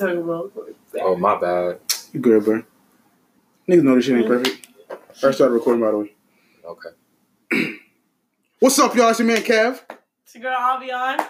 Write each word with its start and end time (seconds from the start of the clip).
talk 0.00 0.16
about. 0.16 0.52
Oh 1.00 1.16
my 1.16 1.38
bad. 1.40 1.80
You 2.12 2.20
good, 2.20 2.44
bro? 2.44 2.62
Niggas 3.68 3.82
know 3.82 3.94
this 3.94 4.04
shit 4.06 4.16
ain't 4.18 4.26
perfect. 4.26 4.66
I 5.22 5.30
started 5.30 5.54
recording 5.54 5.82
by 5.82 5.90
the 5.92 5.98
way. 5.98 6.14
Okay. 6.64 7.74
What's 8.58 8.78
up, 8.78 8.94
y'all? 8.94 9.10
It's 9.10 9.18
your 9.18 9.28
man 9.28 9.38
Kev. 9.38 9.80
It's 10.24 10.34
your 10.34 10.42
girl 10.44 10.56
Avion. 10.58 11.26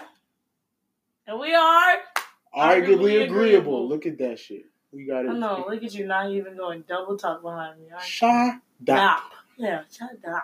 And 1.27 1.39
we 1.39 1.53
are. 1.53 1.97
Arguably 2.55 2.57
Arguably 2.57 3.23
agreeable. 3.23 3.23
agreeable. 3.23 3.87
Look 3.89 4.05
at 4.05 4.17
that 4.19 4.39
shit. 4.39 4.65
We 4.91 5.05
got 5.05 5.25
it. 5.25 5.29
I 5.29 5.33
know, 5.37 5.65
look 5.69 5.83
at 5.83 5.93
you 5.93 6.05
not 6.05 6.29
even 6.31 6.57
going 6.57 6.83
double 6.87 7.17
talk 7.17 7.41
behind 7.41 7.79
me. 7.79 7.87
I- 7.95 8.01
Shut 8.03 8.55
up. 8.89 9.23
Yeah, 9.57 9.83
shut 9.95 10.09
up. 10.27 10.43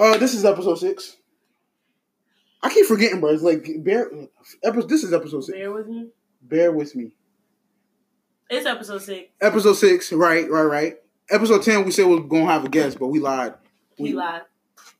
Uh, 0.00 0.16
this 0.16 0.32
is 0.32 0.44
episode 0.44 0.76
six. 0.76 1.16
I 2.62 2.70
keep 2.70 2.86
forgetting, 2.86 3.20
bro. 3.20 3.30
It's 3.30 3.42
like 3.42 3.66
bear. 3.78 4.10
Episode. 4.64 4.88
This 4.88 5.04
is 5.04 5.12
episode 5.12 5.42
six. 5.44 5.58
Bear 5.58 5.72
with 5.72 5.86
me. 5.88 6.08
Bear 6.42 6.72
with 6.72 6.94
me. 6.96 7.12
It's 8.50 8.66
episode 8.66 9.02
six. 9.02 9.30
Episode 9.40 9.74
six. 9.74 10.12
Right, 10.12 10.50
right, 10.50 10.62
right. 10.62 10.96
Episode 11.30 11.62
ten. 11.62 11.84
We 11.84 11.90
said 11.90 12.06
we 12.06 12.16
are 12.16 12.20
gonna 12.20 12.46
have 12.46 12.64
a 12.64 12.68
guest, 12.68 12.98
but 12.98 13.08
we 13.08 13.18
lied. 13.20 13.54
He 13.96 14.04
We, 14.04 14.12
lied. 14.14 14.42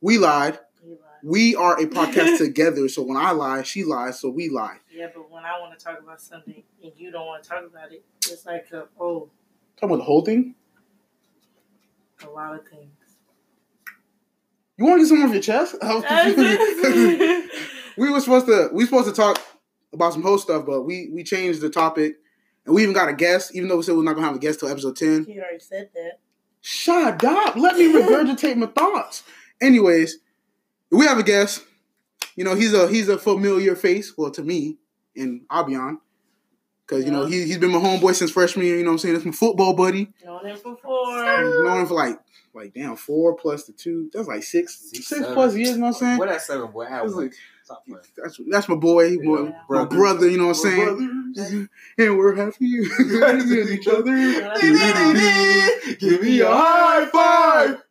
we 0.01 0.19
lied. 0.19 0.59
He 0.83 0.91
lied. 0.91 0.99
We 1.23 1.57
are 1.57 1.81
a 1.81 1.87
podcast 1.87 2.39
together. 2.45 2.89
So 2.89 3.03
when 3.03 3.17
I 3.17 3.31
lie, 3.31 3.63
she 3.63 3.85
lies. 3.85 4.21
So 4.21 4.29
we 4.29 4.51
lie. 4.51 4.77
Yeah, 4.95 5.07
but 5.15 5.31
when 5.31 5.45
I 5.45 5.59
want 5.61 5.79
to 5.79 5.83
talk 5.85 5.99
about 6.01 6.21
something 6.21 6.63
and 6.83 6.93
you 6.97 7.11
don't 7.11 7.27
want 7.27 7.43
to 7.43 7.49
talk 7.49 7.65
about 7.65 7.91
it, 7.93 8.05
it's 8.31 8.45
like 8.45 8.67
a, 8.73 8.85
oh, 9.01 9.31
Talking 9.77 9.91
about 9.95 9.99
the 9.99 10.05
whole 10.05 10.25
thing. 10.25 10.55
a 12.25 12.29
lot 12.31 12.55
of 12.55 12.67
things. 12.69 12.91
You 14.77 14.85
want 14.85 14.99
to 14.99 15.05
get 15.05 15.09
something 15.09 15.27
off 15.27 15.33
your 15.33 15.43
chest? 15.43 15.77
we 17.97 18.11
were 18.11 18.21
supposed 18.21 18.47
to. 18.47 18.69
We 18.73 18.85
were 18.85 18.87
supposed 18.89 19.09
to 19.09 19.15
talk 19.15 19.41
about 19.93 20.13
some 20.13 20.23
whole 20.23 20.39
stuff, 20.39 20.67
but 20.67 20.83
we 20.83 21.09
we 21.13 21.23
changed 21.25 21.61
the 21.63 21.71
topic, 21.71 22.17
and 22.69 22.75
we 22.77 22.83
even 22.83 22.95
got 22.95 23.09
a 23.09 23.13
guest. 23.15 23.55
Even 23.55 23.69
though 23.69 23.77
we 23.79 23.83
said 23.83 23.97
we're 23.97 24.03
not 24.05 24.15
gonna 24.15 24.27
have 24.29 24.37
a 24.37 24.41
guest 24.41 24.61
till 24.61 24.69
episode 24.69 24.97
ten. 24.97 25.25
he 25.25 25.39
already 25.41 25.59
said 25.59 25.91
that. 25.95 26.21
Shut 26.61 27.25
up! 27.25 27.57
Let 27.57 27.77
me 27.77 27.93
regurgitate 27.93 28.57
my 28.57 28.67
thoughts. 28.67 29.23
Anyways, 29.61 30.19
we 30.91 31.05
have 31.07 31.19
a 31.19 31.23
guest. 31.23 31.65
You 32.37 32.45
know, 32.45 32.55
he's 32.55 32.73
a 32.75 32.89
he's 32.89 33.09
a 33.09 33.19
familiar 33.19 33.75
face. 33.75 34.13
Well, 34.17 34.31
to 34.33 34.43
me 34.43 34.79
and 35.17 35.43
Abion, 35.51 36.01
because 36.87 37.05
you 37.05 37.11
know 37.11 37.23
Yeah. 37.27 37.39
he 37.41 37.45
he's 37.47 37.59
been 37.59 37.71
my 37.73 37.79
homeboy 37.79 38.15
since 38.15 38.31
freshman 38.31 38.67
year. 38.67 38.77
You 38.77 38.85
know, 38.85 38.91
what 38.91 38.95
I'm 38.95 38.99
saying 38.99 39.17
it's 39.17 39.25
my 39.25 39.33
football 39.33 39.73
buddy. 39.75 40.13
Known 40.25 40.47
him 40.47 40.57
before. 40.57 41.25
Known 41.25 41.81
him 41.81 41.87
for 41.87 41.95
like 41.95 42.19
like 42.55 42.75
damn 42.75 42.97
four 42.97 43.35
plus 43.37 43.65
the 43.65 43.73
two. 43.73 44.11
That's 44.13 44.29
like 44.29 44.43
six 44.43 44.77
Six, 44.91 45.07
six 45.09 45.21
seven. 45.21 45.35
plus 45.35 45.55
years. 45.55 45.71
You 45.71 45.77
know 45.77 45.81
what 45.83 45.87
I'm 45.89 45.95
saying? 45.95 46.19
What 46.19 46.29
that 46.29 46.43
seven 46.43 46.71
boy? 46.71 46.85
I 46.85 47.03
was 47.03 47.15
like- 47.15 47.33
Stop 47.33 47.35
playing. 47.35 47.58
That's 48.17 48.41
that's 48.51 48.69
my 48.69 48.75
boy. 48.77 49.17
My, 49.23 49.41
Yeah. 49.43 49.53
my 49.69 49.85
brother. 49.85 50.29
You 50.29 50.39
know 50.39 50.49
what 50.49 50.57
I'm 50.65 51.35
saying? 51.37 51.69
And 51.99 52.17
we're 52.17 52.35
happy 52.35 52.81
with 52.99 53.71
each 53.71 53.87
other. 53.87 54.05
Give 55.99 56.23
me 56.23 56.41
a 56.41 56.49
high 56.51 57.07
five. 57.07 57.83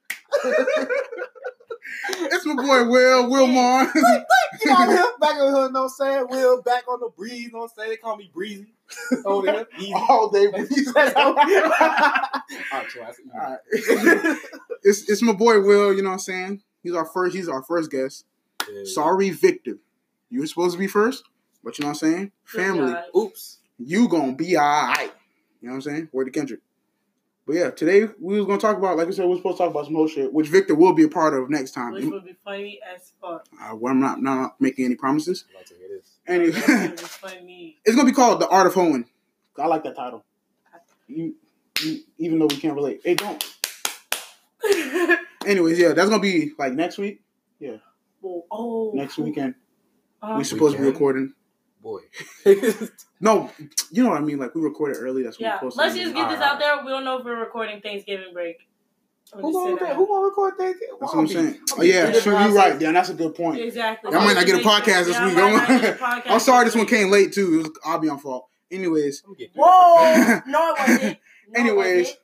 It's 2.09 2.45
my 2.45 2.56
boy 2.56 2.89
Will 2.89 3.25
Wilmar. 3.30 3.94
You 3.94 4.02
know, 4.02 5.14
back 5.19 5.36
on 5.36 5.53
here, 5.53 5.69
know 5.69 5.69
what 5.69 5.75
I'm 5.84 5.89
saying? 5.89 6.28
Will 6.30 6.62
back 6.62 6.84
on 6.89 7.00
the 7.00 7.09
breeze, 7.16 7.44
you 7.44 7.52
know 7.52 7.59
what 7.59 7.72
I'm 7.72 7.78
saying? 7.78 7.89
They 7.91 7.97
call 7.97 8.17
me 8.17 8.31
Breezy. 8.34 8.73
Over 9.25 9.45
there, 9.45 9.67
easy. 9.78 9.94
All 9.94 10.30
day. 10.30 10.47
All 10.47 10.53
right, 10.53 10.72
so 12.89 13.02
All 13.02 13.39
right. 13.39 13.59
it's 14.84 15.09
it's 15.09 15.22
my 15.22 15.34
boy 15.34 15.62
Will. 15.62 15.94
You 15.94 16.02
know 16.02 16.09
what 16.09 16.14
I'm 16.14 16.19
saying? 16.19 16.62
He's 16.84 16.95
our 16.95 17.06
first. 17.06 17.36
He's 17.36 17.50
our 17.50 17.62
first 17.64 17.91
guest. 17.91 18.25
Yeah. 18.72 18.84
Sorry, 18.86 19.30
Victor. 19.30 19.78
You 20.30 20.42
were 20.42 20.48
supposed 20.48 20.73
to 20.73 20.80
be 20.80 20.88
first, 20.88 21.23
but 21.64 21.78
you 21.78 21.84
know 21.84 21.90
what 21.90 22.04
I'm 22.04 22.12
saying? 22.12 22.32
Good 22.52 22.62
Family, 22.62 22.94
guy. 22.94 23.04
Oops. 23.16 23.58
you 23.78 24.08
gonna 24.08 24.34
be 24.34 24.58
alright. 24.58 25.12
You 25.62 25.70
know 25.70 25.74
what 25.74 25.76
I'm 25.76 25.82
saying? 25.82 26.09
Word 26.12 26.26
to 26.26 26.32
Kendrick. 26.32 26.59
But 27.46 27.56
yeah, 27.56 27.70
today 27.72 28.09
we 28.20 28.38
was 28.38 28.46
gonna 28.46 28.59
talk 28.59 28.78
about, 28.78 28.98
like 28.98 29.08
I 29.08 29.12
said, 29.12 29.26
we 29.26 29.34
are 29.34 29.38
supposed 29.38 29.58
to 29.58 29.64
talk 29.64 29.72
about 29.72 29.86
some 29.86 29.96
whole 29.96 30.08
shit, 30.09 30.34
which 30.34 30.50
Victor 30.50 30.76
will 30.76 30.94
be 30.94 31.04
a 31.04 31.08
part 31.08 31.34
of 31.34 31.50
next 31.50 31.72
time. 31.72 31.94
Which 31.94 32.04
would 32.06 32.26
be 32.26 32.36
funny 32.44 32.81
as 32.94 33.14
fuck. 33.22 33.46
Uh, 33.62 33.74
well, 33.74 33.94
I'm 33.94 34.02
not, 34.02 34.22
not 34.22 34.59
making 34.59 34.84
any 34.84 34.96
promises. 34.96 35.46
I'd 35.50 35.56
like 35.56 35.66
to 35.68 35.75
hear 35.75 35.88
this. 35.88 36.18
Anyway, 36.28 36.52
That's 36.52 37.18
gonna 37.20 37.36
it's 37.86 37.96
gonna 37.96 38.06
be 38.06 38.12
called 38.12 38.41
the 38.41 38.50
Art 38.50 38.68
of 38.68 38.74
Hoeing. 38.74 39.06
I 39.58 39.68
like 39.68 39.84
that 39.86 39.96
title. 39.96 40.25
You, 41.08 41.36
you, 41.81 42.02
even 42.18 42.40
though 42.40 42.47
we 42.47 42.58
can't 42.58 42.75
relate, 42.75 43.00
hey, 43.06 43.16
don't. 43.16 43.44
Anyways, 45.46 45.80
yeah, 45.80 45.94
that's 45.94 46.09
gonna 46.09 46.22
be 46.22 46.52
like 46.59 46.74
next 46.74 46.97
week, 46.97 47.22
oh, 48.23 48.45
oh, 48.51 48.91
next 48.94 49.17
weekend. 49.17 49.55
Uh, 50.22 50.35
we 50.38 50.44
supposed 50.44 50.75
to 50.75 50.81
be 50.81 50.88
recording. 50.88 51.33
Boy. 51.81 52.01
No, 53.19 53.50
you 53.89 54.03
know 54.03 54.11
what 54.11 54.22
I 54.22 54.23
mean. 54.23 54.38
Like 54.38 54.53
we 54.53 54.61
recorded 54.61 54.97
early. 55.00 55.23
That's 55.23 55.39
when 55.39 55.45
yeah, 55.45 55.55
we're 55.55 55.72
supposed 55.72 55.78
let's 55.78 55.95
to. 55.95 56.01
just 56.01 56.13
be. 56.13 56.19
get 56.19 56.29
this 56.29 56.39
Alright. 56.39 56.53
out 56.53 56.59
there. 56.59 56.85
We 56.85 56.91
don't 56.91 57.03
know 57.03 57.17
if 57.17 57.25
we're 57.25 57.39
recording 57.39 57.81
Thanksgiving 57.81 58.31
break. 58.31 58.57
I'm 59.33 59.41
Who 59.41 59.51
just 59.51 59.66
gonna, 59.66 59.79
saying 59.79 59.95
who 59.95 60.07
gonna 60.07 60.25
record 60.25 60.53
that? 60.57 60.75
That's 61.00 61.13
what 61.13 61.19
I'm 61.19 61.28
saying. 61.28 61.59
Oh 61.78 61.81
yeah, 61.81 62.11
sure, 62.13 62.39
you're 62.39 62.53
right. 62.53 62.79
Yeah, 62.79 62.91
that's 62.91 63.09
a 63.09 63.13
good 63.13 63.35
point. 63.35 63.59
Exactly. 63.59 64.11
Y'all 64.11 64.22
might 64.22 64.35
not 64.35 64.45
get 64.45 64.63
a 64.63 64.67
podcast 64.67 65.05
this 65.05 65.19
week. 65.19 65.35
might 65.35 65.51
not 65.51 65.67
get 65.67 65.99
a 65.99 66.05
I'm, 66.05 66.22
podcast 66.22 66.31
I'm 66.31 66.39
sorry 66.39 66.66
this 66.66 66.73
this 66.75 66.79
one 66.79 66.88
came 66.88 67.09
late 67.09 67.34
too. 67.34 67.55
It 67.55 67.57
was 67.57 67.79
I'll 67.84 67.99
be 67.99 68.07
on 68.07 68.19
fault. 68.19 68.47
Anyways, 68.72 69.23
Whoa! 69.55 70.41
No, 70.47 70.69
it 70.69 70.79
wasn't. 70.79 71.01
No, 71.01 71.07
it 71.07 71.19
Anyways. 71.55 71.97
wasn't. 72.05 72.19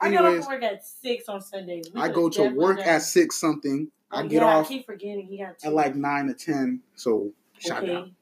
I 0.00 0.10
got 0.10 0.24
anyways, 0.24 0.44
off 0.44 0.48
work 0.48 0.62
at 0.62 0.86
six 0.86 1.28
on 1.28 1.40
Sunday. 1.40 1.82
We 1.92 2.00
I 2.00 2.08
go 2.08 2.28
to 2.30 2.48
work 2.48 2.78
at 2.80 3.02
six 3.02 3.38
something. 3.40 3.90
I 4.10 4.22
get 4.22 4.42
yeah, 4.42 4.56
off 4.56 4.66
I 4.66 4.68
keep 4.68 4.86
forgetting 4.86 5.26
he 5.26 5.38
got 5.38 5.58
two. 5.58 5.68
at 5.68 5.74
like 5.74 5.94
nine 5.94 6.26
to 6.28 6.34
ten. 6.34 6.80
So 6.94 7.32
okay. 7.70 7.86
down. 7.86 8.14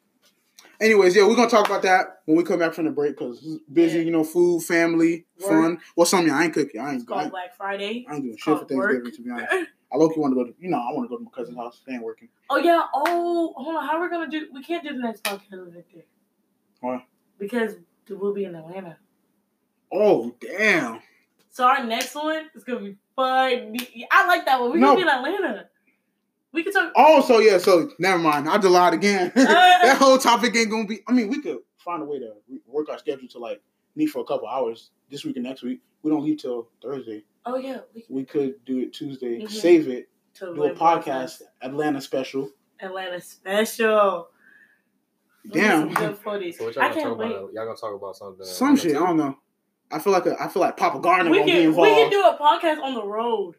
Anyways, 0.80 1.16
yeah, 1.16 1.26
we're 1.26 1.36
gonna 1.36 1.48
talk 1.48 1.66
about 1.66 1.82
that 1.82 2.20
when 2.26 2.36
we 2.36 2.44
come 2.44 2.58
back 2.58 2.74
from 2.74 2.84
the 2.84 2.90
break 2.90 3.16
because 3.16 3.40
busy, 3.72 3.98
Yeah. 3.98 4.04
you 4.04 4.10
know, 4.10 4.24
food, 4.24 4.62
family, 4.62 5.24
Work. 5.40 5.48
fun. 5.50 5.78
Well, 5.96 6.04
some 6.06 6.26
y'all 6.26 6.36
I 6.36 6.44
ain't 6.44 6.54
cooking. 6.54 6.80
I 6.80 6.88
It's 6.92 7.00
ain't. 7.00 7.08
called 7.08 7.22
I, 7.22 7.28
Black 7.30 7.56
Friday. 7.56 8.04
I 8.08 8.14
ain't 8.14 8.22
doing 8.24 8.34
It's 8.34 8.42
shit 8.42 8.58
for 8.58 8.64
called 8.66 8.70
work. 8.78 9.04
Thanksgiving. 9.04 9.12
To 9.16 9.22
be 9.22 9.30
honest, 9.54 9.70
I 9.92 9.96
low 9.96 10.08
key 10.10 10.20
want 10.20 10.32
to 10.32 10.34
go 10.34 10.44
to. 10.44 10.54
You 10.58 10.68
know, 10.68 10.76
I 10.78 10.92
want 10.92 11.04
to 11.04 11.08
go 11.08 11.16
to 11.18 11.24
my 11.24 11.30
cousin's 11.30 11.56
house. 11.56 11.80
They 11.86 11.94
ain't 11.94 12.02
working. 12.02 12.28
Oh 12.50 12.58
yeah. 12.58 12.82
Oh, 12.94 13.54
hold 13.56 13.76
on. 13.76 13.86
How 13.86 13.96
are 13.96 14.02
we 14.02 14.10
gonna 14.10 14.28
do? 14.30 14.48
We 14.52 14.62
can't 14.62 14.84
do 14.84 14.92
the 14.92 14.98
next 14.98 15.22
podcast 15.24 15.64
with 15.64 15.72
Victor. 15.74 16.04
Why? 16.80 17.06
Because 17.38 17.76
we'll 18.10 18.34
be 18.34 18.44
in 18.44 18.54
Atlanta. 18.54 18.98
Oh 19.92 20.34
damn! 20.40 21.00
So 21.50 21.64
our 21.64 21.84
next 21.84 22.14
one 22.14 22.50
is 22.54 22.64
gonna 22.64 22.80
be 22.80 22.96
fun. 23.14 23.76
I 24.10 24.26
like 24.26 24.44
that 24.46 24.60
one. 24.60 24.72
We're 24.72 24.78
No. 24.78 24.88
gonna 24.88 24.96
be 24.96 25.02
in 25.02 25.08
Atlanta. 25.08 25.68
We 26.56 26.62
can 26.62 26.72
talk. 26.72 26.90
Oh, 26.96 27.20
so 27.20 27.38
yeah, 27.38 27.58
so 27.58 27.90
never 27.98 28.18
mind. 28.18 28.48
I 28.48 28.56
lied 28.56 28.94
again. 28.94 29.30
that 29.36 29.98
whole 29.98 30.16
topic 30.16 30.56
ain't 30.56 30.70
gonna 30.70 30.86
be. 30.86 31.00
I 31.06 31.12
mean, 31.12 31.28
we 31.28 31.42
could 31.42 31.58
find 31.76 32.02
a 32.02 32.06
way 32.06 32.18
to 32.18 32.32
work 32.66 32.88
our 32.88 32.98
schedule 32.98 33.28
to 33.28 33.38
like 33.38 33.60
meet 33.94 34.06
for 34.06 34.20
a 34.20 34.24
couple 34.24 34.48
hours 34.48 34.90
this 35.10 35.22
week 35.22 35.36
and 35.36 35.44
next 35.44 35.62
week. 35.62 35.82
We 36.02 36.10
don't 36.10 36.24
leave 36.24 36.38
till 36.38 36.68
Thursday. 36.82 37.24
Oh 37.44 37.58
yeah. 37.58 37.80
We 37.94 38.06
We 38.08 38.24
could 38.24 38.64
do 38.64 38.78
it 38.78 38.94
Tuesday. 38.94 39.40
Mhm. 39.42 39.50
Save 39.50 39.88
it. 39.88 40.08
to 40.36 40.54
Do 40.54 40.64
a 40.64 40.74
podcast. 40.74 41.42
Atlanta 41.60 42.00
special. 42.00 42.50
Atlanta 42.80 43.20
special. 43.20 44.28
We 45.44 45.50
get 45.50 45.60
Damn. 45.60 45.78
some 45.80 45.94
good 45.94 46.18
footage. 46.18 46.56
So 46.56 46.70
y'all 46.70 46.70
I 46.70 46.72
gonna 46.88 46.94
can't 46.94 47.06
talk 47.06 47.18
wait. 47.18 47.30
about? 47.32 47.52
Y'all 47.52 47.64
gonna 47.66 47.76
talk 47.76 47.94
about 47.94 48.16
something? 48.16 48.46
Some 48.46 48.76
shit. 48.78 48.96
I 48.96 49.00
don't 49.00 49.18
know. 49.18 49.36
I 49.90 49.98
feel 49.98 50.12
like 50.14 50.24
a, 50.24 50.42
I 50.42 50.48
feel 50.48 50.62
like 50.62 50.78
Papa 50.78 51.00
Gardner 51.00 51.30
We 51.30 51.38
gonna 51.40 51.52
be 51.52 51.60
can 51.60 51.76
we 51.76 51.88
can 51.88 52.10
do 52.10 52.20
a 52.22 52.38
podcast 52.40 52.82
on 52.82 52.94
the 52.94 53.04
road. 53.04 53.56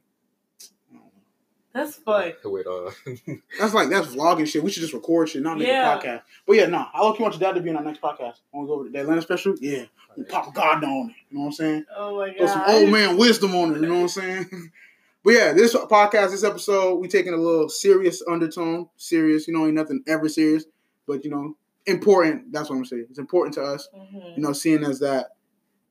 That's 1.77 1.95
fun. 1.97 2.33
With 2.43 2.67
uh, 2.67 2.91
That's 3.59 3.73
like 3.73 3.89
that's 3.89 4.07
vlogging 4.07 4.47
shit. 4.47 4.63
We 4.63 4.71
should 4.71 4.81
just 4.81 4.93
record 4.93 5.29
shit, 5.29 5.43
not 5.43 5.57
make 5.57 5.67
Yeah. 5.67 5.95
a 5.95 6.01
podcast. 6.01 6.21
But 6.45 6.53
yeah, 6.57 6.65
no. 6.65 6.85
I 6.93 7.03
look 7.03 7.19
you 7.19 7.23
want 7.23 7.35
your 7.39 7.41
dad 7.41 7.55
to 7.57 7.61
be 7.61 7.69
in 7.69 7.75
our 7.75 7.83
next 7.83 8.01
podcast. 8.01 8.39
Want 8.51 8.65
to 8.65 8.67
go 8.67 8.73
over 8.73 8.83
to 8.85 8.89
the 8.89 8.99
Atlanta 8.99 9.21
special, 9.21 9.55
yeah. 9.61 9.85
Papa 10.29 10.51
God 10.53 10.83
on 10.83 11.09
it. 11.11 11.15
You 11.29 11.37
know 11.37 11.41
what 11.41 11.45
I'm 11.47 11.51
saying? 11.51 11.85
Oh 11.95 12.17
my 12.17 12.31
Put 12.31 12.49
some 12.49 12.63
old 12.67 12.89
man 12.89 13.17
wisdom 13.17 13.53
on 13.55 13.75
it. 13.75 13.81
You 13.81 13.87
know 13.87 13.93
what 13.95 14.01
I'm 14.01 14.07
saying? 14.09 14.71
but 15.23 15.33
yeah, 15.33 15.53
this 15.53 15.75
podcast, 15.75 16.31
this 16.31 16.43
episode, 16.43 16.95
we 16.95 17.07
taking 17.07 17.33
a 17.33 17.37
little 17.37 17.69
serious 17.69 18.23
undertone. 18.27 18.89
Serious, 18.97 19.47
you 19.47 19.53
know, 19.53 19.65
ain't 19.65 19.75
nothing 19.75 20.03
ever 20.07 20.27
serious, 20.27 20.65
but 21.05 21.23
you 21.23 21.29
know, 21.29 21.55
important. 21.85 22.51
That's 22.51 22.69
what 22.69 22.77
I'm 22.77 22.85
saying. 22.85 23.05
It's 23.09 23.19
important 23.19 23.53
to 23.55 23.63
us, 23.63 23.87
Mhm. 23.95 24.37
you 24.37 24.43
know, 24.43 24.53
seeing 24.53 24.83
as 24.83 24.99
that 25.01 25.27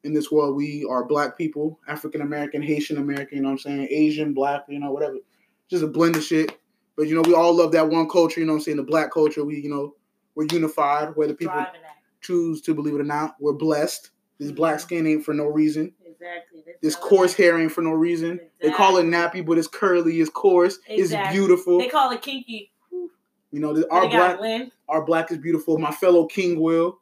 in 0.02 0.12
this 0.14 0.30
world 0.30 0.56
we 0.56 0.84
are 0.88 1.04
black 1.04 1.38
people, 1.38 1.78
African 1.86 2.20
American, 2.20 2.62
Haitian 2.62 2.96
American. 2.98 3.36
You 3.38 3.42
know 3.42 3.48
what 3.50 3.52
I'm 3.54 3.58
saying? 3.58 3.88
Asian, 3.90 4.34
black, 4.34 4.64
you 4.68 4.78
know, 4.80 4.90
whatever. 4.90 5.16
Just 5.70 5.82
a 5.82 5.86
blend 5.86 6.16
of 6.16 6.22
shit. 6.22 6.58
But 6.96 7.08
you 7.08 7.14
know, 7.14 7.22
we 7.22 7.34
all 7.34 7.54
love 7.54 7.72
that 7.72 7.88
one 7.88 8.08
culture. 8.08 8.40
You 8.40 8.46
know 8.46 8.52
what 8.52 8.58
I'm 8.58 8.62
saying? 8.64 8.76
The 8.78 8.82
black 8.82 9.12
culture. 9.12 9.44
We, 9.44 9.60
you 9.60 9.68
know, 9.70 9.94
we're 10.34 10.46
unified. 10.50 11.16
Whether 11.16 11.34
people 11.34 11.66
choose 12.20 12.60
to 12.62 12.74
believe 12.74 12.94
it 12.94 13.00
or 13.00 13.04
not, 13.04 13.36
we're 13.40 13.52
blessed. 13.52 14.10
This 14.38 14.52
black 14.52 14.80
skin 14.80 15.06
ain't 15.06 15.24
for 15.24 15.34
no 15.34 15.44
reason. 15.46 15.92
Exactly. 16.04 16.62
That's 16.66 16.78
This 16.82 16.96
coarse 16.96 17.34
hair 17.34 17.58
ain't 17.58 17.72
for 17.72 17.82
no 17.82 17.92
reason. 17.92 18.40
They 18.60 18.70
call 18.70 18.96
it 18.98 19.04
nappy, 19.04 19.44
but 19.44 19.58
it's 19.58 19.68
curly, 19.68 20.20
it's 20.20 20.30
coarse, 20.30 20.78
Exactly. 20.88 21.26
it's 21.26 21.36
beautiful. 21.36 21.78
They 21.78 21.88
call 21.88 22.10
it 22.10 22.22
kinky. 22.22 22.70
You 23.52 23.60
know, 23.60 23.70
Our 23.90 23.92
our 23.92 24.00
they 24.02 24.12
got 24.16 24.38
black, 24.38 24.62
our 24.88 25.04
black 25.04 25.30
is 25.30 25.38
beautiful. 25.38 25.78
My 25.78 25.92
fellow 25.92 26.26
King 26.26 26.60
Will, 26.60 26.98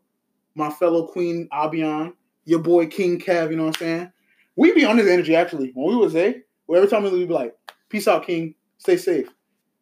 my 0.54 0.70
fellow 0.70 1.06
Queen 1.06 1.48
Abion, 1.50 2.12
your 2.44 2.60
boy 2.60 2.86
King 2.86 3.18
Kev. 3.18 3.50
You 3.50 3.56
know 3.56 3.64
what 3.64 3.76
I'm 3.76 3.86
saying? 3.86 4.12
We 4.54 4.72
be 4.72 4.84
on 4.84 4.96
this 4.96 5.08
energy 5.08 5.34
actually. 5.34 5.70
When 5.74 5.88
we 5.88 5.96
was 5.96 6.12
there, 6.12 6.34
well, 6.66 6.76
every 6.78 6.88
time 6.90 7.02
we 7.02 7.10
we 7.10 7.24
be 7.24 7.32
like, 7.34 7.56
"Peace 7.94 8.08
out, 8.08 8.26
King. 8.26 8.56
Stay 8.76 8.96
safe. 8.96 9.28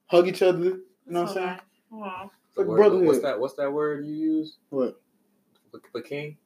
Hug 0.05 0.29
each 0.29 0.43
other." 0.43 0.65
You 0.65 0.83
know 1.07 1.23
what 1.23 1.31
I'm 1.31 1.35
saying? 1.35 1.61
Aw. 1.95 2.29
Like 2.57 2.67
word- 2.67 2.77
brotherhood. 2.77 3.07
what's 3.07 3.23
that? 3.23 3.41
What's 3.41 3.55
that 3.55 3.73
word 3.73 4.05
you 4.05 4.13
use? 4.13 4.59
What? 4.69 5.01
For, 5.71 5.81
for 5.91 6.03
king? 6.03 6.37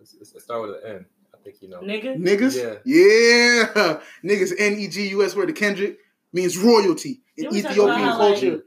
It's, 0.00 0.14
it's, 0.14 0.32
it 0.32 0.40
start 0.40 0.62
with 0.62 0.82
an 0.82 0.96
N. 0.96 1.06
I 1.34 1.38
think 1.44 1.60
you 1.60 1.68
know. 1.68 1.80
Nigga. 1.80 2.16
Niggas? 2.16 2.56
Yeah. 2.56 2.78
Yeah. 2.86 4.00
Niggas 4.24 4.54
N 4.58 4.78
E 4.78 4.88
G 4.88 5.08
U 5.08 5.22
S 5.22 5.36
word 5.36 5.48
to 5.48 5.52
Kendrick 5.52 5.98
means 6.32 6.56
royalty 6.56 7.20
in 7.36 7.50
Did 7.50 7.66
Ethiopian 7.66 7.84
about 7.84 8.00
how, 8.00 8.18
like- 8.18 8.40
culture. 8.40 8.64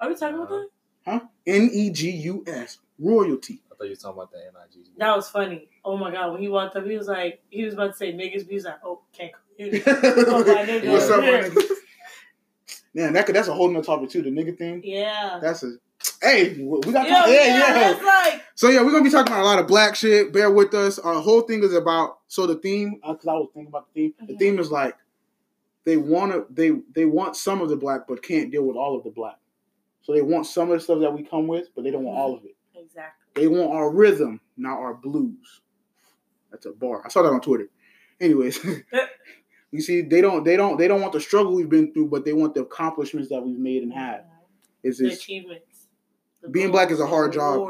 Are 0.00 0.08
we 0.08 0.14
talking 0.14 0.36
about 0.36 0.50
uh-huh. 0.50 0.64
that? 1.04 1.12
Huh? 1.12 1.20
N 1.46 1.68
E 1.70 1.90
G 1.90 2.10
U 2.10 2.44
S. 2.46 2.78
Royalty. 2.98 3.60
I 3.80 3.84
thought 3.84 3.88
you 3.88 3.92
were 3.92 3.96
talking 3.96 4.18
about 4.18 4.30
the 4.32 4.38
N 4.38 4.52
I 4.58 4.66
G 4.72 4.80
G. 4.82 4.90
That 4.98 5.16
was 5.16 5.28
funny. 5.28 5.68
Oh 5.84 5.96
my 5.96 6.10
god, 6.12 6.32
when 6.32 6.42
he 6.42 6.48
walked 6.48 6.76
up, 6.76 6.84
he 6.84 6.96
was 6.98 7.08
like, 7.08 7.40
he 7.48 7.64
was 7.64 7.72
about 7.74 7.92
to 7.92 7.96
say 7.96 8.12
niggas, 8.12 8.40
but 8.42 8.48
he 8.48 8.54
was 8.56 8.64
like, 8.64 8.78
oh, 8.84 9.00
can't 9.12 9.32
call 9.32 9.42
you. 9.66 9.82
Oh, 9.86 10.44
my 10.44 10.64
nigga. 10.66 10.90
What's 10.92 11.08
up, 11.08 11.20
my 11.20 11.30
Yeah. 11.30 11.48
nigga? 11.48 11.70
Man, 12.94 13.12
that 13.14 13.24
could, 13.26 13.36
that's 13.36 13.48
a 13.48 13.54
whole 13.54 13.70
nother 13.70 13.84
topic 13.84 14.10
too. 14.10 14.20
The 14.22 14.30
nigga 14.30 14.56
thing. 14.58 14.82
Yeah. 14.84 15.38
That's 15.40 15.62
a. 15.62 15.76
Hey, 16.20 16.54
we 16.58 16.92
got. 16.92 17.08
Yeah, 17.08 17.26
yeah, 17.26 17.32
yeah, 17.32 17.46
yeah. 17.56 17.72
That's 17.92 18.02
like, 18.04 18.42
So 18.54 18.68
yeah, 18.68 18.82
we're 18.82 18.90
gonna 18.90 19.04
be 19.04 19.10
talking 19.10 19.32
about 19.32 19.42
a 19.42 19.46
lot 19.46 19.58
of 19.60 19.66
black 19.66 19.94
shit. 19.94 20.32
Bear 20.32 20.50
with 20.50 20.74
us. 20.74 20.98
Our 20.98 21.14
whole 21.20 21.42
thing 21.42 21.62
is 21.62 21.72
about. 21.72 22.18
So 22.28 22.46
the 22.46 22.56
theme, 22.56 22.94
because 23.06 23.26
I 23.26 23.32
was 23.34 23.48
thinking 23.54 23.68
about 23.68 23.86
the 23.94 24.08
theme. 24.08 24.14
The 24.26 24.34
Mhm. 24.34 24.38
theme 24.38 24.58
is 24.58 24.70
like 24.70 24.96
they 25.84 25.96
want 25.96 26.32
to. 26.32 26.46
They 26.50 26.72
they 26.94 27.06
want 27.06 27.36
some 27.36 27.60
of 27.62 27.68
the 27.70 27.76
black, 27.76 28.06
but 28.08 28.22
can't 28.22 28.50
deal 28.50 28.64
with 28.64 28.76
all 28.76 28.96
of 28.96 29.04
the 29.04 29.10
black. 29.10 29.38
So 30.02 30.12
they 30.12 30.22
want 30.22 30.46
some 30.46 30.70
of 30.70 30.78
the 30.78 30.80
stuff 30.84 31.00
that 31.00 31.12
we 31.12 31.22
come 31.22 31.46
with, 31.46 31.68
but 31.74 31.84
they 31.84 31.90
don't 31.90 32.04
want 32.04 32.18
all 32.18 32.34
of 32.36 32.44
it. 32.44 32.56
exactly. 32.74 33.19
They 33.40 33.46
want 33.48 33.72
our 33.72 33.90
rhythm, 33.90 34.38
not 34.58 34.78
our 34.78 34.92
blues. 34.92 35.62
That's 36.50 36.66
a 36.66 36.72
bar. 36.72 37.00
I 37.06 37.08
saw 37.08 37.22
that 37.22 37.30
on 37.30 37.40
Twitter. 37.40 37.68
Anyways, 38.20 38.62
eh. 38.92 39.06
you 39.70 39.80
see, 39.80 40.02
they 40.02 40.20
don't, 40.20 40.44
they 40.44 40.56
don't, 40.58 40.76
they 40.76 40.86
don't 40.86 41.00
want 41.00 41.14
the 41.14 41.20
struggle 41.20 41.54
we've 41.54 41.70
been 41.70 41.90
through, 41.94 42.08
but 42.08 42.26
they 42.26 42.34
want 42.34 42.54
the 42.54 42.60
accomplishments 42.60 43.30
that 43.30 43.40
we've 43.40 43.58
made 43.58 43.82
and 43.82 43.94
had. 43.94 44.24
It's 44.82 44.98
The 44.98 45.08
just 45.08 45.22
achievements. 45.22 45.86
The 46.42 46.50
Being 46.50 46.70
black 46.70 46.90
is 46.90 47.00
a 47.00 47.06
hard 47.06 47.32
job. 47.32 47.66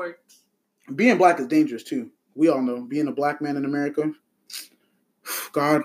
being 0.96 1.18
black 1.18 1.38
is 1.38 1.46
dangerous 1.46 1.84
too. 1.84 2.10
We 2.34 2.48
all 2.48 2.62
know 2.62 2.82
being 2.82 3.06
a 3.06 3.12
black 3.12 3.40
man 3.40 3.56
in 3.56 3.64
America. 3.64 4.10
God 5.52 5.82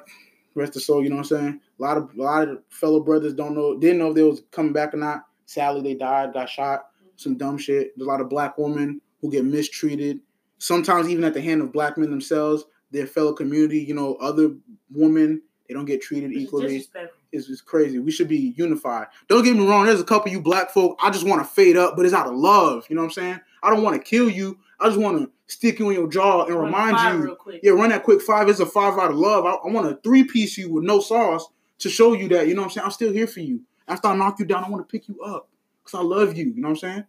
rest 0.55 0.73
the 0.73 0.79
soul. 0.79 1.03
You 1.03 1.09
know 1.09 1.17
what 1.17 1.31
I'm 1.31 1.37
saying? 1.37 1.61
A 1.79 1.83
lot 1.83 1.97
of 1.97 2.09
a 2.17 2.21
lot 2.23 2.47
of 2.49 2.63
fellow 2.69 3.01
brothers 3.01 3.35
don't 3.35 3.53
know, 3.53 3.77
didn't 3.77 3.99
know 3.99 4.09
if 4.09 4.15
they 4.15 4.23
was 4.23 4.41
coming 4.49 4.73
back 4.73 4.95
or 4.95 4.97
not. 4.97 5.25
Sadly, 5.45 5.81
they 5.83 5.93
died, 5.93 6.33
got 6.33 6.49
shot. 6.49 6.87
Some 7.17 7.37
dumb 7.37 7.57
shit. 7.59 7.91
There's 7.95 8.07
a 8.07 8.09
lot 8.09 8.21
of 8.21 8.29
black 8.29 8.57
women 8.57 8.99
who 9.25 9.31
get 9.31 9.45
mistreated. 9.45 10.19
Sometimes 10.57 11.09
even 11.09 11.23
at 11.23 11.33
the 11.33 11.41
hand 11.41 11.61
of 11.61 11.73
black 11.73 11.97
men 11.97 12.11
themselves, 12.11 12.65
their 12.91 13.07
fellow 13.07 13.33
community. 13.33 13.79
You 13.79 13.93
know, 13.93 14.15
other 14.15 14.55
women 14.91 15.41
they 15.67 15.73
don't 15.73 15.85
get 15.85 16.01
treated 16.01 16.31
equally 16.31 16.85
It's 17.31 17.49
is 17.49 17.61
crazy. 17.61 17.99
We 17.99 18.11
should 18.11 18.27
be 18.27 18.53
unified. 18.55 19.07
Don't 19.27 19.43
get 19.43 19.55
me 19.55 19.67
wrong. 19.67 19.85
There's 19.85 19.99
a 19.99 20.05
couple 20.05 20.29
of 20.29 20.33
you 20.33 20.41
black 20.41 20.69
folk. 20.69 20.97
I 21.01 21.09
just 21.09 21.25
want 21.25 21.41
to 21.41 21.47
fade 21.47 21.75
up, 21.75 21.95
but 21.95 22.05
it's 22.05 22.13
out 22.13 22.27
of 22.27 22.35
love. 22.35 22.85
You 22.87 22.95
know 22.95 23.01
what 23.01 23.07
I'm 23.07 23.13
saying? 23.13 23.39
I 23.63 23.71
don't 23.71 23.83
want 23.83 23.95
to 23.95 24.01
kill 24.01 24.29
you. 24.29 24.59
I 24.79 24.87
just 24.87 24.99
want 24.99 25.17
to 25.17 25.31
stick 25.47 25.79
you 25.79 25.89
in 25.89 25.95
your 25.95 26.07
jaw 26.07 26.45
and 26.45 26.55
Run 26.55 26.65
remind 26.65 27.19
you. 27.19 27.37
Yeah, 27.63 27.71
run 27.71 27.89
that 27.89 28.03
quick 28.03 28.21
five. 28.21 28.47
It's 28.47 28.59
a 28.59 28.65
five 28.65 28.97
out 28.99 29.11
of 29.11 29.17
love. 29.17 29.45
I, 29.45 29.53
I 29.53 29.71
want 29.71 29.89
to 29.89 29.99
three 30.07 30.23
piece 30.23 30.57
you 30.57 30.71
with 30.71 30.83
no 30.83 30.99
sauce 30.99 31.47
to 31.79 31.89
show 31.89 32.13
you 32.13 32.29
that. 32.29 32.47
You 32.47 32.53
know 32.53 32.61
what 32.61 32.67
I'm 32.67 32.71
saying? 32.71 32.85
I'm 32.85 32.91
still 32.91 33.11
here 33.11 33.27
for 33.27 33.41
you. 33.41 33.61
After 33.87 34.07
I 34.07 34.15
knock 34.15 34.39
you 34.39 34.45
down, 34.45 34.63
I 34.63 34.69
want 34.69 34.87
to 34.87 34.91
pick 34.91 35.07
you 35.07 35.19
up 35.21 35.49
because 35.83 35.99
I 35.99 36.03
love 36.03 36.37
you. 36.37 36.45
You 36.45 36.61
know 36.61 36.69
what 36.69 36.83
I'm 36.83 36.91
saying? 36.91 37.03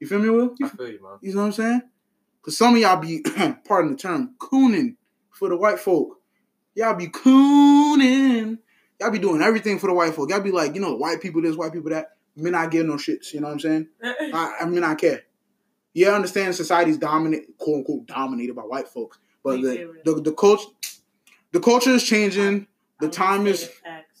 You 0.00 0.06
feel 0.06 0.18
me, 0.20 0.30
Will? 0.30 0.50
I 0.50 0.54
You, 0.58 0.68
feel 0.68 0.88
you, 0.88 1.02
man. 1.02 1.18
you 1.20 1.34
know 1.34 1.40
what 1.40 1.46
I'm 1.46 1.52
saying? 1.52 1.82
Because 2.40 2.56
some 2.56 2.74
of 2.74 2.80
y'all 2.80 2.96
be, 3.00 3.22
pardon 3.66 3.92
the 3.92 3.96
term, 3.96 4.34
cooning 4.38 4.96
for 5.30 5.48
the 5.48 5.56
white 5.56 5.78
folk. 5.80 6.20
Y'all 6.74 6.94
be 6.94 7.08
cooning. 7.08 8.58
Y'all 9.00 9.10
be 9.10 9.18
doing 9.18 9.42
everything 9.42 9.78
for 9.78 9.86
the 9.88 9.94
white 9.94 10.14
folk. 10.14 10.30
Y'all 10.30 10.40
be 10.40 10.50
like, 10.50 10.74
you 10.74 10.80
know, 10.80 10.94
white 10.96 11.20
people 11.20 11.42
this, 11.42 11.56
white 11.56 11.72
people 11.72 11.90
that. 11.90 12.10
Me 12.36 12.50
not 12.50 12.70
give 12.70 12.86
no 12.86 12.94
shits. 12.94 13.32
You 13.34 13.40
know 13.40 13.48
what 13.48 13.54
I'm 13.54 13.60
saying? 13.60 13.88
I, 14.02 14.58
I 14.60 14.64
mean, 14.66 14.84
I 14.84 14.94
care. 14.94 15.22
Yeah, 15.92 16.10
I 16.10 16.14
understand 16.14 16.54
society's 16.54 16.96
dominant, 16.98 17.56
quote 17.58 17.78
unquote, 17.78 18.06
dominated 18.06 18.54
by 18.54 18.62
white 18.62 18.86
folks, 18.88 19.18
but 19.42 19.56
Me 19.58 19.62
the 19.62 20.14
the, 20.14 20.20
the 20.20 20.32
culture, 20.32 20.68
the 21.50 21.58
culture 21.58 21.90
is 21.90 22.04
changing. 22.04 22.68
The 23.00 23.06
I'm 23.06 23.10
time 23.10 23.46
is 23.48 23.68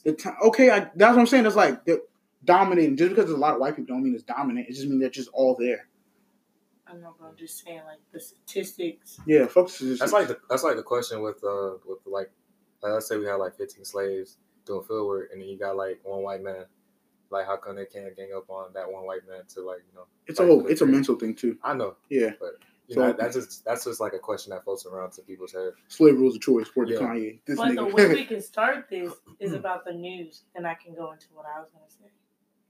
the 0.04 0.14
time. 0.14 0.34
Okay, 0.46 0.70
I, 0.70 0.90
that's 0.96 1.14
what 1.14 1.18
I'm 1.20 1.26
saying. 1.28 1.46
It's 1.46 1.54
like 1.54 1.84
they're 1.84 2.00
dominating. 2.44 2.96
Just 2.96 3.10
because 3.10 3.26
there's 3.26 3.36
a 3.36 3.40
lot 3.40 3.54
of 3.54 3.60
white 3.60 3.76
people, 3.76 3.94
don't 3.94 4.02
mean 4.04 4.14
it's 4.14 4.22
dominant. 4.24 4.68
It 4.68 4.72
just 4.74 4.86
means 4.88 5.00
they're 5.00 5.10
just 5.10 5.30
all 5.32 5.56
there. 5.58 5.88
I 6.86 6.94
know, 6.94 7.14
but 7.20 7.26
I'm 7.26 7.36
just 7.36 7.62
saying, 7.64 7.82
like 7.86 7.98
the 8.12 8.20
statistics. 8.20 9.20
Yeah, 9.26 9.46
fuck. 9.46 9.68
this- 9.70 9.98
That's 9.98 10.12
like 10.12 10.28
the 10.28 10.38
that's 10.48 10.62
like 10.62 10.76
the 10.76 10.82
question 10.82 11.20
with 11.22 11.42
uh 11.44 11.72
with 11.86 11.98
like, 12.06 12.30
like 12.82 12.92
let's 12.92 13.06
say 13.08 13.18
we 13.18 13.26
had 13.26 13.34
like 13.34 13.56
15 13.56 13.84
slaves 13.84 14.38
doing 14.64 14.82
field 14.84 15.06
work, 15.06 15.28
and 15.32 15.40
then 15.42 15.48
you 15.48 15.58
got 15.58 15.76
like 15.76 16.00
one 16.04 16.22
white 16.22 16.42
man. 16.42 16.64
Like, 17.30 17.44
how 17.44 17.58
come 17.58 17.76
they 17.76 17.84
can't 17.84 18.16
gang 18.16 18.30
up 18.34 18.48
on 18.48 18.72
that 18.72 18.90
one 18.90 19.04
white 19.04 19.20
man 19.28 19.42
to 19.54 19.60
like 19.60 19.80
you 19.90 19.94
know? 19.94 20.06
it's 20.26 20.40
a 20.40 20.46
whole. 20.46 20.60
for 20.60 20.66
the 20.66 20.72
It's 20.72 20.80
a 20.80 20.86
mental 20.86 21.14
thing 21.16 21.34
too. 21.34 21.58
I 21.62 21.74
know, 21.74 21.96
Yeah, 22.08 22.30
but 22.40 22.52
you 22.86 22.94
So- 22.94 23.02
know 23.02 23.12
that's 23.12 23.34
just 23.36 23.66
that's 23.66 23.84
just 23.84 24.00
like 24.00 24.14
a 24.14 24.18
question 24.18 24.48
that 24.52 24.64
floats 24.64 24.86
around 24.86 25.10
to 25.12 25.22
people's 25.22 25.52
head. 25.52 25.72
slave 25.88 26.18
rules 26.18 26.36
of 26.36 26.40
choice 26.40 26.68
for 26.68 26.86
the 26.86 26.94
Yeah. 26.94 27.00
Kanye. 27.00 27.40
This 27.44 27.58
But 27.58 27.74
the 27.74 27.84
way 27.84 28.08
we 28.08 28.24
can 28.32 28.40
start 28.40 28.86
this 28.88 29.12
is 29.40 29.52
about 29.52 29.84
the 29.84 29.92
news, 29.92 30.44
and 30.54 30.66
I 30.66 30.72
can 30.74 30.94
go 30.94 31.12
into 31.12 31.26
what 31.34 31.44
I 31.44 31.60
was 31.60 31.68
gonna 31.70 31.84
say. 31.90 32.10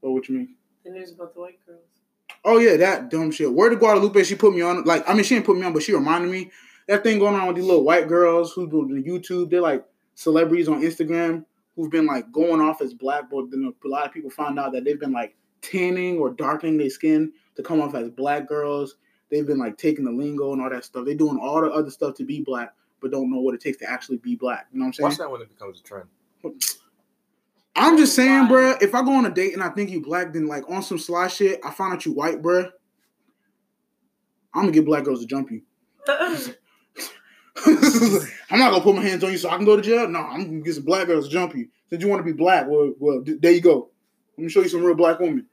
Oh, 0.03 0.13
what 0.13 0.29
you 0.29 0.37
mean? 0.37 0.55
The 0.85 0.91
news 0.91 1.13
about 1.13 1.35
the 1.35 1.41
white 1.41 1.65
girls. 1.67 1.81
Oh 2.45 2.59
yeah, 2.59 2.77
that 2.77 3.11
dumb 3.11 3.31
shit. 3.31 3.53
Word 3.53 3.71
to 3.71 3.77
Guadalupe, 3.77 4.23
she 4.25 4.35
put 4.35 4.55
me 4.55 4.63
on. 4.63 4.85
Like, 4.85 5.09
I 5.09 5.15
mean, 5.15 5.25
she 5.25 5.35
didn't 5.35 5.47
put 5.47 5.57
me 5.57 5.65
on, 5.65 5.73
but 5.73 5.83
she 5.83 5.93
reminded 5.93 6.31
me 6.31 6.51
that 6.87 7.03
thing 7.03 7.19
going 7.19 7.35
on 7.35 7.47
with 7.47 7.57
these 7.57 7.65
little 7.65 7.85
white 7.85 8.09
girls 8.09 8.53
who 8.53 8.69
do 8.69 8.87
the 8.89 9.03
YouTube. 9.03 9.51
They're 9.51 9.61
like 9.61 9.85
celebrities 10.15 10.69
on 10.69 10.83
Instagram 10.83 11.45
who've 11.77 11.91
been 11.91 12.07
like 12.07 12.31
going 12.33 12.61
off 12.61 12.81
as 12.81 12.95
black, 12.95 13.31
but 13.31 13.51
then 13.51 13.73
a 13.73 13.89
lot 13.89 14.07
of 14.07 14.13
people 14.13 14.31
found 14.31 14.59
out 14.59 14.73
that 14.73 14.85
they've 14.85 14.99
been 14.99 15.13
like 15.13 15.37
tanning 15.63 16.19
or 16.19 16.31
darkening 16.31 16.77
their 16.77 16.91
skin 16.91 17.33
to 17.57 17.63
come 17.63 17.81
off 17.81 17.95
as 17.95 18.09
black 18.11 18.49
girls. 18.49 18.97
They've 19.31 19.47
been 19.47 19.59
like 19.59 19.77
taking 19.77 20.05
the 20.05 20.11
lingo 20.11 20.53
and 20.53 20.63
all 20.63 20.71
that 20.71 20.85
stuff. 20.85 21.05
They're 21.05 21.15
doing 21.15 21.39
all 21.39 21.61
the 21.61 21.71
other 21.71 21.91
stuff 21.91 22.15
to 22.17 22.25
be 22.25 22.41
black, 22.41 22.75
but 23.01 23.11
don't 23.11 23.31
know 23.31 23.41
what 23.41 23.55
it 23.55 23.61
takes 23.61 23.77
to 23.79 23.91
actually 23.91 24.17
be 24.19 24.37
black. 24.37 24.67
You 24.73 24.79
know 24.81 24.85
what 24.85 24.87
I'm 24.89 24.93
saying? 24.95 25.09
Watch 25.09 25.19
that 25.19 25.31
when 25.31 25.43
it 25.43 25.49
becomes 25.51 25.81
a 25.81 25.83
trend. 25.83 26.09
I'm 27.79 27.97
just 27.97 28.15
saying, 28.15 28.49
bruh, 28.49 28.83
if 28.83 28.95
I 28.95 29.03
go 29.03 29.13
on 29.13 29.27
a 29.27 29.31
date 29.31 29.55
and 29.55 29.63
I 29.63 29.69
think 29.71 29.91
you 29.91 30.03
black, 30.03 30.33
then 30.33 30.47
like 30.47 30.69
on 30.69 30.83
some 30.83 30.99
sly 30.99 31.29
shit, 31.29 31.61
I 31.65 31.71
find 31.71 31.93
out 31.93 32.05
you 32.05 32.13
white, 32.13 32.43
bruh. 32.43 32.71
I'm 34.55 34.63
gonna 34.63 34.73
get 34.73 34.85
black 34.85 35.05
girls 35.05 35.21
to 35.21 35.27
jump 35.27 35.51
you. 35.51 35.63
I'm 37.67 38.59
not 38.59 38.71
gonna 38.71 38.83
put 38.83 38.97
my 38.97 39.03
hands 39.03 39.23
on 39.25 39.33
you 39.33 39.39
so 39.39 39.51
I 39.51 39.57
can 39.57 39.65
go 39.65 39.77
to 39.77 39.83
jail. 39.83 40.09
No, 40.09 40.21
I'm 40.21 40.45
gonna 40.45 40.61
get 40.61 40.75
some 40.75 40.85
black 40.85 41.07
girls 41.07 41.27
to 41.27 41.31
jump 41.31 41.55
you. 41.55 41.69
Since 41.91 42.03
you 42.03 42.09
want 42.09 42.21
to 42.21 42.25
be 42.25 42.33
black, 42.37 42.67
well, 42.69 42.93
well, 42.99 43.23
th- 43.25 43.41
there 43.41 43.53
you 43.53 43.61
go. 43.61 43.91
Let 44.37 44.45
me 44.45 44.51
show 44.51 44.61
you 44.61 44.69
some 44.69 44.83
real 44.83 44.95
black 44.95 45.21
women. 45.21 45.47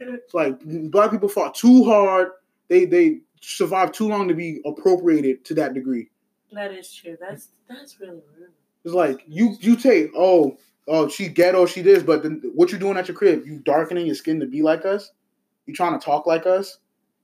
It's 0.00 0.34
like 0.34 0.60
black 0.90 1.10
people 1.10 1.28
fought 1.28 1.54
too 1.54 1.84
hard. 1.84 2.28
They 2.68 2.84
they 2.84 3.20
survived 3.40 3.94
too 3.94 4.08
long 4.08 4.28
to 4.28 4.34
be 4.34 4.60
appropriated 4.64 5.44
to 5.46 5.54
that 5.54 5.74
degree. 5.74 6.10
that 6.52 6.72
is 6.72 6.92
true. 6.92 7.16
That's 7.20 7.48
that's 7.68 7.98
really 8.00 8.22
rude. 8.38 8.52
It's 8.84 8.94
like 8.94 9.24
you 9.26 9.56
you 9.60 9.76
take 9.76 10.10
oh 10.16 10.56
oh 10.88 11.08
she 11.08 11.28
ghetto 11.28 11.66
she 11.66 11.82
this, 11.82 12.02
but 12.02 12.22
then 12.22 12.42
what 12.54 12.72
you 12.72 12.78
doing 12.78 12.96
at 12.96 13.08
your 13.08 13.16
crib? 13.16 13.46
You 13.46 13.58
darkening 13.60 14.06
your 14.06 14.14
skin 14.14 14.40
to 14.40 14.46
be 14.46 14.62
like 14.62 14.84
us? 14.84 15.12
You 15.66 15.74
trying 15.74 15.98
to 15.98 16.04
talk 16.04 16.26
like 16.26 16.46
us? 16.46 16.78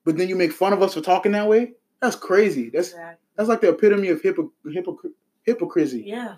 But 0.04 0.16
then 0.18 0.28
you 0.28 0.36
make 0.36 0.52
fun 0.52 0.72
of 0.72 0.82
us 0.82 0.94
for 0.94 1.00
talking 1.00 1.32
that 1.32 1.48
way? 1.48 1.72
That's 2.02 2.16
crazy. 2.16 2.70
That's 2.70 2.88
Exactly. 2.88 3.16
that's 3.36 3.48
like 3.48 3.60
the 3.62 3.70
epitome 3.70 4.08
of 4.08 4.22
hypo, 4.22 4.52
hypocr- 4.66 5.12
hypocrisy. 5.44 6.04
Yeah. 6.06 6.36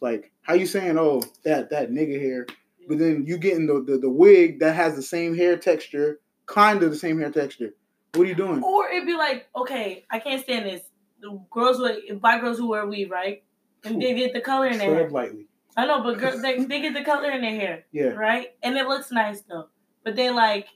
Like 0.00 0.32
how 0.42 0.54
you 0.54 0.66
saying 0.66 0.98
oh 0.98 1.22
that 1.44 1.70
that 1.70 1.90
nigga 1.90 2.20
hair, 2.20 2.46
but 2.88 2.98
then 2.98 3.24
you 3.26 3.38
getting 3.38 3.66
the, 3.66 3.82
the 3.82 3.98
the 3.98 4.10
wig 4.10 4.60
that 4.60 4.74
has 4.74 4.96
the 4.96 5.02
same 5.02 5.36
hair 5.36 5.56
texture, 5.56 6.20
kind 6.46 6.82
of 6.82 6.90
the 6.90 6.98
same 6.98 7.18
hair 7.18 7.30
texture. 7.30 7.74
What 8.14 8.24
are 8.24 8.28
you 8.28 8.34
doing? 8.34 8.62
Or 8.62 8.88
it'd 8.88 9.06
be 9.06 9.16
like, 9.16 9.48
okay, 9.56 10.04
I 10.10 10.18
can't 10.18 10.42
stand 10.42 10.66
this. 10.66 10.82
The 11.20 11.40
girls 11.50 11.80
with 11.80 12.20
black 12.20 12.40
girls 12.42 12.58
who 12.58 12.68
wear 12.68 12.86
weave, 12.86 13.10
right? 13.10 13.42
And 13.84 14.00
they 14.00 14.14
get 14.14 14.32
the 14.32 14.40
color 14.40 14.66
in 14.66 14.78
hair. 14.78 15.08
lightly. 15.10 15.46
I 15.76 15.86
know, 15.86 16.02
but 16.02 16.18
girls 16.18 16.40
they, 16.42 16.64
they 16.64 16.80
get 16.80 16.94
the 16.94 17.02
color 17.04 17.30
in 17.30 17.40
their 17.42 17.50
hair, 17.54 17.84
Yeah. 17.92 18.08
right? 18.10 18.48
And 18.62 18.76
it 18.76 18.86
looks 18.86 19.10
nice 19.10 19.40
though. 19.42 19.68
But 20.04 20.16
then 20.16 20.34
like 20.36 20.68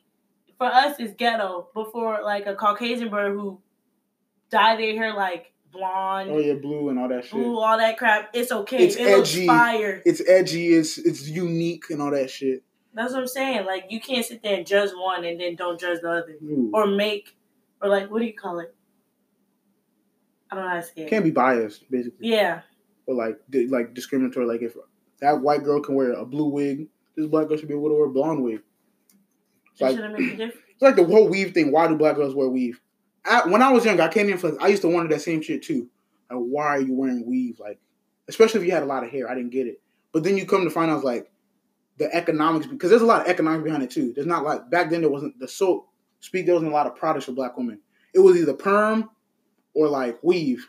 for 0.59 0.67
us 0.67 0.97
it's 0.99 1.14
ghetto, 1.14 1.69
but 1.75 1.93
for 1.93 2.21
like 2.23 2.47
a 2.47 2.55
Caucasian 2.55 3.09
bird 3.11 3.33
who 3.33 3.61
dye 4.50 4.76
their 4.76 4.95
hair 4.95 5.14
like 5.14 5.52
blonde, 5.71 6.31
Oh 6.33 6.38
yeah, 6.38 6.55
blue 6.55 6.88
and 6.88 6.99
all 6.99 7.09
that 7.09 7.25
shit. 7.25 7.33
blue, 7.33 7.59
all 7.61 7.78
that 7.78 7.97
crap, 7.99 8.31
it's 8.33 8.50
okay. 8.50 8.78
It's 8.87 8.97
it 8.97 9.07
looks 9.17 9.35
edgy. 9.35 9.47
fire. 9.47 10.02
It's 10.05 10.23
edgy. 10.28 10.69
It's 10.75 10.99
it's 10.99 11.28
unique 11.28 11.85
and 11.90 12.02
all 12.02 12.11
that 12.11 12.31
shit. 12.31 12.62
That's 12.95 13.12
what 13.12 13.21
I'm 13.21 13.28
saying. 13.28 13.67
Like 13.67 13.85
you 13.90 14.00
can't 14.00 14.25
sit 14.26 14.43
there 14.43 14.57
and 14.57 14.67
judge 14.67 14.90
one 14.95 15.25
and 15.25 15.38
then 15.40 15.55
don't 15.55 15.78
judge 15.78 16.00
the 16.02 16.11
other. 16.11 16.37
Ooh. 16.43 16.71
Or 16.75 16.87
make 16.88 17.37
or 17.81 17.88
like 17.88 18.11
what 18.11 18.19
do 18.21 18.25
you 18.26 18.35
call 18.35 18.59
it? 18.59 18.75
I 20.50 20.55
don't 20.57 20.64
know 20.64 20.71
how 20.71 20.76
to 20.76 20.83
say 20.83 20.93
it. 21.02 21.11
can't 21.11 21.25
be 21.25 21.31
biased, 21.31 21.88
basically, 21.90 22.26
Yeah. 22.28 22.62
or 23.07 23.14
like 23.14 23.38
like 23.69 23.93
discriminatory. 23.95 24.47
Like 24.47 24.62
if 24.62 24.75
that 25.20 25.40
white 25.40 25.64
girl 25.64 25.80
can 25.80 25.94
wear 25.94 26.12
a 26.12 26.25
blue 26.25 26.48
wig, 26.48 26.88
this 27.16 27.26
black 27.26 27.48
girl 27.48 27.56
should 27.56 27.68
be 27.68 27.75
able 27.75 27.88
to 27.88 27.94
wear 27.94 28.06
a 28.06 28.10
blonde 28.10 28.42
wig. 28.42 28.60
It's 29.72 29.80
like, 29.80 29.96
shouldn't 29.96 30.18
make 30.18 30.34
a 30.34 30.37
difference. 30.37 30.54
it's 30.72 30.82
like 30.82 30.96
the 30.96 31.04
whole 31.04 31.28
weave 31.28 31.54
thing. 31.54 31.72
Why 31.72 31.87
do 31.88 31.96
black 31.96 32.16
girls 32.16 32.34
wear 32.34 32.48
weave? 32.48 32.80
I, 33.25 33.46
when 33.46 33.62
I 33.62 33.70
was 33.70 33.84
young, 33.84 34.00
I 34.00 34.08
came 34.08 34.28
in 34.28 34.38
for. 34.38 34.60
I 34.62 34.68
used 34.68 34.82
to 34.82 34.88
wonder 34.88 35.14
that 35.14 35.20
same 35.20 35.42
shit 35.42 35.62
too. 35.62 35.88
Like, 36.30 36.40
why 36.40 36.66
are 36.66 36.80
you 36.80 36.94
wearing 36.94 37.26
weave? 37.26 37.58
Like, 37.58 37.78
especially 38.28 38.60
if 38.60 38.66
you 38.66 38.72
had 38.72 38.82
a 38.82 38.87
lot 38.87 39.04
of 39.04 39.10
hair, 39.10 39.30
I 39.30 39.34
didn't 39.34 39.50
get 39.50 39.66
it. 39.66 39.80
But 40.12 40.25
then 40.25 40.37
you 40.37 40.46
come 40.46 40.64
to 40.64 40.70
find 40.70 40.90
out, 40.90 41.04
like, 41.04 41.30
the 41.98 42.14
economics 42.14 42.66
because 42.66 42.90
there's 42.90 43.02
a 43.02 43.06
lot 43.06 43.22
of 43.22 43.28
economics 43.28 43.64
behind 43.64 43.82
it 43.82 43.90
too. 43.90 44.12
There's 44.12 44.26
not 44.26 44.44
like 44.44 44.70
back 44.70 44.88
then 44.88 45.00
there 45.00 45.10
wasn't 45.10 45.38
the 45.38 45.48
so 45.48 45.87
speak. 46.20 46.46
There 46.46 46.54
wasn't 46.54 46.72
a 46.72 46.75
lot 46.75 46.87
of 46.87 46.94
products 46.94 47.26
for 47.26 47.32
black 47.32 47.56
women. 47.56 47.80
It 48.14 48.20
was 48.20 48.37
either 48.37 48.54
perm 48.54 49.10
or 49.75 49.88
like 49.88 50.22
weave. 50.22 50.66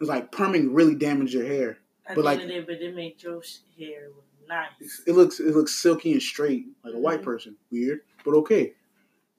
It's 0.00 0.08
like 0.08 0.30
perming 0.30 0.68
really 0.70 0.94
damaged 0.94 1.32
your 1.32 1.46
hair. 1.46 1.78
But 2.08 2.24
like- 2.24 2.40
day, 2.40 2.60
but 2.60 2.80
it 2.82 2.94
made 2.94 3.18
Joe's 3.18 3.60
hair 3.78 4.08
look 4.14 4.24
nice. 4.48 5.02
It 5.06 5.12
looks 5.12 5.40
it 5.40 5.54
looks 5.54 5.74
silky 5.74 6.12
and 6.12 6.22
straight 6.22 6.66
like 6.84 6.94
a 6.94 6.98
white 6.98 7.20
Mhm. 7.20 7.24
person. 7.24 7.56
Weird, 7.70 8.00
but 8.24 8.34
okay. 8.34 8.74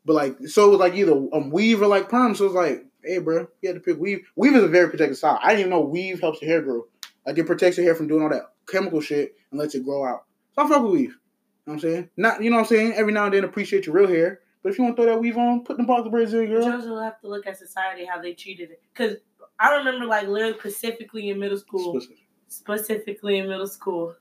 But 0.05 0.13
like 0.13 0.47
so 0.47 0.67
it 0.67 0.71
was 0.71 0.79
like 0.79 0.95
either 0.95 1.13
um, 1.33 1.49
weave 1.51 1.81
or 1.81 1.87
like 1.87 2.09
perm. 2.09 2.35
So 2.35 2.45
it's 2.45 2.55
like, 2.55 2.85
hey, 3.03 3.19
bro, 3.19 3.47
you 3.61 3.69
had 3.69 3.75
to 3.75 3.79
pick 3.79 3.99
weave. 3.99 4.25
Weave 4.35 4.55
is 4.55 4.63
a 4.63 4.67
very 4.67 4.89
protective 4.89 5.17
style. 5.17 5.39
I 5.41 5.49
didn't 5.49 5.59
even 5.61 5.69
know 5.71 5.81
weave 5.81 6.21
helps 6.21 6.41
your 6.41 6.49
hair 6.49 6.61
grow. 6.61 6.87
Like 7.25 7.37
it 7.37 7.45
protects 7.45 7.77
your 7.77 7.85
hair 7.85 7.95
from 7.95 8.07
doing 8.07 8.21
all 8.23 8.29
that 8.29 8.51
chemical 8.67 9.01
shit 9.01 9.35
and 9.51 9.59
lets 9.59 9.75
it 9.75 9.83
grow 9.83 10.05
out. 10.05 10.23
So 10.55 10.63
I 10.63 10.67
fuck 10.69 10.83
with 10.83 10.91
weave. 10.91 11.09
You 11.09 11.13
know 11.13 11.17
what 11.65 11.73
I'm 11.73 11.79
saying? 11.79 12.09
Not 12.17 12.43
you 12.43 12.49
know 12.49 12.57
what 12.57 12.61
I'm 12.63 12.67
saying? 12.67 12.93
Every 12.93 13.13
now 13.13 13.25
and 13.25 13.33
then 13.33 13.43
appreciate 13.43 13.85
your 13.85 13.95
real 13.95 14.07
hair. 14.07 14.41
But 14.63 14.71
if 14.71 14.77
you 14.79 14.83
want 14.83 14.95
to 14.97 15.03
throw 15.03 15.13
that 15.13 15.19
weave 15.21 15.37
on, 15.37 15.63
put 15.63 15.77
the 15.77 15.83
box 15.83 16.07
braids 16.09 16.33
in, 16.33 16.47
girl. 16.47 16.63
Joe's 16.63 16.87
will 16.87 16.99
have 17.01 17.19
to 17.21 17.27
look 17.27 17.45
at 17.45 17.57
society 17.57 18.05
how 18.05 18.19
they 18.19 18.33
treated 18.33 18.71
it. 18.71 18.81
Cause 18.95 19.17
I 19.59 19.75
remember 19.77 20.05
like 20.05 20.27
literally 20.27 20.57
specifically 20.57 21.29
in 21.29 21.39
middle 21.39 21.57
school, 21.57 21.93
Specific. 21.99 22.24
Specifically 22.47 23.37
in 23.37 23.47
middle 23.47 23.67
school, 23.67 24.15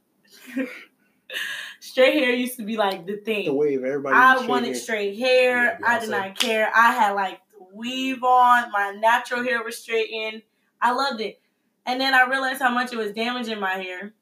straight 1.80 2.14
hair 2.14 2.32
used 2.32 2.56
to 2.56 2.64
be 2.64 2.76
like 2.76 3.06
the 3.06 3.16
thing. 3.16 3.46
The 3.46 3.54
wave, 3.54 3.84
everybody. 3.84 4.14
I 4.14 4.46
wanted 4.46 4.68
hair. 4.68 4.74
straight 4.74 5.18
hair. 5.18 5.78
Yeah, 5.80 5.86
I 5.86 6.00
did 6.00 6.10
not 6.10 6.38
care. 6.38 6.70
I 6.74 6.92
had 6.92 7.12
like 7.12 7.40
the 7.52 7.64
weave 7.74 8.22
on. 8.22 8.70
My 8.72 8.92
natural 8.98 9.42
hair 9.42 9.62
was 9.62 9.78
straightened. 9.78 10.42
I 10.80 10.92
loved 10.92 11.20
it. 11.20 11.40
And 11.86 12.00
then 12.00 12.14
I 12.14 12.28
realized 12.28 12.60
how 12.60 12.72
much 12.72 12.92
it 12.92 12.96
was 12.96 13.12
damaging 13.12 13.60
my 13.60 13.74
hair. 13.74 14.14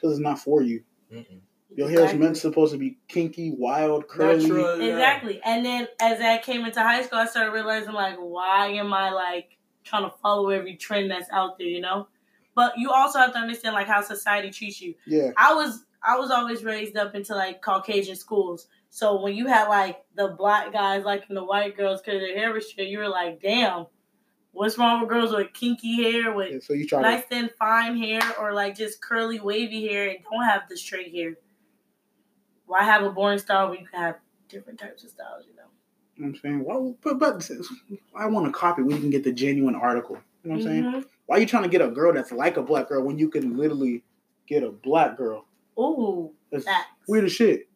Cause 0.00 0.12
it's 0.12 0.20
not 0.20 0.38
for 0.38 0.62
you. 0.62 0.82
Mm-mm. 1.12 1.40
Your 1.76 1.88
hair 1.88 2.04
is 2.04 2.14
meant 2.14 2.36
supposed 2.36 2.72
to 2.72 2.78
be 2.78 2.98
kinky, 3.06 3.52
wild, 3.52 4.08
curly. 4.08 4.42
Natural, 4.42 4.80
yeah. 4.80 4.92
Exactly. 4.92 5.40
And 5.44 5.64
then 5.64 5.88
as 6.00 6.20
I 6.20 6.38
came 6.38 6.64
into 6.64 6.82
high 6.82 7.02
school, 7.02 7.18
I 7.18 7.26
started 7.26 7.52
realizing 7.52 7.92
like, 7.92 8.16
why 8.18 8.68
am 8.68 8.92
I 8.92 9.10
like 9.10 9.56
trying 9.84 10.02
to 10.02 10.16
follow 10.18 10.50
every 10.50 10.76
trend 10.76 11.10
that's 11.10 11.30
out 11.30 11.58
there, 11.58 11.68
you 11.68 11.80
know? 11.80 12.08
But 12.60 12.76
you 12.76 12.90
also 12.90 13.18
have 13.18 13.32
to 13.32 13.38
understand 13.38 13.74
like 13.74 13.86
how 13.86 14.02
society 14.02 14.50
treats 14.50 14.82
you. 14.82 14.94
Yeah. 15.06 15.30
I 15.34 15.54
was 15.54 15.82
I 16.02 16.18
was 16.18 16.30
always 16.30 16.62
raised 16.62 16.94
up 16.94 17.14
into 17.14 17.34
like 17.34 17.62
Caucasian 17.62 18.16
schools. 18.16 18.66
So 18.90 19.18
when 19.22 19.34
you 19.34 19.46
had 19.46 19.68
like 19.68 20.02
the 20.14 20.28
black 20.28 20.70
guys 20.70 21.06
liking 21.06 21.36
the 21.36 21.42
white 21.42 21.74
girls 21.74 22.02
because 22.02 22.20
their 22.20 22.36
hair 22.36 22.52
was 22.52 22.68
straight, 22.68 22.90
you 22.90 22.98
were 22.98 23.08
like, 23.08 23.40
damn, 23.40 23.86
what's 24.52 24.76
wrong 24.76 25.00
with 25.00 25.08
girls 25.08 25.32
with 25.32 25.54
kinky 25.54 26.02
hair, 26.02 26.34
with 26.34 26.52
yeah 26.52 26.58
so 26.60 26.74
you 26.74 26.86
try 26.86 27.00
nice 27.00 27.24
thin 27.24 27.48
fine 27.58 27.96
hair, 27.96 28.20
or 28.38 28.52
like 28.52 28.76
just 28.76 29.00
curly 29.00 29.40
wavy 29.40 29.88
hair 29.88 30.10
and 30.10 30.18
don't 30.30 30.44
have 30.44 30.68
the 30.68 30.76
straight 30.76 31.14
hair? 31.14 31.36
Why 32.66 32.84
have 32.84 33.04
a 33.04 33.10
boring 33.10 33.38
style 33.38 33.70
when 33.70 33.78
you 33.78 33.86
can 33.86 34.00
have 34.00 34.16
different 34.50 34.78
types 34.78 35.02
of 35.02 35.08
styles, 35.08 35.46
you 35.48 35.56
know? 35.56 35.62
You 36.16 36.24
know 36.24 36.28
what 36.28 36.36
I'm 36.36 36.40
saying? 36.42 36.64
Why, 36.64 36.94
but, 37.02 37.18
but 37.18 37.50
I 38.14 38.26
want 38.26 38.44
to 38.44 38.52
copy 38.52 38.82
We 38.82 38.98
can 38.98 39.08
get 39.08 39.24
the 39.24 39.32
genuine 39.32 39.76
article. 39.76 40.18
You 40.44 40.50
know 40.50 40.56
what 40.56 40.66
I'm 40.66 40.68
saying? 40.68 40.84
Mm-hmm. 40.84 41.00
Why 41.30 41.36
you 41.36 41.46
trying 41.46 41.62
to 41.62 41.68
get 41.68 41.80
a 41.80 41.86
girl 41.86 42.12
that's 42.12 42.32
like 42.32 42.56
a 42.56 42.62
black 42.62 42.88
girl 42.88 43.04
when 43.04 43.16
you 43.16 43.28
can 43.28 43.56
literally 43.56 44.02
get 44.48 44.64
a 44.64 44.72
black 44.72 45.16
girl? 45.16 45.46
Ooh, 45.78 46.32
That's 46.50 46.64
facts. 46.64 46.88
weird 47.06 47.26
as 47.26 47.32
shit. 47.32 47.68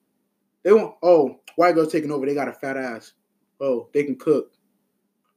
They 0.65 0.73
want 0.73 0.97
oh 1.05 1.39
white 1.55 1.77
girls 1.77 1.93
taking 1.93 2.11
over. 2.11 2.27
They 2.27 2.35
got 2.35 2.49
a 2.49 2.53
fat 2.53 2.77
ass. 2.77 3.13
Oh 3.61 3.91
they 3.95 4.03
can 4.03 4.17
cook. 4.17 4.51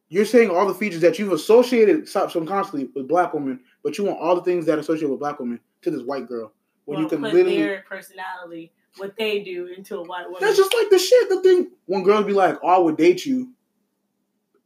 You're 0.09 0.25
saying 0.25 0.49
all 0.49 0.67
the 0.67 0.73
features 0.73 1.01
that 1.01 1.19
you've 1.19 1.31
associated 1.31 2.09
sub- 2.09 2.31
subconsciously 2.31 2.89
with 2.95 3.07
black 3.07 3.35
women, 3.35 3.59
but 3.83 3.99
you 3.99 4.05
want 4.05 4.19
all 4.19 4.33
the 4.33 4.41
things 4.41 4.65
that 4.65 4.79
associate 4.79 5.11
with 5.11 5.19
black 5.19 5.39
women 5.39 5.59
to 5.83 5.91
this 5.91 6.01
white 6.01 6.27
girl 6.27 6.53
when 6.85 6.97
you 6.97 7.07
can 7.07 7.21
put 7.21 7.33
literally. 7.35 7.57
their 7.57 7.85
personality, 7.87 8.71
what 8.97 9.15
they 9.15 9.43
do, 9.43 9.67
into 9.67 9.95
a 9.95 10.01
white 10.03 10.25
woman. 10.25 10.39
That's 10.41 10.57
just 10.57 10.73
like 10.73 10.89
the 10.89 10.97
shit. 10.97 11.29
The 11.29 11.43
thing 11.43 11.67
when 11.85 12.01
girls 12.01 12.25
be 12.25 12.33
like, 12.33 12.57
"Oh, 12.63 12.67
I 12.67 12.79
would 12.79 12.97
date 12.97 13.27
you." 13.27 13.53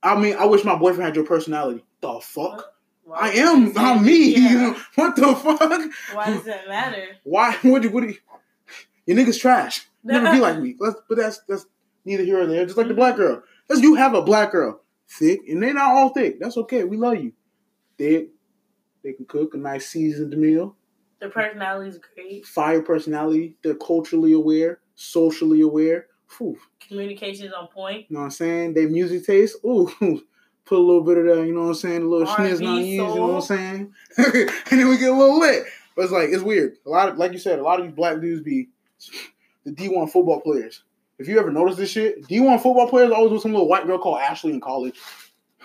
I 0.02 0.18
mean, 0.18 0.38
I 0.38 0.46
wish 0.46 0.64
my 0.64 0.78
boyfriend 0.78 1.04
had 1.04 1.18
your 1.18 1.26
personality. 1.26 1.84
The 2.00 2.18
fuck. 2.22 2.76
Why 3.12 3.20
I 3.20 3.30
am. 3.34 3.78
I'm 3.78 4.06
me. 4.06 4.36
Yeah. 4.38 4.74
what 4.96 5.16
the 5.16 5.36
fuck? 5.36 5.60
Why 6.16 6.26
does 6.28 6.44
that 6.46 6.68
matter? 6.68 7.06
Why? 7.24 7.54
What? 7.62 7.82
do- 7.82 7.88
you, 7.90 7.94
What? 7.94 8.02
do 8.02 8.08
you- 8.08 8.18
Your 9.06 9.18
niggas 9.18 9.40
trash. 9.40 9.88
Never 10.04 10.32
be 10.32 10.40
like 10.48 10.60
me. 10.60 10.76
Let's, 10.80 10.96
but 11.10 11.18
that's 11.18 11.40
that's 11.48 11.66
neither 12.06 12.24
here 12.24 12.40
or 12.42 12.46
there. 12.48 12.66
Just 12.66 12.78
like 12.78 12.88
the 12.88 12.94
black 12.94 13.16
girl. 13.18 13.44
Because 13.68 13.82
you 13.84 13.96
have 13.96 14.14
a 14.14 14.22
black 14.22 14.52
girl, 14.52 14.82
thick, 15.10 15.42
and 15.48 15.62
they're 15.62 15.74
not 15.74 15.92
all 15.96 16.10
thick. 16.10 16.40
That's 16.40 16.58
okay. 16.58 16.84
We 16.84 16.98
love 16.98 17.16
you. 17.22 17.34
Thick. 17.98 18.30
They 19.04 19.14
can 19.14 19.26
cook 19.26 19.54
a 19.54 19.58
nice 19.58 19.88
seasoned 19.88 20.36
meal. 20.38 20.76
Their 21.20 21.30
personality 21.30 21.90
is 21.90 22.00
great. 22.16 22.46
Fire 22.46 22.82
personality. 22.82 23.56
They're 23.64 23.76
culturally 23.76 24.34
aware, 24.34 24.80
socially 24.96 25.62
aware. 25.62 26.08
Phew. 26.28 26.58
Communication 26.80 27.48
is 27.48 27.54
on 27.54 27.68
point. 27.68 28.06
You 28.10 28.16
know 28.16 28.20
what 28.22 28.26
I'm 28.26 28.32
saying? 28.32 28.74
Their 28.74 28.90
music 28.90 29.26
taste. 29.26 29.58
Ooh. 29.66 29.92
Put 30.66 30.78
a 30.78 30.82
little 30.82 31.04
bit 31.04 31.18
of 31.18 31.26
that, 31.26 31.46
you 31.46 31.54
know 31.54 31.64
what 31.64 31.68
I'm 31.70 31.74
saying? 31.76 32.02
A 32.04 32.06
little 32.06 32.28
R&B, 32.28 32.44
schniz 32.44 32.68
on 32.68 32.78
you, 32.78 32.86
you 32.86 32.98
know 32.98 33.28
what 33.28 33.36
I'm 33.36 33.42
saying? 33.42 33.94
and 34.18 34.80
then 34.80 34.88
we 34.88 34.98
get 34.98 35.12
a 35.12 35.16
little 35.16 35.40
lit. 35.40 35.66
But 35.96 36.04
it's 36.04 36.12
like, 36.12 36.30
it's 36.30 36.44
weird. 36.44 36.78
A 36.86 36.90
lot 36.90 37.10
of, 37.10 37.18
like 37.18 37.34
you 37.34 37.40
said, 37.40 37.60
a 37.60 37.64
lot 37.64 37.80
of 37.80 37.86
these 37.86 37.96
black 37.96 38.22
dudes 38.22 38.42
be 38.42 38.70
the 39.66 39.72
D1 39.72 40.12
football 40.12 40.40
players. 40.40 40.84
If 41.20 41.28
you 41.28 41.40
ever 41.40 41.52
notice 41.52 41.78
this 41.78 41.92
shit, 41.92 42.24
D1 42.28 42.62
football 42.62 42.88
players 42.88 43.12
always 43.12 43.32
with 43.32 43.42
some 43.42 43.52
little 43.52 43.68
white 43.68 43.86
girl 43.86 44.00
called 44.00 44.20
Ashley 44.20 44.54
in 44.54 44.62
college. 44.62 45.00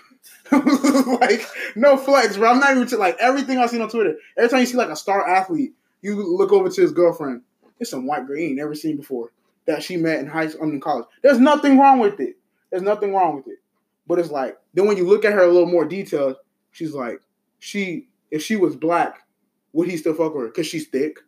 like, 0.52 1.46
no 1.74 1.96
flex, 1.96 2.36
bro. 2.36 2.50
I'm 2.50 2.60
not 2.60 2.76
even, 2.76 2.98
like, 2.98 3.16
everything 3.20 3.58
I've 3.58 3.70
seen 3.70 3.80
on 3.80 3.88
Twitter, 3.88 4.16
every 4.36 4.50
time 4.50 4.60
you 4.60 4.66
see, 4.66 4.76
like, 4.76 4.90
a 4.90 4.96
star 4.96 5.26
athlete, 5.26 5.72
you 6.02 6.36
look 6.36 6.52
over 6.52 6.68
to 6.68 6.80
his 6.80 6.92
girlfriend. 6.92 7.42
It's 7.78 7.90
some 7.90 8.06
white 8.06 8.26
girl 8.26 8.36
you 8.36 8.46
ain't 8.46 8.56
never 8.56 8.74
seen 8.74 8.96
before 8.96 9.30
that 9.66 9.82
she 9.82 9.96
met 9.96 10.20
in 10.20 10.26
high 10.26 10.48
school, 10.48 10.62
I 10.62 10.66
mean, 10.66 10.74
in 10.76 10.80
college. 10.80 11.06
There's 11.22 11.38
nothing 11.38 11.78
wrong 11.78 11.98
with 11.98 12.20
it. 12.20 12.36
There's 12.70 12.82
nothing 12.82 13.12
wrong 13.12 13.36
with 13.36 13.48
it. 13.48 13.58
But 14.06 14.18
it's 14.18 14.30
like, 14.30 14.56
then 14.76 14.86
when 14.86 14.98
you 14.98 15.08
look 15.08 15.24
at 15.24 15.32
her 15.32 15.42
a 15.42 15.50
little 15.50 15.68
more 15.68 15.86
detailed, 15.86 16.36
she's 16.70 16.92
like, 16.92 17.22
she, 17.58 18.08
if 18.30 18.42
she 18.42 18.56
was 18.56 18.76
black, 18.76 19.26
would 19.72 19.88
he 19.88 19.96
still 19.96 20.12
fuck 20.12 20.34
with 20.34 20.42
her? 20.42 20.48
Because 20.48 20.66
she's 20.66 20.86
thick. 20.86 21.18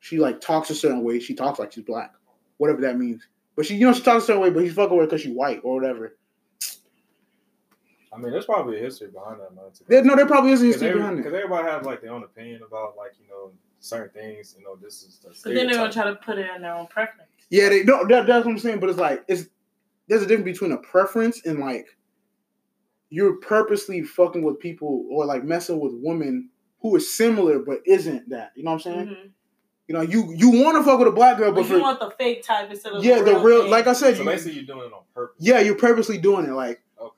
She 0.00 0.18
like 0.18 0.40
talks 0.40 0.70
a 0.70 0.74
certain 0.74 1.04
way. 1.04 1.20
She 1.20 1.34
talks 1.34 1.58
like 1.58 1.72
she's 1.72 1.84
black, 1.84 2.14
whatever 2.56 2.80
that 2.80 2.96
means. 2.96 3.28
But 3.54 3.66
she, 3.66 3.76
you 3.76 3.86
know, 3.86 3.92
she 3.92 4.02
talks 4.02 4.24
a 4.24 4.26
certain 4.28 4.42
way, 4.42 4.48
but 4.48 4.62
he's 4.64 4.72
fucking 4.72 4.96
with 4.96 5.04
her 5.04 5.06
because 5.06 5.20
she's 5.20 5.36
white 5.36 5.60
or 5.62 5.74
whatever. 5.74 6.16
I 8.12 8.16
mean, 8.16 8.32
there's 8.32 8.46
probably 8.46 8.78
a 8.78 8.80
history 8.80 9.08
behind 9.08 9.40
that, 9.40 9.54
man. 9.54 9.64
There, 9.86 10.02
no, 10.02 10.16
there 10.16 10.26
probably 10.26 10.52
is 10.52 10.62
a 10.62 10.66
Because 10.66 10.80
history 10.80 10.98
behind 10.98 11.18
it. 11.18 11.22
Because 11.24 11.34
everybody 11.34 11.68
has 11.68 11.84
like 11.84 12.00
their 12.00 12.12
own 12.12 12.22
opinion 12.22 12.62
about 12.66 12.96
like 12.96 13.12
you 13.20 13.28
know 13.28 13.52
certain 13.80 14.10
things. 14.10 14.54
You 14.58 14.64
know, 14.64 14.76
this 14.76 15.02
is 15.02 15.18
the 15.18 15.28
But 15.28 15.54
then 15.54 15.66
they're 15.66 15.76
gonna 15.76 15.92
try 15.92 16.04
to 16.04 16.14
put 16.14 16.38
it 16.38 16.48
in 16.56 16.62
their 16.62 16.74
own 16.74 16.86
preference. 16.86 17.30
Yeah, 17.50 17.68
they 17.68 17.82
no, 17.82 18.06
that, 18.06 18.26
that's 18.26 18.46
what 18.46 18.52
I'm 18.52 18.58
saying. 18.58 18.80
But 18.80 18.88
it's 18.88 18.98
like 18.98 19.22
it's 19.28 19.46
there's 20.08 20.22
a 20.22 20.26
difference 20.26 20.58
between 20.58 20.72
a 20.72 20.78
preference 20.78 21.44
and 21.44 21.58
like 21.58 21.88
you're 23.10 23.36
purposely 23.36 24.02
fucking 24.02 24.42
with 24.42 24.58
people 24.58 25.06
or 25.10 25.24
like 25.26 25.44
messing 25.44 25.78
with 25.80 25.92
women 25.94 26.50
who 26.80 26.94
is 26.96 27.14
similar 27.16 27.58
but 27.60 27.78
isn't 27.86 28.28
that. 28.30 28.52
You 28.56 28.64
know 28.64 28.72
what 28.72 28.86
I'm 28.86 28.92
saying? 28.92 29.06
Mhm. 29.08 29.30
You 29.86 29.94
know, 29.94 30.00
you 30.00 30.32
you 30.36 30.50
want 30.62 30.76
to 30.78 30.82
fuck 30.82 30.98
with 30.98 31.08
a 31.08 31.12
black 31.12 31.36
girl, 31.38 31.52
but 31.52 31.60
Like 31.60 31.68
for 31.68 31.76
you 31.76 31.82
want 31.82 32.00
the 32.00 32.10
fake 32.10 32.42
type 32.42 32.70
instead 32.70 32.94
of 32.94 33.04
yeah, 33.04 33.20
the 33.22 33.38
real 33.38 33.62
thing. 33.62 33.70
like 33.70 33.86
I 33.86 33.92
said, 33.92 34.16
So 34.16 34.22
you, 34.22 34.28
basically, 34.28 34.54
you're 34.54 34.64
doing 34.64 34.86
it 34.88 34.92
on 34.94 35.02
purpose. 35.14 35.36
yeah, 35.38 35.60
you're 35.60 35.76
purposely 35.76 36.16
doing 36.18 36.46
it. 36.46 36.52
Like 36.52 36.80
Okay. 36.98 37.12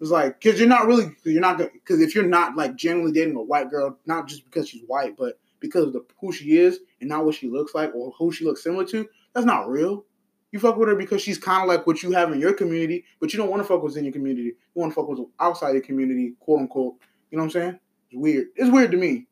it's 0.00 0.10
like 0.10 0.38
because 0.40 0.58
you're 0.60 0.68
not 0.68 0.86
really 0.86 1.10
you're 1.24 1.40
not 1.40 1.56
because 1.58 2.00
if 2.02 2.14
you're 2.14 2.26
not 2.26 2.56
like 2.56 2.76
genuinely 2.76 3.12
dating 3.12 3.36
a 3.36 3.42
white 3.42 3.70
girl, 3.70 3.98
not 4.06 4.28
just 4.28 4.44
because 4.44 4.68
she's 4.68 4.82
white, 4.86 5.16
but 5.16 5.38
because 5.60 5.86
of 5.86 5.92
the 5.94 6.04
who 6.20 6.30
she 6.32 6.58
is 6.58 6.80
and 7.00 7.08
not 7.08 7.24
what 7.24 7.34
she 7.34 7.48
looks 7.48 7.74
like 7.74 7.94
or 7.94 8.12
who 8.18 8.30
she 8.32 8.44
looks 8.44 8.62
similar 8.62 8.84
to, 8.86 9.08
that's 9.34 9.46
not 9.46 9.68
real. 9.68 10.04
You 10.52 10.58
fuck 10.58 10.76
with 10.76 10.88
her 10.88 10.96
because 10.96 11.22
she's 11.22 11.38
kind 11.38 11.62
of 11.62 11.68
like 11.68 11.86
what 11.86 12.02
you 12.02 12.10
have 12.12 12.32
in 12.32 12.40
your 12.40 12.52
community, 12.52 13.04
but 13.20 13.32
you 13.32 13.38
don't 13.38 13.50
want 13.50 13.62
to 13.62 13.68
fuck 13.68 13.82
with 13.82 13.96
in 13.96 14.04
your 14.04 14.12
community. 14.12 14.42
You 14.42 14.54
want 14.74 14.92
to 14.92 14.94
fuck 14.94 15.08
with 15.08 15.20
outside 15.38 15.72
your 15.72 15.82
community, 15.82 16.34
quote 16.40 16.60
unquote. 16.60 16.94
You 17.30 17.38
know 17.38 17.44
what 17.44 17.54
I'm 17.54 17.62
saying? 17.62 17.80
It's 18.10 18.20
weird. 18.20 18.46
It's 18.56 18.70
weird 18.70 18.90
to 18.90 18.96
me. 18.96 19.26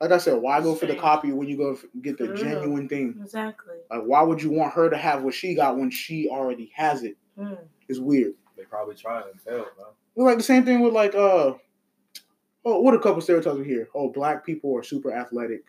Like 0.00 0.12
I 0.12 0.18
said, 0.18 0.40
why 0.40 0.60
go 0.60 0.74
for 0.74 0.86
the 0.86 0.96
copy 0.96 1.32
when 1.32 1.48
you 1.48 1.56
go 1.56 1.78
get 2.02 2.18
the 2.18 2.26
For 2.26 2.34
genuine 2.34 2.88
thing? 2.88 3.16
Exactly. 3.22 3.74
Like, 3.90 4.02
why 4.02 4.22
would 4.22 4.42
you 4.42 4.50
want 4.50 4.74
her 4.74 4.90
to 4.90 4.96
have 4.96 5.22
what 5.22 5.34
she 5.34 5.54
got 5.54 5.78
when 5.78 5.90
she 5.90 6.28
already 6.28 6.70
has 6.74 7.04
it? 7.04 7.16
Mm. 7.38 7.58
It's 7.88 7.98
weird. 7.98 8.34
They 8.56 8.64
probably 8.64 8.94
tried 8.94 9.24
and 9.30 9.40
failed, 9.40 9.66
man. 9.78 9.86
It's 10.16 10.22
like 10.24 10.36
the 10.36 10.42
same 10.42 10.64
thing 10.64 10.80
with 10.80 10.92
like 10.92 11.14
uh 11.14 11.54
oh 12.64 12.80
what 12.80 12.94
a 12.94 12.98
couple 12.98 13.20
stereotypes 13.20 13.56
we 13.56 13.64
hear. 13.64 13.88
Oh, 13.94 14.10
black 14.10 14.44
people 14.44 14.76
are 14.76 14.82
super 14.82 15.12
athletic. 15.12 15.64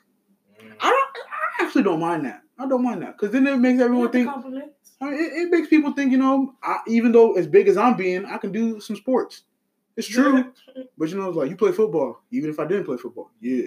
Mm. 0.61 0.73
I 0.79 0.89
don't 0.89 1.25
I 1.59 1.63
actually 1.65 1.83
don't 1.83 1.99
mind 1.99 2.25
that. 2.25 2.41
I 2.57 2.67
don't 2.67 2.83
mind 2.83 3.01
that 3.01 3.17
because 3.17 3.31
then 3.31 3.47
it 3.47 3.57
makes 3.57 3.81
everyone 3.81 4.11
Yeah, 4.13 4.25
the 4.25 4.41
think. 4.41 4.54
Compliments. 4.99 5.31
I 5.31 5.35
mean, 5.35 5.41
it, 5.41 5.47
it 5.47 5.51
makes 5.51 5.67
people 5.67 5.91
think 5.93 6.11
you 6.11 6.17
know, 6.17 6.53
I, 6.63 6.79
even 6.87 7.11
though 7.11 7.33
as 7.33 7.47
big 7.47 7.67
as 7.67 7.77
I'm 7.77 7.95
being, 7.97 8.25
I 8.25 8.37
can 8.37 8.51
do 8.51 8.79
some 8.79 8.95
sports. 8.95 9.43
It's 9.97 10.07
true, 10.07 10.51
but 10.97 11.09
you 11.09 11.17
know, 11.17 11.29
it's 11.29 11.37
like 11.37 11.49
you 11.49 11.55
play 11.55 11.71
football. 11.71 12.19
Even 12.31 12.49
if 12.49 12.59
I 12.59 12.65
didn't 12.65 12.83
play 12.83 12.97
football, 12.97 13.31
yeah, 13.39 13.63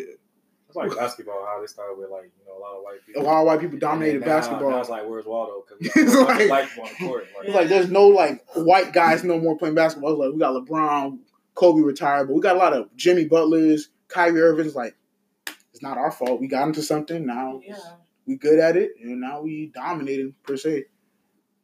It's 0.66 0.76
like 0.76 0.94
basketball, 0.94 1.42
how 1.46 1.58
they 1.60 1.66
started 1.66 1.98
with 1.98 2.10
like 2.10 2.30
you 2.38 2.44
know 2.46 2.58
a 2.58 2.60
lot 2.60 2.76
of 2.76 2.82
white 2.82 2.98
people. 3.06 3.22
a 3.22 3.24
lot 3.24 3.40
of 3.40 3.46
white 3.46 3.60
people 3.60 3.78
dominated 3.78 4.16
And 4.16 4.26
now- 4.26 4.36
basketball. 4.36 4.70
Now 4.70 4.80
it's 4.80 4.90
like 4.90 5.08
where's 5.08 5.24
Waldo? 5.24 5.64
Because 5.80 5.96
It's 5.96 6.14
like- 6.14 6.48
black 6.48 6.68
people 6.68 6.84
on 6.84 6.90
the 7.00 7.06
court. 7.06 7.26
Like, 7.38 7.46
It's 7.46 7.54
like 7.54 7.68
there's 7.68 7.90
no 7.90 8.08
like 8.08 8.44
white 8.56 8.92
guys 8.92 9.24
no 9.24 9.38
more 9.38 9.56
playing 9.56 9.74
basketball. 9.74 10.10
It's 10.12 10.18
like 10.20 10.32
we 10.34 10.38
got 10.38 10.52
LeBron, 10.52 11.18
Kobe 11.54 11.80
retired, 11.80 12.26
but 12.26 12.34
we 12.34 12.42
got 12.42 12.56
a 12.56 12.58
lot 12.58 12.74
of 12.74 12.94
Jimmy 12.94 13.24
Butlers, 13.24 13.88
Kyrie 14.08 14.42
Irving's. 14.42 14.74
Like 14.74 14.96
it's 15.72 15.80
not 15.82 15.96
our 15.96 16.10
fault. 16.10 16.40
We 16.42 16.48
got 16.48 16.66
into 16.68 16.82
something 16.82 17.24
now. 17.24 17.62
Yeah. 17.66 17.76
We 18.26 18.36
good 18.36 18.58
at 18.58 18.76
it, 18.76 18.90
and 19.02 19.18
now 19.22 19.40
we 19.40 19.72
dominating 19.74 20.34
per 20.42 20.58
se. 20.58 20.84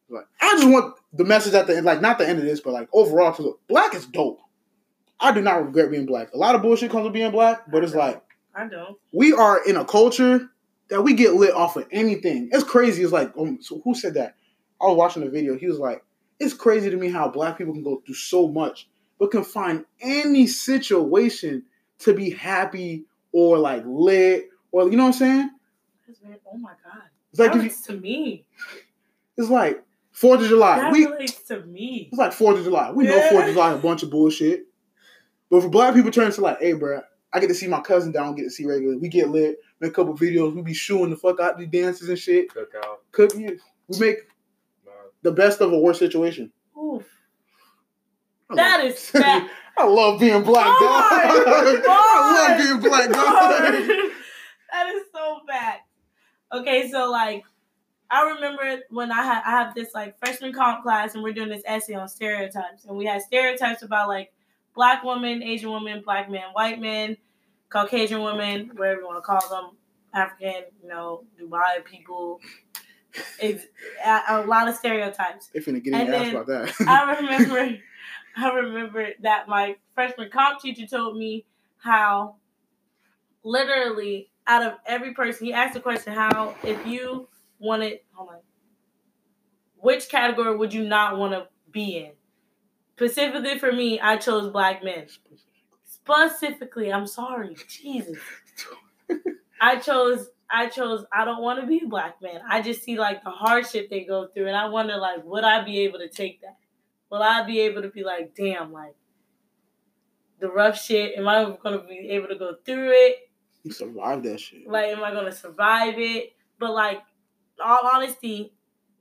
Like 0.09 0.27
I 0.41 0.53
just 0.55 0.69
want 0.69 0.97
the 1.13 1.25
message 1.25 1.55
at 1.55 1.67
the 1.67 1.77
end, 1.77 1.87
like 1.87 2.01
not 2.01 2.19
the 2.19 2.29
end 2.29 2.39
of 2.39 2.45
this, 2.45 2.61
but 2.61 2.73
like 2.73 2.89
overall 2.93 3.33
to 3.35 3.43
look 3.43 3.61
black 3.69 3.95
is 3.95 4.07
dope. 4.07 4.41
I 5.21 5.33
do 5.33 5.41
not 5.41 5.65
regret 5.65 5.91
being 5.91 6.07
black. 6.07 6.33
A 6.35 6.37
lot 6.37 6.55
of 6.55 6.63
bullshit 6.63 6.91
comes 6.91 7.05
with 7.05 7.13
being 7.13 7.31
black, 7.31 7.71
but 7.71 7.83
it's 7.85 7.95
like 7.95 8.23
I 8.55 8.67
don't. 8.67 8.99
we 9.13 9.33
are 9.33 9.65
in 9.65 9.77
a 9.77 9.85
culture 9.85 10.51
that 10.91 11.03
we 11.03 11.15
get 11.15 11.35
lit 11.35 11.55
off 11.55 11.77
of 11.77 11.87
anything. 11.91 12.51
It's 12.53 12.65
crazy. 12.65 13.03
It's 13.03 13.13
like, 13.13 13.33
um, 13.39 13.59
so 13.61 13.81
who 13.83 13.95
said 13.95 14.15
that? 14.15 14.37
I 14.81 14.87
was 14.87 14.97
watching 14.97 15.25
the 15.25 15.31
video. 15.31 15.57
He 15.57 15.67
was 15.67 15.79
like, 15.79 16.05
it's 16.39 16.55
crazy 16.55 16.91
to 16.91 16.97
me 16.97 17.09
how 17.09 17.29
black 17.29 17.57
people 17.59 17.73
can 17.73 17.83
go 17.83 18.03
through 18.05 18.17
so 18.17 18.49
much, 18.49 18.89
but 19.19 19.31
can 19.31 19.45
find 19.45 19.85
any 20.01 20.47
situation 20.47 21.65
to 22.01 22.13
be 22.13 22.31
happy 22.31 23.05
or 23.33 23.59
like 23.59 23.83
lit 23.87 24.51
or 24.73 24.91
you 24.91 24.97
know 24.97 25.05
what 25.05 25.15
I'm 25.15 25.19
saying? 25.19 25.51
Oh 26.53 26.59
my 26.59 26.73
god. 26.85 27.03
It's 27.31 27.41
like 27.41 27.55
you, 27.55 27.71
to 27.87 28.01
me. 28.01 28.45
it's 29.37 29.49
like 29.49 29.83
Fourth 30.15 30.41
of 30.41 30.49
July. 30.49 30.79
That 30.81 30.93
we 30.93 31.05
relates 31.07 31.43
to 31.49 31.61
me. 31.67 32.09
it's 32.11 32.19
like 32.19 32.33
Fourth 32.33 32.57
of 32.59 32.65
July. 32.65 32.91
We 32.93 33.05
know 33.05 33.21
Fourth 33.31 33.45
of 33.49 33.53
July 33.53 33.73
is 33.73 33.79
a 33.79 33.83
bunch 33.83 34.03
of 34.03 34.11
bullshit. 34.11 34.67
But 35.51 35.61
for 35.63 35.69
black 35.69 35.95
people, 35.95 36.11
turn 36.11 36.31
to 36.33 36.41
like, 36.41 36.61
hey, 36.61 36.73
bro, 36.73 37.03
I 37.33 37.41
get 37.41 37.49
to 37.49 37.55
see 37.55 37.67
my 37.67 37.81
cousin 37.81 38.13
that 38.13 38.23
I 38.23 38.25
don't 38.25 38.35
get 38.37 38.45
to 38.45 38.51
see 38.51 38.65
regularly. 38.65 38.99
We 38.99 39.09
get 39.09 39.29
lit, 39.29 39.59
make 39.81 39.91
a 39.91 39.95
couple 39.95 40.17
videos. 40.17 40.55
We 40.55 40.63
be 40.63 40.73
shooing 40.73 41.11
the 41.11 41.17
fuck 41.17 41.39
out 41.41 41.59
the 41.59 41.67
dances 41.67 42.09
and 42.09 42.19
shit. 42.19 42.49
Cookout. 42.49 42.99
Cook, 43.13 43.35
you. 43.35 43.59
we 43.89 43.99
make 43.99 44.17
Nah. 44.87 44.93
the 45.23 45.33
best 45.33 45.61
of 45.61 45.73
a 45.73 45.79
worse 45.79 45.99
situation. 45.99 46.51
Oof. 46.81 47.05
I 48.51 48.55
That 48.57 48.85
love- 48.85 48.93
is 48.93 49.11
that. 49.13 49.51
I 49.77 49.85
love 49.87 50.21
being 50.21 50.43
black, 50.45 50.67
dog. 50.67 50.79
Oh 50.81 51.83
Bars, 51.85 51.85
I 51.89 52.49
love 52.49 52.59
being 52.59 52.91
black, 52.91 53.11
dog. 53.11 53.73
that 54.73 54.89
is 54.95 55.03
so 55.13 55.41
bad. 55.49 55.79
Okay, 56.53 56.89
so 56.89 57.11
like 57.11 57.43
I 58.15 58.31
remember 58.31 58.83
when 58.91 59.11
I 59.11 59.25
had 59.25 59.43
I 59.45 59.51
have 59.51 59.75
this 59.75 59.93
like 59.93 60.17
freshman 60.21 60.53
comp 60.53 60.85
class 60.85 61.15
and 61.15 61.25
we're 61.25 61.33
doing 61.33 61.49
this 61.49 61.63
essay 61.67 61.95
on 61.95 62.09
stereotypes 62.09 62.85
and 62.85 62.97
we 62.97 63.07
had 63.07 63.23
stereotypes 63.23 63.83
about 63.83 64.07
like 64.07 64.33
black 64.73 65.03
women, 65.03 65.43
Asian 65.43 65.73
women, 65.73 66.01
black 66.05 66.31
men, 66.31 66.45
white 66.53 66.81
men, 66.81 67.17
Caucasian 67.71 68.23
women, 68.23 68.71
whatever 68.77 69.01
you 69.01 69.07
want 69.07 69.19
to 69.19 69.21
call 69.21 69.49
them, 69.49 69.77
African, 70.13 70.63
you 70.81 70.89
know, 70.89 71.25
Dubai 71.41 71.85
people. 71.85 72.41
It's 73.41 73.65
a, 74.05 74.21
a 74.29 74.47
lot 74.47 74.69
of 74.69 74.77
stereotypes. 74.77 75.49
They 75.53 75.59
finna 75.59 75.83
get 75.83 75.95
And 75.95 76.13
then 76.13 76.37
about 76.37 76.47
that. 76.47 76.73
I 76.87 77.17
remember, 77.21 77.79
I 78.37 78.49
remember 78.51 79.09
that 79.23 79.49
my 79.49 79.75
freshman 79.97 80.31
comp 80.31 80.61
teacher 80.61 80.87
told 80.87 81.17
me 81.17 81.47
how, 81.79 82.37
literally, 83.43 84.31
out 84.47 84.63
of 84.63 84.75
every 84.87 85.15
person, 85.15 85.47
he 85.47 85.53
asked 85.53 85.75
the 85.75 85.81
question, 85.81 86.13
"How 86.13 86.55
if 86.63 86.87
you 86.87 87.29
wanted, 87.65 88.01
hold 88.13 88.31
on, 88.31 88.39
which 89.77 90.09
category 90.09 90.57
would 90.57 90.73
you 90.73 90.85
not 90.85 91.19
want 91.19 91.33
to 91.33 91.49
be 91.71 91.97
in?" 91.97 92.13
Specifically 92.97 93.59
for 93.59 93.73
me, 93.73 93.99
I 93.99 94.17
chose 94.17 94.53
black 94.53 94.85
men. 94.85 95.07
Specifically, 95.85 96.93
I'm 96.93 97.07
sorry, 97.07 97.57
Jesus. 97.69 98.19
I 99.61 99.77
chose 99.77 100.29
I 100.51 100.67
chose 100.67 101.05
I 101.13 101.25
don't 101.25 101.43
want 101.43 101.61
to 101.61 101.67
be 101.67 101.81
a 101.85 101.89
black 101.89 102.21
man. 102.23 102.41
I 102.49 102.61
just 102.63 102.83
see 102.83 102.99
like 102.99 103.25
the 103.25 103.31
hardship 103.31 103.91
they 103.91 104.05
go 104.05 104.29
through 104.29 104.47
and 104.49 104.57
I 104.57 104.69
wonder 104.69 104.97
like 104.97 105.25
would 105.25 105.43
I 105.45 105.65
be 105.65 105.81
able 105.81 105.99
to 105.99 106.09
take 106.09 106.43
that? 106.43 106.57
Will 107.11 107.23
I 107.23 107.43
be 107.45 107.61
able 107.61 107.83
to 107.83 107.89
be 107.89 108.05
like, 108.05 108.35
damn, 108.35 108.73
like 108.73 108.95
the 110.41 110.49
rough 110.49 110.81
shit, 110.81 111.17
am 111.17 111.27
I 111.29 111.57
gonna 111.63 111.83
be 111.83 112.11
able 112.11 112.29
to 112.29 112.37
go 112.37 112.55
through 112.65 112.91
it? 112.93 113.31
you 113.63 113.73
survived 113.73 114.25
that 114.25 114.39
shit. 114.39 114.69
Like 114.69 114.89
am 114.89 115.03
I 115.03 115.13
gonna 115.13 115.33
survive 115.33 115.95
it? 115.97 116.35
But 116.59 116.73
like 116.73 117.01
all 117.63 117.81
honesty, 117.93 118.53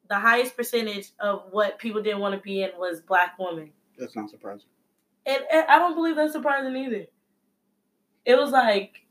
the 0.10 0.20
highest 0.20 0.56
percentage 0.56 1.12
of 1.20 1.44
what 1.52 1.80
people 1.80 2.02
didn't 2.02 2.20
want 2.20 2.36
to 2.36 2.42
be 2.42 2.64
in 2.64 2.72
was 2.78 3.02
black 3.02 3.38
women. 3.40 3.72
That's 3.98 4.16
not 4.16 4.30
surprising. 4.30 4.68
And, 5.26 5.42
and 5.52 5.66
I 5.68 5.78
don't 5.78 5.96
believe 5.96 6.16
that's 6.16 6.34
surprising 6.34 6.76
either. 6.76 7.06
It 8.26 8.38
was 8.38 8.52
like 8.52 9.04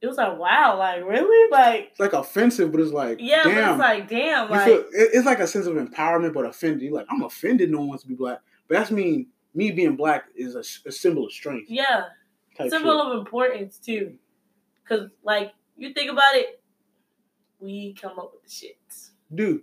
it 0.00 0.06
was 0.06 0.18
like 0.18 0.38
wow, 0.38 0.78
like 0.78 1.02
really? 1.04 1.50
Like 1.50 1.88
It's 1.92 2.00
like 2.00 2.12
offensive, 2.12 2.70
but 2.70 2.80
it's 2.80 2.92
like, 2.92 3.18
Yeah, 3.20 3.42
but 3.44 3.52
it's 3.54 3.78
like, 3.78 4.08
damn, 4.08 4.48
You 4.48 4.54
like, 4.54 4.66
feel, 4.66 4.84
it's 4.92 5.26
like 5.26 5.40
a 5.40 5.46
sense 5.46 5.66
of 5.66 5.76
empowerment, 5.76 6.34
but 6.34 6.44
offended. 6.44 6.82
You're 6.82 6.92
like, 6.92 7.06
I'm 7.10 7.22
offended 7.22 7.70
no 7.70 7.78
one 7.78 7.88
wants 7.88 8.02
to 8.02 8.08
be 8.08 8.14
black. 8.14 8.40
But 8.68 8.78
that's 8.78 8.90
mean 8.90 9.28
me 9.54 9.70
being 9.70 9.96
black 9.96 10.24
is 10.36 10.54
a, 10.56 10.88
a 10.88 10.92
symbol 10.92 11.26
of 11.26 11.32
strength. 11.32 11.70
yeah, 11.70 12.04
symbol 12.58 12.98
shit. 12.98 13.12
of 13.12 13.18
importance 13.18 13.78
too. 13.78 14.14
Cause 14.86 15.08
like 15.22 15.52
you 15.76 15.94
think 15.94 16.10
about 16.10 16.34
it, 16.34 16.60
we 17.64 17.94
come 17.94 18.18
up 18.18 18.32
with 18.32 18.42
the 18.44 18.48
shits. 18.50 19.10
Dude, 19.34 19.62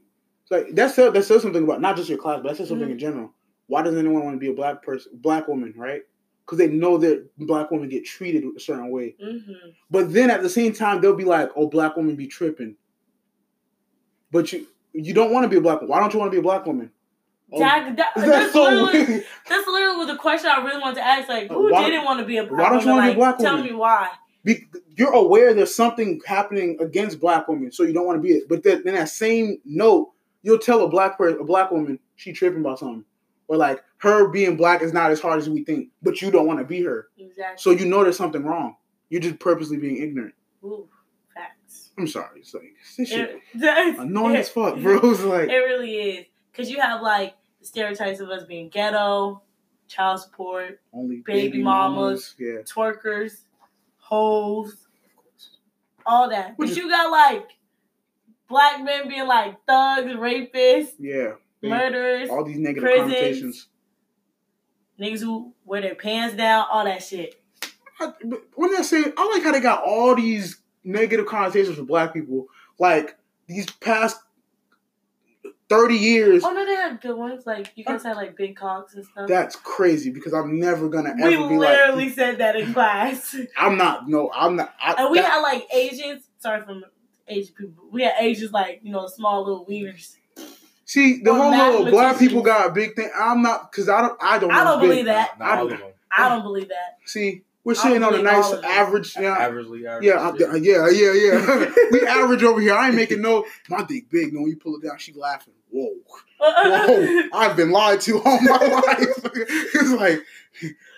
like 0.49 0.73
that 0.75 0.91
says 0.91 1.13
that 1.13 1.23
says 1.23 1.41
something 1.41 1.63
about 1.63 1.81
not 1.81 1.95
just 1.95 2.09
your 2.09 2.17
class, 2.17 2.39
but 2.43 2.49
that 2.49 2.57
says 2.57 2.69
something 2.69 2.87
Mhm. 2.89 2.93
in 2.93 2.99
general. 2.99 3.31
Why 3.67 3.81
does 3.83 3.95
anyone 3.95 4.23
want 4.23 4.35
to 4.35 4.39
be 4.39 4.49
a 4.49 4.53
black 4.53 4.83
person, 4.83 5.11
black 5.15 5.47
woman, 5.47 5.73
right? 5.77 6.01
Because 6.45 6.57
they 6.57 6.67
know 6.67 6.97
that 6.97 7.25
black 7.37 7.71
women 7.71 7.87
get 7.87 8.03
treated 8.05 8.43
a 8.43 8.59
certain 8.59 8.89
way. 8.89 9.15
Mm-hmm. 9.23 9.69
But 9.89 10.11
then 10.11 10.29
at 10.29 10.41
the 10.41 10.49
same 10.49 10.73
time, 10.73 10.99
they'll 10.99 11.15
be 11.15 11.23
like, 11.23 11.51
"Oh, 11.55 11.67
black 11.67 11.95
women 11.95 12.15
be 12.15 12.27
tripping." 12.27 12.75
But 14.31 14.51
you 14.51 14.67
you 14.93 15.13
don't 15.13 15.31
want 15.31 15.43
to 15.45 15.47
be 15.49 15.55
a 15.57 15.61
black 15.61 15.75
woman. 15.81 15.89
Why 15.89 15.99
don't 15.99 16.13
you 16.13 16.19
want 16.19 16.31
to 16.31 16.35
be 16.35 16.39
a 16.39 16.43
black 16.43 16.65
woman? 16.65 16.91
Oh, 17.53 17.59
that, 17.59 17.95
that, 17.97 18.11
That's 18.15 18.27
that's, 18.29 18.53
so 18.53 18.63
literally, 18.63 19.05
weird. 19.05 19.25
that's 19.47 19.67
literally 19.67 19.97
was 19.97 20.07
the 20.07 20.15
question 20.15 20.49
I 20.49 20.63
really 20.63 20.79
wanted 20.81 20.95
to 20.95 21.05
ask. 21.05 21.27
Like, 21.29 21.49
who 21.49 21.69
Why- 21.71 21.89
didn't 21.89 22.05
want 22.05 22.19
to 22.19 22.25
be 22.25 22.37
a 22.37 22.43
black 22.45 22.51
woman? 22.51 22.63
why 22.63 22.69
don't 22.69 22.85
you 22.85 22.89
wanna 22.91 23.01
be 23.01 23.05
a 23.05 23.09
Like, 23.09 23.17
black 23.17 23.37
Tell 23.39 23.55
woman? 23.57 23.71
me 23.71 23.75
why. 23.77 24.09
Be, 24.43 24.65
you're 24.95 25.13
aware 25.13 25.53
there's 25.53 25.73
something 25.73 26.19
happening 26.25 26.77
against 26.79 27.19
black 27.19 27.47
women, 27.47 27.71
so 27.71 27.83
you 27.83 27.93
don't 27.93 28.05
want 28.05 28.17
to 28.17 28.21
be 28.21 28.33
it. 28.33 28.49
But 28.49 28.63
then 28.63 28.85
in 28.85 28.93
that 28.95 29.09
same 29.09 29.57
note, 29.65 30.11
you'll 30.41 30.57
tell 30.59 30.83
a 30.83 30.89
black 30.89 31.17
person, 31.17 31.39
a 31.39 31.43
black 31.43 31.71
woman, 31.71 31.99
she 32.15 32.33
tripping 32.33 32.61
about 32.61 32.79
something, 32.79 33.05
or 33.47 33.57
like 33.57 33.83
her 33.97 34.27
being 34.27 34.57
black 34.57 34.81
is 34.81 34.93
not 34.93 35.11
as 35.11 35.19
hard 35.21 35.39
as 35.39 35.49
we 35.49 35.63
think, 35.63 35.89
but 36.01 36.21
you 36.21 36.31
don't 36.31 36.47
want 36.47 36.59
to 36.59 36.65
be 36.65 36.81
her, 36.83 37.09
Exactly. 37.17 37.57
so 37.57 37.71
you 37.71 37.85
know 37.85 38.03
there's 38.03 38.17
something 38.17 38.43
wrong. 38.43 38.75
You're 39.09 39.21
just 39.21 39.39
purposely 39.39 39.77
being 39.77 39.97
ignorant. 39.97 40.33
Ooh, 40.63 40.87
facts. 41.33 41.91
I'm 41.97 42.07
sorry, 42.07 42.39
it's 42.39 42.53
like 42.53 42.63
this 42.97 43.09
shit 43.09 43.41
It, 43.53 43.97
annoying 43.99 44.35
as 44.37 44.49
fuck, 44.49 44.79
bro. 44.79 44.99
It's 45.03 45.21
like 45.23 45.49
It 45.49 45.57
really 45.57 45.93
is. 45.95 46.25
Cause 46.53 46.69
you 46.69 46.79
have 46.81 47.01
like 47.01 47.35
the 47.59 47.65
stereotypes 47.65 48.19
of 48.19 48.29
us 48.29 48.43
being 48.43 48.69
ghetto, 48.69 49.41
child 49.87 50.19
support, 50.21 50.79
only 50.93 51.17
baby 51.25 51.61
mamas. 51.61 52.35
Yeah, 52.39 52.59
twerkers, 52.63 53.43
hoes, 54.11 54.75
all 56.05 56.29
that. 56.29 56.57
But 56.57 56.75
you 56.75 56.89
got 56.89 57.09
like 57.09 57.47
black 58.49 58.83
men 58.83 59.07
being 59.07 59.25
like 59.27 59.55
thugs, 59.65 60.11
rapists, 60.11 60.93
yeah. 60.99 61.33
They- 61.61 61.69
murderers, 61.69 62.29
all 62.29 62.43
these 62.43 62.57
negative 62.57 62.83
prisons. 62.83 63.13
connotations. 63.13 63.67
niggas 64.99 65.21
who 65.21 65.53
wear 65.65 65.81
their 65.81 65.95
pants 65.95 66.35
down, 66.35 66.65
all 66.71 66.83
that 66.85 67.01
shit. 67.03 67.41
I, 67.99 68.11
when 68.55 68.75
I 68.75 68.81
say, 68.81 69.03
I 69.15 69.29
like 69.33 69.43
how 69.43 69.51
they 69.51 69.59
got 69.59 69.83
all 69.83 70.15
these 70.15 70.57
negative 70.83 71.27
connotations 71.27 71.77
for 71.77 71.83
black 71.83 72.13
people. 72.13 72.47
Like 72.79 73.15
these 73.47 73.69
past 73.69 74.17
thirty 75.71 75.95
years, 75.95 76.43
Oh 76.43 76.51
no, 76.51 76.65
they 76.65 76.75
had 76.75 77.01
good 77.01 77.15
ones. 77.17 77.45
Like 77.45 77.71
you 77.75 77.83
guys 77.83 78.03
had 78.03 78.15
like 78.15 78.35
big 78.37 78.55
cocks 78.55 78.93
and 78.93 79.03
stuff. 79.05 79.27
that's 79.27 79.55
crazy 79.55 80.11
because 80.11 80.33
I'm 80.33 80.59
never 80.59 80.89
gonna 80.89 81.13
we 81.15 81.33
ever 81.35 81.47
be 81.49 81.57
literally 81.57 82.09
said 82.09 82.37
that 82.39 82.55
in 82.55 82.73
class. 82.73 83.35
I'm 83.57 83.77
not. 83.77 84.07
No, 84.07 84.29
I'm 84.33 84.55
not. 84.57 84.73
I, 84.81 84.95
And 84.99 85.11
we 85.11 85.19
that- 85.19 85.31
had 85.31 85.39
like 85.41 85.65
Asians. 85.73 86.23
Sorry 86.39 86.61
from 86.63 86.83
Asian 87.27 87.55
people. 87.55 87.83
We 87.91 88.03
had 88.03 88.13
Asians 88.19 88.51
like 88.51 88.81
you 88.83 88.91
know 88.91 89.07
small 89.07 89.43
little 89.45 89.65
weavers. 89.65 90.17
see 90.85 91.21
the 91.23 91.31
or 91.31 91.35
whole 91.37 91.49
little 91.51 91.71
black 91.85 91.93
mathematicians. 91.93 92.27
people 92.29 92.41
got 92.43 92.69
a 92.69 92.71
big 92.71 92.95
thing. 92.95 93.09
I'm 93.17 93.41
not 93.41 93.71
because 93.71 93.89
I 93.89 94.01
don't. 94.01 94.17
I 94.21 94.37
don't. 94.39 94.51
I 94.51 94.63
don't 94.63 94.79
big. 94.81 94.89
believe 94.89 95.05
that. 95.05 95.39
Not 95.39 95.57
all 95.57 95.69
I- 95.69 95.73
of 95.73 95.79
them. 95.79 95.89
I 96.15 96.27
don't 96.29 96.43
believe 96.43 96.67
that. 96.67 96.97
See, 97.05 97.43
we're 97.63 97.73
sitting 97.73 98.03
on 98.03 98.13
a 98.13 98.21
nice 98.21 98.43
all 98.47 98.55
of 98.55 98.59
it. 98.59 98.65
average. 98.65 99.15
Yeah, 99.15 99.33
Averagely 99.47 99.85
average. 99.85 100.03
Yeah, 100.03 100.15
I'm- 100.19 100.63
yeah, 100.63 100.89
yeah, 100.89 101.13
yeah. 101.13 101.71
we 101.91 102.01
average 102.05 102.43
over 102.43 102.59
here. 102.59 102.73
I 102.73 102.87
ain't 102.87 102.95
making 102.97 103.21
no. 103.21 103.45
My 103.69 103.83
dick 103.83 104.09
big. 104.09 104.33
No, 104.33 104.41
when 104.41 104.49
you 104.49 104.57
pull 104.57 104.75
it 104.75 104.83
down, 104.85 104.97
she 104.97 105.13
laughing. 105.13 105.53
Whoa, 105.71 105.89
whoa! 106.39 107.21
I've 107.33 107.55
been 107.55 107.71
lied 107.71 108.01
to 108.01 108.21
all 108.21 108.41
my 108.41 108.51
life. 108.57 109.07
it's 109.33 109.91
like 109.91 110.19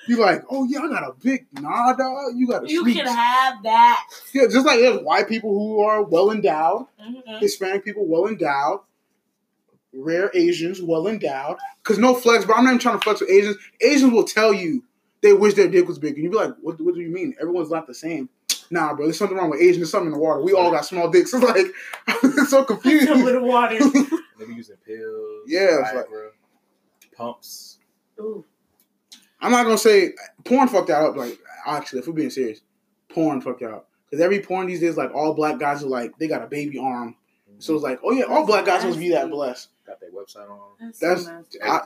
you're 0.08 0.20
like, 0.20 0.44
oh 0.50 0.66
yeah, 0.66 0.80
I 0.80 0.88
got 0.90 1.04
a 1.10 1.14
big 1.22 1.46
nah, 1.54 1.94
dog. 1.94 2.34
You 2.36 2.48
got 2.48 2.64
a 2.66 2.70
you 2.70 2.84
can 2.86 3.06
have 3.08 3.62
that. 3.64 4.06
yeah, 4.34 4.44
just 4.44 4.66
like 4.66 4.80
there's 4.80 5.02
white 5.02 5.30
people 5.30 5.52
who 5.52 5.80
are 5.82 6.04
well 6.04 6.32
endowed, 6.32 6.88
Mhm. 7.02 7.40
Hispanic 7.40 7.86
people 7.86 8.06
well 8.06 8.28
endowed, 8.28 8.82
rare 9.94 10.32
Asians 10.34 10.82
well 10.82 11.08
endowed. 11.08 11.58
Cause 11.84 11.98
no 12.00 12.16
flex, 12.16 12.46
but 12.46 12.56
I'm 12.58 12.64
not 12.64 12.72
even 12.72 12.80
trying 12.80 12.98
to 12.98 13.04
flex 13.04 13.22
with 13.22 13.30
Asians. 13.30 13.58
Asians 13.82 14.12
will 14.14 14.24
tell 14.24 14.54
you 14.54 14.84
they 15.22 15.34
wish 15.34 15.54
their 15.54 15.68
dick 15.70 15.88
was 15.88 16.00
big, 16.00 16.16
and 16.16 16.24
you 16.24 16.30
be 16.30 16.36
like, 16.38 16.54
what, 16.62 16.80
what 16.82 16.96
do 16.96 17.02
you 17.02 17.10
mean? 17.10 17.36
Everyone's 17.40 17.70
not 17.72 17.88
the 17.88 17.94
same. 17.94 18.30
Nah, 18.72 18.94
bro, 18.94 19.06
there's 19.06 19.18
something 19.18 19.38
wrong 19.38 19.50
with 19.52 19.60
Asians. 19.62 19.78
There's 19.78 19.92
something 19.92 20.08
in 20.08 20.14
the 20.14 20.20
water. 20.20 20.42
We 20.42 20.54
all 20.54 20.72
got 20.72 20.86
small 20.86 21.10
dicks. 21.10 21.34
It's 21.34 21.44
like 21.44 21.68
it's 22.24 22.50
so 22.50 22.64
confused. 22.64 23.08
Fill 23.08 23.24
with 23.24 23.42
water. 23.44 23.78
They 24.39 24.46
be 24.46 24.54
using 24.56 24.78
pills. 24.86 25.43
Yeah, 25.48 25.80
it's 25.82 25.93
like- 25.93 26.06
pumps. 27.15 27.80
Ooh. 28.19 28.43
I'm 29.41 29.52
not 29.52 29.63
gonna 29.63 29.78
say 29.78 30.13
porn 30.46 30.67
fucked 30.67 30.88
that 30.88 31.02
up. 31.02 31.15
Like 31.15 31.38
actually, 31.65 32.00
if 32.00 32.08
we're 32.08 32.13
being 32.13 32.30
serious, 32.30 32.62
porn 33.10 33.41
fucked 33.41 33.60
that 33.60 33.72
up. 33.72 33.89
Because 34.10 34.24
every 34.24 34.39
porn 34.41 34.67
these 34.67 34.80
days, 34.80 34.96
like 34.98 35.13
all 35.13 35.34
black 35.34 35.60
guys 35.60 35.84
are 35.84 35.88
like 35.88 36.17
they 36.17 36.28
got 36.28 36.41
a 36.43 36.48
baby 36.48 36.78
arm. 36.80 37.15
So 37.60 37.76
it's 37.76 37.84
like, 37.84 38.00
oh 38.04 38.12
yeah, 38.12 38.24
all 38.24 38.46
black 38.46 38.65
guys 38.65 38.84
must 38.84 39.00
be 39.00 39.10
that 39.10 39.30
blessed. 39.30 39.69
got 39.86 40.00
their 40.00 40.12
website 40.12 40.50
on. 40.50 40.60
That's, 40.80 41.00
That's- 41.00 41.26
so. 41.50 41.60
I- 41.63 41.82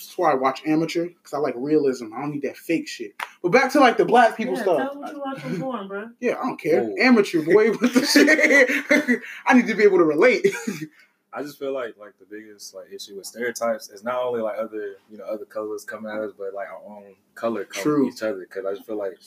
That's 0.00 0.16
why 0.16 0.30
I 0.32 0.34
watch 0.34 0.62
amateur 0.66 1.08
because 1.08 1.34
I 1.34 1.38
like 1.38 1.54
realism. 1.58 2.14
I 2.14 2.22
don't 2.22 2.30
need 2.30 2.42
that 2.42 2.56
fake 2.56 2.88
shit. 2.88 3.12
But 3.42 3.50
back 3.52 3.70
to 3.72 3.80
like 3.80 3.98
the 3.98 4.04
black 4.06 4.34
people 4.36 4.54
yeah, 4.54 4.62
stuff. 4.62 4.78
Tell 4.78 4.98
what 5.00 5.12
you 5.12 5.20
watching 5.20 5.60
porn, 5.60 5.88
bro. 5.88 6.08
Yeah, 6.20 6.38
I 6.40 6.46
don't 6.46 6.58
care. 6.60 6.84
Whoa. 6.84 6.94
Amateur 6.98 7.42
boy 7.42 7.70
with 7.72 7.92
the 7.92 8.06
shit. 9.10 9.20
I 9.46 9.52
need 9.54 9.66
to 9.66 9.74
be 9.74 9.82
able 9.82 9.98
to 9.98 10.04
relate. 10.04 10.46
I 11.32 11.42
just 11.42 11.58
feel 11.58 11.72
like 11.72 11.96
like 11.98 12.18
the 12.18 12.26
biggest 12.26 12.74
like 12.74 12.92
issue 12.92 13.16
with 13.16 13.26
stereotypes 13.26 13.88
is 13.90 14.02
not 14.02 14.22
only 14.22 14.40
like 14.40 14.58
other 14.58 14.96
you 15.10 15.18
know 15.18 15.24
other 15.24 15.44
colors 15.44 15.84
coming 15.84 16.10
at 16.10 16.18
us, 16.20 16.32
but 16.36 16.52
like 16.54 16.68
our 16.68 16.82
own 16.86 17.14
color 17.34 17.64
coming 17.64 17.82
True. 17.84 18.06
at 18.08 18.12
each 18.14 18.22
other. 18.22 18.40
Because 18.40 18.66
I 18.66 18.74
just 18.74 18.86
feel 18.86 18.96
like 18.98 19.18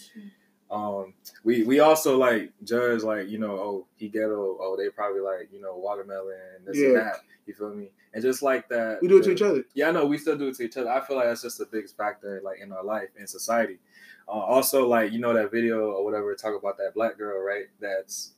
um 0.71 1.13
we 1.43 1.63
we 1.63 1.79
also 1.79 2.17
like 2.17 2.51
judge 2.63 3.03
like 3.03 3.27
you 3.29 3.37
know 3.37 3.51
oh 3.51 3.85
he 3.95 4.07
ghetto 4.09 4.57
oh 4.59 4.75
they 4.77 4.89
probably 4.89 5.19
like 5.21 5.49
you 5.53 5.61
know 5.61 5.75
watermelon 5.77 6.65
this 6.65 6.77
and 6.77 6.93
Yeah. 6.93 6.99
that 7.03 7.15
you 7.45 7.53
feel 7.53 7.73
me 7.75 7.89
and 8.13 8.23
just 8.23 8.41
like 8.41 8.69
that 8.69 8.99
we 9.01 9.07
do 9.07 9.17
it 9.17 9.23
to 9.25 9.31
each 9.31 9.41
other. 9.41 9.63
yeah, 9.73 9.89
I 9.89 9.91
know 9.91 10.05
we 10.05 10.17
still 10.17 10.37
do 10.37 10.47
it 10.47 10.55
to 10.55 10.63
each 10.63 10.77
other. 10.77 10.89
I 10.89 11.01
feel 11.01 11.17
like 11.17 11.25
that's 11.25 11.41
just 11.41 11.57
the 11.57 11.65
biggest 11.65 11.97
factor, 11.97 12.41
like 12.43 12.59
in 12.59 12.71
our 12.71 12.83
life 12.83 13.09
in 13.17 13.25
society. 13.27 13.79
Uh, 14.27 14.31
also, 14.31 14.87
like 14.87 15.11
you 15.11 15.19
know 15.19 15.33
that 15.33 15.51
video 15.51 15.91
or 15.91 16.05
whatever, 16.05 16.33
talk 16.35 16.55
about 16.57 16.77
that 16.77 16.93
black 16.93 17.17
girl, 17.17 17.41
right? 17.43 17.65
That's 17.81 18.33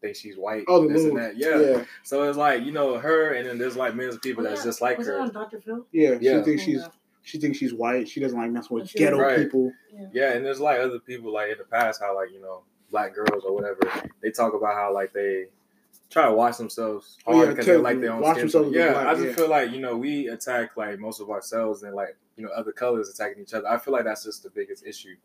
think 0.00 0.16
she's 0.16 0.36
white. 0.36 0.64
Oh, 0.68 0.82
the 0.82 0.88
this 0.94 1.02
little, 1.02 1.18
and 1.18 1.26
that. 1.26 1.36
Yeah. 1.36 1.60
yeah, 1.78 1.84
So 2.04 2.22
it's 2.22 2.38
like 2.38 2.62
you 2.64 2.72
know 2.72 2.98
her, 2.98 3.32
and 3.32 3.46
then 3.46 3.58
there's 3.58 3.76
like 3.76 3.94
millions 3.94 4.14
of 4.16 4.22
people 4.22 4.44
Oh, 4.46 4.48
that's 4.48 4.60
yeah. 4.60 4.68
just 4.68 4.80
like 4.80 4.98
Was 4.98 5.06
her. 5.08 5.20
on 5.20 5.32
Dr. 5.32 5.60
Phil? 5.60 5.86
yeah. 5.92 6.18
Yeah. 6.20 6.38
She 6.38 6.44
thinks 6.44 6.62
Oh, 6.62 6.64
she's 6.66 6.82
she 7.22 7.38
thinks 7.38 7.58
she's 7.58 7.74
white. 7.74 8.08
She 8.08 8.20
doesn't 8.20 8.38
like 8.38 8.50
messing 8.50 8.76
with 8.76 8.88
She- 8.88 8.98
ghetto 8.98 9.18
Right. 9.18 9.38
people. 9.38 9.72
Yeah, 10.12 10.32
and 10.32 10.44
there's 10.44 10.60
like 10.60 10.80
other 10.80 10.98
people 11.00 11.32
like 11.32 11.50
in 11.50 11.58
the 11.58 11.64
past 11.64 12.00
how 12.00 12.14
like 12.14 12.30
you 12.32 12.40
know 12.40 12.62
black 12.90 13.14
girls 13.14 13.44
or 13.44 13.54
whatever 13.54 13.80
they 14.22 14.30
talk 14.30 14.54
about 14.54 14.74
how 14.74 14.94
like 14.94 15.12
they 15.12 15.44
try 16.08 16.24
to 16.24 16.32
wash 16.32 16.56
themselves 16.56 17.18
Oh, 17.26 17.34
hard 17.34 17.44
yeah, 17.48 17.50
because 17.52 17.66
tell- 17.66 17.76
they 17.76 17.82
like 17.82 18.00
their 18.00 18.12
own 18.12 18.22
wash 18.22 18.36
skin. 18.36 18.40
themselves 18.42 18.72
Yeah, 18.72 18.92
black, 18.92 19.06
I 19.08 19.14
just 19.14 19.26
yeah. 19.26 19.32
feel 19.34 19.48
like 19.50 19.70
you 19.72 19.80
know 19.80 19.96
we 19.96 20.28
attack 20.28 20.76
like 20.76 20.98
most 20.98 21.20
of 21.20 21.28
ourselves 21.28 21.82
and 21.82 21.94
like 21.94 22.16
you 22.36 22.44
know 22.44 22.50
other 22.52 22.72
colors 22.72 23.10
attacking 23.10 23.42
each 23.42 23.52
other. 23.52 23.68
I 23.68 23.76
feel 23.78 23.92
like 23.92 24.04
that's 24.04 24.24
just 24.24 24.42
the 24.44 24.50
biggest 24.50 24.86
issue, 24.86 25.16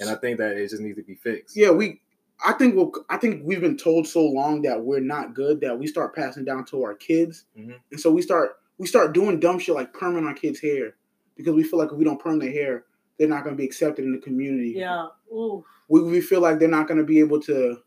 and 0.00 0.08
I 0.08 0.14
think 0.14 0.38
that 0.38 0.56
it 0.56 0.68
just 0.70 0.80
needs 0.80 0.96
to 0.96 1.02
be 1.04 1.16
fixed. 1.16 1.56
Yeah, 1.56 1.72
we. 1.72 2.00
I 2.44 2.52
think 2.52 2.74
we'll, 2.74 2.92
I 3.08 3.16
think 3.16 3.42
we've 3.44 3.60
been 3.60 3.76
told 3.76 4.06
so 4.06 4.22
long 4.24 4.62
that 4.62 4.82
we're 4.84 5.00
not 5.00 5.34
good 5.34 5.60
that 5.62 5.78
we 5.78 5.86
start 5.86 6.14
passing 6.14 6.44
down 6.44 6.64
to 6.66 6.82
our 6.84 6.94
kids, 6.94 7.46
Mhm. 7.58 7.76
and 7.90 7.98
so 8.00 8.10
we 8.10 8.20
start 8.22 8.56
we 8.78 8.86
start 8.86 9.14
doing 9.14 9.40
dumb 9.40 9.58
shit 9.58 9.74
like 9.74 9.92
perming 9.94 10.26
our 10.26 10.34
kids' 10.34 10.60
hair 10.60 10.96
because 11.36 11.54
we 11.54 11.62
feel 11.62 11.78
like 11.78 11.90
if 11.92 11.96
we 11.98 12.04
don't 12.04 12.20
perm 12.20 12.38
their 12.40 12.50
hair, 12.50 12.84
they're 13.18 13.28
not 13.28 13.44
going 13.44 13.54
to 13.56 13.58
be 13.60 13.64
accepted 13.64 14.04
in 14.04 14.12
the 14.12 14.18
community. 14.18 14.74
Yeah. 14.76 15.06
Ooh. 15.32 15.64
we, 15.88 16.02
we 16.02 16.20
feel 16.20 16.40
like 16.40 16.58
they're 16.58 16.68
not 16.68 16.88
going 16.88 16.98
to 16.98 17.04
be 17.04 17.20
able 17.20 17.40
to 17.42 17.78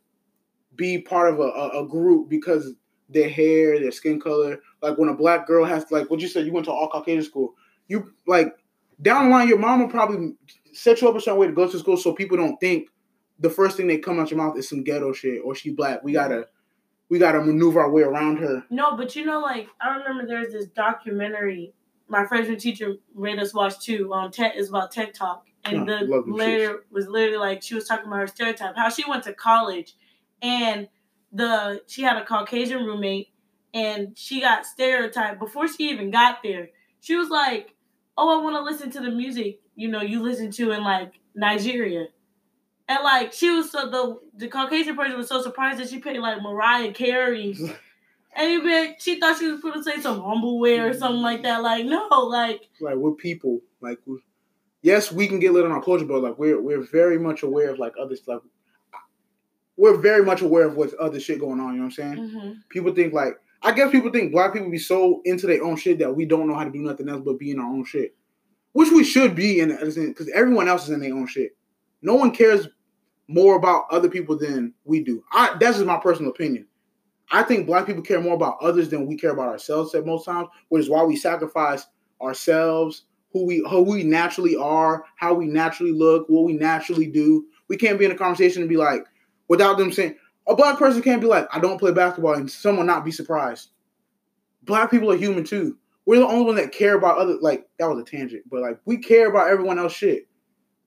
be 0.76 1.00
part 1.00 1.34
of 1.34 1.40
a, 1.40 1.44
a, 1.44 1.84
a 1.84 1.88
group 1.88 2.30
because 2.30 2.74
their 3.10 3.30
hair, 3.30 3.80
their 3.80 3.92
skin 3.92 4.20
color. 4.20 4.60
Like 4.82 4.98
when 4.98 5.10
a 5.10 5.14
black 5.14 5.46
girl 5.48 5.66
has 5.66 5.90
like 5.92 6.10
what 6.10 6.20
you 6.22 6.28
said, 6.28 6.46
you 6.46 6.54
went 6.54 6.66
to 6.66 6.72
all 6.72 6.90
Caucasian 6.90 7.24
school. 7.24 7.56
You 7.88 8.14
like 8.26 8.56
down 9.02 9.26
the 9.26 9.32
line, 9.32 9.48
your 9.50 9.60
mom 9.60 9.82
will 9.82 9.90
probably 9.90 10.36
set 10.74 11.02
you 11.02 11.10
up 11.10 11.16
a 11.16 11.22
certain 11.22 11.40
way 11.40 11.48
to 11.48 11.54
go 11.54 11.70
to 11.70 11.80
school 11.80 11.98
so 11.98 12.14
people 12.14 12.38
don't 12.38 12.60
think 12.60 12.88
the 13.40 13.50
first 13.50 13.78
thing 13.78 13.88
that 13.88 14.04
come 14.04 14.20
out 14.20 14.32
your 14.32 14.38
mouth 14.38 14.58
is 14.58 14.70
some 14.70 14.84
ghetto 14.84 15.14
shit 15.14 15.42
or 15.44 15.56
she 15.56 15.72
black. 15.72 16.04
We 16.04 16.14
gotta 16.14 16.48
we 17.10 17.20
gotta 17.20 17.42
maneuver 17.42 17.82
our 17.82 17.92
way 17.92 18.02
around 18.02 18.38
her. 18.38 18.64
No, 18.70 18.96
but 18.96 19.16
you 19.16 19.26
know, 19.26 19.40
like 19.40 19.68
I 19.82 19.98
remember 19.98 20.26
there's 20.26 20.54
this 20.54 20.68
documentary 20.68 21.74
my 22.08 22.26
freshman 22.26 22.58
teacher 22.58 22.96
made 23.16 23.40
us 23.40 23.54
watch 23.54 23.80
too. 23.80 24.14
Um, 24.14 24.32
tech 24.32 24.56
is 24.56 24.70
about 24.70 24.92
TED 24.92 25.14
talk, 25.14 25.46
and 25.66 25.88
the 25.88 26.24
later 26.26 26.86
was 26.92 27.08
literally 27.08 27.38
like 27.38 27.62
she 27.62 27.76
was 27.76 27.88
talking 27.88 28.08
about 28.08 28.20
her 28.20 28.28
stereotype, 28.28 28.76
how 28.76 28.90
she 28.90 29.04
went 29.08 29.24
to 29.24 29.34
college, 29.34 29.96
and 30.42 30.88
the 31.32 31.82
she 31.88 32.02
had 32.04 32.18
a 32.18 32.26
Caucasian 32.26 32.86
roommate, 32.86 33.30
and 33.74 34.18
she 34.18 34.40
got 34.40 34.66
stereotyped 34.66 35.40
before 35.40 35.68
she 35.68 35.90
even 35.90 36.12
got 36.12 36.42
there. 36.44 36.70
She 37.02 37.16
was 37.16 37.30
like, 37.30 37.76
"Oh, 38.18 38.40
I 38.40 38.44
want 38.44 38.56
to 38.56 38.62
listen 38.62 38.90
to 38.92 39.00
the 39.02 39.12
music 39.12 39.60
you 39.76 39.90
know 39.90 40.02
you 40.02 40.22
listen 40.22 40.52
to 40.52 40.72
in 40.72 40.84
like 40.84 41.14
Nigeria." 41.36 42.08
And 42.90 43.04
like 43.04 43.34
she 43.34 43.50
was 43.50 43.72
so 43.72 43.90
the 43.90 44.20
the 44.38 44.48
Caucasian 44.48 44.96
person 44.96 45.18
was 45.18 45.28
so 45.28 45.42
surprised 45.42 45.80
that 45.80 45.90
she 45.90 46.00
paid 46.00 46.20
like 46.20 46.42
Mariah 46.42 46.94
Carey 46.94 47.58
and 48.38 48.64
been, 48.64 48.96
she 49.00 49.20
thought 49.20 49.38
she 49.38 49.52
was 49.52 49.62
to 49.62 49.84
say 49.84 50.00
some 50.00 50.22
humbleware 50.22 50.90
or 50.90 50.94
something 50.94 51.22
like 51.22 51.44
that. 51.44 51.64
Like, 51.64 51.86
no, 51.86 52.08
like, 52.30 52.62
Like 52.80 52.96
we're 52.96 53.14
people. 53.14 53.60
Like 53.82 54.00
we 54.06 54.20
yes, 54.82 55.12
we 55.12 55.28
can 55.28 55.40
get 55.40 55.54
lit 55.54 55.66
on 55.66 55.72
our 55.72 55.82
culture, 55.84 56.06
but 56.06 56.22
like 56.22 56.38
we're 56.38 56.62
we're 56.62 56.82
very 56.82 57.18
much 57.20 57.44
aware 57.44 57.72
of 57.72 57.80
like 57.80 57.94
other 58.00 58.16
stuff. 58.16 58.44
We're 59.76 59.98
very 59.98 60.24
much 60.24 60.42
aware 60.42 60.66
of 60.66 60.76
what's 60.76 60.94
other 61.00 61.20
shit 61.20 61.40
going 61.40 61.60
on. 61.60 61.74
You 61.74 61.80
know 61.82 61.86
what 61.86 62.00
I'm 62.00 62.16
saying? 62.16 62.32
mhm. 62.32 62.56
people 62.70 62.94
think 62.94 63.14
like 63.14 63.34
I 63.64 63.72
guess 63.72 63.92
people 63.92 64.12
think 64.12 64.32
black 64.32 64.54
people 64.54 64.70
be 64.70 64.78
so 64.78 65.22
into 65.26 65.48
their 65.48 65.64
own 65.64 65.76
shit 65.76 66.00
that 66.00 66.16
we 66.16 66.26
don't 66.26 66.48
know 66.48 66.56
how 66.56 66.64
to 66.64 66.72
do 66.72 66.80
nothing 66.80 67.10
else 67.10 67.22
but 67.26 67.40
be 67.40 67.52
in 67.52 67.60
our 67.60 67.68
own 67.68 67.86
shit, 67.86 68.16
which 68.74 68.92
we 68.92 69.04
should 69.04 69.36
be 69.36 69.60
in 69.60 69.70
because 69.70 70.30
everyone 70.34 70.68
else 70.68 70.86
is 70.86 70.92
in 70.92 71.00
their 71.00 71.14
own 71.14 71.28
shit. 71.28 71.58
No 72.02 72.14
one 72.16 72.32
cares 72.32 72.68
more 73.28 73.56
about 73.56 73.86
other 73.92 74.10
people 74.10 74.38
than 74.38 74.74
we 74.86 75.04
do. 75.04 75.24
I 75.32 75.56
that's 75.60 75.78
just 75.78 75.86
my 75.88 76.00
personal 76.00 76.32
opinion. 76.32 76.68
I 77.30 77.44
think 77.44 77.68
black 77.68 77.86
people 77.86 78.04
care 78.04 78.22
more 78.22 78.36
about 78.36 78.58
others 78.62 78.90
than 78.90 79.06
we 79.06 79.18
care 79.18 79.32
about 79.32 79.50
ourselves 79.50 79.94
at 79.94 80.06
most 80.06 80.26
times, 80.26 80.48
which 80.70 80.82
is 80.84 80.90
why 80.90 81.04
we 81.04 81.18
sacrifice 81.18 81.86
ourselves, 82.22 83.04
who 83.34 83.46
we 83.46 83.66
who 83.70 83.82
we 83.82 84.04
naturally 84.04 84.56
are, 84.56 85.04
how 85.18 85.34
we 85.34 85.46
naturally 85.46 85.92
look, 85.92 86.28
what 86.30 86.46
we 86.46 86.54
naturally 86.54 87.08
do. 87.08 87.46
We 87.68 87.76
can't 87.76 88.00
be 88.00 88.06
in 88.06 88.12
a 88.12 88.16
conversation 88.16 88.62
and 88.62 88.70
be 88.70 88.78
like, 88.78 89.04
without 89.50 89.78
them 89.78 89.92
saying, 89.92 90.16
a 90.48 90.56
black 90.56 90.78
person 90.80 91.02
can't 91.02 91.20
be 91.20 91.28
like, 91.28 91.48
I 91.52 91.60
don't 91.60 91.78
play 91.78 91.92
basketball, 91.92 92.36
and 92.36 92.50
someone 92.50 92.86
not 92.86 93.04
be 93.04 93.12
surprised. 93.12 93.70
Black 94.64 94.90
people 94.90 95.12
are 95.12 95.18
human 95.18 95.44
too. 95.44 95.78
We're 96.06 96.20
the 96.20 96.28
only 96.28 96.46
one 96.46 96.56
that 96.56 96.72
care 96.72 96.96
about 96.96 97.18
other. 97.18 97.38
Like 97.42 97.68
that 97.78 97.90
was 97.90 98.00
a 98.00 98.06
tangent, 98.06 98.44
but 98.50 98.62
like 98.62 98.80
we 98.86 98.98
care 98.98 99.30
about 99.30 99.50
everyone 99.50 99.80
else 99.80 99.94
shit, 99.94 100.28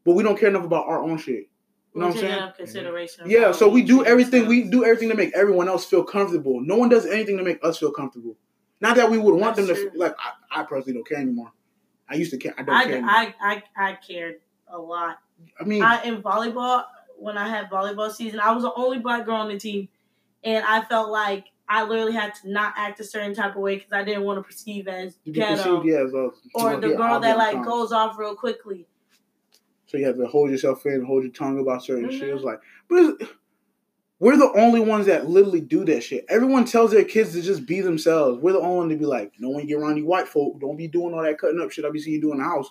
but 0.06 0.14
we 0.14 0.22
don't 0.22 0.40
care 0.40 0.48
enough 0.48 0.64
about 0.64 0.88
our 0.88 1.02
own 1.02 1.18
shit. 1.18 1.49
You 1.94 2.00
know 2.00 2.06
what 2.06 2.16
I'm 2.16 2.20
saying? 2.20 2.52
consideration. 2.56 3.24
Yeah, 3.28 3.52
so 3.52 3.68
we 3.68 3.82
do 3.82 4.04
everything. 4.04 4.46
We 4.46 4.64
do 4.64 4.84
everything 4.84 5.08
to 5.08 5.16
make 5.16 5.34
everyone 5.34 5.68
else 5.68 5.84
feel 5.84 6.04
comfortable. 6.04 6.60
No 6.60 6.76
one 6.76 6.88
does 6.88 7.04
anything 7.04 7.36
to 7.38 7.42
make 7.42 7.58
us 7.64 7.78
feel 7.78 7.90
comfortable. 7.90 8.36
Not 8.80 8.96
that 8.96 9.10
we 9.10 9.18
would 9.18 9.34
want 9.34 9.56
That's 9.56 9.68
them 9.68 9.76
to 9.76 9.90
true. 9.90 9.98
like. 9.98 10.14
I, 10.18 10.60
I 10.60 10.62
personally 10.64 10.94
don't 10.94 11.08
care 11.08 11.18
anymore. 11.18 11.52
I 12.08 12.14
used 12.14 12.30
to 12.30 12.38
care. 12.38 12.54
I 12.56 12.62
don't 12.62 12.66
care. 12.66 12.76
I, 12.76 12.92
Anymore. 12.92 13.10
I, 13.10 13.34
I, 13.76 13.90
I 13.90 13.94
cared 13.94 14.36
a 14.68 14.78
lot. 14.78 15.18
I 15.60 15.64
mean, 15.64 15.82
I 15.82 16.02
in 16.04 16.22
volleyball 16.22 16.84
when 17.16 17.36
I 17.36 17.48
had 17.48 17.70
volleyball 17.70 18.10
season, 18.10 18.40
I 18.40 18.52
was 18.52 18.62
the 18.62 18.72
only 18.74 18.98
black 18.98 19.26
girl 19.26 19.36
on 19.36 19.48
the 19.48 19.58
team, 19.58 19.88
and 20.42 20.64
I 20.64 20.82
felt 20.82 21.10
like 21.10 21.46
I 21.68 21.84
literally 21.84 22.12
had 22.12 22.34
to 22.36 22.50
not 22.50 22.74
act 22.76 22.98
a 23.00 23.04
certain 23.04 23.34
type 23.34 23.54
of 23.54 23.62
way 23.62 23.76
because 23.76 23.92
I 23.92 24.02
didn't 24.02 24.24
want 24.24 24.38
to 24.38 24.42
perceive 24.42 24.88
as 24.88 25.16
ghetto 25.30 25.56
perceived, 25.56 25.86
yeah, 25.86 26.04
as 26.04 26.12
well. 26.12 26.32
or 26.54 26.80
the 26.80 26.94
girl 26.94 27.20
that 27.20 27.36
like 27.36 27.64
goes 27.64 27.92
off 27.92 28.18
real 28.18 28.34
quickly. 28.34 28.86
So 29.90 29.98
you 29.98 30.06
have 30.06 30.18
to 30.18 30.26
hold 30.26 30.50
yourself 30.50 30.86
in, 30.86 31.04
hold 31.04 31.24
your 31.24 31.32
tongue 31.32 31.58
about 31.58 31.82
certain 31.82 32.10
shit. 32.12 32.22
Mhm. 32.22 32.34
It's 32.36 32.44
like, 32.44 32.60
but 32.88 32.98
it's, 32.98 33.30
we're 34.20 34.36
the 34.36 34.52
only 34.52 34.80
ones 34.80 35.06
that 35.06 35.28
literally 35.28 35.60
do 35.60 35.84
that 35.86 36.02
shit. 36.04 36.26
Everyone 36.28 36.64
tells 36.64 36.92
their 36.92 37.04
kids 37.04 37.32
to 37.32 37.42
just 37.42 37.66
be 37.66 37.80
themselves. 37.80 38.40
We're 38.40 38.52
the 38.52 38.60
only 38.60 38.76
one 38.76 38.88
to 38.90 38.96
be 38.96 39.04
like, 39.04 39.32
no 39.40 39.48
one 39.48 39.66
get 39.66 39.78
around 39.78 39.96
you 39.96 40.06
white 40.06 40.28
folk. 40.28 40.60
Don't 40.60 40.76
be 40.76 40.86
doing 40.86 41.12
all 41.12 41.24
that 41.24 41.38
cutting 41.38 41.60
up 41.60 41.72
shit 41.72 41.84
I 41.84 41.90
be 41.90 41.98
seeing 41.98 42.14
you 42.16 42.20
do 42.20 42.30
in 42.32 42.38
the 42.38 42.44
house. 42.44 42.70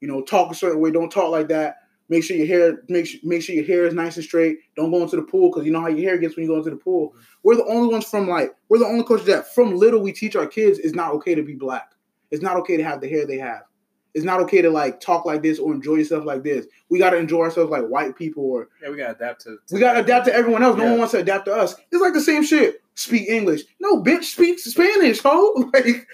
You 0.00 0.08
know, 0.08 0.22
talk 0.22 0.50
a 0.50 0.54
certain 0.54 0.80
way. 0.80 0.90
Don't 0.90 1.12
talk 1.12 1.30
like 1.30 1.46
that. 1.48 1.76
Make 2.08 2.24
sure 2.24 2.36
your 2.36 2.46
hair 2.48 2.82
make 2.88 3.06
sure, 3.06 3.20
make 3.22 3.42
sure 3.42 3.54
your 3.54 3.64
hair 3.64 3.86
is 3.86 3.94
nice 3.94 4.16
and 4.16 4.24
straight. 4.24 4.58
Don't 4.74 4.90
go 4.90 5.00
into 5.02 5.14
the 5.14 5.22
pool 5.22 5.50
because 5.50 5.64
you 5.64 5.70
know 5.70 5.80
how 5.82 5.86
your 5.86 6.10
hair 6.10 6.18
gets 6.18 6.34
when 6.34 6.44
you 6.44 6.50
go 6.50 6.56
into 6.56 6.70
the 6.70 6.76
pool. 6.76 7.14
We're 7.44 7.54
the 7.54 7.66
only 7.66 7.92
ones 7.92 8.06
from 8.06 8.26
like 8.28 8.56
we're 8.68 8.78
the 8.78 8.86
only 8.86 9.04
culture 9.04 9.22
that 9.26 9.54
from 9.54 9.76
little 9.76 10.00
we 10.00 10.10
teach 10.10 10.34
our 10.34 10.48
kids 10.48 10.80
it's 10.80 10.96
not 10.96 11.12
okay 11.12 11.36
to 11.36 11.42
be 11.44 11.54
black. 11.54 11.92
It's 12.32 12.42
not 12.42 12.56
okay 12.56 12.76
to 12.76 12.82
have 12.82 13.00
the 13.00 13.08
hair 13.08 13.26
they 13.26 13.38
have. 13.38 13.62
It's 14.14 14.24
not 14.24 14.40
okay 14.40 14.60
to 14.62 14.70
like 14.70 15.00
talk 15.00 15.24
like 15.24 15.42
this 15.42 15.58
or 15.58 15.72
enjoy 15.72 15.96
yourself 15.96 16.24
like 16.24 16.42
this. 16.42 16.66
We 16.88 16.98
gotta 16.98 17.16
enjoy 17.16 17.42
ourselves 17.42 17.70
like 17.70 17.84
white 17.86 18.16
people 18.16 18.44
or 18.44 18.68
Yeah, 18.82 18.90
we 18.90 18.96
gotta 18.96 19.12
adapt 19.14 19.42
to. 19.42 19.58
to 19.68 19.74
we 19.74 19.80
gotta 19.80 20.00
adapt 20.00 20.26
to 20.26 20.34
everyone 20.34 20.62
else. 20.62 20.76
No 20.76 20.84
Yeah. 20.84 20.90
one 20.90 20.98
wants 21.00 21.12
to 21.12 21.18
adapt 21.20 21.44
to 21.46 21.54
us. 21.54 21.74
It's 21.92 22.00
like 22.02 22.14
the 22.14 22.20
same 22.20 22.42
shit. 22.42 22.82
Speak 22.94 23.28
English. 23.28 23.62
No, 23.78 24.02
bitch, 24.02 24.24
speak 24.24 24.58
Spanish, 24.58 25.20
ho. 25.20 25.70
Like, 25.74 26.06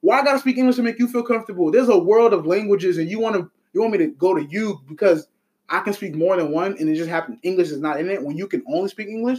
why 0.00 0.20
I 0.20 0.24
gotta 0.24 0.38
speak 0.38 0.58
English 0.58 0.76
to 0.76 0.82
make 0.82 0.98
you 0.98 1.06
feel 1.08 1.22
comfortable? 1.22 1.70
There's 1.70 1.88
a 1.88 1.98
world 1.98 2.32
of 2.32 2.46
languages, 2.46 2.98
and 2.98 3.08
you 3.08 3.20
want 3.20 3.36
to 3.36 3.50
you 3.72 3.80
want 3.80 3.92
me 3.92 3.98
to 3.98 4.08
go 4.08 4.34
to 4.34 4.42
you 4.44 4.80
because 4.88 5.28
I 5.68 5.80
can 5.80 5.92
speak 5.92 6.14
more 6.16 6.36
than 6.36 6.50
one, 6.50 6.76
and 6.80 6.88
it 6.88 6.94
just 6.96 7.08
happened. 7.10 7.38
English 7.42 7.68
is 7.70 7.78
not 7.78 8.00
in 8.00 8.10
it. 8.10 8.22
When 8.22 8.36
you 8.36 8.48
can 8.48 8.64
only 8.66 8.88
speak 8.88 9.08
English, 9.08 9.38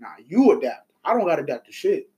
nah, 0.00 0.08
you 0.26 0.50
adapt. 0.52 0.90
I 1.04 1.12
don't 1.14 1.26
gotta 1.26 1.42
adapt 1.42 1.66
to 1.66 1.72
shit. 1.72 2.08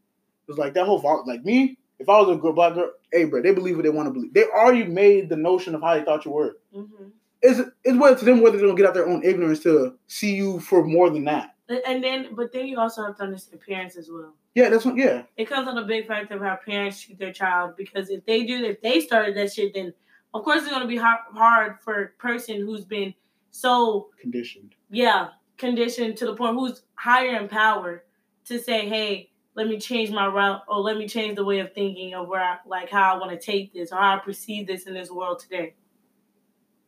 It's 0.48 0.58
like 0.58 0.74
that 0.74 0.86
whole 0.86 1.24
like 1.26 1.44
me. 1.44 1.76
If 2.02 2.08
I 2.08 2.20
was 2.20 2.36
a 2.36 2.40
girl, 2.40 2.52
black 2.52 2.74
girl, 2.74 2.90
hey, 3.12 3.24
bro, 3.24 3.40
they 3.42 3.52
believe 3.52 3.76
what 3.76 3.84
they 3.84 3.90
want 3.90 4.08
to 4.08 4.12
believe. 4.12 4.34
They 4.34 4.44
already 4.44 4.84
made 4.84 5.28
the 5.28 5.36
notion 5.36 5.74
of 5.74 5.82
how 5.82 5.94
they 5.96 6.04
thought 6.04 6.24
you 6.24 6.32
were 6.32 6.56
hmm 6.74 7.08
it's 7.42 7.60
it's 7.82 7.98
whether 7.98 8.16
to 8.16 8.24
them 8.24 8.40
whether 8.40 8.56
they're 8.56 8.66
gonna 8.66 8.76
get 8.76 8.86
out 8.86 8.94
their 8.94 9.08
own 9.08 9.24
ignorance 9.24 9.58
to 9.60 9.98
see 10.06 10.36
you 10.36 10.60
for 10.60 10.84
more 10.84 11.10
than 11.10 11.24
that. 11.24 11.56
And 11.86 12.04
then, 12.04 12.34
but 12.34 12.52
then 12.52 12.66
you 12.66 12.78
also 12.78 13.04
have 13.04 13.16
to 13.16 13.24
understand 13.24 13.60
parents 13.66 13.96
as 13.96 14.08
well. 14.10 14.34
Yeah, 14.54 14.68
that's 14.68 14.84
what. 14.84 14.96
Yeah, 14.96 15.22
It 15.36 15.46
comes 15.46 15.66
on 15.66 15.76
a 15.78 15.84
big 15.84 16.06
factor 16.06 16.36
of 16.36 16.42
how 16.42 16.56
parents 16.64 17.00
treat 17.00 17.18
their 17.18 17.32
child 17.32 17.74
because 17.76 18.10
if 18.10 18.24
they 18.26 18.44
do, 18.44 18.64
if 18.64 18.80
they 18.80 19.00
started 19.00 19.36
that 19.36 19.52
shit, 19.52 19.74
then 19.74 19.92
of 20.34 20.44
course 20.44 20.62
it's 20.62 20.70
gonna 20.70 20.86
be 20.86 20.96
hard, 20.96 21.20
hard 21.34 21.80
for 21.80 22.02
a 22.02 22.08
person 22.22 22.60
who's 22.60 22.84
been 22.84 23.12
so 23.50 24.10
conditioned. 24.20 24.74
yeah 24.90 25.28
conditioned 25.58 26.16
to 26.18 26.26
the 26.26 26.34
point 26.36 26.54
who's 26.54 26.82
higher 26.94 27.36
in 27.40 27.48
power 27.48 28.04
to 28.44 28.58
say, 28.58 28.88
hey, 28.88 29.31
let 29.54 29.66
me 29.66 29.78
change 29.78 30.10
my 30.10 30.26
route 30.26 30.62
or 30.68 30.80
let 30.80 30.96
me 30.96 31.06
change 31.06 31.36
the 31.36 31.44
way 31.44 31.60
of 31.60 31.72
thinking 31.74 32.14
of 32.14 32.28
where 32.28 32.42
I, 32.42 32.56
like 32.66 32.90
how 32.90 33.14
I 33.14 33.18
want 33.18 33.30
to 33.32 33.38
take 33.38 33.72
this 33.72 33.92
or 33.92 33.96
how 33.96 34.16
I 34.16 34.18
perceive 34.18 34.66
this 34.66 34.86
in 34.86 34.94
this 34.94 35.10
world 35.10 35.38
today. 35.38 35.74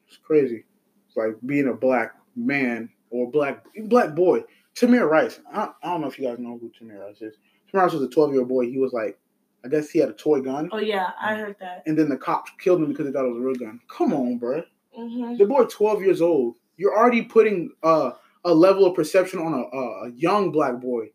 It's 0.08 0.16
crazy. 0.16 0.64
It's 1.06 1.16
like 1.16 1.34
being 1.44 1.68
a 1.68 1.74
black 1.74 2.12
man 2.36 2.88
or 3.10 3.30
black 3.30 3.64
black 3.84 4.14
boy. 4.14 4.44
Tamir 4.74 5.08
Rice. 5.08 5.40
I, 5.52 5.68
I 5.82 5.88
don't 5.88 6.00
know 6.00 6.08
if 6.08 6.18
you 6.18 6.26
guys 6.26 6.38
know 6.38 6.58
who 6.58 6.70
Tamir 6.70 7.00
Rice 7.00 7.22
is. 7.22 7.36
Tamir 7.72 7.82
Rice 7.82 7.92
was 7.92 8.02
a 8.02 8.08
12 8.08 8.32
year 8.32 8.40
old 8.40 8.48
boy. 8.48 8.66
He 8.66 8.78
was 8.78 8.92
like, 8.92 9.18
I 9.64 9.68
guess 9.68 9.90
he 9.90 9.98
had 9.98 10.08
a 10.08 10.14
toy 10.14 10.40
gun. 10.40 10.68
Oh 10.72 10.78
yeah, 10.78 11.10
I 11.20 11.36
heard 11.36 11.56
that. 11.60 11.82
And 11.86 11.98
then 11.98 12.08
the 12.08 12.16
cops 12.16 12.50
killed 12.58 12.80
him 12.80 12.88
because 12.88 13.06
they 13.06 13.12
thought 13.12 13.24
it 13.24 13.32
was 13.32 13.38
a 13.38 13.46
real 13.46 13.54
gun. 13.54 13.80
Come 13.88 14.12
on, 14.12 14.38
bro. 14.38 14.62
hmm 14.94 15.36
The 15.36 15.46
boy 15.46 15.64
12 15.64 16.02
years 16.02 16.20
old. 16.20 16.56
You're 16.76 16.96
already 16.96 17.22
putting 17.22 17.70
uh, 17.82 18.12
a 18.44 18.52
level 18.52 18.84
of 18.84 18.94
perception 18.94 19.38
on 19.38 19.54
a, 19.54 20.06
a 20.06 20.10
young 20.16 20.50
black 20.50 20.80
boy. 20.80 21.10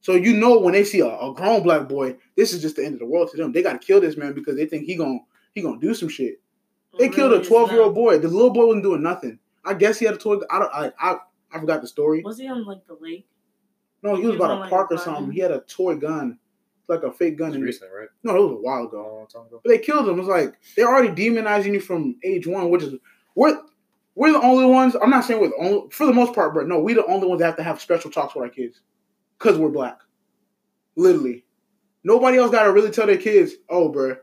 So 0.00 0.14
you 0.14 0.34
know 0.34 0.58
when 0.60 0.72
they 0.74 0.84
see 0.84 1.00
a, 1.00 1.06
a 1.08 1.34
grown 1.34 1.62
black 1.62 1.88
boy, 1.88 2.16
this 2.36 2.52
is 2.52 2.62
just 2.62 2.76
the 2.76 2.84
end 2.84 2.94
of 2.94 3.00
the 3.00 3.06
world 3.06 3.30
to 3.30 3.36
them. 3.36 3.52
They 3.52 3.62
gotta 3.62 3.78
kill 3.78 4.00
this 4.00 4.16
man 4.16 4.32
because 4.32 4.56
they 4.56 4.66
think 4.66 4.84
he 4.86 4.96
gon' 4.96 5.20
he 5.54 5.62
gonna 5.62 5.80
do 5.80 5.94
some 5.94 6.08
shit. 6.08 6.40
They 6.98 7.08
killed 7.08 7.32
a 7.32 7.44
12 7.44 7.72
year 7.72 7.82
old 7.82 7.94
boy. 7.94 8.18
The 8.18 8.28
little 8.28 8.50
boy 8.52 8.66
wasn't 8.66 8.84
doing 8.84 9.02
nothing. 9.02 9.38
I 9.64 9.74
guess 9.74 9.98
he 9.98 10.06
had 10.06 10.14
a 10.14 10.18
toy. 10.18 10.38
I 10.50 10.58
don't. 10.58 10.72
I 10.72 10.92
I, 11.00 11.16
I 11.52 11.60
forgot 11.60 11.80
the 11.82 11.88
story. 11.88 12.22
Was 12.22 12.38
he 12.38 12.48
on 12.48 12.64
like 12.64 12.86
the 12.86 12.96
lake? 13.00 13.26
No, 14.02 14.14
he 14.14 14.22
He 14.22 14.26
was 14.28 14.36
was 14.36 14.40
about 14.40 14.50
on, 14.52 14.58
a 14.58 14.60
like, 14.62 14.70
park 14.70 14.90
a 14.90 14.94
or 14.94 14.98
something. 14.98 15.30
He 15.32 15.40
had 15.40 15.50
a 15.50 15.60
toy 15.60 15.96
gun, 15.96 16.38
like 16.88 17.02
a 17.02 17.12
fake 17.12 17.36
gun. 17.36 17.48
It's 17.48 17.56
And 17.56 17.64
recent, 17.64 17.90
right? 17.92 18.08
no, 18.22 18.36
it 18.36 18.40
was 18.40 18.52
a 18.52 18.54
while 18.62 18.82
A 18.82 18.86
ago. 18.86 19.16
long 19.16 19.26
time 19.26 19.46
ago. 19.46 19.60
But 19.64 19.70
they 19.70 19.78
killed 19.78 20.08
him. 20.08 20.18
It's 20.20 20.28
like 20.28 20.54
they're 20.76 20.88
already 20.88 21.08
demonizing 21.10 21.72
you 21.74 21.80
from 21.80 22.16
age 22.24 22.46
one, 22.46 22.70
which 22.70 22.82
is 22.84 22.94
we're 23.34 23.60
we're 24.14 24.32
the 24.32 24.40
only 24.40 24.64
ones. 24.66 24.94
I'm 25.00 25.10
not 25.10 25.24
saying 25.24 25.40
we're 25.40 25.48
the 25.48 25.56
only 25.60 25.90
for 25.90 26.06
the 26.06 26.12
most 26.14 26.34
part, 26.34 26.54
but 26.54 26.66
no, 26.68 26.78
we 26.80 26.94
the 26.94 27.04
only 27.06 27.26
ones 27.26 27.40
that 27.40 27.46
have 27.46 27.56
to 27.56 27.62
have 27.64 27.80
special 27.80 28.10
talks 28.10 28.34
with 28.34 28.44
our 28.44 28.50
kids 28.50 28.80
because 29.38 29.58
we're 29.58 29.68
black. 29.68 29.98
Literally, 30.96 31.44
nobody 32.04 32.38
else 32.38 32.50
got 32.50 32.64
to 32.64 32.72
really 32.72 32.90
tell 32.90 33.06
their 33.06 33.16
kids, 33.18 33.52
"Oh, 33.68 33.88
bro, 33.88 34.16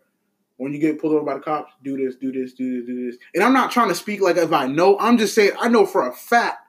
when 0.57 0.73
you 0.73 0.79
get 0.79 0.99
pulled 0.99 1.13
over 1.13 1.25
by 1.25 1.35
the 1.35 1.39
cops, 1.39 1.71
do 1.83 1.97
this, 1.97 2.15
do 2.15 2.31
this, 2.31 2.53
do 2.53 2.77
this, 2.79 2.85
do 2.85 3.05
this." 3.05 3.17
And 3.33 3.43
I'm 3.43 3.53
not 3.53 3.71
trying 3.71 3.89
to 3.89 3.95
speak 3.95 4.21
like 4.21 4.37
if 4.37 4.51
I 4.51 4.67
know. 4.67 4.97
I'm 4.99 5.17
just 5.17 5.33
saying 5.35 5.51
I 5.59 5.69
know 5.69 5.85
for 5.85 6.07
a 6.07 6.13
fact. 6.13 6.59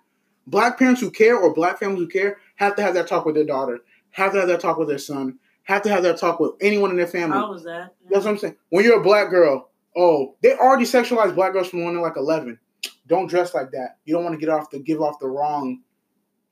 Black 0.48 0.78
parents 0.78 1.00
who 1.00 1.10
care 1.10 1.36
or 1.36 1.52
black 1.52 1.80
families 1.80 1.98
who 2.02 2.06
care 2.08 2.38
have 2.54 2.76
to 2.76 2.82
have 2.82 2.94
that 2.94 3.08
talk 3.08 3.24
with 3.26 3.34
their 3.34 3.44
daughter, 3.44 3.80
have 4.10 4.32
to 4.32 4.38
have 4.38 4.48
that 4.48 4.60
talk 4.60 4.78
with 4.78 4.86
their 4.86 4.96
son, 4.98 5.40
have 5.64 5.82
to 5.82 5.88
have 5.88 6.04
that 6.04 6.18
talk 6.18 6.38
with 6.38 6.52
anyone 6.60 6.90
in 6.90 6.96
their 6.96 7.08
family. 7.08 7.36
How 7.36 7.50
was 7.50 7.64
that? 7.64 7.94
That's 8.08 8.24
what 8.24 8.30
I'm 8.30 8.38
saying. 8.38 8.54
When 8.68 8.84
you're 8.84 9.00
a 9.00 9.02
black 9.02 9.28
girl, 9.28 9.70
oh, 9.96 10.36
they 10.42 10.54
already 10.54 10.84
sexualize 10.84 11.34
black 11.34 11.52
girls 11.52 11.66
from 11.68 11.84
when 11.84 11.94
they're 11.94 12.02
like 12.02 12.16
11. 12.16 12.60
Don't 13.08 13.26
dress 13.26 13.54
like 13.54 13.72
that. 13.72 13.96
You 14.04 14.14
don't 14.14 14.22
want 14.22 14.34
to 14.34 14.38
get 14.38 14.48
off 14.48 14.70
the 14.70 14.78
give 14.78 15.00
off 15.02 15.18
the 15.18 15.26
wrong 15.26 15.82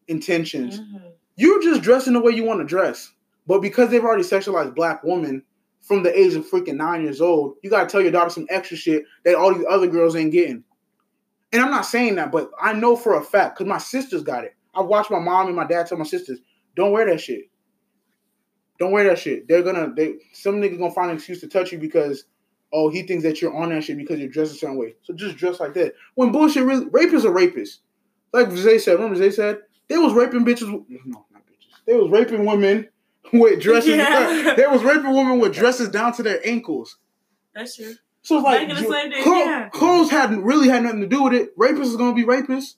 intentions. 0.09 0.81
Mhm. 0.81 1.13
You're 1.37 1.63
just 1.63 1.83
dressing 1.83 2.13
the 2.13 2.21
way 2.21 2.33
you 2.33 2.45
want 2.45 2.61
to 2.61 2.67
dress. 2.67 3.13
But 3.47 3.61
because 3.61 3.91
they've 3.91 4.05
already 4.05 4.23
sexualized 4.23 4.75
black 4.75 5.03
women 5.05 5.43
from 5.83 6.03
the 6.03 6.19
age 6.19 6.35
of 6.35 6.49
freaking 6.49 6.77
nine 6.77 7.03
years 7.03 7.21
old, 7.21 7.57
you 7.63 7.71
gotta 7.71 7.87
tell 7.87 8.01
your 8.01 8.13
daughter 8.13 8.31
some 8.31 8.47
extra 8.49 8.77
shit 8.77 9.05
that 9.25 9.35
all 9.35 9.55
these 9.55 9.67
other 9.69 9.87
girls 9.87 10.17
ain't 10.17 10.33
getting. 10.33 10.65
And 11.53 11.63
I'm 11.63 11.71
not 11.71 11.87
saying 11.87 12.17
that, 12.17 12.33
but 12.33 12.51
I 12.61 12.73
know 12.73 12.97
for 12.97 13.19
a 13.19 13.23
fact 13.23 13.57
because 13.57 13.69
my 13.69 13.79
sisters 13.79 14.23
got 14.23 14.45
it. 14.45 14.55
I've 14.75 14.87
watched 14.87 15.11
my 15.11 15.21
mom 15.21 15.47
and 15.47 15.57
my 15.57 15.67
dad 15.67 15.87
tell 15.87 15.99
my 15.99 16.05
sisters, 16.05 16.41
"Don't 16.75 16.93
wear 16.93 17.07
that 17.07 17.21
shit. 17.21 17.51
Don't 18.79 18.93
wear 18.93 19.05
that 19.05 19.19
shit. 19.19 19.47
They're 19.47 19.63
gonna 19.63 19.93
they 19.95 20.15
some 20.33 20.61
nigga 20.61 20.79
gonna 20.79 20.91
find 20.91 21.11
an 21.11 21.17
excuse 21.17 21.41
to 21.41 21.49
touch 21.49 21.71
you 21.71 21.79
because 21.79 22.25
oh 22.73 22.89
he 22.89 23.03
thinks 23.03 23.23
that 23.23 23.41
you're 23.41 23.55
on 23.55 23.69
that 23.69 23.85
shit 23.85 23.97
because 23.97 24.19
you're 24.19 24.29
dressed 24.29 24.55
a 24.55 24.57
certain 24.57 24.79
way. 24.79 24.95
So 25.03 25.15
just 25.15 25.37
dress 25.37 25.61
like 25.61 25.75
that. 25.75 25.95
When 26.15 26.33
bullshit 26.33 26.65
really 26.65 26.87
rapists 26.87 27.25
are 27.25 27.31
rapists. 27.31 27.79
Like 28.33 28.51
Zay 28.51 28.79
said, 28.79 28.95
remember 28.95 29.15
Zay 29.17 29.31
said 29.31 29.59
they 29.89 29.99
was 29.99 30.13
raping 30.13 30.45
bitches. 30.45 30.73
with- 30.73 30.85
No, 31.05 31.27
not 31.33 31.43
bitches. 31.47 31.69
They 31.87 31.95
was 31.97 32.11
raping 32.11 32.45
women 32.47 32.89
with 33.33 33.61
dresses. 33.61 33.97
Yeah. 33.97 34.55
they 34.57 34.67
was 34.67 34.83
raping 34.83 35.13
women 35.13 35.39
with 35.41 35.55
dresses 35.55 35.89
down 35.89 36.13
to 36.15 36.23
their 36.23 36.41
ankles. 36.47 36.99
That's 37.55 37.77
true. 37.77 37.95
So 38.23 38.37
it's 38.37 38.45
like 38.45 38.69
Back 38.69 38.79
in 38.79 38.85
the 38.85 38.91
same 38.91 39.11
day, 39.11 39.23
yeah. 39.27 39.69
clothes 39.69 40.11
hadn't 40.11 40.43
really 40.45 40.69
had 40.69 40.83
nothing 40.83 41.03
to 41.03 41.07
do 41.07 41.25
with 41.25 41.35
it. 41.35 41.57
Rapists 41.59 41.83
is 41.83 41.97
gonna 41.97 42.15
be 42.15 42.25
rapists. 42.25 42.77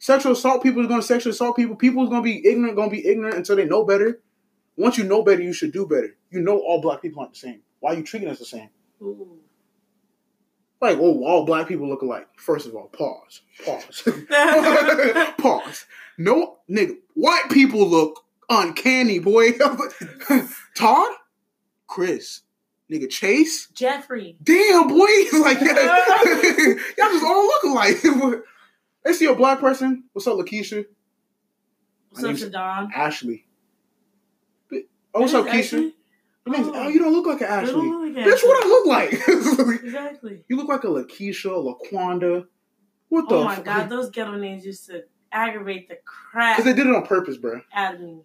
Sexual 0.00 0.32
assault 0.32 0.62
people 0.62 0.82
is 0.82 0.88
gonna 0.88 1.02
sexually 1.02 1.30
assault 1.30 1.54
people. 1.56 1.76
People 1.76 2.02
is 2.02 2.08
gonna 2.10 2.22
be 2.22 2.44
ignorant, 2.46 2.74
gonna 2.76 2.90
be 2.90 3.06
ignorant 3.06 3.36
until 3.36 3.54
they 3.56 3.66
know 3.66 3.84
better. 3.84 4.20
Once 4.76 4.98
you 4.98 5.04
know 5.04 5.22
better, 5.22 5.42
you 5.42 5.52
should 5.52 5.72
do 5.72 5.86
better. 5.86 6.16
You 6.30 6.40
know 6.40 6.58
all 6.58 6.80
black 6.80 7.02
people 7.02 7.20
aren't 7.20 7.34
the 7.34 7.38
same. 7.38 7.60
Why 7.80 7.92
are 7.92 7.96
you 7.96 8.02
treating 8.02 8.28
us 8.28 8.38
the 8.40 8.44
same? 8.46 8.70
Ooh. 9.02 9.38
Like, 10.80 10.98
oh, 10.98 11.24
all 11.24 11.44
black 11.44 11.68
people 11.68 11.88
look 11.88 12.02
alike. 12.02 12.26
First 12.36 12.66
of 12.66 12.74
all, 12.74 12.88
pause. 12.88 13.42
Pause. 13.64 14.08
pause. 15.38 15.84
No, 16.16 16.56
nigga, 16.70 16.96
white 17.14 17.50
people 17.50 17.86
look 17.86 18.24
uncanny, 18.48 19.18
boy. 19.18 19.52
Todd? 20.74 21.12
Chris. 21.86 22.42
Nigga, 22.90 23.08
Chase? 23.10 23.68
Jeffrey. 23.74 24.36
Damn, 24.42 24.88
boy. 24.88 24.96
like, 25.40 25.60
y'all 25.60 25.76
just 26.96 27.24
all 27.24 27.46
look 27.46 27.62
alike. 27.64 28.02
they 29.04 29.12
see 29.12 29.26
a 29.26 29.34
black 29.34 29.60
person. 29.60 30.04
What's 30.12 30.26
up, 30.26 30.36
Lakeisha? 30.36 30.86
What's 32.08 32.22
My 32.22 32.30
up, 32.30 32.36
name's 32.36 32.50
Shadon? 32.52 32.88
Ashley. 32.94 33.46
Oh, 35.12 35.22
what's 35.22 35.34
up, 35.34 35.44
That 35.44 35.56
is 35.56 35.66
Keisha? 35.66 35.74
Ashley? 35.74 35.94
Your 36.50 36.58
name's- 36.64 36.76
Oh. 36.76 36.84
oh, 36.84 36.88
you 36.88 36.98
don't 36.98 37.12
look 37.12 37.26
like 37.26 37.40
an 37.40 37.46
I 37.48 37.62
Ashley. 37.62 37.72
don't 37.72 37.90
look 37.90 38.16
like 38.16 38.26
Bitch, 38.26 38.42
what 38.44 38.64
I 38.64 38.68
look 38.68 38.86
like? 38.86 39.12
Exactly. 39.84 40.44
you 40.48 40.56
look 40.56 40.68
like 40.68 40.84
a 40.84 40.88
Lakeisha, 40.88 41.50
Laquanda. 41.50 42.46
What 43.08 43.28
the 43.28 43.36
Oh 43.36 43.44
my 43.44 43.56
fuck? 43.56 43.64
god, 43.64 43.88
those 43.88 44.10
ghetto 44.10 44.36
names 44.36 44.64
used 44.64 44.86
to 44.86 45.04
aggravate 45.32 45.88
the 45.88 45.98
crap 46.04 46.56
Because 46.56 46.64
they 46.70 46.76
did 46.76 46.86
it 46.88 46.94
on 46.94 47.06
purpose, 47.06 47.36
bro. 47.36 47.60
out 47.74 47.94
of 47.94 48.00
me. 48.00 48.20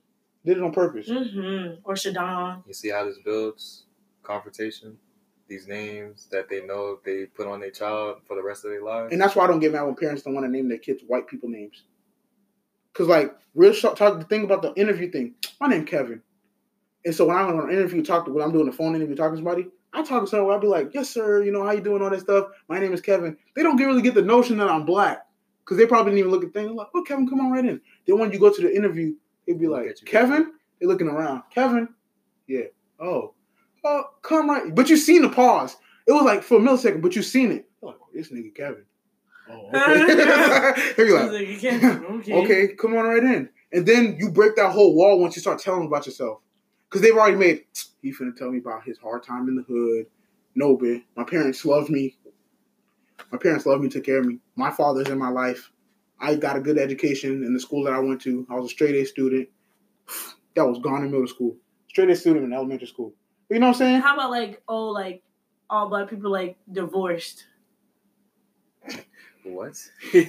Did 0.46 0.58
it 0.58 0.64
on 0.64 0.72
purpose. 0.74 1.10
Mm-hmm. 1.10 1.82
Or 1.84 1.96
Shadon. 1.96 2.64
You 2.68 2.74
see 2.74 2.90
how 2.90 3.04
this 3.06 3.18
builds 3.24 3.86
confrontation. 4.24 4.98
These 5.48 5.68
names 5.68 6.28
that 6.32 6.50
they 6.50 6.66
know 6.66 7.00
they 7.06 7.26
put 7.26 7.46
on 7.48 7.60
their 7.60 7.70
child 7.72 8.18
for 8.28 8.36
the 8.36 8.42
rest 8.44 8.66
of 8.66 8.72
their 8.72 8.84
lives. 8.84 9.12
And 9.12 9.22
that's 9.22 9.36
why 9.36 9.44
I 9.44 9.48
don't 9.48 9.60
get 9.60 9.72
mad 9.72 9.84
when 9.84 9.96
parents 9.96 10.24
don't 10.24 10.34
want 10.34 10.46
to 10.46 10.52
name 10.52 10.70
their 10.70 10.80
kids 10.80 11.04
white 11.06 11.28
people 11.28 11.50
names. 11.50 11.84
Cause 12.94 13.08
like 13.08 13.36
real 13.54 13.74
short 13.74 13.98
talk 13.98 14.18
the 14.20 14.26
thing 14.26 14.44
about 14.44 14.62
the 14.62 14.74
interview 14.76 15.12
thing. 15.12 15.36
My 15.60 15.68
name 15.68 15.86
Kevin. 15.86 16.22
And 17.06 17.14
so 17.16 17.26
when 17.26 17.38
I'm 17.38 17.48
on 17.48 17.70
an 17.70 17.76
interview, 17.76 18.04
talk 18.04 18.26
to 18.26 18.32
when 18.32 18.44
I'm 18.44 18.52
doing 18.52 18.68
a 18.68 18.72
phone 18.72 18.96
interview, 18.96 19.16
talking 19.16 19.34
to 19.34 19.38
somebody, 19.38 19.68
I 19.94 20.04
talk 20.04 20.24
to 20.24 20.28
someone, 20.28 20.54
I'll 20.54 20.60
be 20.60 20.68
like, 20.68 20.94
yes, 20.94 21.10
sir, 21.10 21.44
you 21.44 21.52
know, 21.52 21.64
how 21.64 21.72
you 21.72 21.82
doing, 21.82 22.02
all 22.02 22.10
that 22.10 22.20
stuff. 22.20 22.48
My 22.68 22.80
name 22.80 22.94
is 22.94 23.02
Kevin. 23.02 23.38
They 23.56 23.64
don't 23.64 23.76
get 23.78 23.86
really 23.86 24.02
get 24.02 24.16
the 24.16 24.22
notion 24.22 24.58
that 24.58 24.70
I'm 24.70 24.86
black. 24.86 25.20
Cause 25.66 25.78
they 25.78 25.88
probably 25.88 26.12
didn't 26.12 26.20
even 26.20 26.32
look 26.32 26.44
at 26.44 26.54
things 26.54 26.72
like, 26.72 26.88
oh 26.94 27.02
Kevin, 27.02 27.28
come 27.28 27.40
on 27.40 27.52
right 27.52 27.66
in. 27.66 27.82
Then 28.06 28.20
when 28.20 28.32
you 28.32 28.38
go 28.40 28.54
to 28.54 28.62
the 28.62 28.76
interview, 28.76 29.16
they'd 29.48 29.58
be 29.60 29.68
like, 29.68 29.88
at 29.88 30.00
you. 30.00 30.06
Kevin? 30.06 30.52
They're 30.80 30.88
looking 30.88 31.08
around. 31.08 31.42
Kevin? 31.54 31.88
Yeah. 32.48 32.66
Oh. 33.00 33.34
Oh, 33.84 34.04
come 34.22 34.50
right. 34.50 34.74
But 34.76 34.90
you 34.90 34.98
seen 34.98 35.22
the 35.24 35.30
pause. 35.30 35.76
It 36.08 36.12
was 36.12 36.24
like 36.24 36.44
for 36.44 36.58
a 36.58 36.60
millisecond, 36.60 37.02
but 37.02 37.16
you 37.16 37.24
seen 37.24 37.52
it. 37.52 37.68
You're 37.82 37.92
like, 37.92 38.00
oh, 38.02 38.08
this 38.14 38.32
nigga 38.32 38.54
Kevin. 38.54 38.86
Oh, 39.50 39.70
okay. 39.74 40.94
They 40.98 41.04
be 41.04 41.12
like, 41.12 41.32
like, 41.32 41.48
you 41.48 41.58
can't- 41.58 42.06
okay. 42.06 42.34
okay, 42.44 42.68
come 42.76 42.96
on 42.96 43.06
right 43.06 43.24
in. 43.24 43.50
And 43.72 43.86
then 43.88 44.18
you 44.20 44.32
break 44.32 44.56
that 44.58 44.72
whole 44.72 44.96
wall 44.96 45.20
once 45.20 45.36
you 45.36 45.42
start 45.42 45.60
telling 45.60 45.88
about 45.88 46.06
yourself. 46.06 46.40
Because 46.90 47.02
they've 47.02 47.16
already 47.16 47.38
made, 47.38 47.66
he 48.02 48.14
finna 48.14 48.36
tell 48.36 48.52
me 48.52 48.60
about 48.60 48.84
his 48.84 48.98
hard 48.98 49.24
time 49.24 49.48
in 49.48 49.56
the 49.56 49.64
hood. 49.64 50.06
No, 50.56 50.78
bitch. 50.78 51.04
My 51.16 51.24
parents 51.24 51.66
love 51.66 51.90
me. 51.90 52.16
My 53.32 53.38
parents 53.38 53.66
love 53.66 53.82
me, 53.82 53.90
took 53.90 54.04
care 54.06 54.20
of 54.20 54.26
me. 54.26 54.40
My 54.56 54.72
father's 54.72 55.10
in 55.10 55.18
my 55.18 55.30
life. 55.30 55.72
I 56.20 56.36
got 56.36 56.56
a 56.56 56.62
good 56.62 56.78
education 56.78 57.44
in 57.44 57.54
the 57.54 57.60
school 57.60 57.84
that 57.84 57.94
I 57.94 58.00
went 58.00 58.22
to. 58.22 58.48
I 58.50 58.56
was 58.56 58.66
a 58.66 58.70
straight 58.70 58.96
A 58.96 59.06
student. 59.06 59.50
That 60.56 60.66
was 60.66 60.80
gone 60.80 61.04
in 61.04 61.12
middle 61.12 61.28
school. 61.28 61.58
Straight 61.90 62.10
A 62.10 62.16
student 62.16 62.46
in 62.46 62.54
elementary 62.54 62.88
school. 62.88 63.14
You 63.50 63.60
know 63.60 63.68
what 63.68 63.76
I'm 63.76 63.78
saying? 63.78 64.02
How 64.02 64.14
about 64.14 64.32
like 64.32 64.62
oh 64.70 64.88
like 64.88 65.22
all 65.70 65.90
black 65.90 66.10
people 66.10 66.32
like 66.32 66.58
divorced? 66.72 67.46
what? 69.44 69.74
Yeah, 70.14 70.24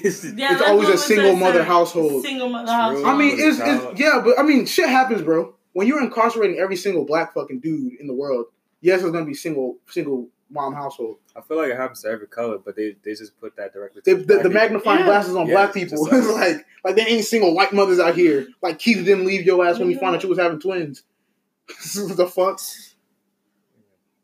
It's 0.53 0.63
always 0.63 0.89
a 0.89 0.99
single 0.99 1.37
mother 1.37 1.61
sir. 1.61 1.65
household. 1.65 2.25
Single 2.25 2.49
mother 2.49 2.73
household. 2.73 3.07
I 3.07 3.17
mean, 3.17 3.37
it's, 3.39 3.61
it's 3.63 4.01
yeah, 4.01 4.21
but 4.25 4.39
I 4.39 4.43
mean, 4.43 4.67
shit 4.67 4.89
happens, 4.89 5.23
bro. 5.23 5.55
When 5.77 5.87
you're 5.87 6.03
incarcerating 6.03 6.59
every 6.59 6.77
single 6.77 7.05
black 7.05 7.35
fucking 7.35 7.61
dude 7.61 8.01
in 8.01 8.07
the 8.07 8.15
world, 8.15 8.47
yes, 8.81 9.03
there's 9.03 9.13
gonna 9.13 9.27
be 9.27 9.35
single 9.35 9.77
single 9.91 10.31
mom 10.49 10.73
household. 10.73 11.19
I 11.37 11.43
feel 11.43 11.59
like 11.59 11.69
it 11.71 11.77
happens 11.77 12.01
to 12.01 12.09
every 12.09 12.29
color, 12.29 12.57
but 12.57 12.77
they, 12.77 12.97
they 13.05 13.11
just 13.11 13.39
put 13.39 13.57
that 13.57 13.75
directly. 13.75 14.01
They, 14.03 14.15
the, 14.15 14.39
the 14.39 14.49
magnifying 14.49 15.01
Yeah. 15.01 15.05
glasses 15.05 15.37
on 15.37 15.49
Yeah, 15.49 15.53
black 15.53 15.75
people. 15.75 16.07
just 16.07 16.17
It's 16.17 16.29
like- 16.29 16.35
like 16.57 16.67
like 16.83 16.97
there 16.97 17.07
ain't 17.07 17.27
single 17.27 17.55
white 17.55 17.75
mothers 17.75 17.99
out 17.99 18.15
here. 18.15 18.47
Like 18.63 18.79
Keith 18.79 19.05
didn't 19.05 19.27
leave 19.27 19.45
your 19.45 19.67
ass 19.67 19.79
when 19.79 19.91
you 19.91 19.99
found 19.99 20.17
out 20.17 20.23
you 20.23 20.31
was 20.31 20.39
having 20.39 20.61
twins. 20.61 21.03
the 21.69 22.27
fuck? 22.27 22.59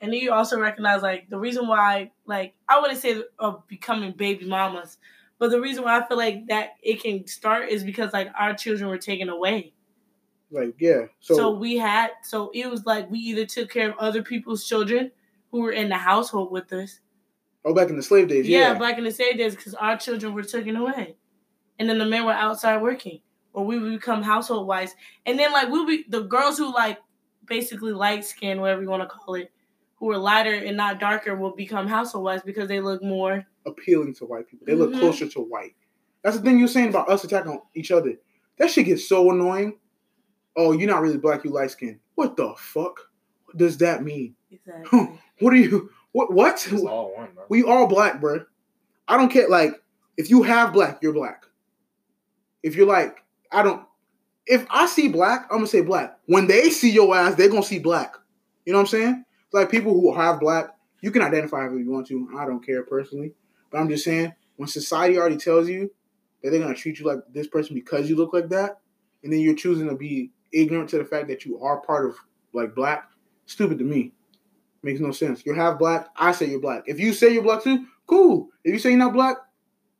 And 0.00 0.10
then 0.10 0.20
you 0.20 0.32
also 0.32 0.58
recognize 0.58 1.02
like 1.02 1.28
the 1.28 1.38
reason 1.38 1.68
why 1.68 2.12
like 2.24 2.54
I 2.66 2.80
wouldn't 2.80 2.98
say 2.98 3.22
of 3.38 3.68
becoming 3.68 4.12
baby 4.12 4.46
mamas, 4.46 4.96
but 5.38 5.50
the 5.50 5.60
reason 5.60 5.84
why 5.84 5.98
I 6.00 6.08
feel 6.08 6.16
like 6.16 6.46
that 6.46 6.76
it 6.82 7.02
can 7.02 7.26
start 7.26 7.68
is 7.68 7.84
because 7.84 8.14
like 8.14 8.28
our 8.38 8.54
children 8.54 8.88
were 8.88 8.96
taken 8.96 9.28
away. 9.28 9.74
Like 10.52 10.74
yeah. 10.78 11.06
So, 11.20 11.34
So, 11.34 11.50
we 11.50 11.76
had 11.78 12.10
so 12.22 12.50
it 12.54 12.68
was 12.70 12.84
like 12.86 13.10
we 13.10 13.18
either 13.18 13.46
took 13.46 13.70
care 13.70 13.90
of 13.90 13.96
other 13.98 14.22
people's 14.22 14.66
children 14.68 15.10
who 15.50 15.60
were 15.62 15.72
in 15.72 15.88
the 15.88 15.96
household 15.96 16.52
with 16.52 16.72
us. 16.72 17.00
oh, 17.64 17.74
back 17.74 17.88
in 17.90 17.96
the 17.96 18.02
slave 18.02 18.28
days, 18.28 18.46
Yeah, 18.48 18.72
yeah. 18.72 18.78
back 18.78 18.98
in 18.98 19.04
the 19.04 19.10
slave 19.10 19.38
days 19.38 19.54
because 19.56 19.74
our 19.74 19.96
children 19.96 20.34
were 20.34 20.42
taken 20.42 20.76
away. 20.76 21.16
And 21.78 21.88
then 21.88 21.98
the 21.98 22.04
men 22.06 22.24
were 22.26 22.32
outside 22.32 22.82
working. 22.82 23.20
Or 23.54 23.64
we 23.64 23.78
would 23.78 23.92
become 23.92 24.22
household 24.22 24.66
wives. 24.66 24.94
And 25.26 25.38
then 25.38 25.52
like 25.52 25.68
we 25.70 25.84
be 25.86 26.04
the 26.08 26.22
girls 26.22 26.58
who 26.58 26.72
like 26.72 26.98
basically 27.46 27.92
light 27.92 28.24
skin, 28.24 28.60
whatever 28.60 28.82
you 28.82 28.88
want 28.88 29.02
to 29.02 29.08
call 29.08 29.34
it, 29.34 29.50
who 29.96 30.10
are 30.10 30.18
lighter 30.18 30.54
and 30.54 30.76
not 30.76 30.98
darker 31.00 31.34
will 31.36 31.54
become 31.54 31.86
household 31.86 32.24
wives 32.24 32.42
because 32.42 32.68
they 32.68 32.80
look 32.80 33.02
more. 33.02 33.44
appealing 33.64 34.12
to 34.12 34.24
white 34.26 34.48
people. 34.48 34.66
They 34.66 34.74
look 34.74 34.90
Mhm. 34.92 34.98
closer 34.98 35.28
to 35.28 35.40
white. 35.40 35.74
That's 36.24 36.36
the 36.36 36.42
thing 36.42 36.58
you're 36.58 36.66
saying 36.66 36.88
about 36.88 37.08
us 37.08 37.22
attacking 37.24 37.60
each 37.74 37.92
other. 37.92 38.14
That 38.58 38.70
shit 38.70 38.86
gets 38.86 39.08
so 39.08 39.30
annoying. 39.30 39.78
Oh, 40.56 40.72
you're 40.72 40.90
not 40.90 41.02
really 41.02 41.18
black, 41.18 41.44
you 41.44 41.50
light 41.50 41.70
skinned. 41.70 42.00
What 42.14 42.36
the 42.36 42.54
fuck? 42.56 43.00
What 43.46 43.56
does 43.56 43.78
that 43.78 44.02
mean? 44.02 44.34
Exactly. 44.50 45.18
What 45.40 45.52
are 45.52 45.56
you? 45.56 45.90
What? 46.12 46.32
What? 46.32 46.66
It's 46.70 46.82
all 46.82 47.14
one, 47.16 47.30
bro. 47.34 47.44
We 47.48 47.62
all 47.62 47.86
black, 47.86 48.20
bro. 48.20 48.44
I 49.08 49.16
don't 49.16 49.30
care. 49.30 49.48
Like, 49.48 49.72
if 50.16 50.30
you 50.30 50.42
have 50.42 50.72
black, 50.72 50.98
you're 51.02 51.12
black. 51.12 51.46
If 52.62 52.76
you're 52.76 52.86
like, 52.86 53.24
I 53.50 53.62
don't. 53.62 53.84
If 54.46 54.66
I 54.70 54.86
see 54.86 55.08
black, 55.08 55.46
I'm 55.50 55.58
gonna 55.58 55.66
say 55.66 55.82
black. 55.82 56.18
When 56.26 56.46
they 56.46 56.70
see 56.70 56.90
your 56.90 57.14
ass, 57.16 57.34
they're 57.34 57.48
gonna 57.48 57.62
see 57.62 57.78
black. 57.78 58.14
You 58.64 58.72
know 58.72 58.78
what 58.78 58.84
I'm 58.84 58.88
saying? 58.88 59.24
Like 59.52 59.70
people 59.70 59.92
who 59.92 60.14
have 60.14 60.40
black, 60.40 60.70
you 61.00 61.10
can 61.10 61.22
identify 61.22 61.60
however 61.60 61.78
you 61.78 61.90
want 61.90 62.06
to. 62.08 62.28
I 62.36 62.44
don't 62.44 62.64
care 62.64 62.82
personally, 62.82 63.34
but 63.70 63.78
I'm 63.78 63.88
just 63.88 64.04
saying 64.04 64.32
when 64.56 64.68
society 64.68 65.18
already 65.18 65.36
tells 65.36 65.68
you 65.68 65.90
that 66.42 66.50
they're 66.50 66.60
gonna 66.60 66.74
treat 66.74 66.98
you 66.98 67.06
like 67.06 67.20
this 67.32 67.46
person 67.46 67.74
because 67.74 68.08
you 68.08 68.16
look 68.16 68.32
like 68.32 68.48
that, 68.50 68.80
and 69.22 69.32
then 69.32 69.40
you're 69.40 69.54
choosing 69.54 69.88
to 69.88 69.94
be 69.94 70.30
ignorant 70.52 70.90
to 70.90 70.98
the 70.98 71.04
fact 71.04 71.28
that 71.28 71.44
you 71.44 71.60
are 71.60 71.80
part 71.80 72.06
of 72.06 72.16
like 72.52 72.74
black, 72.74 73.08
stupid 73.46 73.78
to 73.78 73.84
me. 73.84 74.12
Makes 74.82 75.00
no 75.00 75.12
sense. 75.12 75.44
You're 75.46 75.54
half 75.54 75.78
black. 75.78 76.08
I 76.16 76.32
say 76.32 76.46
you're 76.46 76.60
black. 76.60 76.84
If 76.86 76.98
you 76.98 77.12
say 77.12 77.32
you're 77.32 77.42
black 77.42 77.62
too, 77.62 77.86
cool. 78.06 78.48
If 78.64 78.72
you 78.72 78.78
say 78.78 78.90
you're 78.90 78.98
not 78.98 79.12
black, 79.12 79.36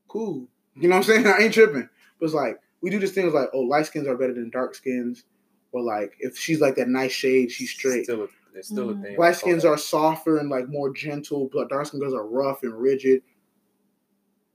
cool. 0.08 0.46
You 0.74 0.88
know 0.88 0.96
what 0.96 1.08
I'm 1.08 1.22
saying? 1.22 1.26
I 1.28 1.38
ain't 1.44 1.54
tripping. 1.54 1.88
But 2.18 2.26
it's 2.26 2.34
like 2.34 2.58
we 2.80 2.90
do 2.90 2.98
this 2.98 3.12
thing 3.12 3.32
like, 3.32 3.48
oh, 3.52 3.60
light 3.60 3.86
skins 3.86 4.08
are 4.08 4.16
better 4.16 4.34
than 4.34 4.50
dark 4.50 4.74
skins, 4.74 5.24
or 5.72 5.82
like 5.82 6.14
if 6.18 6.36
she's 6.36 6.60
like 6.60 6.74
that 6.76 6.88
nice 6.88 7.12
shade, 7.12 7.50
she's 7.52 7.70
straight. 7.70 8.04
Still 8.04 8.22
a, 8.22 8.28
it's 8.54 8.68
still 8.68 8.90
a 8.90 8.94
Mhm. 8.94 9.02
thing. 9.02 9.18
Light 9.18 9.36
skins 9.36 9.64
are 9.64 9.78
softer 9.78 10.38
and 10.38 10.50
like 10.50 10.68
more 10.68 10.92
gentle, 10.92 11.48
but 11.52 11.68
dark 11.68 11.86
skin 11.86 12.00
girls 12.00 12.14
are 12.14 12.26
rough 12.26 12.62
and 12.64 12.74
rigid. 12.74 13.22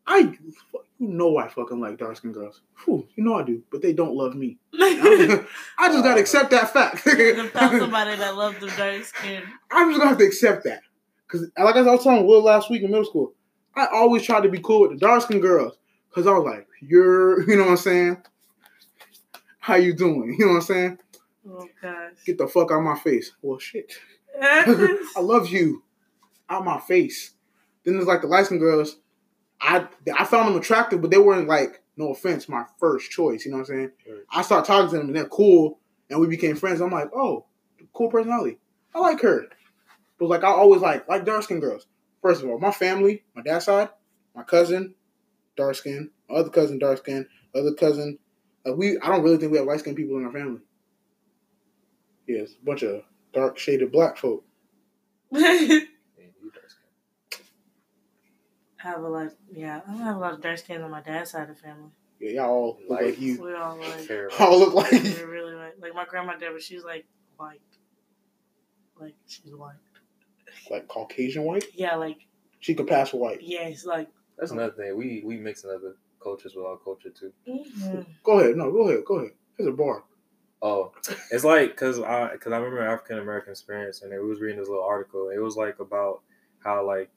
I, 0.08 0.20
you 0.20 0.84
know, 1.00 1.38
I 1.38 1.50
fucking 1.50 1.82
like 1.82 1.98
dark 1.98 2.16
skin 2.16 2.32
girls. 2.32 2.62
Whew, 2.86 3.06
you 3.16 3.24
know 3.24 3.36
I 3.36 3.44
do, 3.44 3.62
but 3.70 3.82
they 3.82 3.92
don't 3.92 4.16
love 4.16 4.36
me. 4.36 4.58
I 4.74 5.90
just 5.90 6.04
gotta 6.04 6.16
oh. 6.16 6.20
accept 6.20 6.52
that 6.52 6.72
fact. 6.72 7.04
to 7.04 7.50
found 7.54 7.80
somebody 7.80 8.16
that 8.16 8.38
loves 8.38 8.58
the 8.60 8.68
dark 8.78 9.04
skin. 9.04 9.44
I'm 9.70 9.90
just 9.90 10.00
gonna 10.00 10.10
have 10.10 10.18
to 10.20 10.26
accept 10.26 10.64
that. 10.64 10.82
Cause 11.28 11.46
like 11.60 11.76
I 11.76 11.82
was 11.82 12.04
telling 12.04 12.26
Will 12.26 12.42
last 12.42 12.70
week 12.70 12.84
in 12.84 12.90
middle 12.90 13.04
school, 13.04 13.34
I 13.76 13.88
always 13.88 14.24
tried 14.24 14.44
to 14.44 14.50
be 14.50 14.60
cool 14.60 14.82
with 14.82 14.92
the 14.92 14.98
dark 14.98 15.24
skinned 15.24 15.42
girls. 15.42 15.78
Cause 16.12 16.26
I 16.26 16.32
was 16.32 16.46
like, 16.46 16.66
you're 16.82 17.42
you 17.50 17.58
know 17.58 17.64
what 17.64 17.72
I'm 17.72 17.78
saying? 17.78 18.24
How 19.60 19.76
you 19.76 19.94
doing? 19.94 20.38
You 20.40 20.46
know 20.46 20.54
what 20.54 20.60
I'm 20.60 20.62
saying? 20.62 21.00
Oh 21.50 21.68
gosh. 21.82 22.14
Get 22.26 22.38
the 22.38 22.48
fuck 22.48 22.72
out 22.72 22.80
of 22.80 22.84
my 22.84 22.98
face. 22.98 23.34
Well 23.42 23.60
shit. 23.60 23.92
I 24.42 25.20
love 25.20 25.50
you. 25.50 25.84
Out 26.50 26.64
my 26.64 26.80
face. 26.80 27.34
Then 27.84 27.96
there's 27.96 28.08
like 28.08 28.22
the 28.22 28.28
light 28.28 28.46
skinned 28.46 28.62
girls. 28.62 28.98
I 29.62 29.88
I 30.18 30.26
found 30.26 30.50
them 30.50 30.60
attractive, 30.60 31.02
but 31.02 31.12
they 31.12 31.18
weren't 31.18 31.48
like, 31.48 31.82
no 31.96 32.12
offense, 32.12 32.48
my 32.48 32.66
first 32.80 33.10
choice. 33.12 33.46
You 33.46 33.52
know 33.52 33.58
what 33.58 33.70
I'm 33.70 33.76
saying? 33.76 33.92
Right. 34.08 34.24
I 34.32 34.42
started 34.42 34.68
talking 34.68 34.90
to 34.92 34.98
them 34.98 35.08
and 35.08 35.16
they're 35.16 35.26
cool, 35.26 35.80
and 36.10 36.20
we 36.20 36.28
became 36.28 36.56
friends. 36.56 36.82
I'm 36.82 36.92
like, 36.92 37.10
oh, 37.16 37.46
cool 37.94 38.10
personality. 38.10 38.60
I 38.94 39.00
like 39.00 39.22
her. 39.22 39.48
But 40.20 40.30
like 40.30 40.44
I 40.44 40.48
always 40.48 40.82
like 40.82 41.08
like 41.08 41.26
dark 41.26 41.44
skin 41.44 41.60
girls. 41.60 41.88
First 42.22 42.44
of 42.44 42.50
all, 42.50 42.60
my 42.60 42.72
family, 42.72 43.24
my 43.36 43.42
dad's 43.42 43.66
side, 43.66 43.90
my 44.36 44.44
cousin, 44.44 44.96
dark 45.56 45.76
skin, 45.76 46.12
other 46.30 46.50
cousin, 46.50 46.80
dark 46.80 47.00
skin, 47.00 47.28
other 47.54 47.74
cousin. 47.74 48.18
Like 48.66 48.76
we 48.76 48.98
I 49.00 49.08
don't 49.08 49.24
really 49.24 49.38
think 49.38 49.52
we 49.52 49.58
have 49.58 49.68
light 49.68 49.80
skinned 49.80 49.98
people 49.98 50.18
in 50.18 50.26
our 50.26 50.32
family. 50.32 50.62
Yeah, 52.28 52.40
it's 52.40 52.54
a 52.54 52.66
bunch 52.66 52.84
of 52.84 53.04
dark 53.34 53.58
shaded 53.58 53.92
black 53.92 54.18
folk. 54.18 54.44
have 58.88 59.04
a 59.04 59.08
lot. 59.08 59.30
Yeah, 59.54 59.82
I 59.88 59.92
don't 59.92 60.02
have 60.02 60.16
a 60.16 60.20
lot 60.20 60.34
of 60.34 60.42
dark 60.42 60.58
skin 60.58 60.82
on 60.82 60.92
my 60.92 61.02
dad's 61.02 61.32
side 61.32 61.50
of 61.50 61.56
the 61.56 61.62
family. 61.62 61.90
Yeah, 62.20 62.32
y'all 62.42 62.50
all 62.50 62.78
look 62.82 62.90
like 62.90 63.06
Like- 63.06 63.22
you. 63.22 63.42
We 63.42 63.54
all 63.54 63.78
like. 63.78 64.12
All 64.40 64.60
look 64.60 64.74
like 64.74 64.92
We're 64.92 65.28
really 65.28 65.56
like 65.56 65.76
like 65.80 65.94
my 65.96 66.06
grandma 66.06 66.36
did, 66.38 66.52
but 66.52 66.62
she's 66.64 66.84
like 66.84 67.06
white. 67.38 67.62
Like 69.00 69.16
she's 69.28 69.54
white. 69.54 69.76
like 70.72 70.88
Caucasian 70.88 71.44
white. 71.44 71.66
Yeah, 71.74 71.96
like 71.96 72.18
She 72.60 72.74
could 72.74 72.88
pass 72.88 73.10
for 73.10 73.18
white. 73.18 73.40
yeah, 73.42 73.68
it's 73.68 73.86
like. 73.86 74.08
That's 74.38 74.52
another 74.52 74.74
thing. 74.74 74.96
We 74.98 75.24
we 75.26 75.38
mix 75.38 75.64
in 75.64 75.70
other 75.72 75.96
cultures 76.22 76.54
with 76.56 76.66
our 76.66 76.78
culture 76.78 77.10
too. 77.10 77.32
mhm. 77.48 78.06
Go 78.24 78.40
ahead. 78.40 78.56
No, 78.56 78.72
go 78.72 78.88
ahead. 78.90 79.04
Go 79.06 79.16
ahead. 79.20 79.32
There's 79.58 79.70
a 79.70 79.72
bar. 79.74 80.04
Oh, 80.62 80.92
it's 81.32 81.44
like 81.44 81.70
because 81.72 82.00
I 82.00 82.32
because 82.32 82.52
I 82.52 82.58
remember 82.58 82.82
African 82.82 83.20
American 83.20 83.52
experience 83.52 84.02
and 84.02 84.12
it 84.14 84.20
was 84.24 84.40
reading 84.40 84.60
this 84.60 84.70
little 84.70 84.84
article. 84.84 85.30
It 85.30 85.38
was 85.40 85.56
like 85.56 85.80
about 85.80 86.22
how 86.64 86.86
like 86.86 87.10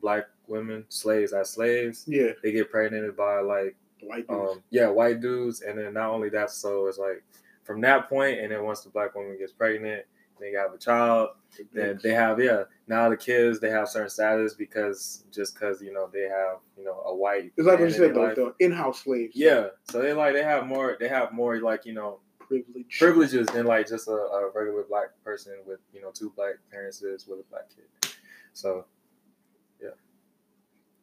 black 0.00 0.24
women 0.48 0.84
slaves 0.88 1.32
as 1.32 1.50
slaves 1.50 2.04
Yeah, 2.06 2.30
they 2.42 2.52
get 2.52 2.70
pregnant 2.70 3.16
by 3.16 3.40
like 3.40 3.76
white 4.02 4.28
dudes. 4.28 4.52
um 4.52 4.62
yeah 4.70 4.88
white 4.88 5.20
dudes 5.20 5.62
and 5.62 5.78
then 5.78 5.94
not 5.94 6.10
only 6.10 6.28
that 6.28 6.50
so 6.50 6.86
it's 6.86 6.98
like 6.98 7.22
from 7.62 7.80
that 7.80 8.08
point 8.08 8.38
and 8.40 8.52
then 8.52 8.62
once 8.62 8.80
the 8.82 8.90
black 8.90 9.14
woman 9.14 9.36
gets 9.38 9.52
pregnant 9.52 10.04
they 10.38 10.52
have 10.52 10.74
a 10.74 10.78
child 10.78 11.30
then 11.72 11.98
they 12.02 12.12
have 12.12 12.38
yeah 12.42 12.64
now 12.86 13.08
the 13.08 13.16
kids 13.16 13.60
they 13.60 13.70
have 13.70 13.88
certain 13.88 14.10
status 14.10 14.52
because 14.52 15.24
just 15.32 15.54
because 15.54 15.80
you 15.80 15.92
know 15.92 16.08
they 16.12 16.22
have 16.28 16.58
you 16.76 16.84
know 16.84 17.00
a 17.06 17.14
white 17.14 17.52
it's 17.56 17.66
like 17.66 17.78
what 17.78 17.88
you 17.88 17.94
said 17.94 18.14
though. 18.14 18.34
The 18.58 18.64
in-house 18.64 19.04
slaves. 19.04 19.34
yeah 19.34 19.68
so 19.84 20.02
they 20.02 20.12
like 20.12 20.34
they 20.34 20.42
have 20.42 20.66
more 20.66 20.96
they 21.00 21.08
have 21.08 21.32
more 21.32 21.56
like 21.60 21.86
you 21.86 21.94
know 21.94 22.18
privilege. 22.40 22.98
privileges 22.98 23.46
than 23.46 23.64
like 23.64 23.88
just 23.88 24.06
a, 24.08 24.12
a 24.12 24.50
regular 24.54 24.82
black 24.86 25.08
person 25.24 25.54
with 25.66 25.80
you 25.94 26.02
know 26.02 26.10
two 26.12 26.30
black 26.36 26.56
parents 26.70 27.00
with 27.02 27.24
a 27.40 27.42
black 27.50 27.70
kid. 27.70 28.10
So 28.52 28.84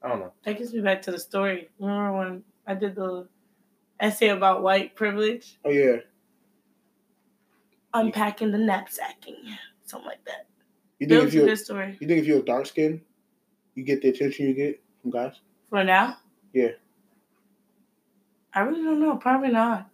I 0.03 0.09
don't 0.09 0.19
know. 0.19 0.33
That 0.43 0.57
gets 0.57 0.73
me 0.73 0.81
back 0.81 1.01
to 1.03 1.11
the 1.11 1.19
story. 1.19 1.69
Remember 1.79 2.17
when 2.17 2.43
I 2.65 2.73
did 2.75 2.95
the 2.95 3.27
essay 3.99 4.29
about 4.29 4.63
white 4.63 4.95
privilege, 4.95 5.59
Oh 5.63 5.69
yeah. 5.69 5.97
unpacking 7.93 8.51
the 8.51 8.57
knapsacking, 8.57 9.35
something 9.85 10.07
like 10.07 10.23
that. 10.25 10.47
You 10.99 11.07
think 11.07 11.19
if 11.19 11.25
was 11.25 11.33
a 11.35 11.37
you 11.37 11.45
good 11.45 11.59
story. 11.59 11.97
you 11.99 12.07
think 12.07 12.19
if 12.21 12.25
you're 12.27 12.41
dark 12.41 12.65
skin, 12.65 13.01
you 13.75 13.83
get 13.83 14.01
the 14.01 14.09
attention 14.09 14.47
you 14.47 14.53
get 14.53 14.81
from 15.01 15.11
guys? 15.11 15.39
For 15.69 15.83
now? 15.83 16.17
Yeah. 16.53 16.69
I 18.53 18.61
really 18.61 18.83
don't 18.83 18.99
know. 18.99 19.15
Probably 19.17 19.49
not. 19.49 19.89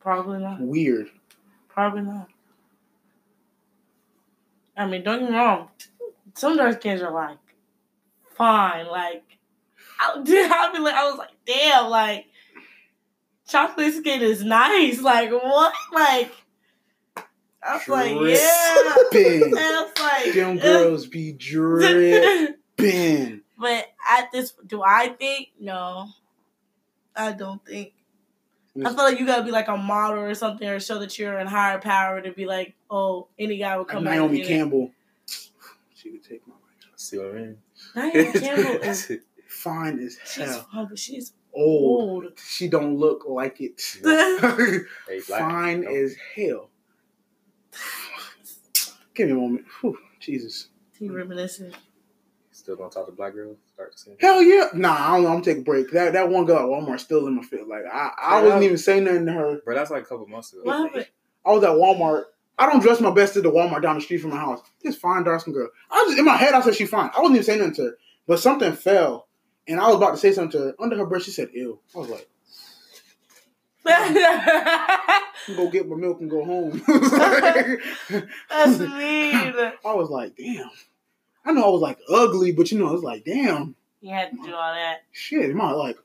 Probably 0.00 0.38
not. 0.38 0.60
Weird. 0.60 1.10
Probably 1.68 2.02
not. 2.02 2.28
I 4.76 4.86
mean, 4.86 5.02
don't 5.02 5.20
get 5.20 5.30
me 5.30 5.36
wrong. 5.36 5.68
Some 6.34 6.56
dark 6.56 6.80
skins 6.80 7.02
are 7.02 7.12
like 7.12 7.38
fine. 8.38 8.86
Like 8.86 9.24
I 10.00 10.20
did. 10.24 10.50
I 10.50 10.72
be 10.72 10.78
like, 10.78 10.94
I 10.94 11.10
was 11.10 11.18
like, 11.18 11.30
damn. 11.46 11.90
Like 11.90 12.26
chocolate 13.46 13.94
skin 13.94 14.22
is 14.22 14.44
nice. 14.44 15.00
Like 15.00 15.30
what? 15.30 15.74
Like 15.92 16.32
I 17.62 17.74
was 17.74 17.88
like, 17.88 18.12
yeah. 18.12 18.92
Dripping. 19.10 19.42
And 19.48 19.58
I 19.58 19.82
was 19.82 20.24
like, 20.24 20.34
Them 20.34 20.58
uh, 20.58 20.62
girls 20.62 21.06
be 21.06 21.32
dripping. 21.32 22.54
but 23.58 23.86
at 24.08 24.32
this, 24.32 24.52
do 24.66 24.82
I 24.82 25.08
think 25.08 25.50
no? 25.60 26.08
I 27.16 27.32
don't 27.32 27.64
think. 27.66 27.92
I 28.84 28.90
feel 28.90 28.98
like 28.98 29.18
you 29.18 29.26
gotta 29.26 29.42
be 29.42 29.50
like 29.50 29.66
a 29.66 29.76
model 29.76 30.22
or 30.22 30.34
something, 30.34 30.68
or 30.68 30.78
show 30.78 31.00
that 31.00 31.18
you're 31.18 31.36
in 31.40 31.48
higher 31.48 31.80
power 31.80 32.20
to 32.20 32.30
be 32.30 32.46
like, 32.46 32.74
oh, 32.88 33.26
any 33.36 33.58
guy 33.58 33.76
would 33.76 33.88
come 33.88 34.04
back. 34.04 34.14
Naomi 34.14 34.38
and 34.38 34.48
get. 34.48 34.56
Campbell. 34.56 34.92
She 35.96 36.10
would 36.10 36.22
take 36.22 36.46
my 36.46 36.54
life. 36.54 36.92
See 36.94 37.18
what 37.18 37.30
I 37.30 37.32
mean? 37.32 37.58
Naomi 37.98 38.32
Campbell 38.40 38.82
is 38.82 39.12
Fine 39.48 39.98
as 40.00 40.18
hell. 40.36 40.68
fun, 40.72 40.86
but 40.90 40.98
she's 40.98 41.32
Old. 41.54 42.24
old. 42.24 42.32
She 42.38 42.68
don't 42.68 42.96
look 42.96 43.24
like 43.26 43.60
it. 43.60 43.80
Hey. 45.08 45.20
Fine 45.20 45.80
Nope. 45.82 45.94
as 45.96 46.14
hell. 46.36 46.70
Give 49.14 49.26
me 49.28 49.32
a 49.32 49.36
moment. 49.36 49.64
Whew, 49.80 49.98
Jesus. 50.20 50.68
He 50.98 51.08
reminiscent. 51.08 51.74
Still 52.52 52.76
gonna 52.76 52.90
talk 52.90 53.06
to 53.06 53.12
black 53.12 53.34
girls? 53.34 53.56
Start 53.72 53.92
to 53.92 53.98
see. 53.98 54.10
Hell 54.20 54.42
yeah. 54.42 54.68
Nah, 54.74 54.92
I 54.92 55.12
don't 55.14 55.22
know. 55.22 55.28
I'm 55.28 55.34
gonna 55.40 55.44
take 55.44 55.58
a 55.58 55.62
break. 55.62 55.90
That 55.92 56.12
that 56.12 56.28
one 56.28 56.44
girl 56.44 56.58
at 56.58 56.64
Walmart 56.64 57.00
still 57.00 57.26
in 57.26 57.34
my 57.36 57.42
fit. 57.42 57.66
Like 57.68 57.84
I, 57.90 58.10
I 58.20 58.42
wasn't 58.42 58.64
even 58.64 58.78
saying 58.78 59.04
nothing 59.04 59.26
to 59.26 59.32
her. 59.32 59.60
Bro, 59.64 59.74
that's 59.76 59.90
like 59.90 60.02
a 60.02 60.06
couple 60.06 60.26
months 60.26 60.52
ago. 60.52 60.62
What 60.64 60.76
happened? 60.76 61.06
I 61.46 61.50
was 61.52 61.64
at 61.64 61.70
Walmart. 61.70 62.24
I 62.58 62.66
don't 62.66 62.80
dress 62.82 63.00
my 63.00 63.10
best 63.10 63.36
at 63.36 63.42
the 63.44 63.50
Walmart 63.50 63.82
down 63.82 63.94
the 63.96 64.00
street 64.00 64.18
from 64.18 64.30
my 64.30 64.38
house. 64.38 64.60
This 64.82 64.96
fine 64.96 65.22
dark 65.24 65.40
skin 65.40 65.52
girl. 65.54 65.68
I 65.90 66.04
was 66.08 66.18
in 66.18 66.24
my 66.24 66.36
head. 66.36 66.54
I 66.54 66.60
said 66.60 66.74
she's 66.74 66.90
fine. 66.90 67.10
I 67.16 67.20
wasn't 67.20 67.36
even 67.36 67.44
saying 67.44 67.58
nothing 67.60 67.74
to 67.76 67.82
her, 67.82 67.98
but 68.26 68.40
something 68.40 68.72
fell, 68.72 69.28
and 69.66 69.80
I 69.80 69.86
was 69.88 69.96
about 69.96 70.10
to 70.12 70.16
say 70.16 70.32
something 70.32 70.58
to 70.60 70.66
her. 70.66 70.74
Under 70.80 70.96
her 70.96 71.06
breath, 71.06 71.22
she 71.22 71.30
said, 71.30 71.50
"Ew." 71.52 71.78
I 71.94 71.98
was 71.98 72.08
like, 72.08 72.28
"I'm 73.86 75.56
"Go 75.56 75.70
get 75.70 75.88
my 75.88 75.96
milk 75.96 76.20
and 76.20 76.30
go 76.30 76.44
home." 76.44 76.82
That's 78.50 78.78
mean. 78.78 79.54
I 79.84 79.94
was 79.94 80.10
like, 80.10 80.36
"Damn." 80.36 80.70
I 81.44 81.52
know 81.52 81.64
I 81.64 81.68
was 81.68 81.80
like 81.80 81.98
ugly, 82.10 82.52
but 82.52 82.70
you 82.70 82.78
know, 82.78 82.92
it's 82.92 83.02
like, 83.02 83.24
damn, 83.24 83.74
You 84.02 84.10
had 84.10 84.30
to 84.32 84.36
do 84.36 84.54
all 84.54 84.74
that. 84.74 84.98
shit. 85.12 85.50
Am 85.50 85.60
I 85.60 85.70
like? 85.70 85.96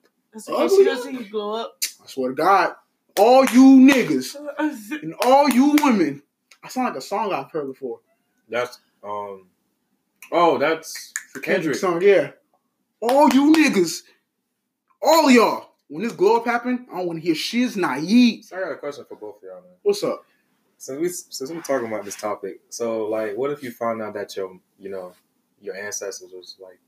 Okay, 0.48 0.68
she 0.70 1.12
you 1.12 1.26
glow 1.30 1.56
up. 1.56 1.78
I 2.02 2.08
swear 2.08 2.30
to 2.30 2.36
God, 2.36 2.76
all 3.20 3.44
you 3.46 3.86
niggas 3.92 4.36
and 5.04 5.14
all 5.22 5.50
you 5.50 5.76
women, 5.82 6.24
I 6.64 6.70
sound 6.70 6.88
like 6.88 6.98
a 6.98 7.02
song 7.02 7.34
I've 7.34 7.52
heard 7.52 7.68
before. 7.68 8.00
That's 8.50 8.80
um. 9.04 9.48
Oh, 10.32 10.58
that's 10.58 11.14
for 11.32 11.42
Kendrick. 11.42 11.76
song, 11.76 12.02
yeah. 12.02 12.32
All 13.02 13.30
you 13.30 13.52
niggas, 13.54 14.04
all 15.02 15.30
y'all. 15.30 15.72
When 15.90 16.02
this 16.02 16.14
glow 16.14 16.38
up 16.38 16.46
happened, 16.46 16.88
I 16.92 16.98
don't 16.98 17.08
want 17.08 17.20
to 17.20 17.26
hear 17.26 17.36
shiz 17.36 17.76
naive. 17.76 18.46
So 18.46 18.58
I 18.58 18.62
got 18.62 18.72
a 18.72 18.78
question 18.78 19.06
for 19.08 19.16
both 19.16 19.38
of 19.38 19.44
y'all, 19.44 19.62
man. 19.62 19.74
What's 19.84 20.04
up? 20.04 20.26
Since 20.78 21.00
we 21.00 21.10
since 21.10 21.52
we're 21.52 21.62
talking 21.62 21.88
about 21.88 22.06
this 22.06 22.16
topic, 22.16 22.62
so 22.70 23.08
like, 23.08 23.36
what 23.38 23.52
if 23.52 23.62
you 23.62 23.72
found 23.72 24.02
out 24.02 24.14
that 24.14 24.36
your 24.36 24.58
you 24.80 24.90
know 24.90 25.14
your 25.62 25.76
ancestors 25.76 26.32
was 26.34 26.56
like 26.62 26.80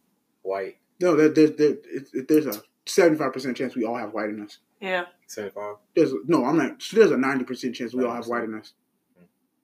white, 0.41 0.77
No, 0.99 1.15
there, 1.15 1.29
there, 1.29 1.47
there, 1.47 1.69
it, 1.83 2.07
it, 2.13 2.27
there's 2.27 2.45
a 2.45 2.61
seventy-five 2.85 3.33
percent 3.33 3.57
chance 3.57 3.75
we 3.75 3.85
all 3.85 3.97
have 3.97 4.13
white 4.13 4.29
in 4.29 4.41
us. 4.41 4.59
Yeah. 4.79 5.05
seventy 5.27 5.53
five? 5.53 5.75
There's 5.95 6.13
no, 6.25 6.45
I'm 6.45 6.57
not. 6.57 6.81
There's 6.93 7.11
a 7.11 7.17
ninety 7.17 7.43
percent 7.43 7.75
chance 7.75 7.93
we 7.93 8.03
all 8.03 8.13
have 8.13 8.27
white 8.27 8.43
in 8.43 8.53
us. 8.55 8.73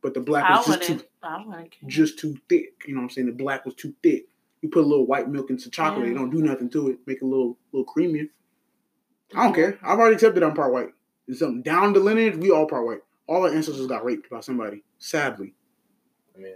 But 0.01 0.13
the 0.13 0.19
black 0.19 0.45
I 0.45 0.57
was 0.57 0.65
just 0.65 0.81
too, 0.83 0.93
wouldn't. 0.93 1.09
I 1.21 1.43
wouldn't. 1.45 1.71
care. 1.71 1.89
just 1.89 2.19
too 2.19 2.37
thick. 2.49 2.83
You 2.87 2.95
know 2.95 3.01
what 3.01 3.05
I'm 3.05 3.09
saying? 3.11 3.27
The 3.27 3.33
black 3.33 3.65
was 3.65 3.75
too 3.75 3.93
thick. 4.01 4.27
You 4.61 4.69
put 4.69 4.83
a 4.83 4.87
little 4.87 5.05
white 5.05 5.27
milk 5.29 5.49
into 5.49 5.69
chocolate, 5.69 6.05
Yeah. 6.05 6.11
it 6.13 6.15
don't 6.15 6.29
do 6.29 6.41
nothing 6.41 6.69
to 6.71 6.89
it. 6.89 6.99
Make 7.05 7.17
it 7.17 7.23
a 7.23 7.27
little, 7.27 7.57
little 7.71 7.85
creamier. 7.85 8.29
I 9.33 9.43
don't 9.43 9.53
mm-hmm. 9.53 9.55
care. 9.55 9.79
I've 9.83 9.99
already 9.99 10.15
accepted 10.15 10.43
I'm 10.43 10.53
part 10.53 10.73
white. 10.73 10.89
It's 11.27 11.39
something 11.39 11.61
down 11.61 11.93
the 11.93 11.99
lineage. 11.99 12.35
We 12.35 12.51
all 12.51 12.67
part 12.67 12.85
white. 12.85 12.99
All 13.27 13.43
our 13.43 13.53
ancestors 13.53 13.87
got 13.87 14.03
raped 14.03 14.29
by 14.29 14.41
somebody. 14.41 14.83
Sadly, 14.99 15.53
I 16.35 16.39
mean, 16.39 16.55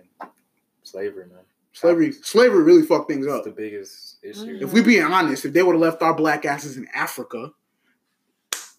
slavery, 0.83 1.25
man. 1.27 1.39
slavery, 1.73 2.11
slavery 2.11 2.63
really 2.63 2.81
fucked 2.81 3.09
things 3.09 3.25
It's 3.25 3.33
up. 3.33 3.43
the 3.43 3.51
biggest 3.51 4.17
issue. 4.23 4.59
Mm. 4.59 4.61
If 4.61 4.73
we 4.73 4.81
being 4.81 5.03
honest, 5.03 5.45
if 5.45 5.53
they 5.53 5.63
would 5.63 5.73
have 5.73 5.81
left 5.81 6.01
our 6.01 6.13
black 6.13 6.45
asses 6.45 6.77
in 6.77 6.87
Africa, 6.93 7.51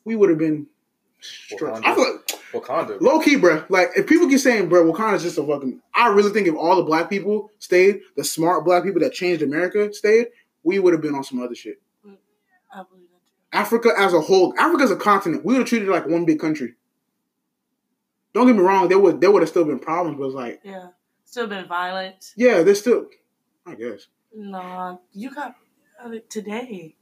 we 0.05 0.15
would 0.15 0.29
have 0.29 0.39
been. 0.39 0.67
Straight. 1.21 1.85
I 1.85 1.95
feel 1.95 2.13
like, 2.13 2.31
Wakanda, 2.53 3.01
low 3.01 3.21
key, 3.21 3.37
bro. 3.37 3.65
Like 3.69 3.91
if 3.97 4.07
people 4.07 4.29
keep 4.29 4.39
saying, 4.39 4.69
bro, 4.69 4.91
Wakanda's 4.91 5.23
just 5.23 5.39
a 5.39 5.47
fucking. 5.47 5.81
I 5.95 6.09
really 6.09 6.31
think 6.31 6.47
if 6.47 6.55
all 6.55 6.77
the 6.77 6.83
black 6.85 7.11
people 7.11 7.51
stayed, 7.59 8.01
the 8.17 8.25
smart 8.25 8.65
black 8.65 8.85
people 8.85 9.01
that 9.01 9.13
changed 9.13 9.43
America 9.43 9.93
stayed, 9.93 10.29
we 10.63 10.79
would 10.79 10.93
have 10.93 11.03
been 11.03 11.15
on 11.15 11.25
some 11.25 11.41
other 11.43 11.55
shit. 11.55 11.81
I 12.05 12.83
believe 12.83 13.09
that 13.11 13.27
too. 13.27 13.33
Africa 13.53 13.91
as 13.99 14.13
a 14.15 14.21
whole, 14.21 14.55
Africa's 14.59 14.91
a 14.91 14.97
continent. 14.97 15.45
We 15.45 15.55
would 15.55 15.61
have 15.61 15.69
treated 15.69 15.89
it 15.89 15.91
like 15.93 16.07
one 16.07 16.25
big 16.25 16.39
country. 16.41 16.75
Don't 18.35 18.47
get 18.47 18.55
me 18.57 18.63
wrong, 18.63 18.89
there 18.89 18.99
would 18.99 19.21
there 19.21 19.31
would 19.31 19.43
have 19.43 19.49
still 19.49 19.65
been 19.65 19.79
problems, 19.79 20.19
but 20.19 20.27
it's 20.27 20.35
like, 20.35 20.61
Yeah. 20.65 20.89
Still 21.25 21.47
been 21.49 21.67
violent. 21.67 22.33
yeah, 22.37 22.63
there's 22.63 22.81
still, 22.81 23.09
I 23.67 23.75
guess, 23.75 24.07
Nah, 24.35 24.99
you 25.13 25.35
got 25.35 25.55
it 26.07 26.29
today. 26.31 26.95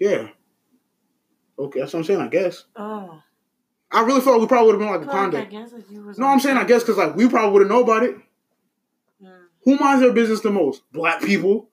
yeah. 0.00 0.28
Okay, 1.58 1.80
that's 1.80 1.92
what 1.92 2.00
I'm 2.00 2.04
saying. 2.04 2.20
I 2.20 2.28
guess 2.28 2.64
Oh. 2.76 3.20
I 3.94 4.02
really 4.02 4.20
thought 4.20 4.40
we 4.40 4.46
probably 4.46 4.72
would 4.72 4.80
have 4.80 5.00
been 5.00 5.08
like 5.08 5.14
a 5.14 5.36
Like, 5.36 5.46
I 5.46 5.50
guess 5.50 5.72
if 5.72 5.90
you 5.90 6.02
was 6.02 6.18
No, 6.18 6.26
I'm 6.26 6.40
saying 6.40 6.56
I 6.56 6.64
guess 6.64 6.82
because 6.82 6.96
like 6.96 7.14
we 7.14 7.28
probably 7.28 7.52
would 7.52 7.62
have 7.62 7.70
known 7.70 7.84
about 7.84 8.02
it. 8.02 8.16
Mm. 9.22 9.30
Who 9.64 9.76
minds 9.76 10.02
their 10.02 10.12
business 10.12 10.40
the 10.40 10.50
most? 10.50 10.82
Black 10.92 11.22
people. 11.22 11.68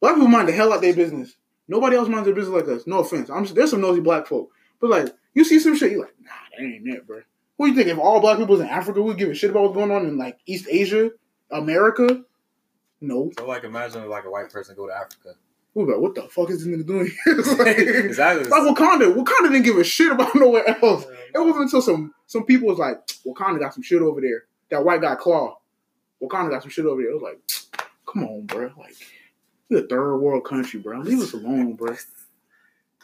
Black 0.00 0.14
people 0.14 0.28
mind 0.28 0.48
the 0.48 0.52
hell 0.52 0.72
out 0.72 0.82
their 0.82 0.94
business. 0.94 1.36
Nobody 1.68 1.96
else 1.96 2.08
minds 2.08 2.26
their 2.26 2.34
business 2.34 2.54
like 2.54 2.68
us. 2.68 2.86
No 2.86 2.98
offense. 2.98 3.30
I'm 3.30 3.44
there's 3.46 3.70
some 3.70 3.80
nosy 3.80 4.00
black 4.00 4.26
folk, 4.26 4.50
but 4.80 4.90
like 4.90 5.14
you 5.34 5.44
see 5.44 5.58
some 5.58 5.76
shit, 5.76 5.92
you're 5.92 6.02
like, 6.02 6.14
nah, 6.20 6.30
that 6.58 6.64
ain't 6.64 6.86
it, 6.88 7.06
bro. 7.06 7.22
What 7.56 7.66
do 7.66 7.72
you 7.72 7.76
think? 7.78 7.88
If 7.88 7.98
all 7.98 8.20
black 8.20 8.38
people 8.38 8.56
was 8.56 8.60
in 8.60 8.68
Africa, 8.68 9.00
we'd 9.00 9.16
give 9.16 9.30
a 9.30 9.34
shit 9.34 9.50
about 9.50 9.62
what's 9.62 9.74
going 9.74 9.90
on 9.90 10.06
in 10.06 10.18
like 10.18 10.38
East 10.46 10.66
Asia, 10.68 11.10
America? 11.50 12.24
No. 13.00 13.30
so 13.36 13.46
like 13.46 13.64
imagine 13.64 14.08
like 14.08 14.24
a 14.24 14.30
white 14.30 14.50
person 14.50 14.74
go 14.76 14.88
to 14.88 14.94
Africa. 14.94 15.34
We'd 15.74 15.86
be 15.86 15.92
like, 15.92 16.00
what 16.00 16.14
the 16.14 16.22
fuck 16.22 16.50
is 16.50 16.64
this 16.64 16.68
nigga 16.68 16.86
doing? 16.86 17.10
It's 17.26 17.58
like, 17.58 17.78
exactly. 17.78 18.48
like 18.48 18.62
Wakanda. 18.62 19.12
Wakanda 19.14 19.50
didn't 19.50 19.62
give 19.62 19.76
a 19.76 19.84
shit 19.84 20.12
about 20.12 20.34
nowhere 20.34 20.68
else. 20.68 21.04
It 21.34 21.38
wasn't 21.38 21.64
until 21.64 21.82
some 21.82 22.14
some 22.26 22.44
people 22.44 22.68
was 22.68 22.78
like, 22.78 23.04
Wakanda 23.26 23.58
got 23.58 23.74
some 23.74 23.82
shit 23.82 24.00
over 24.00 24.20
there. 24.20 24.44
That 24.70 24.84
white 24.84 25.00
guy 25.00 25.16
Klaue. 25.16 25.54
Wakanda 26.22 26.50
got 26.50 26.62
some 26.62 26.70
shit 26.70 26.86
over 26.86 27.02
there. 27.02 27.10
It 27.10 27.14
was 27.14 27.22
like, 27.22 27.86
come 28.06 28.24
on, 28.24 28.46
bro. 28.46 28.72
Like, 28.78 28.94
we 29.68 29.78
a 29.78 29.82
third 29.82 30.18
world 30.18 30.44
country, 30.44 30.78
bro. 30.78 31.00
Leave 31.00 31.20
us 31.20 31.32
alone, 31.32 31.74
bro. 31.74 31.96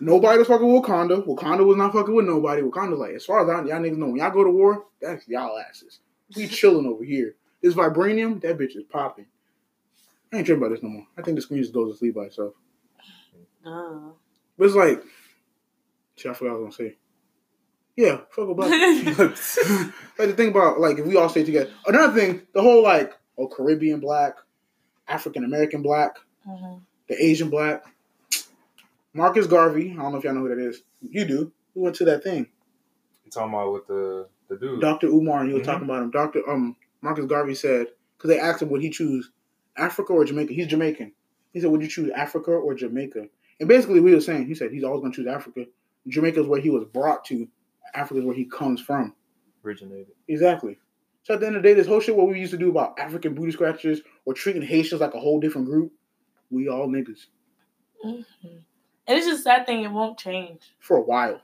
Nobody 0.02 0.38
was 0.38 0.48
fucking 0.48 0.72
with 0.72 0.82
Wakanda. 0.84 1.26
Wakanda 1.26 1.66
was 1.66 1.76
not 1.76 1.92
fucking 1.92 2.14
with 2.14 2.24
nobody. 2.24 2.62
Wakanda 2.62 2.96
like, 2.96 3.14
as 3.14 3.24
far 3.24 3.42
as 3.42 3.48
I, 3.48 3.68
y'all 3.68 3.80
niggas 3.80 3.98
know, 3.98 4.06
when 4.06 4.16
y'all 4.16 4.30
go 4.30 4.44
to 4.44 4.50
war, 4.50 4.86
that's 5.00 5.28
y'all 5.28 5.58
asses. 5.58 6.00
We 6.36 6.46
chilling 6.46 6.86
over 6.86 7.04
here. 7.04 7.34
This 7.62 7.74
vibranium, 7.74 8.40
that 8.40 8.56
bitch 8.56 8.76
is 8.76 8.84
popping. 8.88 9.26
I 10.32 10.36
ain't 10.38 10.46
tripping 10.46 10.62
about 10.62 10.74
this 10.74 10.82
no 10.82 10.88
more. 10.90 11.06
I 11.18 11.22
think 11.22 11.36
the 11.36 11.42
screen 11.42 11.60
just 11.62 11.74
goes 11.74 11.92
to 11.92 11.98
sleep 11.98 12.14
by 12.14 12.24
itself. 12.24 12.54
Duh. 13.64 14.10
But 14.56 14.64
it's 14.66 14.74
like, 14.74 15.02
shit, 16.16 16.30
I 16.30 16.34
forgot 16.34 16.52
what 16.52 16.56
I 16.58 16.66
was 16.66 16.76
gonna 16.76 16.88
say. 16.90 16.96
Yeah, 17.96 18.20
fuck 18.30 18.48
with 18.48 18.56
black. 18.56 18.70
like 20.18 20.28
the 20.28 20.34
thing 20.36 20.50
about 20.50 20.78
like 20.80 20.98
if 20.98 21.06
we 21.06 21.16
all 21.16 21.28
stay 21.28 21.44
together. 21.44 21.70
Another 21.86 22.12
thing, 22.18 22.42
the 22.54 22.62
whole 22.62 22.82
like 22.82 23.12
oh 23.36 23.48
Caribbean 23.48 24.00
black, 24.00 24.36
African 25.08 25.44
American 25.44 25.82
black, 25.82 26.16
Mhm. 26.48 26.80
the 27.08 27.22
Asian 27.22 27.50
black. 27.50 27.84
Marcus 29.12 29.46
Garvey, 29.48 29.90
I 29.92 30.02
don't 30.02 30.12
know 30.12 30.18
if 30.18 30.24
y'all 30.24 30.34
know 30.34 30.40
who 30.42 30.48
that 30.50 30.58
is. 30.58 30.82
You 31.02 31.24
do. 31.24 31.52
We 31.74 31.82
went 31.82 31.96
to 31.96 32.04
that 32.04 32.22
thing. 32.22 32.46
You 33.24 33.30
talking 33.30 33.52
about 33.52 33.72
with 33.72 33.86
the 33.88 34.28
the 34.48 34.56
dude? 34.56 34.80
Dr. 34.80 35.08
Umar, 35.08 35.40
and 35.40 35.48
he 35.48 35.54
was 35.54 35.62
Mhm. 35.62 35.66
talking 35.66 35.84
about 35.84 36.02
him. 36.02 36.10
Dr. 36.10 36.48
Um 36.48 36.76
Marcus 37.02 37.24
Garvey 37.26 37.54
said 37.54 37.88
because 38.16 38.28
they 38.30 38.38
asked 38.38 38.62
him 38.62 38.68
would 38.70 38.82
he 38.82 38.90
choose 38.90 39.30
Africa 39.80 40.12
or 40.12 40.24
Jamaica. 40.24 40.52
He's 40.52 40.66
Jamaican. 40.68 41.12
He 41.52 41.60
said, 41.60 41.70
"Would 41.70 41.82
you 41.82 41.88
choose 41.88 42.10
Africa 42.14 42.52
or 42.52 42.74
Jamaica?" 42.74 43.26
And 43.58 43.68
basically, 43.68 44.00
we 44.00 44.14
were 44.14 44.20
saying 44.20 44.46
he 44.46 44.54
said 44.54 44.70
he's 44.72 44.84
always 44.84 45.00
going 45.00 45.12
to 45.12 45.16
choose 45.16 45.26
Africa. 45.26 45.64
Jamaica 46.08 46.40
is 46.42 46.46
where 46.46 46.60
he 46.60 46.70
was 46.70 46.84
brought 46.84 47.24
to. 47.26 47.48
Africa 47.94 48.20
is 48.20 48.24
where 48.26 48.36
he 48.36 48.44
comes 48.44 48.80
from. 48.80 49.14
originated. 49.64 50.14
Exactly. 50.28 50.78
So 51.22 51.34
at 51.34 51.40
the 51.40 51.46
end 51.46 51.56
of 51.56 51.62
the 51.62 51.68
day, 51.68 51.74
this 51.74 51.86
whole 51.86 52.00
shit 52.00 52.16
what 52.16 52.28
we 52.28 52.38
used 52.40 52.52
to 52.52 52.56
do 52.58 52.70
about 52.70 52.98
African 52.98 53.34
booty 53.34 53.52
scratchers 53.52 54.00
or 54.24 54.32
treating 54.32 54.62
Haitians 54.62 55.00
like 55.02 55.12
a 55.14 55.20
whole 55.20 55.38
different 55.38 55.66
group, 55.66 55.92
we 56.50 56.68
all 56.68 56.88
niggas 56.88 57.26
Mhm. 58.04 58.24
And 59.06 59.18
it's 59.18 59.26
just 59.26 59.44
that 59.44 59.66
thing. 59.66 59.82
It 59.84 59.90
won't 59.90 60.18
change. 60.18 60.62
for 60.78 60.96
a 60.96 61.02
while. 61.02 61.42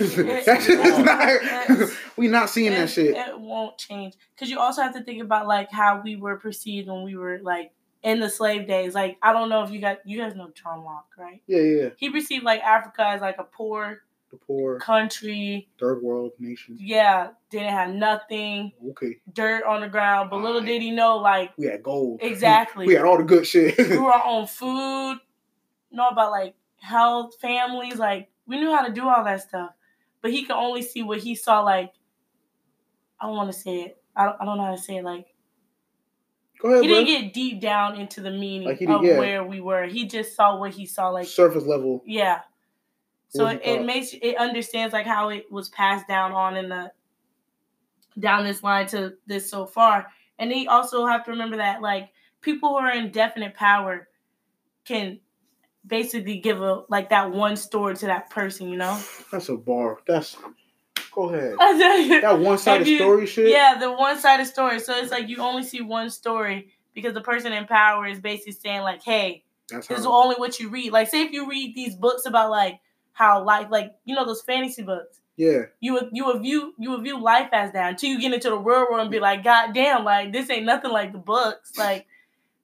It- 0.00 0.44
That 0.46 0.62
shit 0.62 0.80
is 0.80 0.98
it- 0.98 1.04
not- 1.04 1.90
we 2.16 2.28
not 2.28 2.50
seeing 2.50 2.72
it, 2.72 2.76
that 2.76 2.90
shit. 2.90 3.16
It 3.16 3.38
won't 3.38 3.78
change 3.78 4.14
because 4.34 4.50
you 4.50 4.58
also 4.58 4.82
have 4.82 4.94
to 4.94 5.02
think 5.02 5.22
about 5.22 5.46
like 5.46 5.70
how 5.70 6.00
we 6.02 6.16
were 6.16 6.36
perceived 6.36 6.88
when 6.88 7.02
we 7.04 7.16
were 7.16 7.38
like 7.42 7.72
in 8.02 8.20
the 8.20 8.28
slave 8.28 8.66
days. 8.66 8.94
Like 8.94 9.16
I 9.22 9.32
don't 9.32 9.48
know 9.48 9.62
if 9.62 9.70
you 9.70 9.80
got 9.80 9.98
you 10.06 10.18
guys 10.18 10.34
know 10.34 10.50
John 10.54 10.84
Locke, 10.84 11.08
right? 11.18 11.42
Yeah, 11.46 11.60
yeah. 11.60 11.88
He 11.96 12.10
perceived 12.10 12.44
like 12.44 12.60
Africa 12.62 13.06
as 13.06 13.20
like 13.20 13.36
a 13.38 13.44
poor 13.44 14.02
The 14.30 14.36
poor 14.36 14.78
country. 14.78 15.68
third 15.80 16.02
world 16.02 16.32
nation. 16.38 16.76
Yeah, 16.78 17.28
didn't 17.50 17.70
have 17.70 17.90
nothing, 17.90 18.72
Okay, 18.90 19.16
dirt 19.32 19.64
on 19.64 19.80
the 19.80 19.88
ground. 19.88 20.30
But 20.30 20.36
little 20.36 20.56
Alright. 20.56 20.66
did 20.68 20.82
he 20.82 20.90
know, 20.90 21.16
like 21.18 21.52
we 21.56 21.66
had 21.66 21.82
gold. 21.82 22.20
Exactly. 22.22 22.86
we 22.86 22.94
had 22.94 23.04
all 23.04 23.16
the 23.18 23.24
good 23.24 23.46
shit. 23.46 23.76
grew 23.76 24.06
our 24.06 24.22
own 24.26 24.46
food, 24.46 25.18
know 25.90 26.08
about 26.08 26.30
like 26.30 26.54
health, 26.80 27.34
families, 27.40 27.96
like 27.96 28.28
we 28.48 28.58
knew 28.58 28.74
how 28.74 28.84
to 28.86 28.92
do 28.92 29.06
all 29.08 29.22
that 29.24 29.42
stuff. 29.42 29.70
But 30.20 30.32
he 30.32 30.44
could 30.44 30.56
only 30.56 30.82
see 30.82 31.02
what 31.02 31.18
he 31.18 31.34
saw 31.36 31.60
like 31.60 31.92
I 33.20 33.26
don't 33.26 33.36
want 33.36 33.52
to 33.52 33.58
say 33.58 33.82
it. 33.82 34.02
I 34.16 34.24
don't, 34.24 34.36
I 34.40 34.44
don't 34.44 34.56
know 34.56 34.64
how 34.64 34.74
to 34.74 34.82
say 34.82 34.96
it 34.96 35.04
like 35.04 35.26
Go 36.60 36.70
ahead, 36.70 36.82
he 36.82 36.88
bro. 36.88 36.96
didn't 37.04 37.06
get 37.22 37.34
deep 37.34 37.60
down 37.60 38.00
into 38.00 38.20
the 38.20 38.32
meaning 38.32 38.66
Like 38.66 38.80
of 38.80 39.04
yeah. 39.04 39.18
where 39.18 39.44
we 39.44 39.60
were. 39.60 39.84
He 39.86 40.06
just 40.06 40.34
saw 40.34 40.58
what 40.58 40.72
he 40.72 40.86
saw 40.86 41.08
like 41.10 41.26
Surface 41.28 41.64
level. 41.64 42.02
yeah. 42.06 42.40
So 43.30 43.46
it, 43.46 43.60
it 43.62 43.84
makes 43.84 44.14
it 44.14 44.36
understands 44.38 44.94
like 44.94 45.04
how 45.06 45.28
it 45.28 45.52
was 45.52 45.68
passed 45.68 46.08
down 46.08 46.32
on 46.32 46.56
in 46.56 46.70
the 46.70 46.90
down 48.18 48.44
this 48.44 48.62
line 48.62 48.86
to 48.88 49.14
this 49.26 49.50
so 49.50 49.66
far. 49.66 50.06
And 50.38 50.50
then 50.50 50.58
you 50.58 50.70
also 50.70 51.04
have 51.06 51.24
to 51.26 51.32
remember 51.32 51.58
that 51.58 51.82
like 51.82 52.08
people 52.40 52.70
who 52.70 52.76
are 52.76 52.90
in 52.90 53.10
definite 53.12 53.54
power 53.54 54.08
can 54.86 55.20
basically 55.86 56.38
give 56.38 56.60
a 56.60 56.82
like 56.88 57.10
that 57.10 57.30
one 57.30 57.56
story 57.56 57.96
to 57.96 58.06
that 58.06 58.30
person, 58.30 58.68
you 58.68 58.76
know? 58.76 59.00
That's 59.30 59.48
a 59.48 59.56
bar. 59.56 59.98
That's. 60.06 60.36
Go 61.12 61.30
ahead. 61.30 61.56
That 62.22 62.38
one 62.38 62.58
sided 62.58 62.96
story 62.96 63.26
shit. 63.26 63.48
yeah, 63.50 63.76
the 63.78 63.90
one 63.90 64.18
sided 64.18 64.46
story. 64.46 64.78
So 64.78 64.96
it's 64.96 65.10
like 65.10 65.28
you 65.28 65.38
only 65.38 65.62
see 65.64 65.80
one 65.80 66.10
story 66.10 66.68
because 66.94 67.14
the 67.14 67.20
person 67.20 67.52
in 67.52 67.66
power 67.66 68.06
is 68.06 68.20
basically 68.20 68.52
saying 68.52 68.82
like, 68.82 69.02
hey, 69.02 69.44
That's 69.70 69.86
this 69.88 70.00
is 70.00 70.06
only 70.06 70.36
what 70.36 70.60
you 70.60 70.68
read. 70.68 70.92
Like 70.92 71.08
say 71.08 71.22
if 71.22 71.32
you 71.32 71.48
read 71.48 71.74
these 71.74 71.96
books 71.96 72.26
about 72.26 72.50
like 72.50 72.80
how 73.12 73.42
life 73.42 73.68
like 73.70 73.92
you 74.04 74.14
know 74.14 74.24
those 74.24 74.42
fantasy 74.42 74.82
books. 74.82 75.20
Yeah. 75.36 75.66
you 75.78 75.92
would 75.92 76.08
you 76.12 76.26
would 76.26 76.42
view 76.42 76.74
you 76.78 76.90
would 76.90 77.04
view 77.04 77.22
life 77.22 77.50
as 77.52 77.70
that 77.72 77.90
until 77.90 78.10
you 78.10 78.20
get 78.20 78.34
into 78.34 78.50
the 78.50 78.58
real 78.58 78.86
world 78.90 79.02
and 79.02 79.10
be 79.10 79.20
like, 79.20 79.44
God 79.44 79.72
damn, 79.72 80.04
like 80.04 80.32
this 80.32 80.50
ain't 80.50 80.66
nothing 80.66 80.90
like 80.90 81.12
the 81.12 81.18
books. 81.18 81.76
Like 81.78 82.07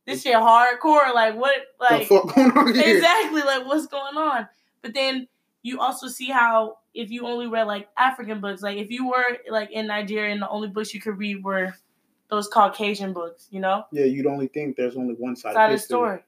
this 0.06 0.22
shit 0.22 0.34
hardcore. 0.34 1.14
Like 1.14 1.36
what 1.36 1.56
like 1.80 2.08
the 2.08 2.14
fuck 2.14 2.34
going 2.34 2.50
on 2.52 2.74
here? 2.74 2.96
exactly 2.96 3.42
like 3.42 3.66
what's 3.66 3.86
going 3.86 4.16
on. 4.16 4.48
But 4.82 4.94
then 4.94 5.28
you 5.62 5.80
also 5.80 6.08
see 6.08 6.28
how 6.28 6.78
if 6.92 7.10
you 7.10 7.26
only 7.26 7.46
read 7.46 7.66
like 7.66 7.88
African 7.96 8.40
books, 8.40 8.62
like 8.62 8.78
if 8.78 8.90
you 8.90 9.08
were 9.08 9.38
like 9.48 9.70
in 9.70 9.86
Nigeria 9.86 10.32
and 10.32 10.42
the 10.42 10.48
only 10.48 10.68
books 10.68 10.94
you 10.94 11.00
could 11.00 11.18
read 11.18 11.42
were 11.42 11.74
those 12.28 12.48
Caucasian 12.48 13.12
books, 13.12 13.48
you 13.50 13.60
know, 13.60 13.84
Yeah, 13.92 14.04
you'd 14.04 14.26
only 14.26 14.48
think 14.48 14.76
there's 14.76 14.96
only 14.96 15.14
one 15.14 15.36
side 15.36 15.54
side 15.54 15.66
of 15.66 15.74
of 15.74 15.80
the 15.80 15.84
story. 15.84 16.20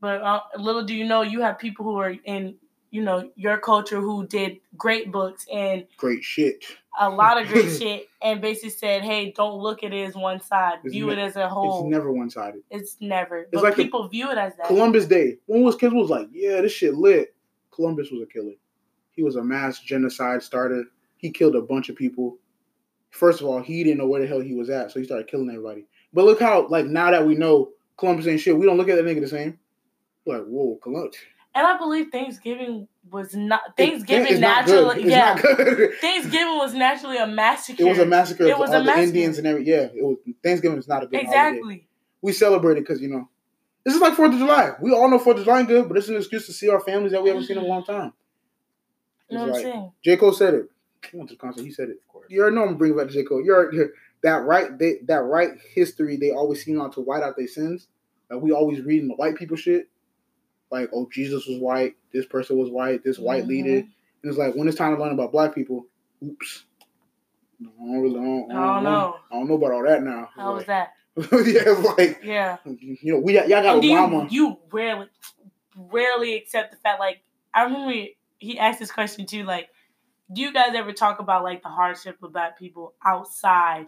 But 0.00 0.22
uh, 0.22 0.40
little 0.58 0.84
do 0.84 0.94
you 0.94 1.04
know, 1.04 1.22
you 1.22 1.40
have 1.42 1.58
people 1.58 1.84
who 1.84 1.96
are 1.96 2.14
in 2.24 2.56
you 2.94 3.02
know, 3.02 3.28
your 3.34 3.58
culture 3.58 4.00
who 4.00 4.24
did 4.28 4.60
great 4.76 5.10
books 5.10 5.46
and 5.52 5.84
Great 5.96 6.22
shit. 6.22 6.64
A 6.98 7.08
lot 7.08 7.40
of 7.40 7.48
great 7.48 7.70
shit 7.78 8.08
and 8.22 8.40
basically 8.40 8.70
said, 8.70 9.02
hey, 9.02 9.32
don't 9.32 9.58
look 9.58 9.82
at 9.82 9.92
it 9.92 10.04
as 10.04 10.14
one 10.14 10.40
side. 10.40 10.78
It's 10.84 10.92
view 10.92 11.06
ne- 11.06 11.14
it 11.14 11.18
as 11.18 11.36
a 11.36 11.48
whole. 11.48 11.80
It's 11.80 11.90
never 11.90 12.10
one 12.12 12.30
sided. 12.30 12.62
It's 12.70 12.96
never. 13.00 13.48
But 13.52 13.62
like 13.62 13.76
people 13.76 14.08
view 14.08 14.30
it 14.30 14.38
as 14.38 14.54
that. 14.56 14.66
Columbus 14.66 15.06
Day. 15.06 15.38
When 15.46 15.62
was 15.62 15.76
kids 15.76 15.94
was 15.94 16.10
like, 16.10 16.28
yeah, 16.32 16.60
this 16.60 16.72
shit 16.72 16.94
lit. 16.94 17.34
Columbus 17.70 18.10
was 18.10 18.22
a 18.22 18.26
killer. 18.26 18.52
He 19.12 19.22
was 19.22 19.36
a 19.36 19.42
mass 19.42 19.80
genocide 19.80 20.42
starter. 20.42 20.84
He 21.16 21.30
killed 21.30 21.56
a 21.56 21.62
bunch 21.62 21.88
of 21.88 21.96
people. 21.96 22.38
First 23.10 23.40
of 23.40 23.46
all, 23.46 23.60
he 23.60 23.84
didn't 23.84 23.98
know 23.98 24.06
where 24.06 24.20
the 24.20 24.26
hell 24.26 24.40
he 24.40 24.54
was 24.54 24.70
at, 24.70 24.90
so 24.90 24.98
he 24.98 25.06
started 25.06 25.28
killing 25.28 25.48
everybody. 25.48 25.86
But 26.12 26.24
look 26.24 26.40
how, 26.40 26.66
like, 26.68 26.86
now 26.86 27.10
that 27.10 27.24
we 27.24 27.34
know 27.34 27.70
Columbus 27.96 28.26
ain't 28.26 28.40
shit, 28.40 28.56
we 28.56 28.66
don't 28.66 28.76
look 28.76 28.88
at 28.88 28.96
that 28.96 29.04
nigga 29.04 29.20
the 29.20 29.28
same. 29.28 29.58
We're 30.26 30.38
like, 30.38 30.46
whoa, 30.46 30.78
Columbus. 30.82 31.16
And 31.54 31.66
I 31.66 31.78
believe 31.78 32.08
Thanksgiving 32.10 32.88
was 33.10 33.34
not 33.34 33.60
It- 33.68 33.76
Thanksgiving 33.76 34.26
it's 34.32 34.40
not 34.40 34.66
good. 34.66 34.72
naturally. 34.86 35.02
It's 35.02 35.10
yeah. 35.10 35.34
not 35.34 35.42
good. 35.42 35.94
Thanksgiving 36.00 36.56
was 36.58 36.74
naturally 36.74 37.16
a 37.18 37.26
massacre. 37.26 37.82
It 37.82 37.86
was 37.86 37.98
a 37.98 38.06
massacre. 38.06 38.44
It 38.44 38.52
of 38.52 38.58
was 38.58 38.70
all 38.70 38.76
a 38.76 38.78
the 38.80 38.84
massacre. 38.86 39.02
Indians 39.02 39.38
and 39.38 39.46
every. 39.46 39.66
Yeah, 39.66 39.82
it 39.94 40.02
was. 40.02 40.16
Thanksgiving 40.42 40.78
is 40.78 40.88
not 40.88 41.02
a 41.04 41.06
good 41.06 41.24
holiday. 41.24 41.48
Exactly. 41.50 41.88
We 42.22 42.32
celebrate 42.32 42.78
it 42.78 42.80
because 42.80 43.00
you 43.02 43.08
know, 43.08 43.28
this 43.84 43.94
is 43.94 44.00
like 44.00 44.14
Fourth 44.14 44.32
of 44.32 44.38
July. 44.38 44.72
We 44.80 44.92
all 44.92 45.08
know 45.10 45.18
Fourth 45.18 45.38
of 45.38 45.44
July 45.44 45.62
good, 45.64 45.88
but 45.88 45.96
it's 45.98 46.08
an 46.08 46.16
excuse 46.16 46.46
to 46.46 46.52
see 46.52 46.68
our 46.70 46.80
families 46.80 47.12
that 47.12 47.22
we 47.22 47.28
haven't 47.28 47.44
seen 47.44 47.58
in 47.58 47.64
a 47.64 47.66
long 47.66 47.84
time. 47.84 48.12
You 49.28 49.38
know 49.38 49.44
It's 49.46 49.52
what 49.52 49.58
I'm 49.58 49.64
like- 49.64 49.72
saying? 49.74 49.92
J 50.04 50.16
Cole 50.16 50.32
said 50.32 50.54
it. 50.54 50.66
He 51.10 51.16
went 51.18 51.28
to 51.30 51.34
the 51.34 51.40
concert. 51.40 51.62
He 51.64 51.70
said 51.72 51.88
it. 51.90 51.98
Of 52.02 52.08
course. 52.08 52.26
You 52.30 52.40
already 52.40 52.56
know 52.56 52.62
I'm 52.62 52.68
gonna 52.68 52.78
bring 52.78 52.92
it 52.92 52.96
back 52.96 53.08
J 53.10 53.22
Cole. 53.24 53.42
You're 53.44 53.72
you're- 53.74 53.90
that 54.22 54.44
right. 54.44 54.76
They, 54.78 54.94
that 55.06 55.22
right 55.24 55.50
history. 55.74 56.16
They 56.16 56.30
always 56.30 56.64
seem 56.64 56.80
out 56.80 56.94
to 56.94 57.00
white 57.02 57.22
out 57.22 57.36
their 57.36 57.46
sins. 57.46 57.88
Like 58.30 58.40
we 58.40 58.52
always 58.52 58.80
reading 58.80 59.08
the 59.08 59.14
white 59.14 59.36
people 59.36 59.56
shit. 59.58 59.88
Like 60.80 60.90
oh 60.92 61.08
Jesus 61.12 61.46
was 61.46 61.58
white. 61.58 61.96
This 62.12 62.26
person 62.26 62.58
was 62.58 62.70
white. 62.70 63.02
This 63.04 63.18
white 63.18 63.44
Mhm. 63.44 63.48
leader. 63.48 63.76
And 63.78 64.30
it's 64.30 64.38
like 64.38 64.54
when 64.54 64.68
it's 64.68 64.76
time 64.76 64.94
to 64.96 65.00
learn 65.02 65.12
about 65.12 65.32
black 65.32 65.54
people. 65.54 65.86
Oops. 66.22 66.64
I 67.60 67.64
don't 67.78 68.00
really. 68.02 68.18
I 68.20 68.22
don't, 68.24 68.50
I 68.50 68.74
don't 68.74 68.84
know. 68.84 69.16
I 69.30 69.34
don't 69.36 69.48
know 69.48 69.54
about 69.54 69.72
all 69.72 69.84
that 69.84 70.02
now. 70.02 70.28
How 70.34 70.54
was 70.54 70.64
that? 70.66 70.92
yeah, 71.16 71.70
like 71.96 72.20
Yeah. 72.24 72.56
you 72.64 73.12
know, 73.12 73.20
we 73.20 73.34
y'all 73.38 73.48
got 73.48 73.74
And 73.74 73.82
do 73.82 73.88
you, 73.88 73.96
Obama. 73.98 74.30
you 74.32 74.58
rarely 74.72 75.06
rarely 75.76 76.34
accept 76.36 76.70
the 76.72 76.76
fact 76.78 76.98
like 77.00 77.22
I 77.52 77.64
remember 77.64 77.92
he 78.38 78.58
asked 78.58 78.80
this 78.80 78.90
question 78.90 79.26
too, 79.26 79.44
like, 79.44 79.68
do 80.32 80.42
you 80.42 80.52
guys 80.52 80.74
ever 80.74 80.92
talk 80.92 81.20
about 81.20 81.44
like 81.44 81.62
the 81.62 81.68
hardship 81.68 82.18
of 82.22 82.32
black 82.32 82.58
people 82.58 82.94
outside? 83.04 83.86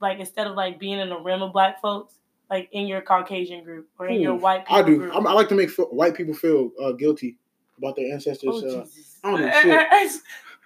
Like 0.00 0.20
instead 0.20 0.46
of 0.46 0.54
like 0.54 0.78
being 0.78 0.98
in 1.00 1.10
a 1.10 1.18
rim 1.20 1.42
of 1.42 1.52
black 1.52 1.80
folks, 1.82 2.14
like 2.50 2.68
in 2.72 2.86
your 2.86 3.00
Caucasian 3.02 3.62
group 3.64 3.88
or 3.98 4.06
in 4.08 4.20
your 4.20 4.34
white 4.34 4.64
people 4.66 4.76
I 4.76 4.82
do. 4.82 4.96
group. 4.98 5.14
I'm, 5.14 5.26
I 5.26 5.32
like 5.32 5.48
to 5.50 5.54
make 5.54 5.70
white 5.90 6.14
people 6.14 6.34
feel 6.34 6.70
uh, 6.82 6.92
guilty 6.92 7.36
about 7.76 7.96
their 7.96 8.12
ancestors. 8.12 8.48
oh, 8.52 8.58
uh, 8.58 8.84
Jesus. 8.84 9.18
I 9.22 9.30
don't 9.30 9.40
know 9.40 9.50
shit. 9.62 10.20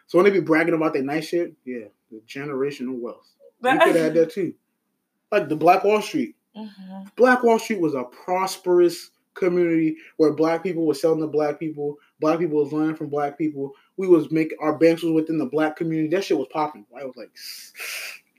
so 0.07 0.19
when 0.19 0.25
they 0.25 0.31
be 0.31 0.41
bragging 0.41 0.75
about 0.75 0.93
their 0.93 1.03
nice 1.03 1.27
shit, 1.27 1.55
yeah, 1.65 1.87
the 2.11 2.21
generational 2.29 2.99
wealth. 2.99 3.29
You 3.63 3.79
could 3.81 3.97
add 3.97 4.15
that 4.15 4.31
too. 4.33 4.55
Like 5.31 5.49
the 5.49 5.57
Black 5.57 5.85
Wall 5.85 6.03
Street. 6.03 6.37
Mhm. 6.57 7.15
Black 7.17 7.43
Wall 7.43 7.59
Street 7.59 7.81
was 7.81 7.95
a 7.95 8.05
prosperous 8.05 9.11
community 9.35 9.97
where 10.19 10.33
black 10.33 10.63
people 10.63 10.87
were 10.87 10.93
selling 10.95 11.21
to 11.21 11.27
black 11.27 11.59
people. 11.59 11.99
Black 12.21 12.39
people 12.39 12.63
was 12.63 12.73
learning 12.73 12.97
from 12.97 13.09
black 13.09 13.39
people. 13.39 13.73
We 13.97 14.07
was 14.07 14.31
making 14.31 14.59
our 14.61 14.77
banks 14.77 15.03
was 15.03 15.13
within 15.13 15.39
the 15.39 15.47
black 15.47 15.77
community. 15.77 16.15
That 16.15 16.25
shit 16.25 16.37
was 16.37 16.49
popping. 16.53 16.85
I 16.99 17.05
was 17.05 17.17
like, 17.17 17.31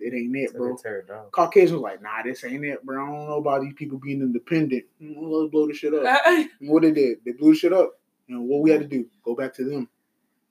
it 0.04 0.14
ain't 0.16 0.36
it, 0.36 0.54
bro. 0.56 0.76
they 0.76 0.82
tear 0.82 0.99
it 0.99 1.08
down. 1.08 1.26
Caucasian 1.32 1.76
was 1.76 1.82
like, 1.84 2.01
nah, 2.01 2.22
this 2.24 2.43
ain't 2.43 2.64
it, 2.66 2.84
bro. 2.86 3.04
I 3.04 3.08
don't 3.10 3.28
know 3.28 3.38
about 3.38 3.62
these 3.62 3.74
people 3.74 3.97
being 3.99 4.22
independent. 4.22 4.84
Mm, 5.01 5.16
Let's 5.18 5.51
blow 5.51 5.68
the 5.68 5.74
shit 5.74 5.93
up. 5.93 6.04
And 6.26 6.49
what 6.70 6.84
they 6.84 6.91
did, 6.91 7.20
they 7.26 7.32
blew 7.32 7.54
the 7.54 7.58
shit 7.60 7.74
up. 7.74 7.99
And 8.30 8.47
what 8.47 8.62
we 8.62 8.72
had 8.72 8.82
to 8.82 8.88
do, 8.88 9.06
go 9.24 9.36
back 9.36 9.54
to 9.56 9.64
them. 9.64 9.89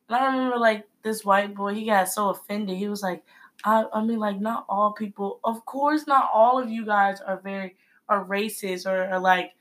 And 0.08 0.16
I 0.16 0.26
remember 0.26 0.58
like 0.58 0.84
this 1.02 1.24
white 1.24 1.54
boy, 1.54 1.74
he 1.74 1.86
got 1.86 2.08
so 2.08 2.28
offended. 2.30 2.76
He 2.76 2.88
was 2.88 3.02
like, 3.02 3.22
I, 3.64 3.84
I 3.92 4.04
mean, 4.04 4.18
like, 4.18 4.40
not 4.40 4.64
all 4.68 4.92
people, 4.92 5.40
of 5.44 5.64
course, 5.64 6.06
not 6.06 6.28
all 6.34 6.58
of 6.62 6.68
you 6.70 6.84
guys 6.84 7.20
are 7.20 7.40
very, 7.40 7.76
are 8.08 8.24
racist 8.24 8.86
or, 8.86 9.10
or 9.12 9.18
like, 9.20 9.52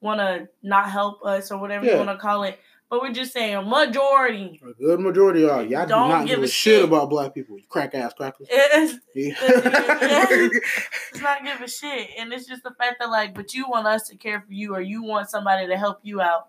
want 0.00 0.18
to 0.18 0.48
not 0.62 0.90
help 0.90 1.24
us 1.24 1.52
or 1.52 1.58
whatever 1.58 1.84
you 1.86 1.96
want 1.96 2.08
to 2.08 2.16
call 2.16 2.42
it. 2.42 2.58
But 2.92 3.00
we're 3.00 3.12
just 3.12 3.32
saying 3.32 3.54
a 3.54 3.62
majority. 3.62 4.60
A 4.62 4.74
good 4.74 5.00
majority 5.00 5.44
of 5.44 5.48
y'all, 5.48 5.64
y'all 5.64 5.86
do 5.86 5.88
Don't 5.88 6.08
not 6.10 6.26
give 6.26 6.36
give 6.36 6.44
a 6.44 6.46
shit 6.46 6.74
shit. 6.80 6.84
about 6.84 7.08
black 7.08 7.32
people. 7.32 7.56
You 7.56 7.64
crack 7.66 7.94
ass 7.94 8.12
crackers. 8.12 8.48
It's, 8.50 8.98
Yeah. 9.14 9.32
it's 9.40 11.22
not 11.22 11.42
give 11.42 11.62
a 11.62 11.68
shit. 11.68 12.10
And 12.18 12.34
it's 12.34 12.44
just 12.44 12.62
the 12.62 12.72
fact 12.72 12.96
that, 13.00 13.08
like, 13.08 13.34
but 13.34 13.54
you 13.54 13.66
want 13.66 13.86
us 13.86 14.08
to 14.08 14.16
care 14.18 14.42
for 14.46 14.52
you 14.52 14.74
or 14.74 14.82
you 14.82 15.02
want 15.02 15.30
somebody 15.30 15.66
to 15.68 15.76
help 15.78 16.00
you 16.02 16.20
out 16.20 16.48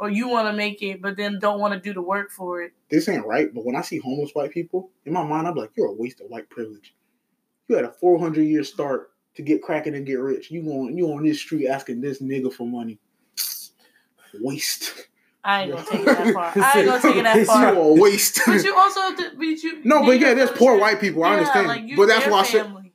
or 0.00 0.10
you 0.10 0.26
want 0.26 0.48
to 0.48 0.52
make 0.52 0.82
it, 0.82 1.00
but 1.00 1.16
then 1.16 1.38
don't 1.38 1.60
want 1.60 1.72
to 1.72 1.78
do 1.78 1.94
the 1.94 2.02
work 2.02 2.32
for 2.32 2.62
it. 2.62 2.72
this 2.90 3.08
ain't 3.08 3.24
right, 3.24 3.54
but 3.54 3.64
when 3.64 3.76
I 3.76 3.82
see 3.82 3.98
homeless 3.98 4.32
white 4.32 4.50
people, 4.50 4.90
in 5.04 5.12
my 5.12 5.22
mind, 5.22 5.46
I'm 5.46 5.54
like, 5.54 5.70
you're 5.76 5.86
a 5.86 5.92
waste 5.92 6.20
of 6.20 6.26
white 6.30 6.50
privilege. 6.50 6.96
You 7.68 7.76
had 7.76 7.84
a 7.84 7.92
400 7.92 8.42
year 8.42 8.64
start 8.64 9.12
to 9.36 9.42
get 9.42 9.62
cracking 9.62 9.94
and 9.94 10.04
get 10.04 10.18
rich. 10.18 10.50
You 10.50 10.68
on 10.72 10.98
you 10.98 11.12
on 11.12 11.22
this 11.22 11.38
street 11.38 11.68
asking 11.68 12.00
this 12.00 12.20
nigga 12.20 12.52
for 12.52 12.66
money. 12.66 12.98
Waste. 14.40 15.06
I 15.42 15.62
ain't 15.62 15.72
gonna 15.72 15.86
take 15.86 16.00
it 16.00 16.06
that 16.06 16.34
far. 16.34 16.52
I 16.56 16.72
ain't 16.78 16.86
gonna 16.86 17.02
take 17.02 17.16
it 17.16 17.22
that 17.24 17.46
far. 17.46 17.68
You 17.70 17.74
far. 17.74 17.84
a 17.84 17.92
waste. 17.94 18.40
But 18.46 18.62
you 18.64 18.76
also 18.76 19.00
have 19.00 19.16
but 19.16 19.46
you 19.46 19.80
no, 19.84 20.04
but 20.04 20.20
yeah, 20.20 20.34
there's 20.34 20.50
poor 20.50 20.78
white 20.78 21.00
people. 21.00 21.24
I 21.24 21.34
understand, 21.34 21.68
like, 21.68 21.88
you- 21.88 21.96
but 21.96 22.06
that's 22.08 22.24
their 22.24 22.32
why 22.32 22.40
I 22.40 22.44
said 22.44 22.62
family. 22.66 22.92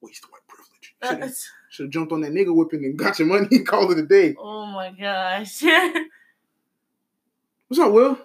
waste 0.00 0.24
of 0.24 0.30
white 0.30 0.42
privilege. 0.48 1.34
Should 1.70 1.84
have 1.84 1.90
jumped 1.90 2.12
on 2.12 2.20
that 2.20 2.32
nigga 2.32 2.54
whipping 2.54 2.84
and 2.84 2.98
got 2.98 3.18
your 3.18 3.28
money 3.28 3.48
and 3.50 3.66
called 3.66 3.90
it 3.92 3.98
a 3.98 4.06
day. 4.06 4.34
oh 4.38 4.66
my 4.66 4.90
gosh. 4.92 5.62
What's 7.68 7.80
up, 7.80 7.92
Will? 7.92 8.18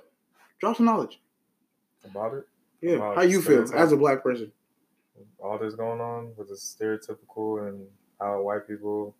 Drop 0.59 0.75
some 0.75 0.85
knowledge. 0.85 1.21
About 2.03 2.33
it. 2.33 2.47
Yeah, 2.81 2.97
Wow, 2.97 3.15
how 3.15 3.21
you 3.21 3.41
feel 3.41 3.65
as 3.73 3.91
a 3.91 3.97
black 3.97 4.21
person? 4.21 4.51
all 5.39 5.57
this 5.57 5.73
going 5.75 5.99
on 6.01 6.33
with 6.35 6.49
the 6.49 6.55
stereotypical 6.55 7.67
and 7.67 7.87
how 8.19 8.41
white 8.41 8.67
people 8.67 9.15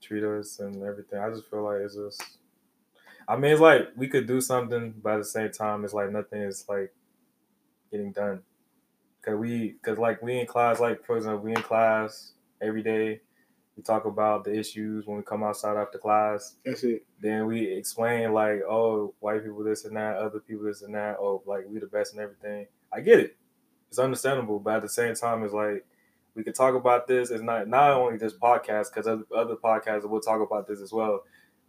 treat 0.00 0.22
us 0.24 0.60
and 0.60 0.82
everything. 0.82 1.18
I 1.18 1.28
just 1.30 1.48
feel 1.50 1.62
like 1.64 1.80
it's 1.84 1.94
just. 1.96 2.22
I 3.28 3.36
mean, 3.36 3.52
it's 3.52 3.60
like 3.60 3.88
we 3.96 4.08
could 4.08 4.26
do 4.26 4.40
something, 4.40 4.94
but 5.02 5.14
at 5.14 5.18
the 5.18 5.24
same 5.24 5.50
time, 5.50 5.84
it's 5.84 5.94
like 5.94 6.10
nothing 6.10 6.42
is 6.42 6.64
like 6.68 6.92
getting 7.90 8.12
done. 8.12 8.40
Cause 9.24 9.36
we, 9.36 9.76
cause 9.82 9.98
like 9.98 10.20
we 10.22 10.40
in 10.40 10.46
class, 10.46 10.80
like 10.80 11.04
for 11.04 11.16
example, 11.16 11.44
we 11.44 11.52
in 11.52 11.62
class 11.62 12.32
every 12.60 12.82
day. 12.82 13.20
We 13.76 13.82
talk 13.82 14.04
about 14.04 14.44
the 14.44 14.54
issues 14.54 15.06
when 15.06 15.16
we 15.16 15.22
come 15.22 15.42
outside 15.42 15.76
after 15.76 15.98
class. 15.98 16.56
That's 16.64 16.82
it. 16.84 17.06
Then 17.20 17.46
we 17.46 17.64
explain 17.64 18.32
like, 18.32 18.60
oh, 18.68 19.14
white 19.20 19.42
people 19.42 19.64
this 19.64 19.84
and 19.84 19.96
that, 19.96 20.16
other 20.16 20.40
people 20.40 20.64
this 20.64 20.82
and 20.82 20.94
that. 20.94 21.16
Oh, 21.18 21.42
like 21.46 21.64
we 21.68 21.78
the 21.78 21.86
best 21.86 22.12
and 22.12 22.20
everything. 22.20 22.66
I 22.92 23.00
get 23.00 23.20
it. 23.20 23.36
It's 23.88 23.98
understandable, 23.98 24.58
but 24.58 24.76
at 24.76 24.82
the 24.82 24.88
same 24.88 25.14
time, 25.14 25.42
it's 25.44 25.54
like 25.54 25.86
we 26.34 26.42
could 26.42 26.54
talk 26.54 26.74
about 26.74 27.06
this. 27.06 27.30
It's 27.30 27.42
not 27.42 27.68
not 27.68 27.92
only 27.92 28.18
this 28.18 28.34
podcast 28.34 28.86
because 28.92 29.06
other, 29.06 29.24
other 29.34 29.56
podcasts 29.56 30.08
will 30.08 30.20
talk 30.20 30.40
about 30.40 30.66
this 30.66 30.80
as 30.80 30.92
well. 30.92 31.22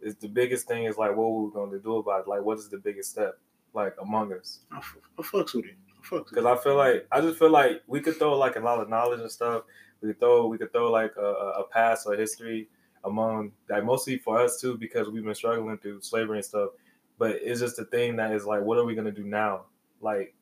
It's 0.04 0.20
the 0.20 0.28
biggest 0.28 0.68
thing 0.68 0.84
is 0.84 0.98
like 0.98 1.16
what 1.16 1.32
we're 1.32 1.50
going 1.50 1.72
to 1.72 1.80
do 1.80 1.96
about 1.96 2.22
it. 2.22 2.28
Like, 2.28 2.42
what 2.42 2.58
is 2.58 2.68
the 2.68 2.78
biggest 2.78 3.10
step 3.10 3.38
like 3.72 3.96
among 4.00 4.32
us? 4.34 4.60
I, 4.70 4.78
f- 4.78 4.96
I 5.18 5.22
fucks 5.22 5.54
with 5.54 5.64
it. 5.66 5.76
I 6.12 6.18
Because 6.18 6.44
it. 6.44 6.46
I 6.46 6.56
feel 6.58 6.76
like 6.76 7.06
I 7.10 7.20
just 7.22 7.38
feel 7.38 7.50
like 7.50 7.82
we 7.86 8.00
could 8.00 8.16
throw 8.16 8.36
like 8.38 8.56
a 8.56 8.60
lot 8.60 8.80
of 8.80 8.90
knowledge 8.90 9.20
and 9.20 9.30
stuff. 9.30 9.64
We 10.00 10.08
could 10.10 10.20
throw 10.20 10.46
we 10.46 10.58
could 10.58 10.72
throw 10.72 10.90
like 10.90 11.14
a, 11.16 11.24
a 11.24 11.48
a 11.62 11.68
past 11.68 12.06
or 12.06 12.14
history 12.14 12.68
among 13.04 13.52
like 13.68 13.84
mostly 13.84 14.18
for 14.18 14.38
us 14.38 14.60
too 14.60 14.76
because 14.76 15.08
we've 15.08 15.24
been 15.24 15.34
struggling 15.34 15.78
through 15.78 16.02
slavery 16.02 16.38
and 16.38 16.44
stuff. 16.44 16.70
But 17.18 17.36
it's 17.42 17.60
just 17.60 17.76
the 17.76 17.86
thing 17.86 18.16
that 18.16 18.32
is 18.32 18.44
like, 18.44 18.62
what 18.62 18.78
are 18.78 18.84
we 18.84 18.94
gonna 18.94 19.12
do 19.12 19.24
now? 19.24 19.66
Like, 20.00 20.34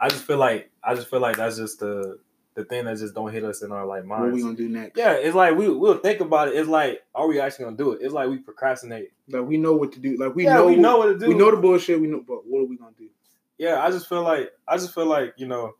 I 0.00 0.08
just 0.08 0.24
feel 0.24 0.38
like 0.38 0.70
I 0.82 0.94
just 0.94 1.08
feel 1.08 1.20
like 1.20 1.36
that's 1.36 1.56
just 1.56 1.80
the 1.80 2.18
the 2.54 2.64
thing 2.64 2.84
that 2.84 2.98
just 2.98 3.14
don't 3.14 3.32
hit 3.32 3.44
us 3.44 3.62
in 3.62 3.72
our 3.72 3.86
like 3.86 4.04
minds. 4.04 4.26
What 4.26 4.34
we 4.34 4.42
gonna 4.42 4.56
do 4.56 4.68
next? 4.68 4.96
Yeah, 4.96 5.12
it's 5.12 5.34
like 5.34 5.56
we 5.56 5.68
we'll 5.68 5.98
think 5.98 6.20
about 6.20 6.48
it. 6.48 6.54
It's 6.54 6.68
like, 6.68 7.02
are 7.14 7.26
we 7.26 7.40
actually 7.40 7.66
gonna 7.66 7.76
do 7.76 7.92
it? 7.92 8.00
It's 8.02 8.14
like 8.14 8.28
we 8.28 8.38
procrastinate. 8.38 9.12
Like 9.28 9.46
we 9.46 9.56
know 9.56 9.74
what 9.74 9.92
to 9.92 10.00
do. 10.00 10.16
Like 10.16 10.34
we 10.34 10.44
yeah, 10.44 10.54
know 10.54 10.66
we 10.66 10.76
know 10.76 10.98
what 10.98 11.06
to 11.06 11.18
do. 11.18 11.28
we 11.28 11.34
know 11.34 11.50
the 11.50 11.56
bullshit. 11.56 12.00
We 12.00 12.06
know, 12.06 12.22
but 12.26 12.46
what 12.46 12.60
are 12.60 12.66
we 12.66 12.76
gonna 12.76 12.92
do? 12.98 13.08
yeah, 13.58 13.82
I 13.82 13.90
just 13.90 14.08
feel 14.08 14.22
like 14.22 14.50
I 14.66 14.76
just 14.76 14.94
feel 14.94 15.06
like 15.06 15.34
you 15.36 15.46
know, 15.46 15.74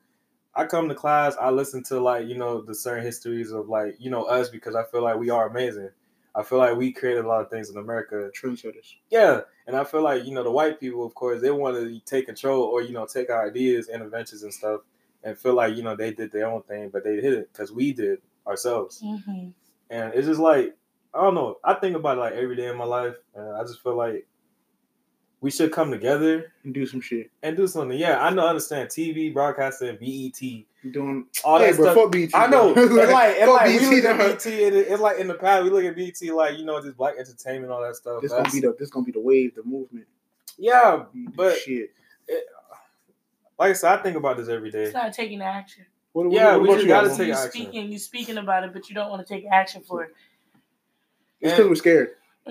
I 0.55 0.67
come 0.67 0.89
to 0.89 0.95
class, 0.95 1.37
I 1.41 1.51
listen 1.51 1.83
to 1.85 2.01
like 2.01 2.27
you 2.27 2.37
know 2.37 2.63
the 2.63 2.75
certain 2.75 3.05
histories 3.05 3.51
of 3.51 3.69
like 3.69 3.97
you 3.99 4.11
know 4.11 4.25
us 4.25 4.49
because 4.49 4.75
I 4.75 4.85
feel 4.85 5.03
like 5.03 5.17
we 5.17 5.31
are 5.31 5.49
amazing. 5.49 5.91
I 6.37 6.43
feel 6.43 6.59
like 6.59 6.77
we 6.77 6.93
created 6.93 7.25
a 7.25 7.29
lot 7.29 7.43
of 7.43 7.51
things 7.51 7.71
in 7.71 7.77
America. 7.77 8.29
Trendsetters. 8.37 8.95
Yeah, 9.11 9.43
and 9.67 9.77
I 9.77 9.85
feel 9.85 10.03
like 10.03 10.25
you 10.25 10.33
know 10.33 10.43
the 10.43 10.51
white 10.51 10.81
people, 10.81 11.05
of 11.05 11.15
course, 11.15 11.41
they 11.41 11.51
want 11.51 11.77
to 11.77 12.01
take 12.01 12.27
control 12.27 12.63
or 12.63 12.83
you 12.83 12.93
know 12.93 13.07
take 13.07 13.31
our 13.31 13.47
ideas, 13.47 13.89
interventions, 13.89 14.43
and 14.43 14.53
stuff, 14.55 14.81
and 15.25 15.37
feel 15.39 15.55
like 15.55 15.77
you 15.77 15.83
know 15.83 15.97
they 15.97 16.13
did 16.13 16.31
their 16.31 16.47
own 16.47 16.63
thing, 16.63 16.91
but 16.91 17.03
they 17.05 17.17
did 17.17 17.33
it 17.33 17.53
because 17.53 17.73
we 17.73 17.93
did 17.93 18.19
ourselves. 18.47 19.01
hmm 19.03 19.49
And 19.91 20.15
it's 20.15 20.27
just 20.29 20.41
like 20.41 20.77
I 21.15 21.23
don't 21.23 21.35
know. 21.35 21.59
I 21.65 21.75
think 21.75 21.97
about 21.97 22.19
it 22.19 22.21
like 22.21 22.33
every 22.35 22.57
day 22.57 22.69
in 22.69 22.77
my 22.77 22.85
life, 22.85 23.15
and 23.35 23.57
I 23.57 23.63
just 23.63 23.83
feel 23.83 23.97
like 23.97 24.27
we 25.41 25.51
should 25.51 25.71
come 25.73 25.91
together 25.91 26.53
And 26.65 26.73
do 26.73 26.87
some 26.87 27.01
shit. 27.03 27.31
and 27.43 27.57
do 27.57 27.67
something. 27.67 27.99
Yeah, 27.99 28.19
I 28.25 28.31
know, 28.31 28.47
understand 28.47 28.89
TV, 28.89 29.33
broadcasting, 29.33 29.97
BET, 30.01 30.65
Doing 30.93 31.27
all 31.45 31.59
hey, 31.59 31.71
that 31.71 31.77
bro, 31.77 31.85
stuff. 31.87 31.95
fuck 31.97 32.13
BT. 32.13 32.33
I 32.35 32.47
know. 32.47 32.73
bro. 32.75 32.85
It's 32.85 33.13
like, 33.13 33.31
it's 33.37 33.41
Fuck 33.47 33.61
like 33.61 33.67
we 33.69 33.79
BT, 33.79 33.91
look 33.97 34.05
at 34.05 34.19
dog. 34.19 34.39
BT, 34.39 34.65
and 34.65 34.77
it- 34.77 34.89
it's 34.89 35.01
like 35.01 35.19
in 35.19 35.29
the 35.29 35.35
past 35.35 35.65
we 35.65 35.71
look 35.71 35.85
at 35.85 35.95
BT 35.97 36.31
like 36.33 36.59
you 36.59 36.65
know 36.65 36.81
this 36.83 36.93
black 36.95 37.15
entertainment, 37.19 37.71
all 37.73 37.83
that 37.83 37.95
stuff. 37.97 38.21
This 38.23 38.33
gonna 38.33 38.51
be 38.51 38.61
the 38.61 38.75
this 38.79 38.91
gonna 38.91 39.05
be 39.07 39.13
the 39.13 39.21
wave, 39.21 39.55
the 39.55 39.63
movement. 39.65 40.07
Yeah, 40.59 41.05
but 41.37 41.57
shit. 41.59 41.91
Like 43.59 43.71
I 43.71 43.73
said, 43.75 43.99
I 43.99 44.03
think 44.03 44.17
about 44.17 44.37
this 44.37 44.49
every 44.49 44.71
day. 44.71 44.83
It's 44.85 44.95
not 44.95 45.13
taking 45.13 45.41
action. 45.43 45.87
What, 46.13 46.31
Yeah, 46.33 46.53
what, 46.53 46.63
we 46.63 46.69
what 46.69 46.75
just 46.77 46.83
you 46.87 46.89
gotta 46.89 47.09
got? 47.09 47.17
take 47.17 47.27
you 47.29 47.33
action. 47.35 47.51
speaking, 47.51 47.91
you're 47.91 47.99
speaking 47.99 48.39
about 48.39 48.65
it, 48.65 48.73
but 48.73 48.89
you 48.89 48.95
don't 48.95 49.11
want 49.11 49.27
to 49.27 49.33
take 49.35 49.47
action 49.51 49.83
for 49.83 50.05
it. 50.05 50.15
It's 51.41 51.53
because 51.53 51.69
we're 51.69 51.75
scared. 51.75 52.11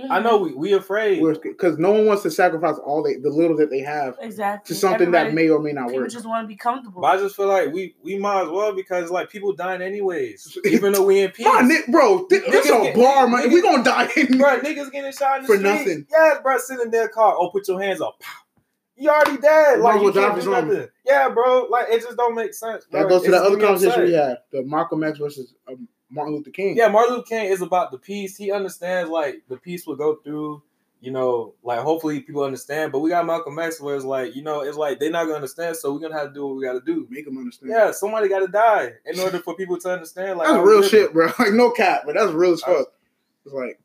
I 0.10 0.20
know 0.22 0.38
we 0.38 0.54
we 0.56 0.74
afraid. 0.74 1.22
We're 1.22 1.36
because 1.36 1.78
no 1.78 1.92
one 1.92 2.08
wants 2.08 2.24
to 2.24 2.32
sacrifice 2.32 2.78
all 2.84 3.04
they, 3.04 3.14
the 3.18 3.30
little 3.30 3.56
that 3.58 3.70
they 3.70 3.82
have 3.82 4.16
exactly 4.20 4.74
to 4.74 4.80
something 4.80 5.12
that 5.12 5.36
may 5.36 5.50
or 5.50 5.60
may 5.60 5.72
not 5.72 5.90
People 5.90 6.02
work. 6.02 6.10
just 6.12 6.26
want 6.26 6.44
to 6.44 6.48
be 6.48 6.56
comfortable. 6.56 7.02
But 7.04 7.08
I 7.10 7.18
just 7.18 7.36
feel 7.36 7.48
like 7.48 7.72
we 7.72 7.94
we 8.02 8.18
might 8.18 8.42
as 8.46 8.50
well 8.50 8.74
because 8.74 9.12
like 9.12 9.30
people 9.30 9.54
dying 9.54 9.84
anyways, 9.84 10.58
even 10.66 10.94
though 10.94 11.06
we 11.06 11.20
in 11.20 11.30
peace. 11.30 11.46
My 11.46 11.62
Nick, 11.62 11.86
bro, 11.90 12.26
th- 12.26 12.44
this 12.50 12.66
Niggas 12.72 12.92
a 12.92 12.96
bar, 13.00 13.28
man. 13.28 13.44
niggas- 13.50 13.54
We 13.54 13.62
gonna 13.62 13.84
die. 13.84 14.10
in- 14.18 14.38
bro, 14.40 14.60
niggas 14.62 14.92
getting 14.92 15.12
shot 15.12 15.38
in 15.38 15.42
the 15.44 15.48
For 15.48 15.58
street. 15.58 15.64
nothing. 15.70 16.08
Yes, 16.10 16.38
bro, 16.42 16.58
sitting 16.58 16.86
in 16.86 16.92
their 16.92 17.08
car. 17.08 17.36
Oh, 17.38 17.50
put 17.52 17.68
your 17.68 17.80
hands 17.80 18.02
up. 18.02 18.20
Pow. 18.20 18.43
You 19.04 19.10
already 19.10 19.38
dead. 19.42 19.82
Like 19.82 19.98
as 19.98 20.02
you 20.02 20.12
can't 20.14 20.36
for 20.36 20.42
do 20.42 20.52
nothing. 20.52 20.88
Yeah, 21.06 21.28
bro. 21.28 21.68
Like 21.70 21.88
it 21.90 22.02
just 22.02 22.16
don't 22.16 22.36
make 22.36 22.54
sense. 22.54 22.86
That 22.92 23.10
goes 23.10 23.24
to 23.24 23.28
It 23.28 23.32
that 23.32 23.44
other 23.44 23.60
conversation 23.60 23.92
upset. 23.92 24.06
we 24.08 24.14
had, 24.14 24.38
the 24.54 24.64
Malcolm 24.64 25.04
X 25.04 25.20
versus 25.20 25.54
um, 25.68 25.90
Martin 26.10 26.36
Luther 26.36 26.52
King. 26.52 26.78
Yeah, 26.78 26.88
Martin 26.88 27.16
Luther 27.16 27.28
King 27.28 27.52
is 27.52 27.62
about 27.62 27.92
the 27.92 27.98
peace. 27.98 28.38
He 28.38 28.50
understands 28.50 29.10
like 29.10 29.44
the 29.50 29.58
peace 29.58 29.86
will 29.86 29.98
go 29.98 30.16
through. 30.24 30.64
You 31.02 31.12
know, 31.12 31.54
like 31.64 31.80
hopefully 31.80 32.22
people 32.22 32.46
understand. 32.46 32.94
But 32.94 33.00
we 33.00 33.10
got 33.10 33.26
Malcolm 33.26 33.60
X 33.60 33.82
where 33.82 33.94
it's 33.94 34.06
like, 34.06 34.38
you 34.38 34.42
know, 34.42 34.62
it's 34.62 34.78
like 34.78 35.02
they're 35.02 35.12
not 35.12 35.26
gonna 35.26 35.36
understand, 35.36 35.76
so 35.76 35.92
we're 35.92 36.00
gonna 36.00 36.18
have 36.18 36.30
to 36.30 36.34
do 36.34 36.48
what 36.48 36.56
we 36.56 36.64
gotta 36.64 36.80
do. 36.80 37.06
make 37.10 37.26
them 37.26 37.38
understand. 37.38 37.74
Yeah, 37.74 37.92
somebody 37.92 38.30
gotta 38.30 38.48
die 38.48 38.94
in 39.06 39.20
order 39.20 39.40
for 39.40 39.54
people 39.54 39.78
to 39.80 39.90
understand. 39.90 40.38
Like 40.38 40.48
that's 40.48 40.66
real 40.66 40.82
shit, 40.82 41.12
bro. 41.12 41.30
Like 41.40 41.52
no 41.52 41.72
cap, 41.72 42.04
but 42.06 42.16
that's 42.16 42.32
real 42.32 42.54
as 42.54 42.62
fuck. 42.62 42.88
It's 43.44 43.54
like 43.54 43.82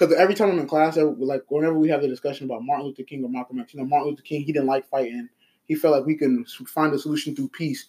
because 0.00 0.16
every 0.16 0.34
time 0.34 0.50
I'm 0.50 0.58
in 0.58 0.66
class, 0.66 0.96
like 0.96 1.42
whenever 1.48 1.78
we 1.78 1.90
have 1.90 2.00
the 2.00 2.08
discussion 2.08 2.46
about 2.46 2.62
Martin 2.62 2.86
Luther 2.86 3.02
King 3.02 3.22
or 3.22 3.28
Malcolm 3.28 3.60
X, 3.60 3.74
you 3.74 3.80
know, 3.80 3.86
Martin 3.86 4.10
Luther 4.10 4.22
King, 4.22 4.42
he 4.42 4.52
didn't 4.52 4.68
like 4.68 4.88
fighting. 4.88 5.28
He 5.66 5.74
felt 5.74 5.94
like 5.94 6.06
we 6.06 6.16
can 6.16 6.46
find 6.66 6.94
a 6.94 6.98
solution 6.98 7.36
through 7.36 7.48
peace. 7.48 7.86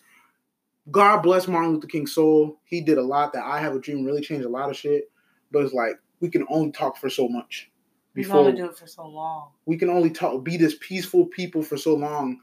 God 0.90 1.22
bless 1.22 1.48
Martin 1.48 1.74
Luther 1.74 1.88
King's 1.88 2.14
soul. 2.14 2.60
He 2.66 2.82
did 2.82 2.98
a 2.98 3.04
lot 3.04 3.32
that 3.34 3.46
I 3.46 3.62
have 3.62 3.76
a 3.76 3.80
dream 3.80 4.04
really 4.04 4.22
changed 4.22 4.46
a 4.46 4.50
lot 4.50 4.70
of 4.70 4.76
shit. 4.76 5.10
But 5.52 5.64
it's 5.64 5.74
like 5.74 5.94
we 6.20 6.30
can 6.30 6.46
only 6.50 6.72
talk 6.72 6.98
for 6.98 7.10
so 7.10 7.30
much 7.30 7.72
We 8.14 8.24
can 8.24 8.30
before 8.30 8.42
only 8.42 8.58
do 8.58 8.66
it 8.66 8.78
for 8.78 8.88
so 8.88 9.08
long. 9.08 9.52
we 9.66 9.78
can 9.78 9.90
only 9.90 10.10
talk 10.10 10.44
be 10.44 10.58
this 10.58 10.76
peaceful 10.82 11.28
people 11.28 11.64
for 11.64 11.78
so 11.78 11.96
long. 11.96 12.42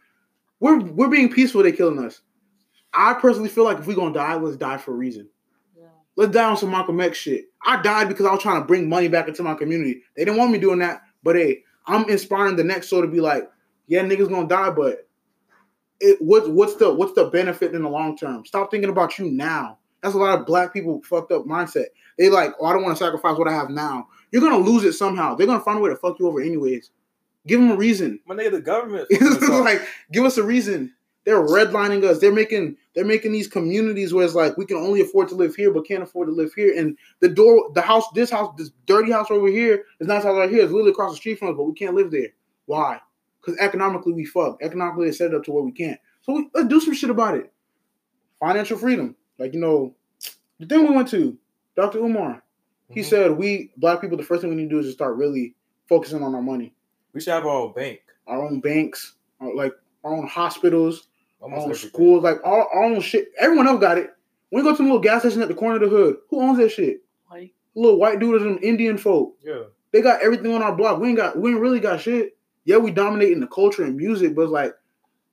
We're 0.60 0.80
we're 0.80 1.08
being 1.08 1.30
peaceful, 1.30 1.62
they're 1.62 1.72
killing 1.72 2.02
us. 2.04 2.22
I 2.94 3.14
personally 3.14 3.50
feel 3.50 3.64
like 3.64 3.78
if 3.78 3.86
we're 3.86 3.96
gonna 3.96 4.14
die, 4.14 4.34
let's 4.36 4.56
die 4.56 4.78
for 4.78 4.92
a 4.92 4.96
reason. 4.96 5.28
Let's 6.18 6.32
die 6.32 6.50
on 6.50 6.56
some 6.56 6.72
Malcolm 6.72 7.00
X 7.00 7.16
shit. 7.16 7.44
I 7.64 7.80
died 7.80 8.08
because 8.08 8.26
I 8.26 8.32
was 8.32 8.42
trying 8.42 8.60
to 8.60 8.66
bring 8.66 8.88
money 8.88 9.06
back 9.06 9.28
into 9.28 9.44
my 9.44 9.54
community. 9.54 10.02
They 10.16 10.24
didn't 10.24 10.36
want 10.36 10.50
me 10.50 10.58
doing 10.58 10.80
that, 10.80 11.02
but 11.22 11.36
hey, 11.36 11.62
I'm 11.86 12.10
inspiring 12.10 12.56
the 12.56 12.64
next 12.64 12.88
soul 12.88 13.02
to 13.02 13.06
be 13.06 13.20
like, 13.20 13.48
yeah, 13.86 14.02
niggas 14.02 14.28
gonna 14.28 14.48
die, 14.48 14.70
but 14.70 15.08
it 16.00 16.18
what 16.20 16.50
what's 16.50 16.74
the 16.74 16.92
what's 16.92 17.12
the 17.12 17.26
benefit 17.26 17.72
in 17.72 17.82
the 17.82 17.88
long 17.88 18.16
term? 18.16 18.44
Stop 18.44 18.72
thinking 18.72 18.90
about 18.90 19.16
you 19.16 19.30
now. 19.30 19.78
That's 20.02 20.16
a 20.16 20.18
lot 20.18 20.36
of 20.36 20.44
black 20.44 20.72
people 20.72 21.00
fucked 21.04 21.30
up 21.30 21.44
mindset. 21.44 21.86
They 22.18 22.28
like, 22.28 22.52
oh, 22.58 22.66
I 22.66 22.72
don't 22.72 22.82
want 22.82 22.98
to 22.98 23.04
sacrifice 23.04 23.38
what 23.38 23.46
I 23.46 23.52
have 23.52 23.70
now. 23.70 24.08
You're 24.32 24.42
gonna 24.42 24.58
lose 24.58 24.82
it 24.82 24.94
somehow. 24.94 25.36
They're 25.36 25.46
gonna 25.46 25.60
find 25.60 25.78
a 25.78 25.80
way 25.80 25.90
to 25.90 25.96
fuck 25.96 26.18
you 26.18 26.26
over 26.26 26.40
anyways. 26.40 26.90
Give 27.46 27.60
them 27.60 27.70
a 27.70 27.76
reason. 27.76 28.18
My 28.26 28.34
nigga, 28.34 28.50
the 28.50 28.60
government. 28.60 29.06
Like, 29.64 29.86
give 30.10 30.24
us 30.24 30.36
a 30.36 30.42
reason. 30.42 30.94
They're 31.24 31.42
redlining 31.46 32.04
us. 32.04 32.20
They're 32.20 32.32
making 32.32 32.76
they're 32.94 33.04
making 33.04 33.32
these 33.32 33.48
communities 33.48 34.14
where 34.14 34.24
it's 34.24 34.34
like 34.34 34.56
we 34.56 34.64
can 34.64 34.76
only 34.78 35.00
afford 35.02 35.28
to 35.28 35.34
live 35.34 35.54
here, 35.54 35.70
but 35.72 35.86
can't 35.86 36.02
afford 36.02 36.28
to 36.28 36.32
live 36.32 36.52
here. 36.54 36.74
And 36.76 36.96
the 37.20 37.28
door, 37.28 37.70
the 37.74 37.82
house, 37.82 38.04
this 38.14 38.30
house, 38.30 38.54
this 38.56 38.70
dirty 38.86 39.12
house 39.12 39.30
over 39.30 39.48
here, 39.48 39.84
this 39.98 40.08
nice 40.08 40.22
house 40.24 40.36
right 40.36 40.50
here 40.50 40.64
is 40.64 40.70
literally 40.70 40.92
across 40.92 41.10
the 41.12 41.16
street 41.16 41.38
from 41.38 41.48
us, 41.48 41.54
but 41.56 41.64
we 41.64 41.74
can't 41.74 41.94
live 41.94 42.10
there. 42.10 42.28
Why? 42.66 43.00
Because 43.40 43.58
economically 43.58 44.12
we 44.14 44.24
fuck. 44.24 44.58
Economically 44.62 45.08
it's 45.08 45.18
set 45.18 45.34
up 45.34 45.44
to 45.44 45.52
where 45.52 45.62
we 45.62 45.72
can't. 45.72 45.98
So 46.22 46.32
we, 46.32 46.48
let's 46.54 46.68
do 46.68 46.80
some 46.80 46.94
shit 46.94 47.10
about 47.10 47.34
it. 47.36 47.52
Financial 48.40 48.78
freedom, 48.78 49.14
like 49.38 49.52
you 49.52 49.60
know, 49.60 49.94
the 50.60 50.66
thing 50.66 50.86
we 50.88 50.94
went 50.94 51.08
to, 51.08 51.36
Dr. 51.76 51.98
Umar. 51.98 52.42
He 52.90 53.00
Mhm. 53.00 53.04
said 53.04 53.30
we 53.32 53.70
black 53.76 54.00
people, 54.00 54.16
the 54.16 54.22
first 54.22 54.40
thing 54.40 54.50
we 54.50 54.56
need 54.56 54.64
to 54.64 54.76
do 54.76 54.78
is 54.78 54.86
just 54.86 54.96
start 54.96 55.16
really 55.16 55.54
focusing 55.88 56.22
on 56.22 56.34
our 56.34 56.42
money, 56.42 56.74
we 57.12 57.20
should 57.20 57.32
have 57.34 57.44
our 57.46 57.62
own 57.64 57.72
bank. 57.74 58.00
our 58.26 58.42
own 58.42 58.60
banks, 58.60 59.14
our, 59.40 59.54
like 59.54 59.72
our 60.04 60.14
own 60.14 60.26
hospitals 60.26 61.07
Almost 61.40 61.58
own 61.58 61.70
everything. 61.70 61.90
schools, 61.90 62.24
like 62.24 62.38
all 62.44 62.68
our 62.72 62.84
own 62.84 63.00
shit. 63.00 63.28
Everyone 63.38 63.68
else 63.68 63.80
got 63.80 63.98
it. 63.98 64.10
When 64.50 64.64
you 64.64 64.70
go 64.70 64.76
to 64.76 64.82
the 64.82 64.84
little 64.84 64.98
gas 64.98 65.20
station 65.20 65.42
at 65.42 65.48
the 65.48 65.54
corner 65.54 65.76
of 65.76 65.82
the 65.82 65.88
hood, 65.88 66.16
who 66.30 66.40
owns 66.40 66.58
that 66.58 66.70
shit? 66.70 67.02
Like, 67.30 67.52
little 67.74 67.98
white 67.98 68.18
dudes 68.18 68.44
and 68.44 68.62
Indian 68.62 68.98
folk. 68.98 69.36
Yeah. 69.44 69.64
They 69.92 70.02
got 70.02 70.22
everything 70.22 70.54
on 70.54 70.62
our 70.62 70.74
block. 70.74 71.00
We 71.00 71.08
ain't 71.08 71.16
got 71.16 71.38
we 71.38 71.50
ain't 71.50 71.60
really 71.60 71.80
got 71.80 72.00
shit. 72.00 72.36
Yeah, 72.64 72.76
we 72.76 72.90
dominate 72.90 73.32
in 73.32 73.40
the 73.40 73.46
culture 73.46 73.84
and 73.84 73.96
music, 73.96 74.34
but 74.34 74.42
it's 74.42 74.52
like 74.52 74.74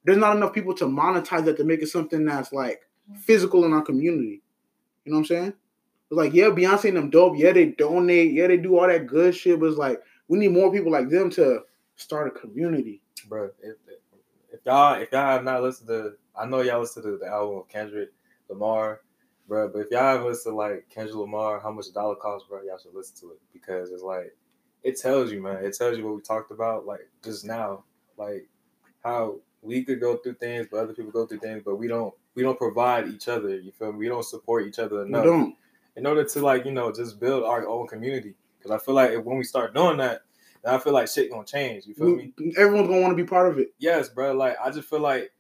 there's 0.06 0.18
not 0.18 0.38
enough 0.38 0.54
people 0.54 0.74
to 0.76 0.86
monetize 0.86 1.46
that 1.46 1.58
to 1.58 1.64
make 1.64 1.82
it 1.82 1.88
something 1.88 2.26
that's 2.26 2.54
like 2.54 2.82
mm. 3.12 3.18
physical 3.18 3.66
in 3.66 3.74
our 3.74 3.82
community. 3.82 4.42
You 5.04 5.12
know 5.12 5.18
what 5.18 5.22
I'm 5.22 5.26
saying? 5.26 5.54
It's 6.12 6.18
like, 6.18 6.34
yeah, 6.34 6.46
Beyonce 6.46 6.90
and 6.90 6.98
them 6.98 7.10
dope. 7.10 7.38
Yeah, 7.38 7.52
they 7.52 7.68
donate. 7.68 8.34
Yeah, 8.34 8.48
they 8.48 8.58
do 8.58 8.78
all 8.78 8.88
that 8.88 9.08
good 9.08 9.36
shit. 9.36 9.60
But 9.60 9.68
it's 9.68 9.78
like 9.78 10.02
we 10.28 10.38
need 10.38 10.52
more 10.52 10.72
people 10.72 10.92
like 10.92 11.10
them 11.10 11.30
to 11.32 11.62
start 11.96 12.28
a 12.28 12.32
community. 12.32 13.02
bro. 13.28 13.46
If, 13.46 13.76
if 13.85 13.85
y'all 14.66 15.02
if 15.02 15.12
y'all 15.12 15.22
have 15.22 15.44
not 15.44 15.62
listened 15.64 15.88
to, 15.90 16.14
I 16.36 16.46
know 16.46 16.62
y'all 16.62 16.80
listen 16.82 17.04
to 17.04 17.18
the 17.18 17.28
album 17.28 17.58
of 17.60 17.68
Kendrick 17.70 18.10
Lamar, 18.50 19.02
bro. 19.48 19.70
But 19.70 19.80
if 19.80 19.92
y'all 19.92 20.02
haven't 20.02 20.28
listened 20.28 20.54
to 20.54 20.58
like 20.58 20.90
Kendrick 20.90 21.16
Lamar, 21.16 21.60
how 21.60 21.72
much 21.72 21.88
a 21.88 21.94
dollar 21.94 22.16
costs, 22.16 22.48
bro, 22.50 22.62
y'all 22.64 22.78
should 22.78 22.94
listen 22.96 23.16
to 23.22 23.34
it 23.34 23.40
because 23.54 23.92
it's 23.92 24.04
like 24.04 24.36
it 24.84 25.00
tells 25.00 25.32
you, 25.32 25.42
man. 25.42 25.64
It 25.64 25.76
tells 25.76 25.98
you 25.98 26.06
what 26.06 26.16
we 26.16 26.22
talked 26.22 26.52
about, 26.52 26.86
like 26.86 27.08
just 27.24 27.46
now, 27.46 27.84
like 28.18 28.48
how 29.04 29.40
we 29.62 29.84
could 29.84 30.00
go 30.00 30.18
through 30.18 30.36
things, 30.36 30.68
but 30.70 30.78
other 30.78 30.94
people 30.94 31.12
go 31.12 31.26
through 31.26 31.40
things, 31.40 31.64
but 31.66 31.76
we 31.78 31.88
don't 31.88 32.14
we 32.36 32.44
don't 32.44 32.58
provide 32.58 33.08
each 33.08 33.28
other. 33.28 33.58
You 33.58 33.72
feel 33.72 33.92
me? 33.94 34.00
We 34.00 34.08
don't 34.10 34.26
support 34.26 34.68
each 34.68 34.80
other 34.80 34.98
We 34.98 35.06
enough 35.08 35.24
don't. 35.26 35.56
in 35.96 36.06
order 36.06 36.24
to 36.24 36.42
like 36.42 36.66
you 36.66 36.72
know 36.72 36.92
just 36.92 37.20
build 37.20 37.44
our 37.44 37.68
own 37.68 37.88
community. 37.88 38.36
Because 38.58 38.72
I 38.72 38.84
feel 38.84 38.96
like 38.96 39.12
if, 39.12 39.24
when 39.24 39.38
we 39.38 39.44
start 39.44 39.74
doing 39.76 39.98
that, 39.98 40.22
I 40.66 40.78
feel 40.80 40.94
like 40.94 41.08
shit 41.08 41.30
gonna 41.32 41.46
change. 41.46 41.86
You 41.86 41.94
feel 41.94 42.16
me? 42.16 42.34
Everyone's 42.58 42.88
gonna 42.88 43.02
want 43.02 43.16
to 43.18 43.24
be 43.24 43.28
part 43.28 43.50
of 43.52 43.60
it. 43.60 43.74
Yes, 43.80 44.10
bro. 44.10 44.34
Like 44.34 44.58
I 44.64 44.72
just 44.72 44.90
feel 44.90 45.00
like 45.00 45.32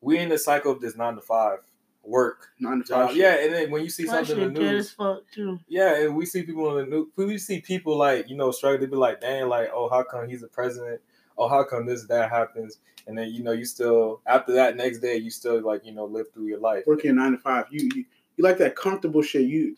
we 0.00 0.18
in 0.18 0.28
the 0.28 0.38
cycle 0.38 0.72
of 0.72 0.80
this 0.80 0.96
nine 0.96 1.14
to 1.16 1.20
five 1.20 1.58
work 2.02 2.48
Nine 2.58 2.78
to 2.82 2.84
job. 2.84 3.08
five. 3.08 3.16
Yeah, 3.16 3.34
and 3.44 3.52
then 3.52 3.70
when 3.70 3.82
you 3.82 3.90
see 3.90 4.04
that 4.04 4.26
something 4.26 4.38
in 4.38 4.48
shit 4.48 4.54
the 4.54 4.60
dead 4.60 4.72
news, 4.72 4.96
too. 5.32 5.60
yeah, 5.68 6.02
and 6.02 6.16
we 6.16 6.24
see 6.24 6.42
people 6.42 6.78
in 6.78 6.88
the 6.90 6.96
news, 6.96 7.08
we 7.16 7.38
see 7.38 7.60
people 7.60 7.96
like 7.96 8.28
you 8.28 8.36
know 8.36 8.50
struggle. 8.50 8.80
They 8.80 8.86
be 8.86 8.96
like, 8.96 9.20
dang, 9.20 9.48
like 9.48 9.70
oh, 9.74 9.88
how 9.88 10.02
come 10.02 10.28
he's 10.28 10.40
the 10.40 10.48
president? 10.48 11.00
Oh, 11.36 11.48
how 11.48 11.64
come 11.64 11.86
this 11.86 12.06
that 12.06 12.30
happens? 12.30 12.78
And 13.06 13.16
then 13.18 13.28
you 13.30 13.42
know 13.42 13.52
you 13.52 13.64
still 13.64 14.20
after 14.26 14.52
that 14.54 14.76
next 14.76 14.98
day 15.00 15.16
you 15.16 15.30
still 15.30 15.60
like 15.62 15.84
you 15.84 15.92
know 15.92 16.04
live 16.04 16.32
through 16.32 16.46
your 16.46 16.60
life. 16.60 16.84
working 16.86 17.16
nine 17.16 17.32
to 17.32 17.38
five. 17.38 17.66
You, 17.70 17.88
you 17.94 18.04
you 18.36 18.44
like 18.44 18.58
that 18.58 18.76
comfortable 18.76 19.22
shit. 19.22 19.42
You 19.42 19.76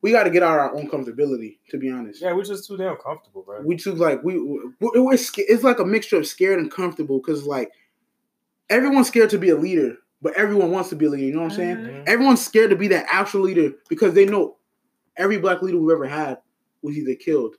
we 0.00 0.12
got 0.12 0.24
to 0.24 0.30
get 0.30 0.42
out 0.42 0.54
of 0.54 0.60
our 0.60 0.74
own 0.76 0.88
comfortability. 0.88 1.58
To 1.70 1.78
be 1.78 1.90
honest, 1.90 2.22
Yeah, 2.22 2.32
we're 2.32 2.44
just 2.44 2.66
too 2.66 2.76
damn 2.76 2.96
comfortable, 2.96 3.42
bro. 3.42 3.62
we 3.62 3.76
too 3.76 3.94
like 3.94 4.22
we 4.22 4.38
we- 4.40 4.60
we're, 4.80 5.14
it's 5.14 5.64
like 5.64 5.78
a 5.80 5.84
mixture 5.84 6.16
of 6.18 6.26
scared 6.26 6.58
and 6.60 6.70
comfortable 6.70 7.18
because 7.18 7.44
like 7.46 7.70
everyone's 8.70 9.08
scared 9.08 9.30
to 9.30 9.38
be 9.38 9.50
a 9.50 9.56
leader, 9.56 9.96
but 10.22 10.34
everyone 10.34 10.70
wants 10.70 10.88
to 10.90 10.96
be 10.96 11.06
a 11.06 11.10
leader. 11.10 11.24
You 11.26 11.34
know 11.34 11.42
what 11.42 11.52
I'm 11.52 11.56
saying? 11.56 11.76
Mhm. 11.76 12.04
Everyone's 12.08 12.44
scared 12.44 12.70
to 12.70 12.76
be 12.76 12.88
that 12.88 13.06
actual 13.10 13.42
leader 13.42 13.72
because 13.88 14.14
they 14.14 14.24
know 14.26 14.56
every 15.16 15.38
black 15.38 15.62
leader 15.62 15.78
we've 15.78 15.94
ever 15.94 16.06
had 16.06 16.38
was 16.82 16.96
either 16.96 17.14
killed 17.14 17.56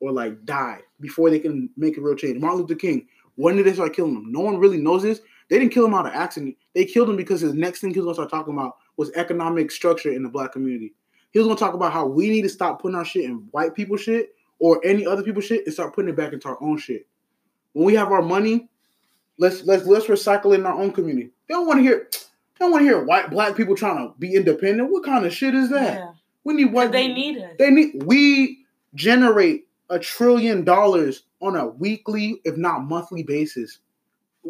or 0.00 0.10
like 0.12 0.44
died 0.44 0.82
before 1.00 1.30
they 1.30 1.38
can 1.38 1.70
make 1.76 1.96
a 1.96 2.00
real 2.00 2.14
change. 2.16 2.40
Martin 2.40 2.60
Luther 2.60 2.74
King. 2.74 3.06
When 3.36 3.56
did 3.56 3.64
they 3.66 3.72
start 3.72 3.94
killing 3.94 4.16
him? 4.16 4.32
No 4.32 4.40
one 4.40 4.58
really 4.58 4.78
knows 4.78 5.02
this. 5.02 5.20
They 5.48 5.58
didn't 5.58 5.72
kill 5.72 5.86
him 5.86 5.94
out 5.94 6.06
of 6.06 6.12
accident. 6.12 6.56
They 6.74 6.84
killed 6.84 7.08
him 7.08 7.16
because 7.16 7.40
his 7.40 7.54
next 7.54 7.80
thing 7.80 7.90
he 7.94 8.00
was 8.00 8.04
gonna 8.04 8.14
start 8.14 8.30
talking 8.30 8.54
about 8.54 8.76
was 8.96 9.10
economic 9.12 9.70
structure 9.70 10.10
in 10.12 10.22
the 10.22 10.28
black 10.28 10.52
community. 10.52 10.94
He 11.32 11.38
was 11.38 11.46
gonna 11.46 11.58
talk 11.58 11.74
about 11.74 11.92
how 11.92 12.06
we 12.06 12.28
need 12.28 12.42
to 12.42 12.48
stop 12.48 12.82
putting 12.82 12.96
our 12.96 13.04
shit 13.04 13.24
in 13.24 13.48
white 13.50 13.74
people 13.74 13.96
shit 13.96 14.34
or 14.58 14.80
any 14.84 15.06
other 15.06 15.22
people 15.22 15.40
shit 15.40 15.64
and 15.64 15.72
start 15.72 15.94
putting 15.94 16.10
it 16.10 16.16
back 16.16 16.32
into 16.32 16.48
our 16.48 16.62
own 16.62 16.78
shit. 16.78 17.06
When 17.72 17.84
we 17.84 17.94
have 17.94 18.10
our 18.10 18.22
money, 18.22 18.68
let's 19.38 19.64
let's 19.64 19.86
let's 19.86 20.06
recycle 20.06 20.52
it 20.52 20.60
in 20.60 20.66
our 20.66 20.74
own 20.74 20.92
community. 20.92 21.30
They 21.48 21.54
don't 21.54 21.66
want 21.66 21.78
to 21.78 21.82
hear 21.82 22.08
they 22.12 22.64
don't 22.64 22.72
want 22.72 22.82
to 22.82 22.86
hear 22.86 23.04
white 23.04 23.30
black 23.30 23.56
people 23.56 23.76
trying 23.76 23.96
to 23.96 24.14
be 24.18 24.34
independent. 24.34 24.90
What 24.90 25.04
kind 25.04 25.24
of 25.24 25.32
shit 25.32 25.54
is 25.54 25.70
that? 25.70 25.98
Yeah. 25.98 26.12
We 26.44 26.54
need 26.54 26.72
white 26.72 26.92
they 26.92 27.08
need 27.08 27.38
us. 27.38 27.52
they 27.58 27.70
need 27.70 28.02
we 28.04 28.64
generate 28.94 29.66
a 29.88 29.98
trillion 29.98 30.64
dollars 30.64 31.24
on 31.40 31.56
a 31.56 31.66
weekly, 31.66 32.40
if 32.44 32.56
not 32.56 32.84
monthly 32.84 33.22
basis 33.22 33.78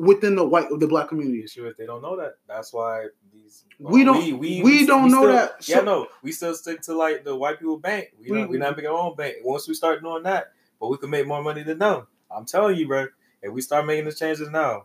within 0.00 0.34
the 0.36 0.44
white 0.46 0.66
the 0.78 0.86
black 0.86 1.08
community. 1.08 1.44
issue 1.44 1.66
is 1.66 1.76
they 1.76 1.86
don't 1.86 2.02
know 2.02 2.16
that. 2.16 2.34
That's 2.48 2.72
why 2.72 3.06
these 3.32 3.64
We 3.78 4.04
don't- 4.04 4.38
we 4.38 4.62
we 4.62 4.86
don't 4.86 5.10
know 5.10 5.22
still- 5.22 5.32
that. 5.32 5.68
Yeah, 5.68 5.80
no, 5.80 6.06
we 6.22 6.32
still 6.32 6.54
stick 6.54 6.80
to 6.82 6.94
like 6.94 7.24
the 7.24 7.34
white 7.36 7.58
people 7.58 7.78
bank. 7.78 8.08
We, 8.18 8.30
We- 8.30 8.36
don't, 8.38 8.48
we 8.50 8.58
not 8.58 8.76
making 8.76 8.90
our 8.90 8.98
own 8.98 9.16
bank. 9.16 9.36
Once 9.44 9.68
we 9.68 9.74
start 9.74 10.02
doing 10.02 10.22
that, 10.24 10.52
but 10.80 10.88
we 10.88 10.96
can 10.96 11.10
make 11.10 11.26
more 11.26 11.42
money 11.42 11.62
than 11.62 11.78
them. 11.78 12.06
I'm 12.30 12.44
telling 12.46 12.76
you, 12.76 12.86
bro. 12.86 13.06
If 13.42 13.52
we 13.52 13.60
start 13.62 13.86
making 13.86 14.04
the 14.04 14.12
changes 14.12 14.50
now, 14.50 14.84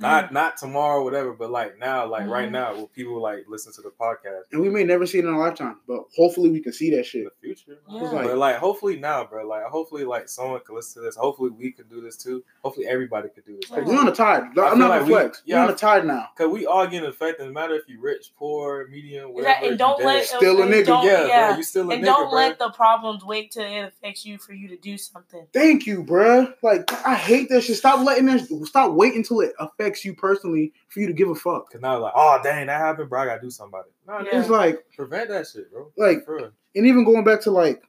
Not 0.00 0.32
not 0.32 0.56
tomorrow, 0.56 1.02
whatever, 1.02 1.32
but 1.32 1.50
like 1.50 1.78
now, 1.78 2.06
like 2.06 2.28
right 2.28 2.48
Mhm. 2.48 2.52
now, 2.52 2.74
will 2.74 2.86
people 2.88 3.20
like 3.20 3.46
listen 3.48 3.72
to 3.72 3.82
the 3.82 3.90
podcast 3.90 4.42
And 4.52 4.60
we 4.60 4.68
may 4.68 4.84
never 4.84 5.06
see 5.06 5.18
it 5.18 5.24
in 5.24 5.30
our 5.32 5.38
lifetime, 5.38 5.76
but 5.88 6.04
hopefully 6.16 6.50
we 6.50 6.60
can 6.60 6.72
see 6.72 6.90
that 6.94 7.04
shit 7.04 7.22
in 7.22 7.24
the 7.24 7.30
future? 7.40 7.78
Yeah. 7.88 8.02
Like- 8.02 8.26
But 8.28 8.38
like, 8.38 8.56
hopefully 8.56 8.96
now, 8.98 9.24
bro. 9.24 9.46
Like, 9.46 9.64
hopefully, 9.64 10.04
like 10.04 10.28
someone 10.28 10.60
can 10.64 10.76
listen 10.76 11.02
to 11.02 11.06
this. 11.06 11.16
Hopefully, 11.16 11.50
we 11.50 11.72
can 11.72 11.88
do 11.88 12.00
this 12.00 12.16
too. 12.16 12.44
Hopefully, 12.62 12.86
everybody 12.86 13.28
could 13.28 13.44
do 13.44 13.56
this. 13.60 13.70
Like, 13.70 13.84
We're 13.86 13.98
on 13.98 14.06
the 14.06 14.12
tide. 14.12 14.42
I'm 14.44 14.54
not 14.54 14.78
like 14.78 14.78
gonna 14.78 15.04
we- 15.04 15.10
flex. 15.10 15.42
yeah, 15.44 15.56
We're 15.56 15.62
on 15.62 15.68
I- 15.68 15.72
the 15.72 15.78
tide 15.78 16.06
now. 16.06 16.28
Cause 16.36 16.48
we 16.48 16.64
all 16.66 16.86
getting 16.86 17.08
affected. 17.08 17.46
No 17.46 17.52
matter 17.52 17.74
if 17.74 17.88
you 17.88 18.00
rich, 18.00 18.32
poor, 18.38 18.86
medium, 18.88 19.32
whatever. 19.32 19.48
Exactly. 19.48 19.68
And 19.70 19.78
don't 19.78 20.04
let. 20.04 20.24
Still 20.26 20.62
a 20.62 20.66
nigga. 20.66 21.04
Yeah, 21.04 21.26
yeah, 21.26 21.48
bro, 21.48 21.56
you 21.56 21.62
still 21.64 21.90
a 21.90 21.94
and 21.94 22.02
nigga, 22.04 22.06
don't 22.06 22.30
bro. 22.30 22.38
let 22.38 22.58
the 22.58 22.70
problems 22.70 23.24
wait 23.24 23.50
till 23.50 23.64
it 23.64 23.80
affects 23.80 24.24
you 24.24 24.38
for 24.38 24.52
you 24.52 24.68
to 24.68 24.76
do 24.76 24.96
something. 24.96 25.46
Thank 25.52 25.86
you, 25.86 26.04
bruh. 26.04 26.54
Like 26.62 26.92
I 27.06 27.14
hate 27.14 27.48
that 27.48 27.62
shit. 27.62 27.76
Stop 27.76 28.04
letting 28.06 28.26
that. 28.26 28.46
Stop 28.66 28.92
waiting 28.92 29.22
till 29.24 29.40
it 29.40 29.52
affects 29.58 29.87
you 30.04 30.14
personally 30.14 30.72
for 30.88 31.00
you 31.00 31.06
to 31.06 31.12
give 31.12 31.28
a 31.28 31.34
fuck. 31.34 31.70
Cause 31.72 31.80
now, 31.80 31.98
like, 31.98 32.12
oh 32.14 32.38
dang, 32.42 32.66
that 32.66 32.78
happened, 32.80 33.08
bro. 33.10 33.22
I 33.22 33.26
gotta 33.26 33.40
do 33.40 33.50
something 33.50 33.70
about 33.78 33.86
it. 33.86 33.92
No, 34.06 34.30
Yeah. 34.30 34.40
It's 34.40 34.48
like, 34.50 34.84
prevent 34.96 35.28
that 35.30 35.46
shit, 35.46 35.70
bro. 35.72 35.90
Like- 35.96 36.24
for 36.24 36.52
and 36.74 36.86
even 36.86 37.04
going 37.04 37.24
back 37.24 37.40
to 37.42 37.50
like 37.50 37.82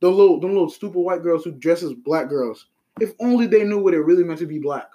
the 0.00 0.08
little, 0.10 0.38
them 0.38 0.52
little 0.52 0.70
stupid 0.70 1.00
white 1.00 1.22
girls 1.22 1.44
who 1.44 1.50
dress 1.52 1.82
as 1.82 1.92
black 1.94 2.28
girls. 2.28 2.66
If 3.00 3.12
only 3.20 3.46
they 3.46 3.64
knew 3.64 3.78
what 3.82 3.94
it 3.94 4.00
really 4.00 4.22
meant 4.24 4.38
to 4.40 4.46
be 4.46 4.58
black, 4.58 4.88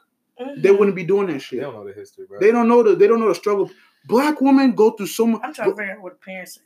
they 0.58 0.70
Mhm. 0.70 0.80
wouldn't 0.80 0.96
be 0.96 1.04
doing 1.04 1.28
that 1.28 1.40
shit. 1.40 1.52
They 1.52 1.56
shit. 1.58 1.62
don't 1.62 1.74
know 1.76 1.86
the 1.88 1.94
history, 1.94 2.26
bro. 2.28 2.40
They 2.40 2.52
don't 2.52 2.68
know 2.68 2.84
the. 2.84 2.96
They 2.96 3.08
don't 3.08 3.20
know 3.20 3.28
the 3.30 3.36
struggle. 3.36 3.70
Black 4.08 4.40
women 4.42 4.74
go 4.76 4.92
through 4.92 5.08
so 5.08 5.26
much. 5.28 5.42
I'm 5.44 5.54
trying 5.54 5.72
to 5.72 5.76
figure 5.78 5.94
out 5.94 6.02
what 6.02 6.14
the 6.14 6.26
parents 6.26 6.56
said. 6.56 6.64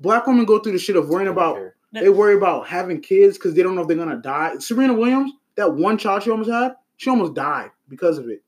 Black 0.00 0.26
women 0.26 0.44
go 0.44 0.58
through 0.58 0.72
the 0.72 0.78
shit 0.78 0.96
of 0.96 1.08
worrying 1.08 1.28
about. 1.28 1.56
care. 1.56 1.76
They 1.92 2.08
worry 2.08 2.34
about 2.36 2.66
having 2.66 3.00
kids 3.00 3.36
because 3.36 3.54
they 3.54 3.62
don't 3.62 3.74
know 3.74 3.82
if 3.82 3.88
they're 3.88 3.96
gonna 3.96 4.16
die. 4.16 4.56
Serena 4.58 4.94
Williams, 4.94 5.32
that 5.56 5.72
one 5.74 5.98
child 5.98 6.22
she 6.22 6.30
almost 6.30 6.50
had, 6.50 6.74
she 6.96 7.10
almost 7.10 7.34
died 7.34 7.70
because 7.88 8.16
of 8.18 8.28
it. 8.28 8.42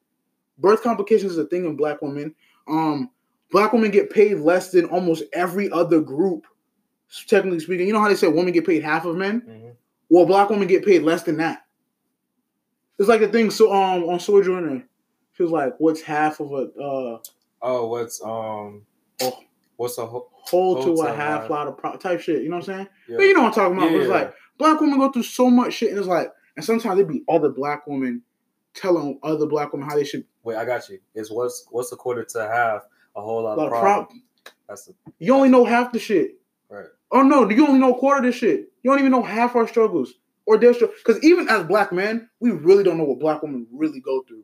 Birth 0.59 0.83
complications 0.83 1.33
is 1.33 1.39
a 1.39 1.47
thing 1.47 1.65
in 1.65 1.77
black 1.77 2.01
women. 2.03 2.35
Um, 2.69 3.11
black 3.51 3.73
women 3.73 3.91
get 3.91 4.11
paid 4.11 4.35
less 4.39 4.71
than 4.71 4.87
almost 4.87 5.25
every 5.33 5.71
other 5.71 6.01
group, 6.01 6.47
technically 7.27 7.61
speaking. 7.61 7.87
You 7.87 7.93
know 7.93 8.01
how 8.01 8.09
they 8.09 8.15
say 8.15 8.29
women 8.29 8.53
get 8.53 8.67
paid 8.67 8.83
half 8.83 9.05
of 9.05 9.17
men? 9.17 9.43
Mhm. 9.43 9.73
Well, 10.09 10.27
black 10.27 10.51
women 10.51 10.69
get 10.69 10.85
paid 10.85 11.03
less 11.03 11.23
than 11.25 11.39
that. 11.39 11.65
It's 12.99 13.09
like 13.09 13.21
the 13.21 13.29
thing 13.29 13.51
so 13.51 13.73
um 13.73 14.05
on 14.05 14.21
Sojourner. 14.21 14.87
She 15.33 15.43
was 15.43 15.51
like, 15.51 15.75
"What's 15.79 16.01
half 16.01 16.39
of 16.39 16.53
a 16.53 16.71
uh, 16.81 17.19
Oh, 17.61 17.87
what's 17.89 18.23
um, 18.23 18.83
Oh. 19.21 19.39
what's 19.77 19.99
a 19.99 20.07
whole? 20.07 20.31
whole 20.33 20.85
to 20.85 21.03
a 21.03 21.09
half 21.09 21.43
half. 21.43 21.51
lot 21.51 21.67
of 21.67 21.77
pro- 21.77 21.97
type 21.97 22.21
shit?" 22.21 22.43
You 22.43 22.51
know 22.51 22.59
what 22.59 22.69
I'm 22.69 22.75
saying? 22.77 22.89
Yeah. 23.09 23.17
But 23.17 23.23
you 23.25 23.35
know 23.35 23.43
what 23.43 23.49
I'm 23.49 23.55
talking 23.55 23.77
about. 23.79 23.91
Yeah, 23.91 23.97
But 23.97 24.01
it's 24.03 24.09
yeah. 24.11 24.15
like 24.15 24.35
black 24.59 24.81
women 24.81 24.99
go 25.01 25.11
through 25.11 25.25
so 25.25 25.51
much 25.51 25.75
shit, 25.75 25.91
and 25.91 25.99
it's 25.99 26.07
like, 26.07 26.31
and 26.57 26.65
sometimes 26.65 26.97
there 26.97 27.05
be 27.07 27.25
other 27.29 27.49
black 27.49 27.87
women 27.89 28.23
telling 28.75 29.19
other 29.25 29.47
black 29.47 29.73
women 29.73 29.89
how 29.89 29.97
they 29.97 30.05
should. 30.05 30.25
Wait, 30.45 30.57
I 30.57 30.65
got 30.65 30.89
you. 30.89 30.99
It's 31.15 31.31
what's 31.31 31.67
what's 31.71 31.91
a 31.93 31.97
quarter 31.97 32.25
to 32.25 32.39
half 32.47 32.83
a 33.17 33.23
whole 33.23 33.43
lot, 33.43 33.59
A 33.59 33.61
lot 33.63 33.73
of 33.73 33.81
problem. 33.81 34.23
That's 34.69 34.85
the 34.87 34.95
You 35.19 35.35
only 35.35 35.49
know 35.49 35.65
half 35.65 35.93
the 35.93 35.99
shit. 35.99 36.37
right. 36.69 36.87
Oh 37.11 37.23
no, 37.23 37.49
you 37.49 37.67
only 37.67 37.79
know 37.81 37.95
a 37.95 37.99
quarter 37.99 38.19
of 38.19 38.25
this 38.25 38.37
shit. 38.37 38.73
You 38.83 38.91
don't 38.91 38.99
even 38.99 39.13
know 39.13 39.23
half 39.23 39.55
our 39.57 39.69
struggles 39.69 40.15
or 40.47 40.59
their 40.59 40.75
struggles. 40.75 40.99
Because 41.05 41.23
even 41.25 41.49
as 41.49 41.65
black 41.65 41.93
men, 41.93 42.29
we 42.41 42.51
really 42.51 42.83
don't 42.85 42.99
know 42.99 43.05
what 43.05 43.21
black 43.21 43.41
women 43.43 43.67
really 43.73 44.01
go 44.01 44.23
through. 44.23 44.43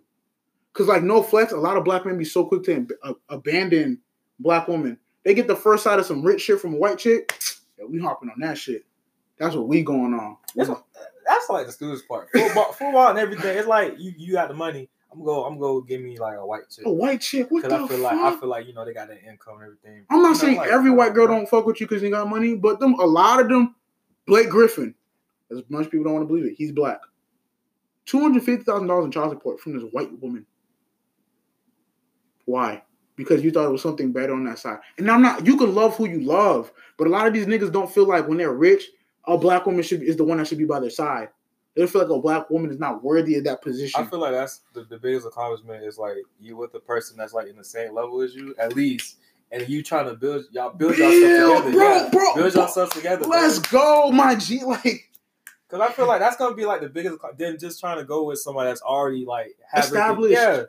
Because 0.72 0.86
like 0.88 1.02
no 1.02 1.22
flex, 1.22 1.52
a 1.52 1.56
lot 1.56 1.76
of 1.76 1.84
black 1.84 2.06
men 2.06 2.16
be 2.16 2.24
so 2.24 2.44
quick 2.44 2.62
to 2.64 2.86
ab- 3.04 3.16
abandon 3.28 3.98
black 4.38 4.68
women. 4.68 4.98
They 5.24 5.34
get 5.34 5.48
the 5.48 5.56
first 5.56 5.82
side 5.82 5.98
of 5.98 6.06
some 6.06 6.22
rich 6.22 6.42
shit 6.42 6.60
from 6.60 6.74
a 6.74 6.76
white 6.76 6.98
chick. 6.98 7.34
Yeah, 7.78 7.86
we 7.88 7.98
hopping 7.98 8.28
on 8.28 8.38
that 8.40 8.58
shit. 8.58 8.84
That's 9.38 9.54
what 9.56 9.66
we 9.66 9.82
going 9.82 10.12
on. 10.12 10.36
That's, 10.54 10.68
that's 10.68 11.48
like 11.48 11.64
the 11.64 11.72
stupidest 11.72 12.06
part. 12.06 12.28
Football, 12.30 12.72
football 12.72 13.08
and 13.08 13.18
everything. 13.18 13.56
It's 13.56 13.66
like 13.66 13.94
you 13.98 14.12
you 14.18 14.34
got 14.34 14.48
the 14.48 14.54
money. 14.54 14.89
I'm 15.12 15.24
go 15.24 15.44
I'm 15.44 15.58
go 15.58 15.80
give 15.80 16.00
me 16.00 16.18
like 16.18 16.36
a 16.36 16.46
white 16.46 16.68
chick 16.70 16.86
A 16.86 16.92
white 16.92 17.20
chick? 17.20 17.50
What 17.50 17.64
the 17.68 17.74
I 17.74 17.78
feel 17.78 17.88
fuck? 17.88 17.98
like 18.00 18.14
I 18.16 18.36
feel 18.38 18.48
like 18.48 18.66
you 18.66 18.74
know 18.74 18.84
they 18.84 18.92
got 18.94 19.08
that 19.08 19.22
income 19.28 19.54
and 19.56 19.64
everything. 19.64 20.04
I'm 20.08 20.18
You 20.18 20.22
not 20.22 20.28
know, 20.30 20.34
saying 20.34 20.56
like, 20.58 20.70
every 20.70 20.90
white 20.90 21.14
girl 21.14 21.26
don't 21.26 21.48
fuck 21.48 21.66
with 21.66 21.80
you 21.80 21.86
because 21.88 22.02
they 22.02 22.10
got 22.10 22.28
money, 22.28 22.54
but 22.54 22.78
them 22.80 22.94
a 22.94 23.06
lot 23.06 23.40
of 23.40 23.48
them, 23.48 23.74
Blake 24.26 24.48
Griffin, 24.50 24.94
as 25.50 25.62
much 25.68 25.90
people 25.90 26.04
don't 26.04 26.12
want 26.14 26.22
to 26.24 26.28
believe 26.32 26.44
it, 26.46 26.54
he's 26.56 26.72
black. 26.72 27.00
Two 28.06 28.20
hundred 28.20 28.44
fifty 28.44 28.64
thousand 28.64 28.86
dollars 28.86 29.06
in 29.06 29.10
child 29.12 29.30
support 29.32 29.60
from 29.60 29.72
this 29.74 29.82
white 29.92 30.10
woman. 30.20 30.46
Why? 32.46 32.82
Because 33.16 33.42
you 33.44 33.50
thought 33.50 33.66
it 33.68 33.72
was 33.72 33.82
something 33.82 34.12
better 34.12 34.32
on 34.32 34.44
that 34.44 34.58
side. 34.58 34.78
And 34.98 35.10
I'm 35.10 35.22
not. 35.22 35.46
You 35.46 35.56
can 35.56 35.74
love 35.74 35.96
who 35.96 36.08
you 36.08 36.20
love, 36.20 36.72
but 36.96 37.06
a 37.06 37.10
lot 37.10 37.26
of 37.26 37.32
these 37.34 37.46
niggas 37.46 37.72
don't 37.72 37.92
feel 37.92 38.06
like 38.06 38.26
when 38.26 38.38
they're 38.38 38.52
rich, 38.54 38.84
a 39.26 39.36
black 39.36 39.66
woman 39.66 39.82
should 39.82 40.02
is 40.02 40.16
the 40.16 40.24
one 40.24 40.38
that 40.38 40.46
should 40.46 40.58
be 40.58 40.64
by 40.64 40.80
their 40.80 40.90
side. 40.90 41.28
They 41.76 41.86
feel 41.86 42.02
like 42.02 42.10
a 42.10 42.20
black 42.20 42.50
woman 42.50 42.70
is 42.70 42.78
not 42.78 43.02
worthy 43.02 43.36
of 43.36 43.44
that 43.44 43.62
position. 43.62 44.00
I 44.00 44.06
feel 44.06 44.18
like 44.18 44.32
that's 44.32 44.62
the, 44.74 44.82
the 44.84 44.98
biggest 44.98 45.26
accomplishment 45.26 45.84
is 45.84 45.98
like 45.98 46.16
you 46.40 46.56
with 46.56 46.74
a 46.74 46.80
person 46.80 47.16
that's 47.16 47.32
like 47.32 47.48
in 47.48 47.56
the 47.56 47.64
same 47.64 47.94
level 47.94 48.20
as 48.22 48.34
you 48.34 48.54
at 48.58 48.74
least, 48.74 49.18
and 49.52 49.68
you 49.68 49.82
trying 49.82 50.06
to 50.06 50.14
build 50.14 50.44
y'all 50.50 50.70
build 50.70 50.98
yourself 50.98 51.64
together, 51.64 51.72
bro, 51.72 51.94
yeah. 51.94 52.08
bro, 52.10 52.34
build 52.34 52.52
bro. 52.52 52.62
yourself 52.62 52.90
together. 52.90 53.26
Let's 53.26 53.58
go, 53.58 54.10
my 54.10 54.34
G. 54.34 54.62
Like 54.66 55.10
because 55.68 55.88
I 55.88 55.92
feel 55.92 56.08
like 56.08 56.18
that's 56.18 56.36
gonna 56.36 56.56
be 56.56 56.64
like 56.64 56.80
the 56.80 56.88
biggest 56.88 57.18
Then 57.38 57.56
just 57.56 57.78
trying 57.78 57.98
to 57.98 58.04
go 58.04 58.24
with 58.24 58.40
somebody 58.40 58.70
that's 58.70 58.82
already 58.82 59.24
like 59.24 59.56
Established. 59.74 60.34
Yeah, 60.34 60.64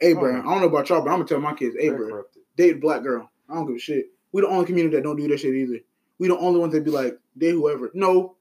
Hey, 0.00 0.12
bro, 0.12 0.40
I 0.40 0.42
don't 0.42 0.60
know 0.60 0.66
about 0.66 0.88
y'all, 0.88 1.00
but 1.00 1.10
I'm 1.10 1.18
gonna 1.18 1.28
tell 1.28 1.40
my 1.40 1.54
kids, 1.54 1.76
hey, 1.78 1.90
bro, 1.90 2.24
date 2.56 2.76
a 2.76 2.78
black 2.78 3.02
girl. 3.02 3.30
I 3.48 3.54
don't 3.54 3.66
give 3.66 3.76
a 3.76 3.78
shit. 3.78 4.06
We 4.32 4.42
the 4.42 4.48
only 4.48 4.66
community 4.66 4.96
that 4.96 5.02
don't 5.02 5.16
do 5.16 5.28
that 5.28 5.38
shit 5.38 5.54
either. 5.54 5.78
We 6.18 6.28
the 6.28 6.36
only 6.36 6.60
ones 6.60 6.72
that 6.72 6.84
be 6.84 6.90
like, 6.90 7.18
date 7.38 7.52
whoever. 7.52 7.90
No, 7.94 8.36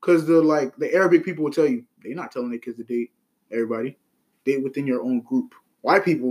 because 0.00 0.26
the 0.26 0.40
like 0.40 0.76
the 0.76 0.92
Arabic 0.94 1.24
people 1.24 1.44
will 1.44 1.52
tell 1.52 1.66
you 1.66 1.84
they're 2.02 2.14
not 2.14 2.32
telling 2.32 2.50
their 2.50 2.58
kids 2.58 2.78
to 2.78 2.84
date 2.84 3.12
everybody. 3.50 3.96
Date 4.44 4.62
within 4.62 4.86
your 4.86 5.02
own 5.02 5.20
group. 5.20 5.54
White 5.82 6.04
people, 6.04 6.28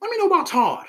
let 0.00 0.10
me 0.10 0.18
know 0.18 0.26
about 0.26 0.46
Todd. 0.46 0.86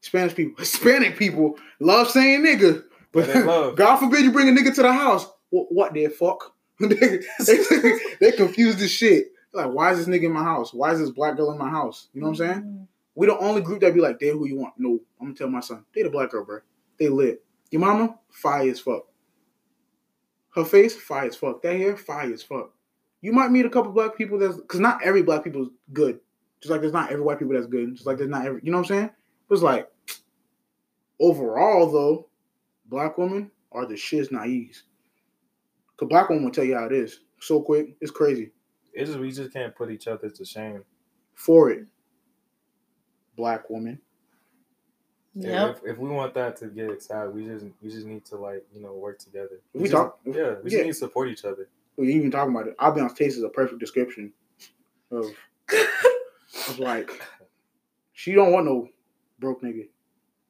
Spanish 0.00 0.34
people, 0.34 0.54
Hispanic 0.58 1.16
people 1.16 1.58
love 1.80 2.10
saying 2.10 2.44
nigga, 2.44 2.84
but 3.12 3.28
love. 3.44 3.76
God 3.76 3.96
forbid 3.96 4.22
you 4.22 4.32
bring 4.32 4.48
a 4.48 4.52
nigga 4.52 4.74
to 4.74 4.82
the 4.82 4.92
house. 4.92 5.26
What, 5.50 5.72
what 5.72 5.94
the 5.94 6.06
fuck? 6.08 6.54
they, 6.80 7.20
they, 7.46 7.98
they 8.20 8.32
confused 8.32 8.80
as 8.82 8.90
shit. 8.90 9.32
Like, 9.52 9.72
why 9.72 9.92
is 9.92 10.04
this 10.04 10.08
nigga 10.08 10.24
in 10.24 10.32
my 10.32 10.44
house? 10.44 10.74
Why 10.74 10.92
is 10.92 10.98
this 10.98 11.10
black 11.10 11.36
girl 11.36 11.50
in 11.50 11.58
my 11.58 11.70
house? 11.70 12.08
You 12.12 12.20
know 12.20 12.26
what 12.26 12.40
I'm 12.40 12.46
saying? 12.46 12.62
Mm-hmm. 12.62 12.82
We 13.14 13.26
the 13.26 13.38
only 13.38 13.62
group 13.62 13.80
that 13.80 13.94
be 13.94 14.00
like, 14.00 14.18
date 14.18 14.32
who 14.32 14.46
you 14.46 14.56
want. 14.56 14.74
No, 14.76 15.00
I'm 15.18 15.28
gonna 15.28 15.34
tell 15.34 15.48
my 15.48 15.60
son, 15.60 15.84
date 15.94 16.04
a 16.04 16.10
black 16.10 16.30
girl, 16.30 16.44
bro. 16.44 16.60
They 16.98 17.08
lit. 17.08 17.42
Your 17.70 17.80
mama, 17.80 18.18
fire 18.30 18.70
as 18.70 18.78
fuck. 18.78 19.06
Her 20.56 20.64
face, 20.64 20.96
fire 20.96 21.26
as 21.26 21.36
fuck. 21.36 21.62
That 21.62 21.76
hair, 21.76 21.96
fire 21.96 22.32
as 22.32 22.42
fuck. 22.42 22.70
You 23.20 23.32
might 23.32 23.50
meet 23.50 23.66
a 23.66 23.70
couple 23.70 23.92
black 23.92 24.16
people 24.16 24.38
that's 24.38 24.56
because 24.56 24.80
not 24.80 25.04
every 25.04 25.22
black 25.22 25.44
people 25.44 25.62
is 25.62 25.68
good. 25.92 26.18
Just 26.60 26.70
like 26.70 26.80
there's 26.80 26.94
not 26.94 27.12
every 27.12 27.22
white 27.22 27.38
people 27.38 27.54
that's 27.54 27.66
good. 27.66 27.94
Just 27.94 28.06
like 28.06 28.16
there's 28.16 28.30
not 28.30 28.46
every, 28.46 28.60
you 28.62 28.72
know 28.72 28.78
what 28.78 28.90
I'm 28.90 28.96
saying? 28.96 29.10
But 29.48 29.54
it's 29.54 29.62
like 29.62 29.90
overall 31.20 31.90
though, 31.92 32.28
black 32.86 33.18
women 33.18 33.50
are 33.70 33.84
the 33.84 33.96
shiz 33.96 34.32
naives. 34.32 34.84
Cause 35.98 36.08
black 36.08 36.30
women 36.30 36.44
will 36.44 36.52
tell 36.52 36.64
you 36.64 36.76
how 36.76 36.86
it 36.86 36.92
is 36.92 37.20
so 37.40 37.60
quick. 37.60 37.94
It's 38.00 38.10
crazy. 38.10 38.52
It's 38.94 39.10
just 39.10 39.20
we 39.20 39.30
just 39.30 39.52
can't 39.52 39.76
put 39.76 39.90
each 39.90 40.08
other 40.08 40.30
to 40.30 40.44
shame. 40.44 40.84
For 41.34 41.70
it, 41.70 41.86
black 43.36 43.68
woman. 43.68 44.00
Yeah, 45.38 45.66
Yep. 45.66 45.76
if, 45.84 45.90
if 45.92 45.98
we 45.98 46.08
want 46.08 46.32
that 46.34 46.56
to 46.58 46.66
get 46.68 46.90
excited, 46.90 47.34
we 47.34 47.44
just 47.44 47.66
we 47.82 47.90
just 47.90 48.06
need 48.06 48.24
to 48.26 48.36
like 48.36 48.64
you 48.72 48.80
know 48.80 48.94
work 48.94 49.18
together. 49.18 49.60
We 49.74 49.82
just, 49.82 49.92
talk- 49.92 50.18
Yeah, 50.24 50.54
we 50.62 50.70
just 50.70 50.76
yeah. 50.76 50.82
need 50.82 50.88
to 50.88 50.94
support 50.94 51.28
each 51.28 51.44
other. 51.44 51.68
We 51.98 52.06
you 52.12 52.18
even 52.18 52.30
talking 52.30 52.54
about 52.54 52.68
it. 52.68 52.76
I'll 52.78 52.92
be 52.92 53.00
on 53.02 53.14
taste 53.14 53.36
is 53.36 53.42
a 53.42 53.48
perfect 53.50 53.78
description 53.80 54.32
of, 55.10 55.26
of 56.68 56.78
like 56.78 57.10
she 58.12 58.32
don't 58.32 58.52
want 58.52 58.64
no 58.66 58.88
broke 59.38 59.62
nigga. 59.62 59.88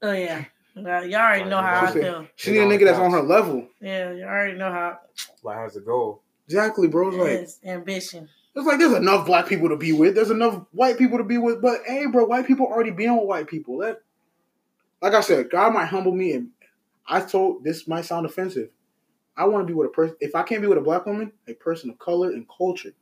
Oh 0.03 0.12
yeah. 0.12 0.45
Well, 0.76 1.07
y'all 1.07 1.20
already 1.20 1.49
know 1.49 1.61
how 1.61 1.87
I 1.87 1.93
said- 1.93 2.03
feel. 2.03 2.26
She 2.37 2.53
need 2.53 2.59
a 2.61 2.66
nigga 2.66 2.84
that's 2.84 2.99
on 2.99 3.11
her 3.11 3.22
level. 3.22 3.66
Yeah, 3.80 4.12
you 4.12 4.22
all 4.22 4.28
already 4.28 4.57
know 4.59 4.70
how. 4.70 4.99
Like 5.43 5.57
how's 5.57 5.76
it 5.76 5.84
go? 5.87 6.20
Exactly, 6.47 6.87
bro. 6.87 7.09
It's 7.09 7.16
like 7.16 7.30
Yes, 7.30 7.59
ambition. 7.64 8.28
it's 8.55 8.66
like 8.66 8.78
there's 8.78 8.93
enough 8.93 9.26
black 9.26 9.49
people 9.49 9.68
to 9.70 9.76
be 9.76 9.93
with. 9.93 10.14
There's 10.14 10.30
enough 10.30 10.62
white 10.70 10.97
people 10.97 11.18
to 11.18 11.24
be 11.24 11.39
with. 11.39 11.61
But 11.61 11.80
hey, 11.87 12.07
bro, 12.07 12.24
white 12.26 12.47
people 12.47 12.66
already 12.66 12.93
being 12.93 13.16
with 13.16 13.24
white 13.26 13.49
people. 13.49 13.78
That, 13.78 14.03
like 15.01 15.14
I 15.14 15.20
said, 15.20 15.51
God 15.51 15.72
might 15.72 15.86
humble 15.86 16.12
me, 16.12 16.32
and 16.32 16.49
I 17.07 17.20
told 17.20 17.64
this 17.64 17.86
might 17.86 18.05
sound 18.05 18.26
offensive. 18.26 18.70
I 19.36 19.47
want 19.47 19.66
to 19.66 19.70
be 19.70 19.74
with 19.74 19.88
a 19.88 19.92
person. 19.92 20.16
If 20.20 20.34
I 20.34 20.42
can't 20.42 20.62
be 20.62 20.68
with 20.68 20.78
a 20.78 20.82
black 20.82 21.07
woman, 21.07 21.32
a 21.47 21.55
person 21.55 21.90
of 21.90 21.99
color 21.99 22.30
and 22.30 22.47
culture. 22.49 22.92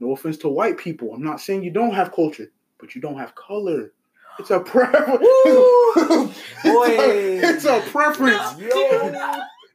No 0.00 0.12
offense 0.12 0.36
to 0.38 0.48
white 0.48 0.78
people. 0.78 1.12
I'm 1.14 1.22
not 1.22 1.40
saying 1.40 1.62
you 1.64 1.70
don't 1.70 1.94
have 1.94 2.12
culture, 2.12 2.50
but 2.78 2.94
you 2.94 3.00
don't 3.00 3.18
have 3.18 3.34
color. 3.34 3.92
It's 4.38 4.50
a 4.50 4.60
preference. 4.60 5.18
Boy. 5.18 5.22
it's 6.64 7.64
a 7.64 7.80
preference. 7.90 8.58
Yo. 8.58 9.14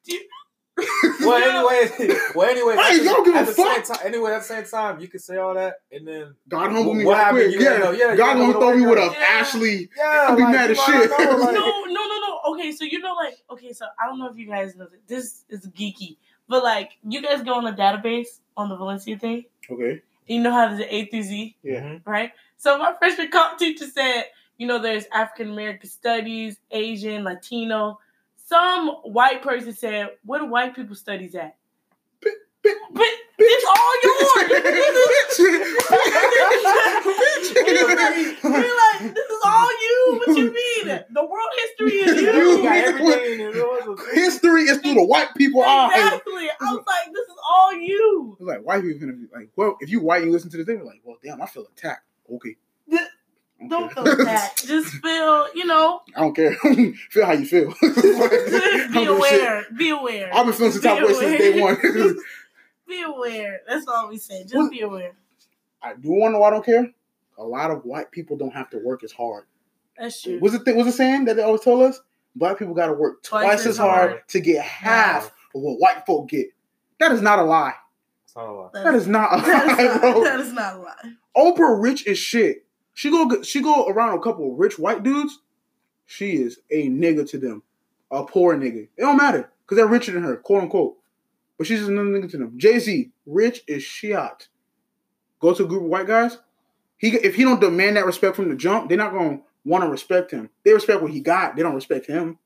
well, 1.22 1.34
anyway, 1.34 2.18
well, 2.36 2.50
anyway, 2.50 2.76
Hey, 2.76 3.00
at, 3.00 3.04
y'all 3.04 3.24
the, 3.24 3.32
give 3.32 3.36
a 3.36 3.40
at 3.40 3.48
same 3.50 3.82
fuck. 3.84 3.98
time, 4.00 4.08
anyway, 4.08 4.32
at 4.34 4.40
the 4.40 4.44
same 4.46 4.64
time, 4.66 5.00
you 5.00 5.08
can 5.08 5.20
say 5.20 5.38
all 5.38 5.54
that, 5.56 5.82
and 5.92 6.08
then 6.08 6.36
God 6.48 6.72
humble 6.72 6.94
me 6.94 7.04
What 7.06 7.18
happened? 7.18 7.52
quick. 7.54 7.60
You 7.60 7.66
Yeah, 7.66 7.78
know. 7.80 7.92
Yeah, 7.92 8.16
God 8.16 8.38
ain't 8.38 8.54
gonna 8.54 8.54
throw 8.54 8.76
me 8.78 8.86
with 8.86 9.00
a 9.00 9.08
go. 9.10 9.14
Ashley. 9.18 9.90
yeah, 9.98 10.28
I'd 10.30 10.36
be 10.38 10.44
like, 10.44 10.52
mad 10.54 10.72
as 10.72 10.78
shit. 10.80 11.10
know, 11.10 11.18
like- 11.38 11.54
no, 11.56 11.84
no, 11.86 11.88
no, 11.88 12.20
no. 12.20 12.40
Okay, 12.54 12.72
so 12.72 12.84
you 12.86 13.00
know, 13.00 13.14
like, 13.16 13.38
okay, 13.52 13.74
so 13.74 13.86
I 14.02 14.06
don't 14.08 14.20
know 14.20 14.28
if 14.30 14.38
you 14.38 14.48
guys 14.48 14.76
know 14.76 14.88
this. 15.08 15.44
This 15.50 15.62
is 15.66 15.68
geeky, 15.72 16.18
but 16.48 16.64
like, 16.64 16.92
you 17.08 17.22
guys 17.22 17.42
go 17.44 17.56
on 17.56 17.64
the 17.64 17.72
database 17.74 18.40
on 18.56 18.70
the 18.70 18.76
Valencia 18.76 19.18
thing, 19.18 19.46
Okay. 19.70 20.02
You 20.28 20.42
know 20.42 20.52
how 20.52 20.68
there's 20.70 20.88
A 20.90 21.06
through 21.06 21.24
Z, 21.24 21.56
Yeah. 21.64 21.82
Mhm. 21.82 22.02
right? 22.06 22.32
So 22.58 22.78
my 22.78 22.94
freshman 23.00 23.30
comp 23.32 23.58
teacher 23.58 23.86
said, 23.88 24.26
you 24.58 24.68
know, 24.68 24.78
there's 24.80 25.06
African 25.14 25.52
American 25.52 25.90
studies, 25.90 26.58
Asian, 26.72 27.24
Latino. 27.24 28.00
Some 28.50 28.88
white 29.04 29.42
person 29.42 29.74
said, 29.74 30.10
"Where 30.26 30.40
do 30.40 30.46
white 30.46 30.74
people 30.76 30.96
studies 30.96 31.36
at?" 31.36 31.58
Bi- 32.24 32.30
bi- 32.64 32.74
But 32.94 33.06
it's 33.40 33.66
all 33.70 33.96
yours. 34.04 35.38
You're 37.48 37.88
like, 38.78 39.14
this 39.14 39.26
is 39.30 39.42
all 39.46 39.70
you. 39.70 40.22
What 40.26 40.38
you 40.38 40.54
mean? 40.54 41.00
The 41.12 41.26
world 41.26 41.50
history 41.58 41.92
is 41.98 42.22
You 42.22 42.28
you. 42.32 42.64
got 42.64 42.72
Wait. 42.72 42.84
everything 42.86 43.40
in 43.42 43.52
it. 43.54 44.16
History 44.16 44.64
is 44.64 44.78
through 44.80 44.96
the 44.96 45.04
white 45.06 45.34
people 45.36 45.62
eyes. 45.64 45.92
Exactly. 45.96 46.50
I 46.62 46.74
was 46.74 46.84
like, 46.88 47.14
this 47.14 47.28
is 47.28 47.36
all 47.50 47.74
you. 47.74 48.38
It's 48.40 48.48
like 48.48 48.62
white 48.62 48.82
people 48.82 49.00
gonna 49.00 49.14
be 49.14 49.28
like, 49.34 49.50
well, 49.56 49.78
if 49.82 49.90
you 49.90 50.00
white 50.02 50.24
you 50.24 50.32
listen 50.32 50.50
to 50.52 50.58
this, 50.58 50.66
they're 50.66 50.84
like, 50.84 51.02
well, 51.04 51.18
damn, 51.24 51.42
I 51.42 51.46
feel 51.46 51.66
attacked. 51.76 52.04
Okay. 52.34 52.56
Yeah, 53.60 53.66
I 53.66 53.70
Don't 53.70 53.94
care. 53.94 54.04
feel 54.06 54.26
that. 54.26 54.56
Just 54.66 54.94
feel, 54.96 55.48
you 55.56 55.66
know, 55.66 56.02
I 56.16 56.20
don't 56.22 56.36
care. 56.36 56.54
feel 57.10 57.26
how 57.26 57.32
you 57.34 57.46
feel. 57.46 57.74
Be 57.82 57.90
give 58.94 59.08
a 59.10 59.12
aware. 59.14 59.66
Be 59.78 59.90
aware. 59.90 60.30
I've 60.34 60.46
been 60.46 60.54
feeling 60.54 60.72
some 60.74 60.82
Be 60.82 60.88
type 60.88 61.02
of 61.04 61.08
way 61.10 61.14
since 61.16 61.38
day 61.40 61.60
aware. 61.60 61.76
one. 61.76 62.16
Be 62.88 63.02
aware. 63.04 63.62
That's 63.68 63.88
all 63.88 64.10
we 64.10 64.18
say. 64.18 64.44
Just 64.44 64.56
What- 64.56 64.72
be 64.72 64.82
aware. 64.82 65.14
I 65.82 65.94
do 65.94 66.10
want 66.10 66.30
to 66.32 66.34
know 66.34 66.40
why 66.40 66.48
I 66.48 66.52
don't 66.52 66.66
care. 66.66 66.92
A 67.38 67.44
lot 67.44 67.70
of 67.72 67.84
white 67.86 68.12
people 68.12 68.36
don't 68.38 68.54
have 68.54 68.70
to 68.72 68.80
work 68.80 69.04
as 69.04 69.12
hard. 69.12 69.46
That's 69.98 70.22
true. 70.22 70.40
Was 70.40 70.54
it 70.54 70.64
th- 70.66 70.76
was 70.78 70.88
it 70.88 70.94
saying 70.94 71.26
that 71.26 71.36
they 71.36 71.44
always 71.44 71.62
told 71.62 71.84
us 71.84 72.00
black 72.36 72.58
people 72.60 72.74
got 72.74 72.88
to 72.88 72.94
work 72.94 73.22
twice, 73.24 73.44
Twice 73.46 73.60
as 73.62 73.66
as 73.68 73.78
hard, 73.78 74.10
hard. 74.12 74.28
to 74.30 74.40
get 74.40 74.64
half 74.64 75.26
of 75.56 75.62
what 75.62 75.80
white 75.80 76.06
folk 76.06 76.30
get? 76.30 76.48
That 77.00 77.12
is 77.12 77.22
not 77.22 77.40
a 77.40 77.44
lie. 77.44 77.74
It's 78.26 78.36
not 78.36 78.48
a 78.48 78.52
lot. 78.52 78.74
That 78.74 78.94
is 78.96 79.08
not 79.08 79.40
a 79.40 79.42
that 79.42 79.66
is 79.72 79.78
lie, 79.78 79.84
not, 79.86 80.02
bro. 80.02 80.24
that 80.24 80.40
is 80.40 80.54
not 80.54 80.74
a 80.76 80.78
lie. 80.80 81.14
Oprah 81.36 81.82
rich 81.82 82.08
as 82.08 82.18
shit. 82.18 82.66
She 82.98 83.12
go 83.12 83.44
she 83.44 83.62
go 83.62 83.86
around 83.86 84.18
a 84.18 84.22
couple 84.22 84.52
of 84.52 84.58
rich 84.58 84.80
white 84.80 85.04
dudes. 85.04 85.38
She 86.08 86.32
is 86.32 86.58
a 86.72 86.90
nigga 86.90 87.30
to 87.30 87.38
them, 87.38 87.62
a 88.10 88.24
poor 88.24 88.58
nigga. 88.58 88.88
It 88.98 89.02
don't 89.02 89.18
matter 89.18 89.52
because 89.62 89.76
they're 89.76 89.86
richer 89.86 90.14
than 90.14 90.24
her, 90.24 90.38
quote 90.38 90.64
unquote. 90.64 90.98
But 91.60 91.68
she's 91.68 91.78
just 91.78 91.92
another 91.92 92.10
nigga 92.10 92.32
to 92.32 92.38
them. 92.40 92.54
Jay 92.58 92.80
Z, 92.80 93.12
rich 93.28 93.62
is 93.68 93.84
shit. 93.84 94.48
Go 95.40 95.54
to 95.54 95.64
a 95.64 95.68
group 95.68 95.84
of 95.84 95.90
white 95.90 96.08
guys. 96.08 96.40
He 96.98 97.10
if 97.10 97.36
he 97.36 97.44
don't 97.44 97.62
demand 97.62 97.98
that 97.98 98.08
respect 98.08 98.36
from 98.36 98.50
the 98.50 98.56
jump, 98.56 98.90
they're 98.90 98.98
not 98.98 99.14
gonna 99.14 99.42
want 99.64 99.84
to 99.84 99.92
respect 99.92 100.32
him. 100.32 100.50
They 100.66 100.74
respect 100.74 101.04
what 101.04 101.12
he 101.12 101.20
got. 101.20 101.56
They 101.56 101.62
don't 101.62 101.76
respect 101.76 102.08
him. 102.08 102.40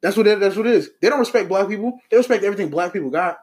That's 0.00 0.16
what 0.16 0.26
it, 0.26 0.40
that's 0.40 0.56
what 0.56 0.66
it 0.66 0.76
is. 0.76 0.92
They 1.02 1.10
don't 1.10 1.18
respect 1.18 1.46
black 1.46 1.68
people. 1.68 2.00
They 2.10 2.16
respect 2.16 2.42
everything 2.42 2.70
black 2.70 2.94
people 2.94 3.10
got. 3.10 3.40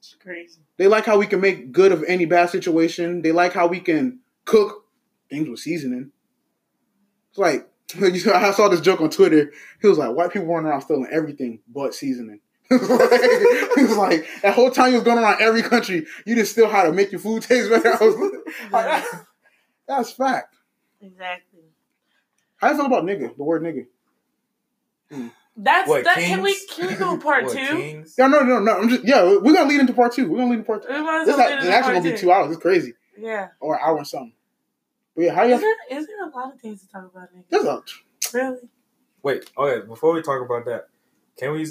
It's 0.00 0.16
crazy. 0.20 0.62
They 0.78 0.88
like 0.88 1.04
how 1.04 1.16
we 1.16 1.28
can 1.28 1.40
make 1.40 1.70
good 1.70 1.92
of 1.92 2.02
any 2.08 2.24
bad 2.24 2.50
situation. 2.50 3.22
They 3.22 3.30
like 3.30 3.52
how 3.52 3.68
we 3.68 3.78
can 3.78 4.18
cook 4.44 4.81
things 5.32 5.48
with 5.48 5.58
seasoning. 5.60 6.10
It's 7.30 7.38
like 7.38 7.68
when 7.98 8.14
you 8.14 8.32
I 8.32 8.52
saw 8.52 8.68
this 8.68 8.80
joke 8.80 9.00
on 9.00 9.10
Twitter. 9.10 9.52
He 9.80 9.88
was 9.88 9.98
like, 9.98 10.14
"White 10.14 10.32
people 10.32 10.48
running 10.48 10.70
around 10.70 10.82
stealing 10.82 11.08
everything 11.10 11.60
but 11.66 11.94
seasoning." 11.94 12.40
he 12.68 12.76
was 12.76 13.96
like, 13.96 14.26
"That 14.42 14.54
whole 14.54 14.70
time 14.70 14.90
you 14.90 14.96
was 14.96 15.04
going 15.04 15.18
around 15.18 15.40
every 15.40 15.62
country, 15.62 16.06
you 16.26 16.34
just 16.36 16.52
still 16.52 16.68
how 16.68 16.84
to 16.84 16.92
make 16.92 17.10
your 17.12 17.20
food 17.20 17.42
taste 17.42 17.70
better." 17.70 17.94
I 18.00 18.04
was 18.04 18.16
like, 18.70 18.84
"That- 18.84 19.24
"That's 19.88 20.12
fact." 20.12 20.54
Exactly. 21.00 21.60
How 22.56 22.70
you 22.70 22.76
feel 22.76 22.86
about 22.86 23.04
nigga? 23.04 23.36
The 23.36 23.42
word 23.42 23.62
nigga? 23.62 23.86
That's 25.56 25.88
What, 25.88 26.04
that. 26.04 26.16
Can 26.16 26.40
we 26.42 26.56
can 26.74 26.86
we 26.86 26.94
go 26.94 27.18
part 27.18 27.44
What, 27.44 27.52
two? 27.56 27.76
Kings? 27.76 28.14
Yeah, 28.16 28.28
no, 28.28 28.40
no, 28.40 28.58
no. 28.60 28.78
I'm 28.78 28.88
just 28.88 29.04
yeah. 29.04 29.22
We're 29.22 29.52
gonna 29.52 29.68
lead 29.68 29.80
into 29.80 29.92
part 29.92 30.12
two. 30.12 30.30
We're 30.30 30.38
gonna 30.38 30.50
lead 30.50 30.58
into 30.60 30.66
part 30.66 30.82
two. 30.86 30.92
We 30.92 31.02
might 31.02 31.20
as 31.22 31.26
This, 31.26 31.34
is, 31.36 31.42
get 31.42 31.58
it's 31.58 31.66
actually 31.66 31.94
gonna 31.98 32.10
be 32.12 32.16
two 32.16 32.32
hours. 32.32 32.52
It's 32.52 32.62
crazy, 32.62 32.94
Yeah. 33.18 33.48
or 33.60 33.74
an 33.74 33.80
hour 33.84 33.98
and 33.98 34.06
something. 34.06 34.32
But 35.14 35.24
yeah, 35.24 35.34
how 35.34 35.42
you? 35.42 35.54
Is 35.54 35.60
there 35.60 35.76
is 35.90 36.06
there 36.06 36.26
a 36.26 36.30
lot 36.30 36.54
of 36.54 36.60
things 36.60 36.80
to 36.82 36.88
talk 36.88 37.10
about, 37.10 37.28
nigga? 37.34 37.44
There's 37.50 37.64
a 37.64 37.82
Really? 38.32 38.68
Wait, 39.22 39.50
okay. 39.56 39.86
Before 39.86 40.12
we 40.14 40.22
talk 40.22 40.42
about 40.44 40.64
that, 40.64 40.88
can 41.38 41.52
we? 41.52 41.66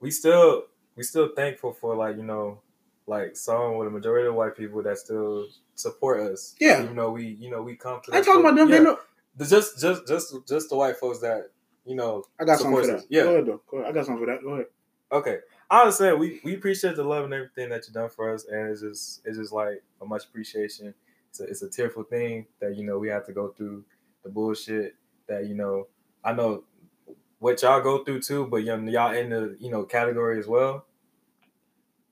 We 0.00 0.10
still 0.10 0.64
we 0.94 1.02
still 1.02 1.30
thankful 1.34 1.72
for 1.72 1.96
like 1.96 2.16
you 2.16 2.22
know, 2.22 2.60
like 3.06 3.36
some 3.36 3.76
with 3.76 3.86
the 3.86 3.90
majority 3.90 4.28
of 4.28 4.34
white 4.34 4.56
people 4.56 4.82
that 4.82 4.98
still 4.98 5.46
support 5.74 6.20
us. 6.20 6.54
Yeah. 6.60 6.82
even 6.82 6.96
though 6.96 7.12
we 7.12 7.26
you 7.26 7.50
know 7.50 7.62
we 7.62 7.76
come 7.76 8.00
to. 8.04 8.12
I 8.12 8.16
ain't 8.18 8.26
that 8.26 8.32
talking 8.32 8.44
about 8.44 8.56
them. 8.56 8.68
yeah. 8.68 8.78
They 8.78 8.84
know. 8.84 8.98
Just 9.38 9.80
just 9.80 10.06
just 10.06 10.34
just 10.46 10.68
the 10.68 10.76
white 10.76 10.96
folks 10.96 11.20
that 11.20 11.50
you 11.84 11.94
know. 11.94 12.24
I 12.38 12.44
got 12.44 12.58
something 12.58 12.80
for 12.82 12.86
that. 12.86 12.96
us. 12.96 13.06
Yeah. 13.08 13.22
Go 13.22 13.32
ahead, 13.32 13.46
though. 13.46 13.60
Go 13.68 13.76
ahead. 13.78 13.90
I 13.90 13.92
got 13.94 14.06
something 14.06 14.24
for 14.24 14.30
that. 14.32 14.42
Go 14.42 14.50
ahead. 14.50 14.66
Okay. 15.10 15.38
I 15.70 15.80
understand. 15.80 16.18
We 16.18 16.40
we 16.44 16.54
appreciate 16.54 16.96
the 16.96 17.04
love 17.04 17.24
and 17.24 17.34
everything 17.34 17.68
that 17.70 17.84
you've 17.86 17.94
done 17.94 18.10
for 18.10 18.32
us, 18.32 18.46
and 18.46 18.70
it's 18.70 18.80
just 18.80 19.22
it's 19.24 19.38
just 19.38 19.52
like 19.52 19.82
a 20.00 20.06
much 20.06 20.24
appreciation. 20.24 20.94
It's 21.30 21.40
a, 21.40 21.44
it's 21.44 21.62
a 21.62 21.68
tearful 21.70 22.04
thing 22.04 22.46
that 22.60 22.76
you 22.76 22.84
know 22.84 22.98
we 22.98 23.08
have 23.08 23.26
to 23.26 23.32
go 23.32 23.48
through 23.50 23.84
the 24.24 24.30
bullshit 24.30 24.96
that 25.28 25.46
you 25.46 25.54
know. 25.54 25.88
I 26.24 26.32
know 26.32 26.64
what 27.38 27.62
y'all 27.62 27.80
go 27.82 28.04
through 28.04 28.22
too, 28.22 28.46
but 28.46 28.58
you 28.58 28.76
know, 28.76 28.90
y'all 28.90 29.14
in 29.14 29.30
the 29.30 29.56
you 29.60 29.70
know 29.70 29.84
category 29.84 30.38
as 30.38 30.46
well. 30.46 30.86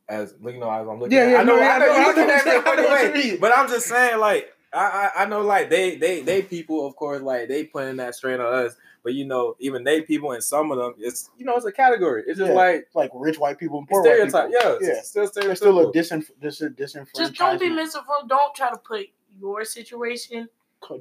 As 0.09 0.35
you 0.43 0.59
know, 0.59 0.71
as 0.71 0.87
I'm 0.89 1.01
looking, 1.01 1.19
Yeah, 1.19 1.25
at, 1.25 1.31
yeah, 1.33 1.39
I 1.41 1.45
know, 1.45 1.57
no, 1.57 1.63
I 1.63 1.79
know, 1.79 1.93
I 1.93 2.13
know, 2.13 2.35
I 2.35 2.39
at 2.39 2.47
me 2.47 2.53
know 2.53 2.59
a 2.59 2.63
funny 2.63 2.83
what 2.83 3.05
you 3.05 3.13
way, 3.13 3.13
mean. 3.33 3.41
but 3.41 3.53
I'm 3.57 3.69
just 3.69 3.87
saying, 3.87 4.19
like, 4.21 4.45
I, 4.45 4.45
I 4.45 4.45
I 4.45 4.49
know, 4.49 4.56
like 4.81 5.71
they 5.71 5.97
they 5.97 6.23
they 6.23 6.43
people, 6.43 6.87
of 6.87 6.97
course, 6.97 7.23
like 7.23 7.49
they 7.49 7.65
putting 7.65 7.97
that 7.97 8.15
strain 8.15 8.41
on 8.41 8.53
us, 8.53 8.75
but 9.03 9.15
you 9.15 9.25
know, 9.25 9.57
even 9.59 9.85
they 9.85 10.01
people 10.03 10.33
and 10.33 10.43
some 10.43 10.71
of 10.71 10.79
them, 10.79 10.95
it's 10.99 11.31
you 11.39 11.45
know, 11.45 11.55
it's 11.57 11.65
a 11.67 11.73
category. 11.73 12.25
It's 12.27 12.39
just 12.39 12.51
Yeah. 12.51 12.57
like 12.57 12.89
like 12.95 13.11
rich 13.15 13.39
white 13.39 13.59
people 13.59 13.79
and 13.79 13.89
poor 13.89 14.03
white 14.03 14.25
people. 14.25 14.51
Yeah, 14.51 14.77
yeah. 14.81 14.89
it's 14.99 15.09
still 15.09 15.29
There's 15.35 15.59
still 15.59 15.79
a 15.81 15.85
stereotypical. 15.87 15.95
disenf- 15.95 16.31
dis- 16.41 16.61
disenfranchisement. 16.61 17.17
Just 17.17 17.35
don't 17.35 17.61
be 17.61 17.71
misinformed. 17.71 18.29
Don't 18.29 18.55
try 18.55 18.71
to 18.71 18.79
put 18.79 19.07
your 19.39 19.65
situation. 19.65 20.49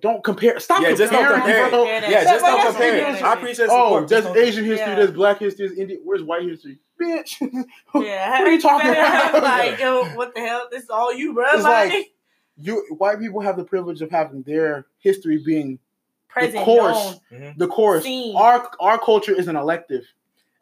Don't 0.02 0.24
compare. 0.24 0.60
Stop 0.60 0.82
yeah, 0.82 0.96
just 0.96 1.12
don't 1.12 1.22
comparing, 1.22 1.42
compare. 1.42 1.70
bro. 1.70 1.80
Compare 1.82 2.02
that 2.02 2.10
Yeah, 2.10 2.20
shit. 2.22 2.28
just 2.30 2.46
don't 2.46 2.58
That's 2.58 2.70
compare. 2.72 2.92
ridiculous. 2.94 3.22
I 3.22 3.34
appreciate 3.34 3.70
Oh, 3.70 3.86
support. 3.86 4.08
there's 4.10 4.24
Just 4.24 4.34
don't- 4.34 4.44
Asian 4.44 4.66
history. 4.66 4.88
Yeah. 4.88 4.96
There's 4.96 5.12
Black 5.12 5.40
history. 5.40 5.68
There's 5.68 5.78
Indian. 5.80 6.02
Where's 6.04 6.24
white 6.24 6.44
history? 6.44 6.80
Bitch. 7.00 7.36
Yeah. 7.94 8.40
What 8.40 8.48
are 8.48 8.52
you 8.52 8.62
talking 8.62 8.90
about? 8.92 9.44
like, 9.44 9.80
yo, 9.80 10.06
what 10.16 10.34
the 10.34 10.42
hell? 10.42 10.68
This 10.72 10.84
is 10.84 10.90
all 10.90 11.14
you, 11.14 11.34
bro. 11.34 11.46
It's 11.54 11.64
like, 11.64 11.90
like- 11.92 12.12
you 12.58 12.86
white 12.97 13.20
people 13.20 13.41
have 13.41 13.58
the 13.58 13.64
privilege 13.66 14.01
of 14.01 14.10
having 14.12 14.41
their 14.43 14.86
history 14.99 15.41
being 15.43 15.80
present, 16.28 16.64
course. 16.66 16.95
known, 16.95 17.41
mm-hmm. 17.41 17.58
the 17.60 17.68
course. 17.68 18.03
seen. 18.03 18.36
Our 18.36 18.70
our 18.80 18.97
culture 18.99 19.34
is 19.34 19.47
an 19.47 19.56
elective. 19.56 20.01
It's- 20.01 20.12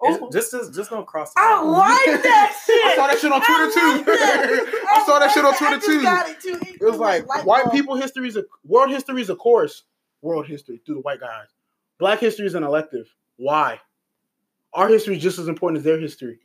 Oh, 0.05 0.29
just 0.29 0.51
just 0.51 0.73
just 0.73 0.89
don't 0.89 1.07
cross. 1.07 1.33
the 1.33 1.39
I 1.39 1.61
line. 1.61 1.71
like 1.71 2.23
that 2.23 2.61
shit. 2.65 2.85
I 2.85 2.95
saw 2.97 3.07
that 3.07 3.19
shit 3.19 3.31
on 3.31 3.39
Twitter 3.41 3.79
I 3.79 3.95
like 3.95 4.05
too. 4.05 4.11
that. 4.11 4.85
I 4.91 5.05
saw 5.05 5.19
that 5.19 5.31
shit 5.31 5.45
on 5.45 5.55
Twitter 5.55 5.79
too. 5.79 6.01
it 6.03 6.41
too. 6.41 6.75
It 6.81 6.89
was 6.91 6.97
like 6.99 7.25
white 7.45 7.63
bulb. 7.63 7.71
people 7.73 7.95
history 7.95 8.27
is 8.27 8.35
a 8.35 8.43
world 8.65 8.89
history 8.89 9.21
is 9.21 9.29
a 9.29 9.35
course. 9.37 9.83
World 10.21 10.45
history 10.45 10.81
through 10.85 10.95
the 10.95 11.01
white 11.01 11.21
guys. 11.21 11.47
Black 11.99 12.19
history 12.19 12.45
is 12.47 12.53
an 12.55 12.63
elective. 12.63 13.07
Why? 13.37 13.79
Our 14.73 14.89
history 14.89 15.15
is 15.15 15.23
just 15.23 15.39
as 15.39 15.47
important 15.47 15.77
as 15.77 15.83
their 15.85 15.99
history, 15.99 16.39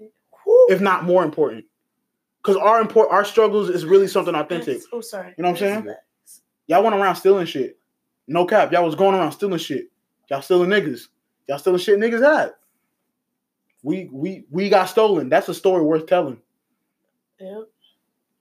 Whew. 0.44 0.66
if 0.70 0.80
not 0.80 1.02
more 1.04 1.24
important. 1.24 1.64
Because 2.42 2.56
our 2.56 2.80
import, 2.80 3.08
our 3.10 3.24
struggles 3.24 3.68
is 3.68 3.84
really 3.84 4.06
something 4.06 4.34
authentic. 4.34 4.80
Oh, 4.92 5.00
sorry. 5.00 5.34
You 5.36 5.42
know 5.42 5.50
what 5.50 5.62
I'm 5.62 5.84
saying? 5.84 5.94
Y'all 6.66 6.82
went 6.82 6.94
around 6.94 7.16
stealing 7.16 7.46
shit. 7.46 7.78
No 8.26 8.46
cap. 8.46 8.72
Y'all 8.72 8.84
was 8.84 8.94
going 8.94 9.14
around 9.14 9.32
stealing 9.32 9.58
shit. 9.58 9.90
Y'all 10.30 10.42
stealing 10.42 10.70
niggas. 10.70 11.08
Y'all 11.48 11.58
stealing 11.58 11.80
shit 11.80 11.98
niggas 11.98 12.22
had. 12.22 12.52
We 13.82 14.08
we 14.12 14.44
we 14.50 14.68
got 14.68 14.86
stolen. 14.86 15.28
That's 15.28 15.48
a 15.48 15.54
story 15.54 15.82
worth 15.82 16.06
telling. 16.06 16.40
Yep. 17.40 17.68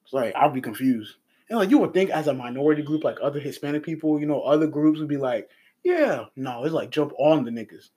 It's 0.03 0.13
like 0.13 0.35
I'll 0.35 0.51
be 0.51 0.61
confused. 0.61 1.15
And 1.49 1.59
like 1.59 1.69
you 1.69 1.77
would 1.77 1.93
think 1.93 2.09
as 2.09 2.27
a 2.27 2.33
minority 2.33 2.81
group, 2.81 3.03
like 3.03 3.17
other 3.21 3.39
Hispanic 3.39 3.83
people, 3.83 4.19
you 4.19 4.25
know, 4.25 4.41
other 4.41 4.67
groups 4.67 4.99
would 4.99 5.07
be 5.07 5.17
like, 5.17 5.49
yeah, 5.83 6.25
no, 6.35 6.65
it's 6.65 6.73
like 6.73 6.89
jump 6.89 7.13
on 7.17 7.45
the 7.45 7.51
niggas. 7.51 7.89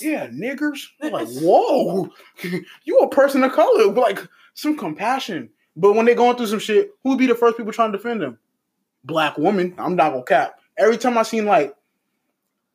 Yeah, 0.00 0.26
niggers. 0.28 0.86
I'm 1.00 1.12
like, 1.12 1.28
whoa, 1.28 2.10
you 2.84 2.98
a 2.98 3.08
person 3.08 3.42
of 3.44 3.52
color 3.52 3.92
like 3.92 4.20
some 4.54 4.76
compassion. 4.76 5.50
But 5.76 5.94
when 5.94 6.06
they 6.06 6.14
going 6.14 6.36
through 6.36 6.46
some 6.46 6.60
shit, 6.60 6.92
who 7.02 7.10
would 7.10 7.18
be 7.18 7.26
the 7.26 7.34
first 7.34 7.56
people 7.56 7.72
trying 7.72 7.92
to 7.92 7.98
defend 7.98 8.22
them? 8.22 8.38
Black 9.04 9.36
woman. 9.38 9.74
I'm 9.78 9.96
not 9.96 10.10
gonna 10.10 10.24
cap. 10.24 10.60
Every 10.78 10.96
time 10.96 11.18
I 11.18 11.22
seen 11.22 11.46
like 11.46 11.74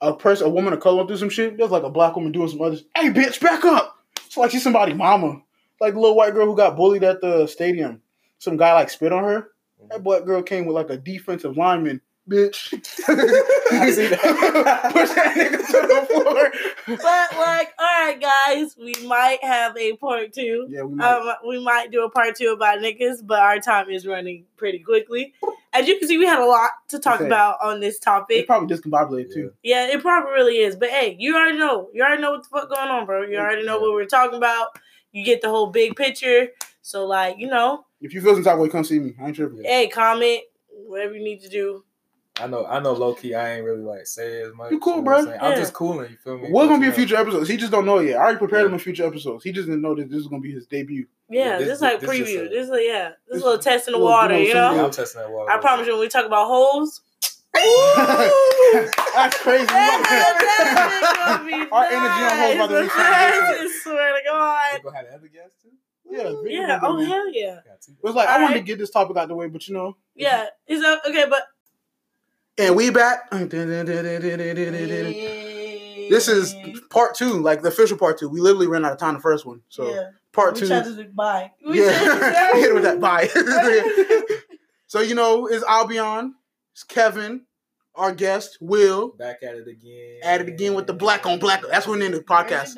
a 0.01 0.13
person, 0.13 0.47
a 0.47 0.49
woman 0.49 0.73
of 0.73 0.79
color 0.79 0.97
going 0.97 1.07
through 1.07 1.17
some 1.17 1.29
shit, 1.29 1.57
there's 1.57 1.71
like 1.71 1.83
a 1.83 1.89
black 1.89 2.15
woman 2.15 2.31
doing 2.31 2.49
some 2.49 2.61
others. 2.61 2.83
Hey, 2.95 3.09
bitch, 3.09 3.41
back 3.41 3.63
up. 3.65 3.97
It's 4.25 4.37
like 4.37 4.51
she's 4.51 4.63
somebody 4.63 4.93
mama. 4.93 5.41
Like 5.79 5.93
the 5.93 5.99
little 5.99 6.15
white 6.15 6.33
girl 6.33 6.45
who 6.45 6.55
got 6.55 6.75
bullied 6.75 7.03
at 7.03 7.21
the 7.21 7.47
stadium. 7.47 8.01
Some 8.37 8.57
guy 8.57 8.73
like 8.73 8.89
spit 8.89 9.13
on 9.13 9.23
her. 9.23 9.49
That 9.79 9.95
mm-hmm. 9.95 10.03
black 10.03 10.25
girl 10.25 10.43
came 10.43 10.65
with 10.65 10.75
like 10.75 10.89
a 10.89 10.97
defensive 10.97 11.57
lineman. 11.57 12.01
Bitch. 12.29 12.73
I 13.71 13.89
see 13.91 14.07
that. 14.07 14.19
Push 14.93 15.09
that 15.11 15.35
nigga 15.35 15.57
to 15.57 15.87
the 15.87 16.05
floor. 16.07 16.97
But 16.97 17.37
like, 17.39 17.73
all 17.79 18.05
right, 18.05 18.17
guys, 18.21 18.75
we 18.77 18.93
might 19.07 19.43
have 19.43 19.75
a 19.77 19.95
part 19.97 20.33
two. 20.33 20.67
Yeah, 20.69 20.83
we 20.83 20.95
might. 20.95 21.11
Um, 21.11 21.33
we 21.47 21.63
might 21.63 21.91
do 21.91 22.03
a 22.03 22.09
part 22.09 22.35
two 22.35 22.49
about 22.49 22.79
niggas, 22.79 23.25
but 23.25 23.39
our 23.39 23.59
time 23.59 23.89
is 23.89 24.05
running 24.05 24.45
pretty 24.57 24.79
quickly. 24.79 25.33
As 25.73 25.87
you 25.87 25.97
can 25.99 26.07
see, 26.07 26.17
we 26.17 26.25
had 26.25 26.39
a 26.39 26.45
lot 26.45 26.71
to 26.89 26.99
talk 26.99 27.15
Okay. 27.19 27.27
about 27.27 27.57
on 27.63 27.79
this 27.79 27.95
it's 27.95 28.03
topic. 28.03 28.47
probably 28.47 28.75
discombobulated 28.75 29.33
too. 29.33 29.51
Yeah, 29.63 29.87
it 29.87 30.01
probably 30.01 30.31
really 30.31 30.57
is. 30.57 30.75
But 30.75 30.89
hey, 30.89 31.15
you 31.19 31.35
already 31.35 31.57
know. 31.57 31.89
You 31.93 32.03
already 32.03 32.21
know 32.21 32.31
what 32.31 32.43
the 32.43 32.49
fuck 32.49 32.69
going 32.69 32.89
on, 32.89 33.05
bro. 33.05 33.23
You 33.23 33.37
already 33.37 33.65
know 33.65 33.79
what 33.79 33.93
we're 33.93 34.05
talking 34.05 34.37
about. 34.37 34.69
You 35.11 35.23
get 35.25 35.41
the 35.41 35.49
whole 35.49 35.67
big 35.67 35.95
picture. 35.95 36.49
So 36.81 37.05
like, 37.05 37.37
you 37.37 37.47
know, 37.47 37.85
If 38.01 38.13
you 38.13 38.21
feel 38.21 38.33
some 38.33 38.43
type 38.43 38.53
of 38.55 38.59
way, 38.61 38.69
come 38.69 38.83
see 38.83 38.99
me. 38.99 39.13
I 39.21 39.27
ain't 39.27 39.35
tripping. 39.35 39.63
Hey, 39.63 39.87
comment 39.87 40.41
whatever 40.87 41.13
you 41.13 41.23
need 41.23 41.41
to 41.41 41.49
do. 41.49 41.83
I 42.39 42.47
know, 42.47 42.65
I 42.65 42.79
know, 42.79 42.93
low 42.93 43.13
key, 43.13 43.33
I 43.35 43.55
ain't 43.55 43.65
really 43.65 43.81
like 43.81 44.05
say 44.07 44.41
as 44.41 44.53
much. 44.53 44.71
You 44.71 44.79
cool, 44.79 44.97
know 44.97 45.01
bro. 45.03 45.17
I'm, 45.19 45.25
saying? 45.25 45.39
I'm 45.41 45.55
just 45.57 45.73
cooling. 45.73 46.11
You 46.11 46.17
feel 46.17 46.37
me? 46.37 46.49
We're 46.51 46.67
gonna 46.67 46.77
be 46.79 46.85
You 46.85 46.85
in 46.85 46.89
know, 46.91 46.95
future 46.95 47.15
episodes. 47.17 47.49
He 47.49 47.57
just 47.57 47.71
don't 47.71 47.85
know 47.85 47.99
yet. 47.99 48.17
I 48.17 48.21
already 48.21 48.37
prepared 48.39 48.63
him 48.63 48.69
Yeah. 48.69 48.73
in 48.75 48.79
future 48.79 49.05
episodes. 49.05 49.43
He 49.43 49.51
just 49.51 49.67
didn't 49.67 49.81
know 49.81 49.95
that 49.95 50.09
this 50.09 50.19
is 50.19 50.27
gonna 50.27 50.41
be 50.41 50.51
his 50.53 50.65
debut. 50.67 51.05
Yeah, 51.29 51.43
Yeah, 51.43 51.57
this, 51.57 51.67
this- 51.67 51.75
is 51.77 51.81
like 51.81 51.99
this 51.99 52.09
is 52.11 52.19
preview. 52.19 52.45
a- 52.45 52.49
this 52.49 52.63
is 52.65 52.71
a, 52.71 52.81
yeah, 52.83 53.09
this 53.09 53.17
this- 53.27 53.37
is 53.37 53.41
a 53.41 53.45
little 53.45 53.61
test 53.61 53.87
in 53.87 53.91
the 53.93 53.97
little- 53.99 54.11
water. 54.13 54.37
you 54.37 54.47
You 54.47 54.53
know, 54.53 54.69
know, 54.71 54.75
Yeah, 54.77 54.85
I'm 54.85 54.91
testing 54.91 55.21
that 55.21 55.31
water. 55.31 55.51
I 55.51 55.57
promise 55.57 55.85
you 55.87 55.93
when 55.93 56.01
we 56.01 56.07
talk 56.09 56.25
about 56.25 56.47
hoes. 56.47 57.01
That's 57.53 59.37
crazy. 59.39 59.65
That 59.65 61.39
gonna 61.39 61.43
be 61.45 61.53
Our 61.71 61.85
energy 61.85 62.23
on 62.23 62.37
hoes 62.37 62.55
about 62.55 62.67
to 62.67 62.81
be 62.81 62.87
nice. 62.87 62.93
I 62.95 63.79
swear 63.83 64.07
to 64.09 64.13
We 64.13 64.21
God. 64.29 64.83
gonna 64.83 64.97
have 64.97 65.05
the 65.07 65.15
other 65.15 65.27
guests 65.27 65.55
too. 65.63 65.69
yeah, 66.09 66.31
Yeah. 66.45 66.79
Oh 66.83 66.97
hell 67.03 67.29
yeah. 67.33 67.55
Got. 67.65 67.79
It 67.87 68.03
was 68.03 68.15
like 68.15 68.29
I 68.29 68.41
wanted 68.41 68.55
to 68.55 68.61
get 68.61 68.77
this 68.77 68.91
topic 68.91 69.17
out 69.17 69.27
the 69.27 69.35
way, 69.35 69.47
but 69.47 69.67
you 69.67 69.73
know. 69.73 69.97
Yeah. 70.15 70.45
Is 70.67 70.81
that 70.81 70.99
okay? 71.07 71.25
But 71.29 71.43
And 72.59 72.75
we 72.75 72.89
back. 72.89 73.29
This 76.09 76.27
is 76.27 76.53
part 76.89 77.15
two, 77.15 77.35
like 77.41 77.61
the 77.61 77.69
official 77.69 77.97
part 77.97 78.19
two. 78.19 78.27
We 78.27 78.41
literally 78.41 78.67
ran 78.67 78.83
out 78.83 78.91
of 78.91 78.97
time 78.97 79.13
the 79.13 79.21
first 79.21 79.45
one, 79.45 79.61
so 79.69 79.89
yeah. 79.89 80.09
part 80.33 80.55
we 80.55 80.61
two. 80.61 80.67
tried 80.67 80.83
to 80.83 81.05
bye. 81.13 81.51
We 81.65 81.79
Yeah, 81.85 81.91
hit 82.55 82.71
it 82.71 82.73
with 82.73 82.83
that. 82.83 82.99
Bye. 82.99 83.27
so 84.87 84.99
you 84.99 85.15
know, 85.15 85.47
it's 85.47 85.63
Albion, 85.63 86.35
it's 86.73 86.83
Kevin, 86.83 87.45
our 87.95 88.11
guest 88.13 88.57
Will. 88.59 89.09
Back 89.09 89.37
at 89.43 89.55
it 89.55 89.67
again. 89.67 90.17
At 90.23 90.41
it 90.41 90.49
again 90.49 90.73
with 90.73 90.87
the 90.87 90.93
black 90.93 91.25
on 91.25 91.39
black. 91.39 91.61
That's 91.69 91.87
what 91.87 91.93
we 91.93 91.99
named 91.99 92.15
the 92.15 92.19
podcast. 92.21 92.71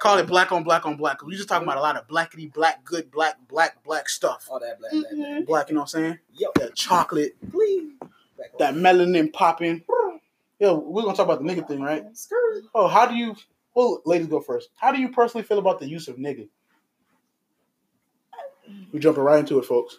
Call 0.00 0.18
it 0.18 0.26
black 0.28 0.52
on 0.52 0.62
black 0.62 0.86
on 0.86 0.96
black. 0.96 1.18
'cause 1.18 1.26
we 1.26 1.34
just 1.36 1.48
talking 1.48 1.66
about 1.66 1.78
a 1.78 1.80
lot 1.82 1.96
of 1.96 2.06
blackety 2.06 2.52
black, 2.52 2.84
good 2.84 3.10
black, 3.10 3.36
black, 3.48 3.82
black 3.82 4.08
stuff. 4.08 4.46
All 4.48 4.60
that 4.60 4.78
black, 4.78 4.92
black, 4.92 5.04
black. 5.12 5.30
Mhm. 5.42 5.46
Black, 5.46 5.68
you 5.70 5.74
know 5.74 5.80
what 5.80 5.94
I'm 5.94 6.02
saying? 6.02 6.18
Yo, 6.34 6.50
That 6.56 6.76
chocolate, 6.76 7.34
back 7.42 7.54
on. 7.54 8.10
That 8.58 8.74
melanin 8.74 9.32
popping. 9.32 9.82
Yo, 10.60 10.78
we're 10.78 11.02
gonna 11.02 11.16
talk 11.16 11.26
about 11.26 11.42
the 11.42 11.48
nigga 11.52 11.66
thing, 11.66 11.80
right? 11.82 12.04
Oh, 12.74 12.88
how 12.88 13.06
do 13.06 13.14
you? 13.14 13.36
Well, 13.74 14.02
ladies 14.04 14.28
go 14.28 14.40
first. 14.40 14.70
How 14.76 14.92
do 14.92 15.00
you 15.00 15.10
personally 15.10 15.44
feel 15.44 15.58
about 15.58 15.80
the 15.80 15.88
use 15.88 16.08
of 16.08 16.16
nigga? 16.16 16.48
We 18.92 19.00
jumping 19.00 19.24
right 19.24 19.40
into 19.40 19.58
it, 19.58 19.64
folks. 19.64 19.98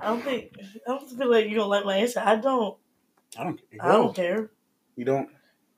I 0.00 0.08
don't 0.08 0.22
think 0.22 0.52
I 0.58 0.90
don't 0.90 1.08
feel 1.08 1.30
like 1.30 1.48
you 1.48 1.54
don't 1.54 1.70
like 1.70 1.84
my 1.84 1.96
answer. 1.96 2.20
I 2.24 2.36
don't. 2.36 2.76
I 3.38 3.44
don't. 3.44 3.60
I 3.80 3.92
don't 3.92 4.14
care. 4.14 4.50
You 4.96 5.04
don't. 5.04 5.28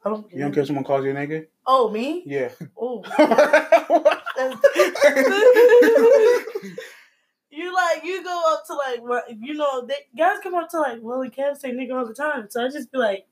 I 0.05 0.09
don't. 0.11 0.33
You 0.33 0.41
don't 0.41 0.53
care 0.53 0.63
if 0.63 0.67
someone 0.67 0.85
calls 0.85 1.05
you 1.05 1.11
a 1.11 1.15
nigga? 1.15 1.47
Oh 1.67 1.91
me? 1.91 2.23
Yeah. 2.27 2.51
Oh. 2.77 3.03
you 7.75 7.95
like 7.95 8.05
you 8.05 8.25
go 8.25 8.43
up 8.53 8.67
to 8.67 8.75
like 8.75 9.01
what- 9.03 9.25
you 9.41 9.55
know 9.55 9.87
they, 9.87 9.95
guys 10.17 10.39
come 10.43 10.55
up 10.55 10.69
to 10.71 10.79
like 10.81 10.99
well 11.03 11.19
we 11.21 11.31
can't 11.31 11.61
say 11.61 11.73
nigga 11.73 11.95
all 11.99 12.07
the 12.07 12.15
time 12.15 12.47
so 12.49 12.65
I 12.65 12.69
just 12.69 12.91
be 12.93 12.99
like 12.99 13.27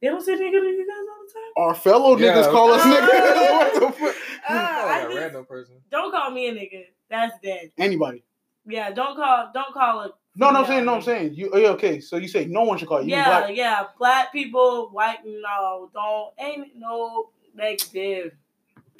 they 0.00 0.08
don't 0.08 0.22
say 0.24 0.32
nigga 0.32 0.38
to 0.38 0.66
you 0.66 0.86
guys 0.88 1.06
all 1.10 1.26
the 1.26 1.32
time. 1.34 1.52
Our 1.68 1.74
fellow 1.74 2.16
Yeah. 2.16 2.34
niggas 2.34 2.50
call 2.50 2.72
us 2.72 2.82
niggas. 2.84 3.50
what 3.50 3.74
the 3.74 3.98
fuck? 3.98 4.14
Ah, 4.48 4.84
I 4.84 4.88
that 5.00 5.08
just- 5.08 5.16
random 5.20 5.44
person. 5.44 5.74
don't 5.90 6.10
call 6.10 6.30
me 6.30 6.48
a 6.48 6.52
nigga. 6.54 6.84
That's 7.10 7.34
dead. 7.42 7.72
Anybody? 7.76 8.24
Yeah, 8.66 8.90
don't 8.92 9.16
call 9.16 9.50
don't 9.52 9.74
call 9.74 10.00
a 10.00 10.10
No, 10.36 10.50
no, 10.52 10.60
I'm 10.60 10.66
saying, 10.66 10.84
no, 10.86 10.94
I'm 10.94 11.02
saying. 11.02 11.34
You, 11.34 11.50
oh, 11.52 11.58
yeah, 11.58 11.68
okay. 11.70 12.00
So 12.00 12.16
you 12.16 12.28
say 12.28 12.44
no 12.46 12.62
one 12.62 12.78
should 12.78 12.88
call 12.88 13.02
you. 13.02 13.08
You 13.10 13.16
Yeah, 13.16 13.40
black. 13.40 13.56
yeah. 13.56 13.84
Black 13.98 14.32
people, 14.32 14.88
white 14.92 15.18
no, 15.26 15.90
don't 15.92 16.32
ain't 16.38 16.76
no 16.76 17.30
negative. 17.54 18.32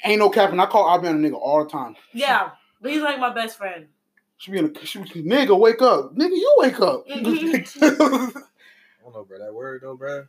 Ain't 0.03 0.19
no 0.19 0.29
capping. 0.29 0.59
I 0.59 0.65
call 0.67 0.87
I 0.89 0.97
been 0.99 1.23
a 1.23 1.29
nigga 1.29 1.35
all 1.39 1.63
the 1.63 1.69
time. 1.69 1.95
Yeah. 2.13 2.51
But 2.81 2.91
he's 2.91 3.01
like 3.01 3.19
my 3.19 3.33
best 3.33 3.57
friend. 3.57 3.87
She 4.41 4.49
be 4.49 4.57
in 4.57 4.75
a, 4.75 4.85
she 4.85 4.97
nigga, 4.97 5.55
wake 5.57 5.83
up. 5.83 6.15
Nigga, 6.15 6.31
you 6.31 6.55
wake 6.57 6.79
up. 6.79 7.05
I 7.07 7.19
don't 7.19 9.13
know, 9.13 9.23
bro. 9.23 9.37
That 9.37 9.53
word 9.53 9.81
though, 9.83 9.95
bro. 9.95 10.25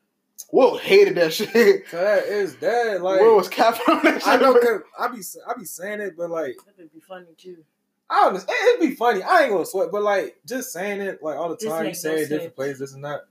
Will 0.53 0.77
hated 0.77 1.15
that 1.15 1.33
shit. 1.33 1.87
Cause 1.89 1.99
that 1.99 2.25
is 2.27 2.55
dead. 2.57 3.01
Like 3.01 3.23
Will 3.23 3.37
was 3.37 3.49
capping 3.49 3.81
on 3.89 4.05
that 4.05 4.21
shit. 4.23 4.29
I 4.29 4.37
know, 4.37 4.53
cause 4.53 4.83
I 4.99 5.09
be 5.09 5.23
I 5.49 5.55
be 5.59 5.65
saying 5.65 6.01
it, 6.01 6.15
but 6.15 6.29
like 6.29 6.57
That 6.67 6.77
would 6.77 6.93
be 6.93 7.01
funny 7.01 7.25
too. 7.39 7.65
I 8.11 8.29
don't. 8.29 8.37
It, 8.37 8.51
it'd 8.51 8.87
be 8.87 8.95
funny. 8.95 9.23
I 9.23 9.45
ain't 9.45 9.53
gonna 9.53 9.65
sweat, 9.65 9.89
but 9.91 10.03
like 10.03 10.37
just 10.47 10.75
saying 10.75 11.01
it 11.01 11.23
like 11.23 11.39
all 11.39 11.49
the 11.49 11.57
This 11.57 11.71
time. 11.71 11.79
You 11.79 11.85
makes 11.87 12.03
say 12.03 12.09
no 12.11 12.15
it 12.17 12.19
different 12.29 12.43
sense. 12.43 12.55
places, 12.55 12.79
this 12.81 12.93
and 12.93 13.05
that. 13.07 13.23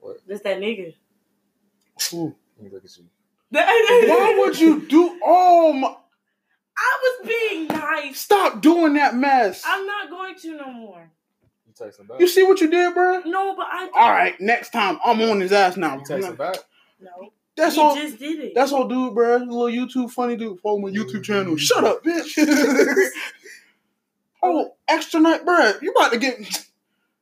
What? 0.00 0.18
This 0.26 0.42
that 0.42 0.58
nigga. 0.58 0.94
Ooh. 2.12 2.34
Let 2.58 2.64
me 2.66 2.70
look 2.70 2.84
at 2.84 2.94
you. 2.98 3.04
Why 3.50 4.36
would 4.38 4.58
you 4.58 4.82
do? 4.86 5.18
Oh 5.24 5.72
my! 5.72 5.94
I 6.76 6.98
was 7.02 7.28
being 7.28 7.66
nice. 7.68 8.20
Stop 8.20 8.60
doing 8.60 8.94
that 8.94 9.14
mess. 9.14 9.62
I'm 9.66 9.86
not 9.86 10.10
going 10.10 10.34
to 10.36 10.56
no 10.56 10.72
more. 10.72 11.10
You 11.66 11.72
text 11.76 12.00
him 12.00 12.06
back. 12.06 12.20
You 12.20 12.28
see 12.28 12.42
what 12.42 12.60
you 12.60 12.68
did, 12.70 12.94
bro? 12.94 13.20
No, 13.24 13.54
but 13.54 13.66
I 13.70 13.88
All 13.94 14.10
right, 14.10 14.38
next 14.40 14.70
time 14.70 14.98
I'm 15.04 15.20
on 15.22 15.40
his 15.40 15.52
ass 15.52 15.76
now. 15.76 15.98
You 15.98 16.04
text 16.04 16.28
him 16.28 16.36
back. 16.36 16.56
no. 17.00 17.32
That's 17.56 17.76
he 17.76 17.80
all. 17.80 17.94
just 17.94 18.18
did 18.18 18.40
it. 18.40 18.52
That's 18.54 18.72
all, 18.72 18.88
dude, 18.88 19.14
bro. 19.14 19.36
Little 19.36 19.66
YouTube 19.66 20.10
funny 20.10 20.36
dude. 20.36 20.58
Follow 20.60 20.78
my 20.78 20.90
YouTube 20.90 21.22
channel. 21.22 21.56
Shut 21.56 21.84
up, 21.84 22.02
bitch. 22.02 22.36
oh, 24.42 24.74
extra 24.88 25.20
night, 25.20 25.44
bro. 25.44 25.74
You 25.80 25.92
about 25.92 26.12
to 26.12 26.18
get? 26.18 26.36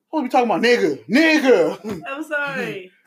What 0.08 0.22
we 0.22 0.28
talking 0.28 0.46
about, 0.46 0.62
nigga? 0.62 1.04
Nigga. 1.06 2.02
I'm 2.06 2.24
sorry. 2.24 2.90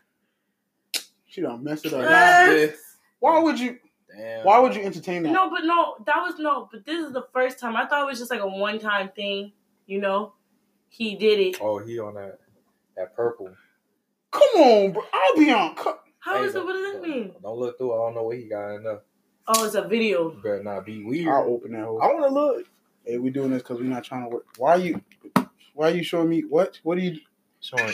She 1.27 1.41
done 1.41 1.65
messed 1.65 1.85
it 1.85 1.91
up. 1.93 1.99
Uh, 1.99 2.73
Why 3.19 3.39
would 3.39 3.59
you? 3.59 3.77
Damn. 4.17 4.45
Why 4.45 4.59
would 4.59 4.75
you 4.75 4.81
entertain 4.83 5.23
that? 5.23 5.31
no, 5.31 5.49
but 5.49 5.63
no, 5.65 5.95
that 6.05 6.17
was 6.21 6.35
no. 6.39 6.69
But 6.71 6.85
this 6.85 7.05
is 7.05 7.11
the 7.13 7.25
first 7.33 7.59
time. 7.59 7.75
I 7.75 7.85
thought 7.85 8.01
it 8.03 8.05
was 8.05 8.19
just 8.19 8.31
like 8.31 8.41
a 8.41 8.47
one 8.47 8.79
time 8.79 9.09
thing. 9.15 9.51
You 9.87 9.99
know, 9.99 10.33
he 10.89 11.15
did 11.15 11.39
it. 11.39 11.57
Oh, 11.61 11.79
he 11.79 11.99
on 11.99 12.15
that 12.15 12.39
that 12.95 13.15
purple. 13.15 13.49
Come 14.31 14.49
on, 14.61 14.91
bro. 14.93 15.03
I'll 15.13 15.35
be 15.35 15.51
on. 15.51 15.75
co- 15.75 15.99
How 16.19 16.35
Hey, 16.37 16.43
is 16.45 16.51
it? 16.51 16.53
don't- 16.59 16.65
What 16.65 16.73
does 16.73 16.93
that 16.93 17.01
don't- 17.01 17.09
mean? 17.09 17.35
Don't 17.41 17.59
look 17.59 17.77
through. 17.77 17.93
I 17.93 17.97
don't 17.97 18.15
know 18.15 18.23
what 18.23 18.37
he 18.37 18.43
got 18.45 18.75
in 18.75 18.83
there. 18.83 19.01
Oh, 19.47 19.63
it's 19.65 19.75
a 19.75 19.87
video. 19.87 20.31
You 20.31 20.41
better 20.41 20.63
not 20.63 20.85
be 20.85 21.03
weird. 21.03 21.27
I'll 21.27 21.43
open 21.53 21.71
that. 21.73 21.83
Hole. 21.85 22.01
I 22.01 22.07
want 22.07 22.23
to 22.27 22.33
look. 22.33 22.65
Hey, 23.05 23.17
we 23.19 23.29
doing 23.29 23.51
this 23.51 23.61
because 23.61 23.79
we're 23.79 23.83
not 23.85 24.03
trying 24.03 24.23
to 24.23 24.29
work. 24.29 24.45
Why 24.57 24.71
are 24.71 24.77
you? 24.79 25.01
Why 25.75 25.89
are 25.91 25.95
you 25.95 26.03
showing 26.03 26.29
me 26.29 26.41
what? 26.41 26.79
What 26.83 26.97
are 26.97 27.01
you? 27.01 27.19
Showing. 27.59 27.93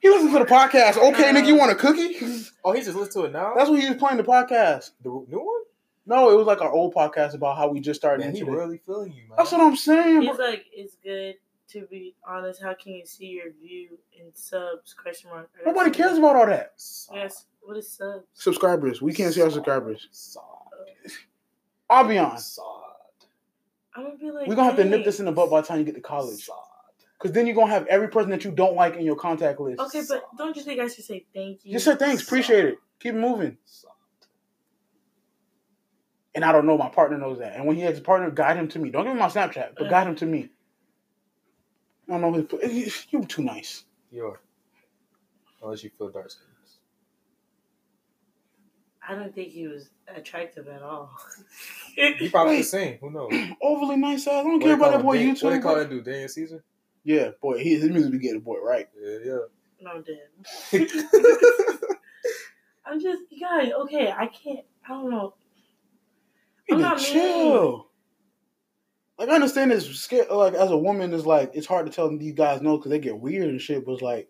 He 0.00 0.08
listened 0.08 0.32
to 0.32 0.38
the 0.40 0.44
podcast. 0.44 0.96
Okay, 0.96 1.32
nigga, 1.32 1.46
you 1.46 1.56
want 1.56 1.72
a 1.72 1.74
cookie? 1.74 2.16
Oh, 2.64 2.72
he 2.72 2.82
just 2.82 2.96
listened 2.96 3.12
to 3.12 3.24
it 3.24 3.32
now. 3.32 3.54
That's 3.56 3.70
what 3.70 3.80
he 3.80 3.88
was 3.88 3.98
playing 3.98 4.16
the 4.16 4.24
podcast. 4.24 4.90
the 5.02 5.10
new 5.10 5.38
one. 5.38 5.62
No, 6.04 6.30
it 6.30 6.36
was 6.36 6.46
like 6.46 6.60
our 6.60 6.70
old 6.72 6.94
podcast 6.94 7.34
about 7.34 7.56
how 7.56 7.68
we 7.68 7.80
just 7.80 8.00
started 8.00 8.24
Man, 8.24 8.34
he 8.34 8.40
into 8.40 8.52
it. 8.52 8.56
really 8.56 8.78
feeling 8.84 9.12
you, 9.12 9.22
man. 9.28 9.36
That's 9.36 9.52
what 9.52 9.60
I'm 9.60 9.76
saying. 9.76 10.22
He's 10.22 10.36
bro. 10.36 10.44
like, 10.44 10.64
it's 10.72 10.96
good 10.96 11.36
to 11.70 11.86
be 11.86 12.14
honest. 12.26 12.60
How 12.60 12.74
can 12.74 12.92
you 12.92 13.06
see 13.06 13.26
your 13.26 13.52
view 13.52 13.98
in 14.18 14.34
subs? 14.34 14.94
Question 14.94 15.30
mark. 15.30 15.48
Nobody 15.64 15.90
cares 15.90 16.18
about 16.18 16.34
all 16.36 16.46
that. 16.46 16.72
Yes. 17.12 17.46
What 17.60 17.76
is 17.76 17.88
subs? 17.88 18.26
Subscribers. 18.34 19.00
We 19.00 19.12
can't 19.12 19.32
see 19.32 19.42
our 19.42 19.50
subscribers. 19.50 20.08
Sod. 20.10 20.42
I'll 21.88 22.08
be 22.08 22.18
on. 22.18 22.36
Sod. 22.38 22.66
I'm 23.94 24.04
gonna 24.04 24.16
be 24.16 24.30
like, 24.30 24.48
We're 24.48 24.56
gonna 24.56 24.68
have 24.70 24.76
to 24.76 24.84
nip 24.84 25.04
this 25.04 25.20
in 25.20 25.26
the 25.26 25.32
butt 25.32 25.50
by 25.50 25.60
the 25.60 25.66
time 25.68 25.78
you 25.78 25.84
get 25.84 25.94
to 25.94 26.00
college. 26.00 26.44
Sod. 26.44 26.56
Cause 27.22 27.30
then 27.30 27.46
you're 27.46 27.54
gonna 27.54 27.70
have 27.70 27.86
every 27.86 28.08
person 28.08 28.30
that 28.30 28.44
you 28.44 28.50
don't 28.50 28.74
like 28.74 28.96
in 28.96 29.06
your 29.06 29.14
contact 29.14 29.60
list. 29.60 29.80
Okay, 29.80 30.02
but 30.08 30.24
don't 30.36 30.56
you 30.56 30.62
think 30.62 30.80
I 30.80 30.88
should 30.88 31.04
say 31.04 31.24
thank 31.32 31.64
you? 31.64 31.72
Just 31.72 31.84
say 31.84 31.94
thanks, 31.94 32.22
appreciate 32.24 32.64
it. 32.64 32.78
Keep 32.98 33.14
it 33.14 33.18
moving. 33.18 33.58
Sod. 33.64 33.92
And 36.34 36.44
I 36.44 36.50
don't 36.50 36.66
know, 36.66 36.76
my 36.76 36.88
partner 36.88 37.18
knows 37.18 37.38
that. 37.38 37.54
And 37.54 37.64
when 37.66 37.76
he 37.76 37.82
has 37.82 37.98
a 37.98 38.00
partner, 38.00 38.28
guide 38.30 38.56
him 38.56 38.66
to 38.68 38.78
me. 38.80 38.90
Don't 38.90 39.04
give 39.04 39.12
him 39.12 39.18
my 39.20 39.28
Snapchat, 39.28 39.74
but 39.76 39.88
guide 39.88 40.08
him 40.08 40.16
to 40.16 40.26
me. 40.26 40.50
I 42.08 42.18
don't 42.18 42.32
know 42.50 42.58
his 42.60 43.06
you 43.10 43.24
too 43.24 43.42
nice. 43.42 43.84
Yo. 44.10 44.36
Unless 45.62 45.84
you 45.84 45.90
feel 45.96 46.08
dark 46.08 46.28
skins. 46.28 46.48
I 49.08 49.14
don't 49.14 49.32
think 49.32 49.50
he 49.50 49.68
was 49.68 49.90
attractive 50.08 50.66
at 50.66 50.82
all. 50.82 51.10
He 51.94 52.28
probably 52.30 52.54
Wait. 52.54 52.58
could 52.58 52.66
sing. 52.66 52.98
Who 53.00 53.10
knows? 53.10 53.32
Overly 53.62 53.96
nice 53.96 54.26
ass. 54.26 54.32
I 54.32 54.42
don't 54.42 54.54
What 54.54 54.62
care 54.62 54.74
about 54.74 54.92
that 54.92 55.02
boy 55.02 55.18
Dan- 55.18 55.36
YouTube. 55.36 55.44
What 55.44 55.50
they 55.50 55.58
call 55.60 55.76
that 55.76 55.90
dude? 55.90 56.04
Daniel 56.04 56.28
Caesar? 56.28 56.64
Yeah, 57.04 57.30
boy, 57.40 57.58
he, 57.58 57.74
his 57.78 57.90
music 57.90 58.12
be 58.12 58.18
getting 58.18 58.40
boy 58.40 58.58
right. 58.62 58.88
Yeah, 59.00 59.18
yeah. 59.24 59.38
no, 59.80 59.90
I'm 59.90 60.02
dead. 60.02 60.28
I'm 62.86 63.00
just, 63.00 63.22
you 63.30 63.40
guys, 63.40 63.72
okay, 63.72 64.10
I 64.10 64.26
can't, 64.26 64.64
I 64.86 64.88
don't 64.90 65.10
know. 65.10 65.34
You 66.68 66.76
I'm 66.76 66.82
not 66.82 66.98
chill. 66.98 67.88
Like 69.18 69.28
I 69.28 69.34
understand 69.34 69.72
it's 69.72 69.86
scared. 69.86 70.30
Like 70.30 70.54
as 70.54 70.70
a 70.70 70.76
woman, 70.76 71.12
it's 71.12 71.26
like 71.26 71.52
it's 71.54 71.66
hard 71.66 71.86
to 71.86 71.92
tell 71.92 72.16
these 72.16 72.34
guys 72.34 72.60
no 72.60 72.76
because 72.76 72.90
they 72.90 72.98
get 72.98 73.18
weird 73.18 73.48
and 73.48 73.60
shit. 73.60 73.84
But 73.84 73.92
it's 73.92 74.02
like 74.02 74.28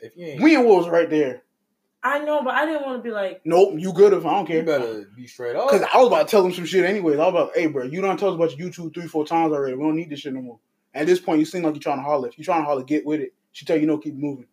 If 0.00 0.16
you 0.16 0.26
ain't, 0.26 0.42
we 0.42 0.54
and 0.54 0.64
Will's 0.66 0.88
right 0.88 1.10
there. 1.10 1.42
I 2.02 2.20
know, 2.20 2.42
but 2.42 2.54
I 2.54 2.64
didn't 2.64 2.82
want 2.86 2.98
to 2.98 3.02
be 3.02 3.10
like, 3.10 3.42
Nope, 3.44 3.74
you 3.76 3.92
good 3.92 4.14
if 4.14 4.24
I 4.24 4.30
don't 4.32 4.46
care. 4.46 4.58
you 4.58 4.62
better 4.62 5.04
be 5.14 5.26
straight 5.26 5.56
up. 5.56 5.70
Because 5.70 5.86
I 5.92 5.98
was 5.98 6.06
about 6.06 6.26
to 6.26 6.30
tell 6.30 6.46
him 6.46 6.52
some 6.54 6.64
shit 6.64 6.84
anyways. 6.86 7.18
I 7.18 7.24
was 7.26 7.28
about, 7.28 7.50
hey, 7.54 7.66
bro, 7.66 7.84
you 7.84 8.00
done 8.00 8.16
told 8.16 8.40
us 8.40 8.46
about 8.54 8.58
YouTube 8.58 8.94
three, 8.94 9.06
four 9.06 9.26
times 9.26 9.52
already. 9.52 9.74
We 9.74 9.82
don't 9.82 9.96
need 9.96 10.08
this 10.08 10.20
shit 10.20 10.32
no 10.32 10.40
more. 10.40 10.58
At 10.94 11.06
this 11.06 11.20
point, 11.20 11.38
you 11.38 11.44
seem 11.44 11.62
like 11.62 11.74
you're 11.74 11.80
trying 11.82 11.98
to 11.98 12.02
holler. 12.02 12.28
If 12.28 12.38
you're 12.38 12.44
trying 12.44 12.62
to 12.62 12.66
holler, 12.66 12.82
get 12.82 13.04
with 13.06 13.20
it. 13.20 13.32
She 13.52 13.64
tell 13.64 13.76
you 13.78 13.86
no, 13.86 13.98
keep 13.98 14.14
moving. 14.14 14.46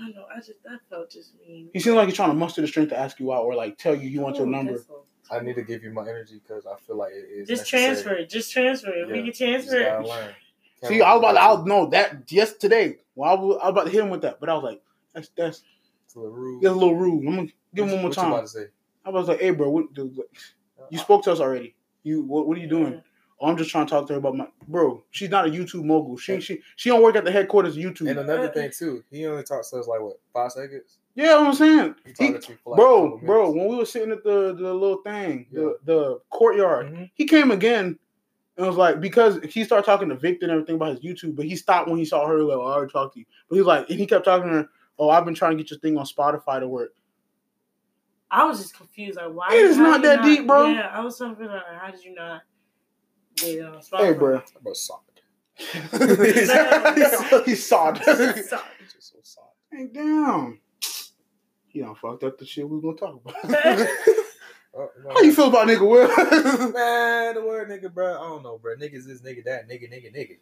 I 0.00 0.04
don't 0.04 0.14
know, 0.16 0.24
I 0.32 0.38
just, 0.38 0.62
that 0.64 0.78
felt 0.88 1.10
just 1.10 1.32
mean. 1.46 1.70
He 1.72 1.80
seems 1.80 1.96
like 1.96 2.06
he's 2.06 2.14
trying 2.16 2.30
to 2.30 2.34
muster 2.34 2.60
the 2.60 2.68
strength 2.68 2.90
to 2.90 2.98
ask 2.98 3.18
you 3.18 3.32
out 3.32 3.42
or 3.44 3.54
like 3.56 3.78
tell 3.78 3.94
you 3.96 4.08
he 4.08 4.18
wants 4.18 4.38
your 4.38 4.46
Oh, 4.46 4.50
number. 4.50 4.80
I 5.30 5.40
need 5.40 5.56
to 5.56 5.62
give 5.62 5.82
you 5.82 5.90
my 5.90 6.02
energy 6.02 6.40
because 6.42 6.66
I 6.66 6.76
feel 6.86 6.96
like 6.96 7.12
it 7.12 7.26
is. 7.30 7.48
Just 7.48 7.62
necessary. 7.62 7.84
transfer 7.84 8.14
it. 8.14 8.30
Just 8.30 8.52
transfer 8.52 8.90
it. 8.90 9.08
Yeah, 9.08 9.12
We 9.14 9.22
can 9.24 9.32
transfer 9.32 9.76
it. 9.80 10.34
See, 10.88 11.02
I 11.02 11.12
was 11.14 11.18
about 11.18 11.32
to, 11.32 11.40
I 11.40 11.52
was, 11.52 11.64
no, 11.66 11.86
that 11.90 12.26
just 12.26 12.60
today. 12.60 12.98
Well, 13.16 13.30
I 13.30 13.34
was, 13.34 13.58
I 13.60 13.64
was 13.66 13.70
about 13.72 13.84
to 13.86 13.90
hit 13.90 14.00
him 14.04 14.10
with 14.10 14.22
that, 14.22 14.38
but 14.38 14.48
I 14.48 14.54
was 14.54 14.62
like, 14.62 14.80
that's 15.12 15.28
that's 15.36 15.62
It's 16.04 16.14
a 16.14 16.20
little 16.20 16.32
rude. 16.34 16.62
that's 16.62 16.72
a 16.72 16.78
little 16.78 16.94
rude. 16.94 17.26
I'm 17.26 17.34
gonna 17.34 17.48
give 17.74 17.86
him 17.86 17.90
one 17.90 18.02
more 18.02 18.02
you- 18.02 18.06
what 18.08 18.16
you 18.16 18.22
about 18.22 18.36
time. 18.36 18.42
to 18.44 18.48
say? 18.48 18.64
I 19.04 19.10
was 19.10 19.26
like, 19.26 19.40
hey, 19.40 19.50
bro, 19.50 19.70
what, 19.70 19.92
dude, 19.94 20.16
uh, 20.18 20.84
you 20.90 20.98
spoke 20.98 21.24
to 21.24 21.32
us 21.32 21.40
already. 21.40 21.74
You 22.04 22.22
what, 22.22 22.46
what 22.46 22.56
are 22.56 22.60
you 22.60 22.68
doing? 22.68 23.02
Oh, 23.40 23.46
I'm 23.48 23.56
just 23.56 23.70
trying 23.70 23.86
to 23.86 23.90
talk 23.90 24.06
to 24.08 24.14
her 24.14 24.18
about 24.18 24.36
my 24.36 24.48
bro. 24.66 25.02
She's 25.10 25.30
not 25.30 25.46
a 25.46 25.50
YouTube 25.50 25.84
mogul. 25.84 26.16
She 26.16 26.40
she 26.40 26.60
she 26.76 26.88
don't 26.90 27.02
work 27.02 27.14
at 27.16 27.24
the 27.24 27.30
headquarters 27.30 27.76
of 27.76 27.82
YouTube. 27.82 28.10
And 28.10 28.18
another 28.18 28.48
thing 28.48 28.70
too, 28.76 29.04
he 29.10 29.26
only 29.26 29.44
talks 29.44 29.70
to 29.70 29.76
us 29.78 29.86
like 29.86 30.00
what 30.00 30.18
five 30.32 30.50
seconds. 30.50 30.98
yeah, 31.14 31.36
what 31.38 31.46
I'm 31.48 31.54
saying. 31.54 31.94
He 32.04 32.10
He- 32.10 32.14
talking 32.14 32.40
to 32.40 32.52
you 32.52 32.58
for 32.64 32.70
like 32.70 32.78
a 32.78 32.82
bro, 32.82 33.18
bro, 33.18 33.50
when 33.50 33.68
we 33.68 33.76
were 33.76 33.84
sitting 33.86 34.10
at 34.10 34.24
the 34.24 34.54
the 34.54 34.74
little 34.74 35.02
thing, 35.02 35.46
Yeah. 35.52 35.60
the 35.60 35.78
the 35.84 36.18
courtyard, 36.30 36.86
Mhm. 36.92 37.10
he 37.14 37.26
came 37.26 37.50
again 37.52 37.96
and 38.56 38.66
was 38.66 38.76
like 38.76 39.00
because 39.00 39.38
he 39.44 39.62
started 39.62 39.86
talking 39.86 40.08
to 40.08 40.16
Victor 40.16 40.46
and 40.46 40.52
everything 40.52 40.74
about 40.74 40.96
his 40.96 41.00
YouTube, 41.00 41.36
but 41.36 41.44
he 41.44 41.54
stopped 41.54 41.88
when 41.88 41.98
he 41.98 42.04
saw 42.04 42.26
her. 42.26 42.42
Like, 42.42 42.56
oh, 42.56 42.66
I 42.66 42.72
already 42.74 42.90
talked 42.92 43.14
to 43.14 43.20
you, 43.20 43.26
but 43.48 43.54
he's 43.56 43.64
like, 43.66 43.88
and 43.88 44.00
he 44.00 44.06
kept 44.06 44.24
talking 44.24 44.48
to 44.48 44.54
her. 44.54 44.68
Oh, 44.98 45.10
I've 45.10 45.24
been 45.24 45.34
trying 45.34 45.56
to 45.56 45.62
get 45.62 45.70
your 45.70 45.78
thing 45.78 45.96
on 45.96 46.06
Spotify 46.06 46.58
to 46.58 46.66
work. 46.66 46.92
I 48.32 48.44
was 48.44 48.60
just 48.60 48.74
confused. 48.76 49.16
Like, 49.16 49.32
why? 49.32 49.48
It 49.52 49.60
is 49.64 49.76
not 49.78 49.98
you 50.02 50.08
that 50.08 50.22
deep, 50.24 50.46
bro. 50.46 50.66
Yeah, 50.66 50.90
I 50.92 51.00
was 51.04 51.16
so 51.16 51.26
confused. 51.28 51.52
Like, 51.52 51.62
how 51.80 51.90
did 51.92 52.04
you 52.04 52.14
not 52.14 52.42
get 53.40 53.58
it 53.58 53.60
Spotify? 53.60 53.98
Hey, 53.98 54.12
bro, 54.12 54.42
Bro, 54.62 54.72
soft. 54.74 55.04
he's 57.46 57.66
soft. 57.66 58.04
So- 58.04 58.14
Just 58.92 59.12
so 59.12 59.18
soft. 59.22 59.54
hey, 59.72 59.86
damn. 59.92 60.60
He 61.66 61.80
done 61.80 61.94
fucked 61.94 62.24
up 62.24 62.38
the 62.38 62.46
shit 62.46 62.68
we 62.68 62.78
was 62.78 62.96
gonna 62.96 62.96
talk 62.96 63.20
about. 63.24 63.88
Oh, 64.76 64.90
no. 65.02 65.10
How 65.14 65.20
you 65.22 65.32
feel 65.32 65.48
about 65.48 65.66
nigga 65.66 65.80
Will? 65.80 66.06
Man, 66.72 67.34
the 67.34 67.40
word 67.42 67.68
nigga, 67.70 67.92
bro. 67.92 68.14
I 68.16 68.28
don't 68.28 68.42
know, 68.44 68.58
bro. 68.58 68.76
Niggas 68.76 69.06
this, 69.06 69.22
nigga 69.22 69.42
that, 69.46 69.68
nigga, 69.68 69.90
nigga, 69.90 70.14
nigga. 70.14 70.36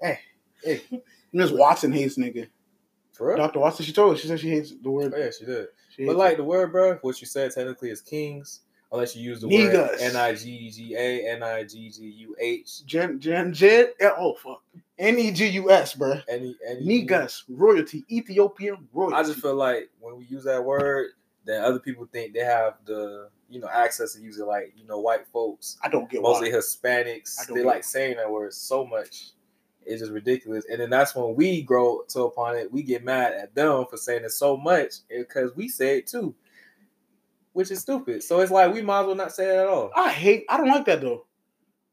Hey, 0.00 0.18
hey, 0.62 1.02
Miss 1.32 1.50
Watson 1.50 1.90
hates 1.90 2.16
nigga. 2.16 2.48
for 3.12 3.28
real? 3.28 3.38
Dr. 3.38 3.58
Watson, 3.58 3.84
she 3.86 3.92
told 3.92 4.14
us. 4.14 4.20
She 4.20 4.28
said 4.28 4.38
she 4.38 4.50
hates 4.50 4.72
the 4.80 4.90
word. 4.90 5.12
Oh, 5.16 5.18
yeah, 5.18 5.30
she 5.36 5.46
did. 5.46 5.66
She 5.88 6.04
But 6.04 6.12
hates 6.12 6.18
like 6.18 6.36
the 6.36 6.44
word, 6.44 6.70
bro, 6.70 6.96
what 7.00 7.20
you 7.20 7.26
said 7.26 7.50
technically 7.50 7.90
is 7.90 8.02
kings, 8.02 8.60
unless 8.92 9.16
you 9.16 9.22
use 9.22 9.40
the 9.40 9.48
word 9.48 9.54
Niggas. 9.54 10.00
N 10.00 10.16
I 10.16 10.34
G 10.34 10.70
G 10.70 10.94
A 10.94 11.32
N 11.32 11.42
I 11.42 11.64
G 11.64 11.90
G 11.90 12.04
U 12.04 12.36
H. 12.38 12.84
Gen, 12.84 13.18
Gen, 13.18 13.52
Gen, 13.52 13.88
eh, 13.98 14.10
oh 14.16 14.34
fuck. 14.34 14.62
N 14.98 15.18
E 15.18 15.32
G 15.32 15.48
U 15.48 15.70
S, 15.70 15.94
bruh. 15.94 16.22
Any, 16.28 16.54
any. 16.68 16.84
Negus, 16.84 17.44
royalty, 17.48 18.04
Ethiopian 18.10 18.88
royalty. 18.92 19.16
I 19.16 19.22
just 19.22 19.40
feel 19.40 19.54
like 19.54 19.90
when 19.98 20.16
we 20.16 20.26
use 20.26 20.44
that 20.44 20.62
word, 20.62 21.08
then 21.44 21.64
other 21.64 21.80
people 21.80 22.06
think 22.12 22.34
they 22.34 22.44
have 22.44 22.74
the 22.84 23.30
you 23.48 23.60
know 23.60 23.68
access 23.68 24.14
to 24.14 24.20
use 24.20 24.38
it. 24.38 24.44
Like 24.44 24.74
you 24.76 24.86
know, 24.86 25.00
white 25.00 25.26
folks, 25.26 25.78
I 25.82 25.88
don't 25.88 26.08
get 26.08 26.22
mostly 26.22 26.52
why. 26.52 26.58
Hispanics, 26.58 27.46
they 27.52 27.64
like 27.64 27.80
it. 27.80 27.84
saying 27.84 28.16
that 28.18 28.30
word 28.30 28.52
so 28.52 28.86
much. 28.86 29.30
It's 29.84 30.00
just 30.00 30.12
ridiculous. 30.12 30.64
And 30.70 30.80
then 30.80 30.90
that's 30.90 31.16
when 31.16 31.34
we 31.34 31.62
grow 31.62 32.02
to 32.10 32.22
upon 32.22 32.56
it. 32.56 32.70
We 32.70 32.84
get 32.84 33.02
mad 33.02 33.32
at 33.32 33.52
them 33.54 33.84
for 33.90 33.96
saying 33.96 34.24
it 34.24 34.30
so 34.30 34.56
much 34.56 34.98
because 35.08 35.56
we 35.56 35.68
say 35.68 35.98
it 35.98 36.06
too, 36.06 36.36
which 37.52 37.70
is 37.70 37.80
stupid. 37.80 38.22
So 38.22 38.40
it's 38.40 38.50
like 38.52 38.72
we 38.72 38.82
might 38.82 39.00
as 39.00 39.06
well 39.06 39.16
not 39.16 39.32
say 39.32 39.46
it 39.48 39.58
at 39.58 39.66
all. 39.68 39.90
I 39.96 40.10
hate. 40.10 40.44
I 40.48 40.56
don't 40.56 40.68
like 40.68 40.84
that 40.86 41.00
though. 41.00 41.26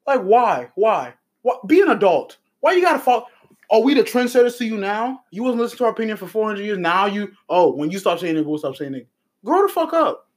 Like 0.08 0.22
why? 0.22 0.70
Why? 0.76 1.14
What? 1.42 1.68
Be 1.68 1.82
an 1.82 1.90
adult. 1.90 2.38
Why 2.62 2.74
you 2.74 2.82
gotta 2.82 3.00
fall? 3.00 3.28
Are 3.72 3.82
we 3.82 3.94
the 3.94 4.02
trendsetters 4.04 4.58
to 4.58 4.66
you 4.66 4.78
now? 4.78 5.22
You 5.32 5.44
wasn't 5.44 5.62
listening 5.62 5.78
to 5.80 5.84
our 5.86 5.92
opinion 5.92 6.18
for 6.18 6.28
four 6.28 6.48
hundred 6.48 6.64
years. 6.64 6.78
Now 6.78 7.06
you. 7.06 7.32
Oh, 7.50 7.72
when 7.74 7.92
you 7.92 8.00
stop 8.00 8.20
saying 8.20 8.36
nigga, 8.36 8.46
we'll 8.46 8.58
stop 8.58 8.76
saying 8.76 8.92
nigga. 8.94 9.06
Grow 9.46 9.66
the 9.66 9.72
fuck 9.72 9.94
up. 9.94 10.28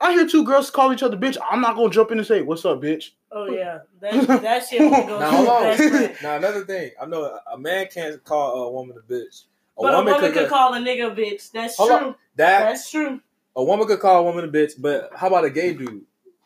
I 0.00 0.12
hear 0.12 0.26
two 0.26 0.44
girls 0.44 0.70
call 0.70 0.92
each 0.92 1.02
other 1.02 1.16
bitch. 1.16 1.36
I'm 1.50 1.60
not 1.60 1.76
gonna 1.76 1.90
jump 1.90 2.10
in 2.10 2.18
and 2.18 2.26
say, 2.26 2.42
"What's 2.42 2.64
up, 2.64 2.80
bitch?" 2.80 3.10
Oh 3.30 3.46
yeah, 3.46 3.80
that 4.00 4.26
that 4.42 4.66
shit 4.66 4.80
only 4.80 5.06
Now 5.06 5.30
hold 5.30 5.48
on. 5.48 6.10
now 6.22 6.36
another 6.36 6.64
thing, 6.64 6.90
I 7.00 7.06
know 7.06 7.24
a- 7.24 7.54
a 7.54 7.58
man 7.58 7.86
can't 7.92 8.22
call 8.24 8.64
a 8.68 8.72
woman 8.72 8.96
a 8.98 9.12
bitch. 9.12 9.44
A 9.78 9.82
But 9.82 9.94
a 9.94 9.96
woman 9.98 10.20
could 10.20 10.34
could 10.34 10.48
call 10.48 10.74
a 10.74 10.78
nigga 10.78 11.14
bitch. 11.16 11.52
That's 11.52 11.76
true. 11.76 12.14
that 12.36 12.60
That's 12.60 12.90
true. 12.90 13.20
A 13.56 13.62
woman 13.64 13.86
could 13.86 14.00
call 14.00 14.20
a 14.20 14.22
woman 14.22 14.44
a 14.44 14.48
bitch, 14.48 14.72
but 14.78 15.10
how 15.14 15.28
about 15.28 15.44
a 15.44 15.50
gay 15.50 15.72
dude 15.74 16.02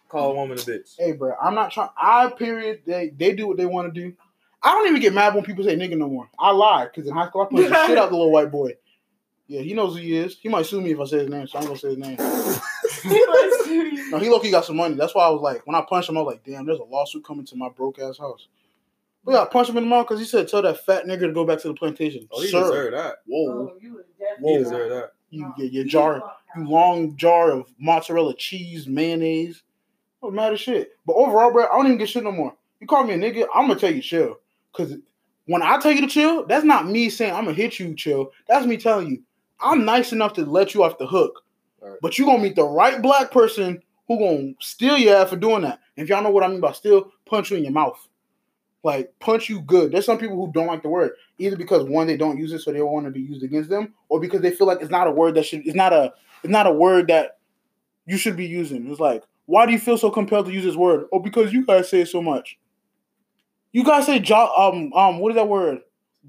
call 0.08 0.32
a 0.32 0.34
woman 0.34 0.58
a 0.58 0.60
bitch? 0.60 0.94
Hey, 0.98 1.12
bro, 1.12 1.34
I'm 1.40 1.54
not 1.54 1.70
trying. 1.72 1.90
I 1.96 2.30
period. 2.30 2.82
They 2.86 3.10
they 3.16 3.34
do 3.34 3.46
what 3.48 3.56
they 3.56 3.66
want 3.66 3.92
to 3.92 4.00
do. 4.00 4.14
I 4.62 4.72
don't 4.74 4.88
even 4.88 5.00
get 5.00 5.14
mad 5.14 5.34
when 5.34 5.44
people 5.44 5.64
say 5.64 5.76
nigga 5.76 5.96
no 5.96 6.08
more. 6.08 6.28
I 6.38 6.50
lie 6.50 6.86
because 6.86 7.08
in 7.08 7.14
high 7.14 7.28
school 7.28 7.42
I 7.42 7.46
punched 7.54 7.68
the 7.70 7.86
shit 7.86 7.98
out 7.98 8.10
the 8.10 8.16
little 8.16 8.32
white 8.32 8.50
boy. 8.50 8.74
Yeah, 9.46 9.60
he 9.62 9.72
knows 9.72 9.94
who 9.96 10.02
he 10.02 10.16
is. 10.16 10.36
He 10.40 10.48
might 10.48 10.66
sue 10.66 10.80
me 10.80 10.90
if 10.92 11.00
I 11.00 11.04
say 11.06 11.18
his 11.20 11.28
name, 11.30 11.46
so 11.46 11.58
I'm 11.58 11.64
gonna 11.64 11.78
say 11.78 11.88
his 11.88 11.98
name. 11.98 12.18
No, 14.10 14.18
he 14.18 14.28
low 14.30 14.40
key 14.40 14.50
got 14.50 14.64
some 14.64 14.76
money. 14.76 14.94
That's 14.94 15.14
why 15.14 15.26
I 15.26 15.30
was 15.30 15.42
like, 15.42 15.66
when 15.66 15.76
I 15.76 15.82
punched 15.82 16.08
him, 16.08 16.16
I 16.16 16.22
was 16.22 16.32
like, 16.32 16.44
damn, 16.44 16.64
there's 16.64 16.78
a 16.78 16.84
lawsuit 16.84 17.24
coming 17.24 17.44
to 17.46 17.56
my 17.56 17.68
broke 17.68 17.98
ass 17.98 18.16
house. 18.16 18.48
But 19.24 19.32
yeah, 19.32 19.42
I 19.42 19.44
punched 19.44 19.68
him 19.70 19.76
in 19.76 19.84
the 19.84 19.88
mouth 19.90 20.06
because 20.08 20.18
he 20.20 20.24
said, 20.26 20.48
tell 20.48 20.62
that 20.62 20.84
fat 20.86 21.04
nigga 21.04 21.20
to 21.20 21.32
go 21.32 21.44
back 21.44 21.60
to 21.60 21.68
the 21.68 21.74
plantation. 21.74 22.26
Oh, 22.32 22.40
he 22.40 22.48
Sir, 22.48 22.60
deserved 22.62 22.96
that. 22.96 23.16
whoa, 23.26 23.50
Oh, 23.50 23.72
you 23.80 23.94
would 23.94 24.04
He 24.18 24.24
definitely. 24.24 24.58
Deserved 24.64 24.92
that. 24.92 25.12
you 25.30 25.52
get 25.58 25.72
your 25.72 25.84
jar, 25.84 26.14
you 26.16 26.22
long 26.56 27.16
jar 27.16 27.50
of 27.50 27.72
mozzarella 27.78 28.34
cheese, 28.34 28.86
mayonnaise. 28.86 29.62
Oh, 30.22 30.30
mad 30.30 30.52
as 30.52 30.60
shit. 30.60 30.92
But 31.06 31.14
overall, 31.14 31.52
bro, 31.52 31.66
I 31.66 31.76
don't 31.76 31.86
even 31.86 31.98
get 31.98 32.08
shit 32.08 32.24
no 32.24 32.32
more. 32.32 32.54
You 32.80 32.86
call 32.86 33.04
me 33.04 33.14
a 33.14 33.18
nigga, 33.18 33.46
I'm 33.54 33.68
gonna 33.68 33.78
tell 33.78 33.92
you 33.92 34.02
chill. 34.02 34.38
Cause 34.72 34.94
when 35.46 35.62
I 35.62 35.78
tell 35.78 35.92
you 35.92 36.02
to 36.02 36.06
chill, 36.06 36.46
that's 36.46 36.64
not 36.64 36.86
me 36.86 37.08
saying 37.10 37.34
I'm 37.34 37.44
gonna 37.44 37.56
hit 37.56 37.78
you 37.78 37.94
chill. 37.94 38.32
That's 38.48 38.66
me 38.66 38.76
telling 38.76 39.08
you 39.08 39.22
I'm 39.60 39.84
nice 39.84 40.12
enough 40.12 40.34
to 40.34 40.44
let 40.44 40.74
you 40.74 40.84
off 40.84 40.98
the 40.98 41.06
hook. 41.06 41.42
Right. 41.80 41.98
But 42.02 42.18
you 42.18 42.24
gonna 42.26 42.42
meet 42.42 42.56
the 42.56 42.64
right 42.64 43.00
black 43.00 43.30
person 43.30 43.82
who 44.06 44.18
gonna 44.18 44.52
steal 44.60 44.96
your 44.98 45.16
ass 45.16 45.30
for 45.30 45.36
doing 45.36 45.62
that. 45.62 45.80
If 45.96 46.08
y'all 46.08 46.22
know 46.22 46.30
what 46.30 46.44
I 46.44 46.48
mean 46.48 46.60
by 46.60 46.72
steal, 46.72 47.10
punch 47.26 47.50
you 47.50 47.56
in 47.56 47.64
your 47.64 47.72
mouth. 47.72 47.98
Like 48.82 49.12
punch 49.18 49.48
you 49.48 49.60
good. 49.60 49.92
There's 49.92 50.06
some 50.06 50.18
people 50.18 50.36
who 50.36 50.52
don't 50.52 50.68
like 50.68 50.82
the 50.82 50.88
word 50.88 51.12
either 51.38 51.56
because 51.56 51.84
one 51.84 52.06
they 52.06 52.16
don't 52.16 52.38
use 52.38 52.52
it 52.52 52.60
so 52.60 52.72
they 52.72 52.78
don't 52.78 52.92
want 52.92 53.06
to 53.06 53.12
be 53.12 53.20
used 53.20 53.42
against 53.42 53.70
them, 53.70 53.94
or 54.08 54.20
because 54.20 54.40
they 54.40 54.50
feel 54.50 54.66
like 54.66 54.80
it's 54.80 54.90
not 54.90 55.08
a 55.08 55.10
word 55.10 55.34
that 55.34 55.44
should. 55.44 55.66
It's 55.66 55.76
not 55.76 55.92
a. 55.92 56.12
It's 56.42 56.50
not 56.50 56.66
a 56.66 56.72
word 56.72 57.08
that 57.08 57.38
you 58.06 58.16
should 58.16 58.36
be 58.36 58.46
using. 58.46 58.90
It's 58.90 59.00
like 59.00 59.22
why 59.46 59.64
do 59.66 59.72
you 59.72 59.78
feel 59.78 59.96
so 59.98 60.10
compelled 60.10 60.46
to 60.46 60.52
use 60.52 60.64
this 60.64 60.76
word? 60.76 61.06
Oh, 61.12 61.18
because 61.20 61.52
you 61.52 61.64
guys 61.64 61.88
say 61.88 62.02
it 62.02 62.08
so 62.08 62.20
much. 62.20 62.58
You 63.72 63.82
guys 63.84 64.06
say 64.06 64.18
jo- 64.18 64.52
um 64.56 64.92
um 64.92 65.18
what 65.20 65.30
is 65.30 65.36
that 65.36 65.48
word? 65.48 65.80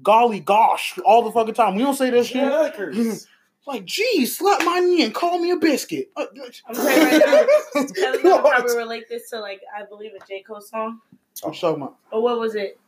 Golly 0.02 0.40
gosh 0.40 0.98
all 1.04 1.22
the 1.22 1.30
fucking 1.32 1.54
time. 1.54 1.74
We 1.74 1.82
don't 1.82 1.94
say 1.94 2.10
this 2.10 2.28
shit. 2.28 3.26
Like, 3.66 3.84
geez, 3.84 4.38
slap 4.38 4.64
my 4.64 4.80
knee 4.80 5.04
and 5.04 5.14
call 5.14 5.38
me 5.38 5.50
a 5.50 5.56
biscuit. 5.56 6.10
Uh, 6.16 6.24
I'm 6.66 6.74
saying 6.74 7.20
right 7.22 7.46
now, 7.74 7.84
Kelly 7.94 8.22
will 8.22 8.42
What? 8.42 8.56
probably 8.56 8.74
relate 8.76 9.04
this 9.08 9.28
to 9.30 9.38
like 9.38 9.60
I 9.78 9.84
believe 9.84 10.12
a 10.14 10.26
J 10.26 10.42
Cole 10.42 10.62
song. 10.62 10.98
I'm 11.44 11.52
talking 11.52 11.82
about. 11.82 11.96
Or 12.10 12.22
what 12.22 12.40
was 12.40 12.54
it? 12.54 12.80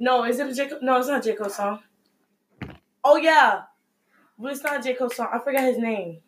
No, 0.00 0.24
is 0.24 0.40
it 0.40 0.48
a 0.48 0.52
J 0.54 0.68
Cole? 0.68 0.80
No, 0.82 0.98
it's 0.98 1.06
not 1.08 1.24
a 1.24 1.30
J 1.30 1.36
Cole 1.36 1.48
song. 1.48 1.78
Oh 3.04 3.16
yeah, 3.16 3.62
but 4.38 4.52
it's 4.52 4.62
not 4.62 4.80
a 4.80 4.82
J 4.82 4.94
Cole 4.94 5.08
song. 5.08 5.28
I 5.32 5.38
forgot 5.38 5.62
his 5.62 5.78
name. 5.78 6.18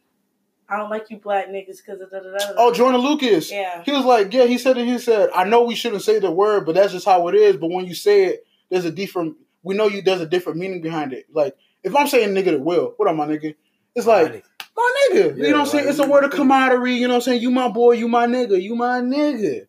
I 0.70 0.76
don't 0.76 0.88
like 0.90 1.10
you 1.10 1.18
black 1.18 1.48
niggas 1.48 1.78
because 1.84 2.00
of 2.00 2.10
da 2.10 2.20
da 2.20 2.30
da. 2.38 2.54
Oh, 2.56 2.72
Joyner 2.72 2.98
Lucas. 2.98 3.50
Yeah. 3.50 3.82
He 3.84 3.90
was 3.90 4.04
like, 4.04 4.32
yeah, 4.32 4.44
he 4.44 4.56
said 4.56 4.78
it. 4.78 4.86
He 4.86 4.98
said, 4.98 5.30
I 5.34 5.44
know 5.44 5.62
we 5.64 5.74
shouldn't 5.74 6.02
say 6.02 6.18
the 6.20 6.30
word, 6.30 6.64
but 6.64 6.74
that's 6.76 6.92
just 6.92 7.06
how 7.06 7.26
it 7.28 7.34
is. 7.34 7.56
But 7.56 7.70
when 7.70 7.86
you 7.86 7.94
say 7.94 8.24
it, 8.26 8.46
there's 8.70 8.84
a 8.84 8.92
different. 8.92 9.36
We 9.62 9.74
know 9.74 9.88
you. 9.88 10.00
There's 10.00 10.20
a 10.20 10.26
different 10.26 10.58
meaning 10.58 10.80
behind 10.80 11.12
it. 11.12 11.26
Like 11.32 11.56
if 11.82 11.94
I'm 11.96 12.06
saying 12.06 12.34
nigga 12.34 12.52
to 12.52 12.58
Will, 12.58 12.94
what 12.96 13.08
up, 13.08 13.16
my 13.16 13.26
nigga? 13.26 13.54
It's 13.94 14.06
like 14.06 14.44
my 14.76 15.08
nigga. 15.10 15.36
you 15.36 15.44
Yeah, 15.44 15.50
know 15.50 15.58
what 15.58 15.60
I'm 15.60 15.66
saying? 15.66 15.84
like, 15.86 15.90
It's 15.90 15.98
a 16.00 16.06
word 16.08 16.24
of 16.24 16.30
camaraderie. 16.30 16.94
You 16.94 17.08
know 17.08 17.14
what 17.14 17.16
I'm 17.16 17.22
saying? 17.22 17.42
You 17.42 17.50
my 17.50 17.68
boy. 17.68 17.92
You 17.92 18.06
my 18.08 18.26
nigga. 18.26 18.62
You 18.62 18.76
my 18.76 19.00
nigga. 19.00 19.66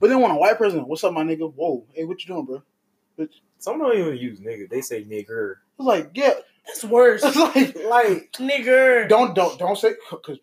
But 0.00 0.08
then 0.08 0.20
when 0.20 0.30
a 0.30 0.36
white 0.38 0.56
person, 0.56 0.86
what's 0.86 1.04
up, 1.04 1.12
my 1.12 1.24
nigga? 1.24 1.52
Whoa, 1.52 1.84
hey, 1.92 2.04
what 2.04 2.22
you 2.24 2.28
doing, 2.32 2.44
bro? 2.46 2.62
It's 3.18 3.40
Some 3.58 3.78
don't 3.80 3.98
even 3.98 4.16
use 4.16 4.38
nigga. 4.40 4.70
They 4.70 4.80
say 4.80 5.04
nigger. 5.04 5.56
like, 5.76 6.10
yeah, 6.14 6.34
That's 6.68 6.84
worse. 6.84 7.22
like, 7.36 7.76
Like 7.84 8.32
Nigger. 8.34 9.08
don't 9.08 9.34
don't 9.34 9.58
don't 9.58 9.76
say 9.76 9.94
because 10.10 10.38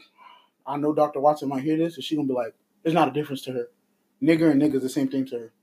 I 0.67 0.77
know 0.77 0.93
Dr. 0.93 1.19
Watson 1.21 1.47
might 1.49 1.63
hear 1.63 1.77
this 1.77 1.95
and 1.95 2.03
she 2.03 2.15
gonna 2.15 2.27
be 2.27 2.33
like, 2.33 2.53
there's 2.83 2.93
not 2.95 3.07
a 3.07 3.11
difference 3.11 3.43
to 3.43 3.53
her. 3.53 3.67
Nigger 4.21 4.51
and 4.51 4.61
nigga's 4.61 4.81
the 4.83 4.89
same 4.89 5.07
thing 5.07 5.25
to 5.27 5.39
her. 5.39 5.53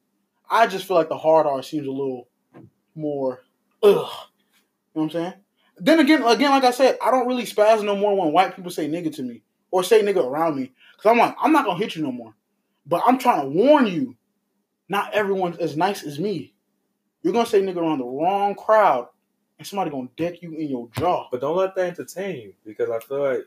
I 0.50 0.66
just 0.66 0.86
feel 0.86 0.96
like 0.96 1.08
the 1.08 1.18
hard 1.18 1.46
R 1.46 1.62
seems 1.62 1.86
a 1.86 1.90
little 1.90 2.28
more 2.94 3.42
ugh. 3.82 3.90
You 3.90 3.94
know 3.94 4.06
what 4.92 5.02
I'm 5.04 5.10
saying? 5.10 5.34
Then 5.78 6.00
again, 6.00 6.22
again, 6.22 6.50
like 6.50 6.64
I 6.64 6.70
said, 6.70 6.98
I 7.02 7.10
don't 7.10 7.26
really 7.26 7.44
spaz 7.44 7.82
no 7.82 7.96
more 7.96 8.16
when 8.16 8.32
white 8.32 8.54
people 8.54 8.70
say 8.70 8.88
nigga 8.88 9.14
to 9.16 9.22
me 9.22 9.42
or 9.70 9.82
say 9.82 10.02
nigga 10.02 10.24
around 10.24 10.56
me. 10.56 10.72
Cause 10.98 11.10
I'm 11.10 11.18
like, 11.18 11.34
I'm 11.40 11.52
not 11.52 11.64
gonna 11.64 11.78
hit 11.78 11.96
you 11.96 12.02
no 12.02 12.12
more. 12.12 12.34
But 12.86 13.02
I'm 13.06 13.18
trying 13.18 13.42
to 13.42 13.48
warn 13.48 13.86
you, 13.86 14.16
not 14.88 15.14
everyone's 15.14 15.56
as 15.56 15.76
nice 15.76 16.04
as 16.04 16.18
me. 16.18 16.54
You're 17.22 17.32
gonna 17.32 17.46
say 17.46 17.62
nigga 17.62 17.78
around 17.78 17.98
the 17.98 18.04
wrong 18.04 18.54
crowd, 18.54 19.08
and 19.62 19.66
somebody 19.68 19.90
gonna 19.90 20.08
deck 20.16 20.42
you 20.42 20.54
in 20.54 20.68
your 20.68 20.88
jaw. 20.98 21.28
But 21.30 21.40
don't 21.40 21.56
let 21.56 21.76
that 21.76 21.86
entertain 21.86 22.36
you 22.40 22.54
because 22.66 22.90
I 22.90 22.98
feel 22.98 23.22
like 23.22 23.46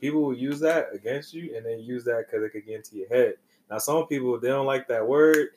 people 0.00 0.22
will 0.22 0.36
use 0.36 0.58
that 0.60 0.88
against 0.94 1.34
you 1.34 1.54
and 1.54 1.64
then 1.64 1.80
use 1.80 2.02
that 2.04 2.24
because 2.26 2.42
it 2.42 2.52
could 2.52 2.64
get 2.64 2.76
into 2.76 2.96
your 2.96 3.08
head. 3.08 3.34
Now, 3.70 3.76
some 3.76 4.06
people 4.06 4.40
they 4.40 4.48
don't 4.48 4.66
like 4.66 4.88
that 4.88 5.06
word, 5.06 5.48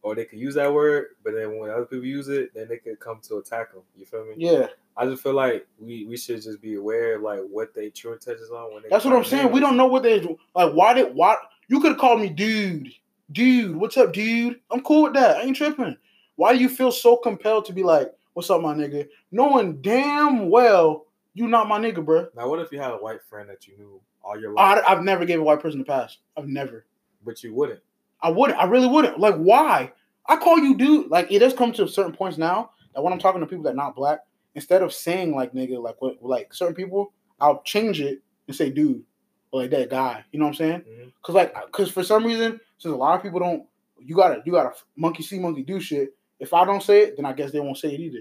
or 0.00 0.14
they 0.14 0.24
could 0.24 0.38
use 0.38 0.54
that 0.54 0.72
word, 0.72 1.08
but 1.22 1.34
then 1.34 1.58
when 1.58 1.70
other 1.70 1.84
people 1.84 2.06
use 2.06 2.28
it, 2.28 2.54
then 2.54 2.66
they 2.68 2.78
could 2.78 2.98
come 2.98 3.20
to 3.24 3.36
attack 3.36 3.72
them. 3.74 3.82
You 3.94 4.06
feel 4.06 4.24
me? 4.24 4.34
Yeah. 4.38 4.68
I 4.96 5.04
just 5.04 5.22
feel 5.22 5.34
like 5.34 5.66
we, 5.78 6.06
we 6.06 6.16
should 6.16 6.40
just 6.40 6.62
be 6.62 6.76
aware 6.76 7.16
of 7.16 7.22
like 7.22 7.40
what 7.50 7.74
they 7.74 7.90
true 7.90 8.14
intentions 8.14 8.50
are 8.50 8.72
when 8.72 8.84
they. 8.84 8.88
That's 8.88 9.04
what 9.04 9.14
I'm 9.14 9.24
saying. 9.24 9.52
We 9.52 9.60
don't 9.60 9.76
know 9.76 9.86
what 9.86 10.02
they. 10.02 10.20
Like, 10.54 10.72
why 10.72 10.94
did 10.94 11.14
why 11.14 11.36
You 11.68 11.80
could 11.80 11.98
called 11.98 12.20
me 12.20 12.30
dude. 12.30 12.90
Dude, 13.32 13.76
what's 13.76 13.98
up, 13.98 14.14
dude? 14.14 14.60
I'm 14.70 14.80
cool 14.80 15.02
with 15.02 15.14
that. 15.14 15.36
I 15.36 15.42
ain't 15.42 15.56
tripping. 15.56 15.96
Why 16.36 16.54
do 16.54 16.58
you 16.58 16.68
feel 16.68 16.92
so 16.92 17.16
compelled 17.16 17.66
to 17.66 17.72
be 17.72 17.82
like, 17.82 18.10
what's 18.36 18.50
up, 18.50 18.60
my 18.60 18.74
nigga? 18.74 19.08
Knowing 19.32 19.80
damn 19.80 20.50
well 20.50 21.06
you 21.32 21.48
not 21.48 21.68
my 21.68 21.78
nigga, 21.78 22.04
bro. 22.04 22.28
Now, 22.36 22.50
what 22.50 22.60
if 22.60 22.70
you 22.70 22.78
had 22.78 22.90
a 22.92 22.96
white 22.98 23.22
friend 23.30 23.48
that 23.48 23.66
you 23.66 23.78
knew 23.78 24.00
all 24.22 24.38
your 24.38 24.52
life, 24.52 24.82
I, 24.86 24.92
I've 24.92 25.02
never 25.02 25.24
gave 25.24 25.40
a 25.40 25.42
white 25.42 25.60
person 25.60 25.80
a 25.80 25.84
pass. 25.84 26.18
I've 26.36 26.46
never. 26.46 26.84
but 27.24 27.42
you 27.42 27.54
wouldn't? 27.54 27.80
I 28.20 28.28
wouldn't. 28.30 28.58
I 28.58 28.64
really 28.66 28.88
wouldn't. 28.88 29.18
Like, 29.18 29.36
why? 29.36 29.92
I 30.26 30.36
call 30.36 30.58
you 30.58 30.76
dude. 30.76 31.10
Like, 31.10 31.32
it 31.32 31.38
does 31.38 31.54
come 31.54 31.72
to 31.72 31.88
certain 31.88 32.12
points 32.12 32.36
now 32.36 32.70
that 32.94 33.02
when 33.02 33.12
I'm 33.12 33.18
talking 33.18 33.40
to 33.40 33.46
people 33.46 33.64
that 33.64 33.74
not 33.76 33.94
black, 33.94 34.20
instead 34.54 34.82
of 34.82 34.92
saying 34.92 35.34
like 35.34 35.54
nigga, 35.54 35.82
like 35.82 35.96
what, 36.02 36.22
like 36.22 36.52
certain 36.52 36.74
people, 36.74 37.14
I'll 37.40 37.62
change 37.62 38.02
it 38.02 38.20
and 38.48 38.54
say 38.54 38.68
dude 38.68 39.02
or 39.50 39.62
like 39.62 39.70
that 39.70 39.88
guy. 39.88 40.24
You 40.30 40.40
know 40.40 40.46
what 40.46 40.50
I'm 40.50 40.56
saying? 40.56 40.80
Mhm. 40.82 41.12
Cause 41.22 41.34
like, 41.34 41.54
cause 41.72 41.90
for 41.90 42.02
some 42.02 42.24
reason, 42.24 42.60
since 42.76 42.92
a 42.92 42.96
lot 42.96 43.16
of 43.16 43.22
people 43.22 43.40
don't, 43.40 43.64
you 43.98 44.14
gotta, 44.14 44.42
you 44.44 44.52
gotta 44.52 44.72
monkey 44.94 45.22
see, 45.22 45.38
monkey 45.38 45.62
do 45.62 45.80
shit. 45.80 46.14
If 46.38 46.52
I 46.52 46.64
don't 46.64 46.82
say 46.82 47.02
it, 47.02 47.16
then 47.16 47.26
I 47.26 47.32
guess 47.32 47.50
they 47.50 47.60
won't 47.60 47.78
say 47.78 47.94
it 47.94 48.00
either. 48.00 48.18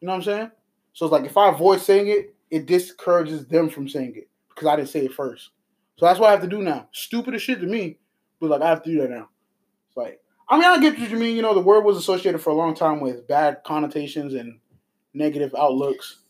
You 0.00 0.06
know 0.06 0.12
what 0.12 0.16
I'm 0.16 0.22
saying? 0.22 0.50
So 0.92 1.06
it's 1.06 1.12
like 1.12 1.24
if 1.24 1.36
I 1.36 1.50
avoid 1.50 1.80
saying 1.80 2.08
it, 2.08 2.34
it 2.50 2.66
discourages 2.66 3.46
them 3.46 3.68
from 3.68 3.88
saying 3.88 4.14
it 4.16 4.28
because 4.48 4.68
I 4.68 4.76
didn't 4.76 4.88
say 4.88 5.04
it 5.04 5.12
first. 5.12 5.50
So 5.96 6.06
that's 6.06 6.18
what 6.18 6.28
I 6.28 6.32
have 6.32 6.40
to 6.40 6.48
do 6.48 6.62
now. 6.62 6.88
Stupid 6.92 7.34
as 7.34 7.42
shit 7.42 7.60
to 7.60 7.66
me, 7.66 7.98
but 8.40 8.50
like 8.50 8.62
I 8.62 8.68
have 8.68 8.82
to 8.82 8.90
do 8.90 9.00
that 9.02 9.10
now. 9.10 9.28
It's 9.88 9.96
like 9.96 10.20
I 10.48 10.56
mean 10.58 10.64
I 10.64 10.80
get 10.80 10.98
what 10.98 11.10
you 11.10 11.18
mean. 11.18 11.36
You 11.36 11.42
know 11.42 11.54
the 11.54 11.60
word 11.60 11.84
was 11.84 11.96
associated 11.96 12.40
for 12.40 12.50
a 12.50 12.54
long 12.54 12.74
time 12.74 13.00
with 13.00 13.28
bad 13.28 13.58
connotations 13.64 14.34
and 14.34 14.58
negative 15.14 15.54
outlooks. 15.56 16.20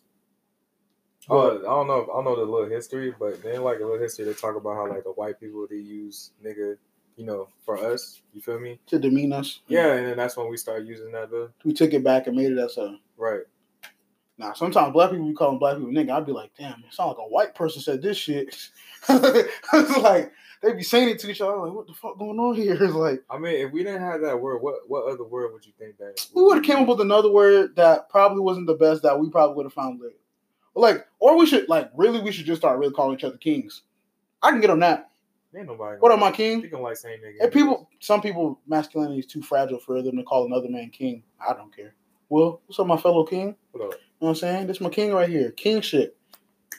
Oh, 1.28 1.58
I 1.58 1.62
don't 1.62 1.86
know. 1.86 2.02
I 2.02 2.06
don't 2.06 2.24
know 2.24 2.36
the 2.36 2.50
little 2.50 2.68
history, 2.68 3.14
but 3.18 3.40
then 3.42 3.62
like 3.62 3.78
a 3.78 3.84
little 3.84 4.00
history, 4.00 4.24
they 4.24 4.34
talk 4.34 4.56
about 4.56 4.74
how 4.74 4.88
like 4.88 5.04
the 5.04 5.10
white 5.10 5.38
people 5.38 5.64
they 5.70 5.76
use 5.76 6.32
nigga, 6.44 6.76
you 7.20 7.26
know, 7.26 7.48
for 7.66 7.76
us. 7.76 8.22
You 8.32 8.40
feel 8.40 8.58
me? 8.58 8.80
to 8.86 8.98
demean 8.98 9.34
us. 9.34 9.60
Yeah, 9.68 9.92
and 9.92 10.06
then 10.06 10.16
that's 10.16 10.38
when 10.38 10.48
we 10.48 10.56
started 10.56 10.88
using 10.88 11.12
that. 11.12 11.30
Bill. 11.30 11.50
we 11.64 11.74
took 11.74 11.92
it 11.92 12.02
back 12.02 12.26
and 12.26 12.34
made 12.34 12.50
it 12.50 12.58
as 12.58 12.78
a. 12.78 12.98
Right. 13.18 13.42
Now 14.38 14.54
sometimes 14.54 14.94
black 14.94 15.10
people 15.10 15.26
we 15.26 15.34
call 15.34 15.50
them 15.50 15.58
black 15.58 15.76
people 15.76 15.92
nigga. 15.92 16.12
I'd 16.12 16.24
be 16.24 16.32
like, 16.32 16.50
damn, 16.58 16.82
it 16.82 16.94
sound 16.94 17.10
like 17.10 17.18
a 17.18 17.28
white 17.28 17.54
person 17.54 17.82
said 17.82 18.00
this 18.00 18.16
shit. 18.16 18.56
it's 19.08 19.96
like 19.98 20.32
they 20.62 20.72
be 20.72 20.82
saying 20.82 21.10
it 21.10 21.18
to 21.18 21.30
each 21.30 21.42
other. 21.42 21.58
Like, 21.58 21.74
what 21.74 21.86
the 21.86 21.92
fuck 21.92 22.18
going 22.18 22.38
on 22.38 22.54
here? 22.54 22.72
It's 22.82 22.94
like 22.94 23.22
I 23.28 23.36
mean, 23.36 23.66
if 23.66 23.70
we 23.70 23.84
didn't 23.84 24.00
have 24.00 24.22
that 24.22 24.40
word, 24.40 24.62
what 24.62 24.88
what 24.88 25.04
other 25.12 25.24
word 25.24 25.52
would 25.52 25.66
you 25.66 25.72
think 25.78 25.98
that? 25.98 26.26
we 26.34 26.42
would 26.42 26.56
have 26.56 26.64
came 26.64 26.78
up 26.78 26.88
with 26.88 27.02
another 27.02 27.30
word 27.30 27.76
that 27.76 28.08
probably 28.08 28.40
wasn't 28.40 28.66
the 28.66 28.74
best 28.74 29.02
that 29.02 29.20
we 29.20 29.28
probably 29.28 29.56
would 29.56 29.66
have 29.66 29.74
found 29.74 30.00
later. 30.00 30.14
Like, 30.74 31.06
or 31.18 31.36
we 31.36 31.44
should 31.44 31.68
like 31.68 31.90
really 31.94 32.22
we 32.22 32.32
should 32.32 32.46
just 32.46 32.62
start 32.62 32.78
really 32.78 32.94
calling 32.94 33.18
each 33.18 33.24
other 33.24 33.36
kings. 33.36 33.82
I 34.42 34.52
can 34.52 34.62
get 34.62 34.70
on 34.70 34.78
that. 34.78 35.10
Ain't 35.56 35.66
nobody. 35.66 35.96
What 35.98 36.12
up, 36.12 36.20
my 36.20 36.30
king? 36.30 36.60
You 36.62 36.68
can 36.68 36.80
like 36.80 36.96
saying 36.96 37.18
nigga. 37.24 37.42
And 37.44 37.52
people, 37.52 37.88
some 37.98 38.20
people, 38.20 38.60
masculinity 38.68 39.18
is 39.18 39.26
too 39.26 39.42
fragile 39.42 39.80
for 39.80 40.00
them 40.00 40.16
to 40.16 40.22
call 40.22 40.46
another 40.46 40.68
man 40.68 40.90
king. 40.90 41.24
I 41.44 41.54
don't 41.54 41.74
care. 41.74 41.94
Well, 42.28 42.60
what's 42.66 42.78
up, 42.78 42.86
my 42.86 42.96
fellow 42.96 43.24
king? 43.24 43.56
What 43.72 43.84
up? 43.86 43.92
You 43.94 43.96
know 43.98 43.98
what 44.18 44.28
I'm 44.30 44.34
saying? 44.36 44.66
This 44.68 44.80
my 44.80 44.90
king 44.90 45.12
right 45.12 45.28
here. 45.28 45.50
King 45.50 45.80
shit. 45.80 46.16
You 46.72 46.78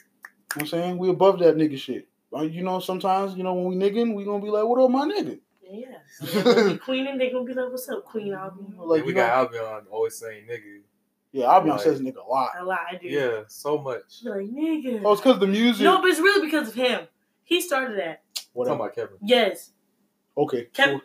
what 0.54 0.62
I'm 0.62 0.68
saying? 0.68 0.98
We 0.98 1.10
above 1.10 1.38
that 1.40 1.56
nigga 1.56 1.76
shit. 1.78 2.08
Uh, 2.34 2.42
You 2.42 2.62
know, 2.62 2.78
sometimes, 2.80 3.36
you 3.36 3.42
know, 3.42 3.52
when 3.52 3.66
we 3.66 3.76
niggin, 3.76 4.14
we 4.14 4.24
gonna 4.24 4.42
be 4.42 4.48
like, 4.50 4.64
what 4.64 4.80
up, 4.82 4.90
my 4.90 5.06
nigga? 5.06 5.38
Yeah. 5.70 5.86
So 6.10 6.26
they're 6.26 6.54
gonna 6.54 6.72
be 6.72 6.78
queen 6.78 7.06
and 7.06 7.20
they 7.20 7.30
gonna 7.30 7.44
be 7.44 7.52
like, 7.54 7.70
What's 7.70 7.88
up, 7.88 8.04
Queen 8.04 8.28
Albie? 8.32 8.76
Like, 8.78 8.98
and 9.00 9.06
we 9.06 9.12
you 9.12 9.14
know, 9.14 9.20
got 9.26 9.30
Albion 9.54 9.86
always 9.90 10.14
saying 10.16 10.44
nigga. 10.50 10.80
yeah, 11.32 11.50
Albion 11.52 11.76
like- 11.76 11.84
says 11.84 12.00
nigga 12.00 12.24
a 12.26 12.28
lot. 12.30 12.50
A 12.58 12.64
lot, 12.64 12.80
I 12.90 12.96
do. 12.96 13.08
Yeah, 13.08 13.42
so 13.48 13.76
much. 13.78 14.22
Like, 14.22 14.42
nigga. 14.50 15.02
Oh, 15.04 15.12
it's 15.12 15.20
because 15.20 15.38
the 15.40 15.46
music. 15.46 15.84
no, 15.84 16.00
but 16.00 16.08
it's 16.10 16.20
really 16.20 16.46
because 16.46 16.68
of 16.68 16.74
him. 16.74 17.02
He 17.44 17.60
started 17.60 17.98
that. 17.98 18.21
Talking 18.54 18.58
Whatever. 18.60 18.76
about 18.76 18.94
Kevin. 18.94 19.16
Yes. 19.22 19.70
Okay. 20.36 20.68
Kev- 20.74 20.84
cool. 20.84 21.00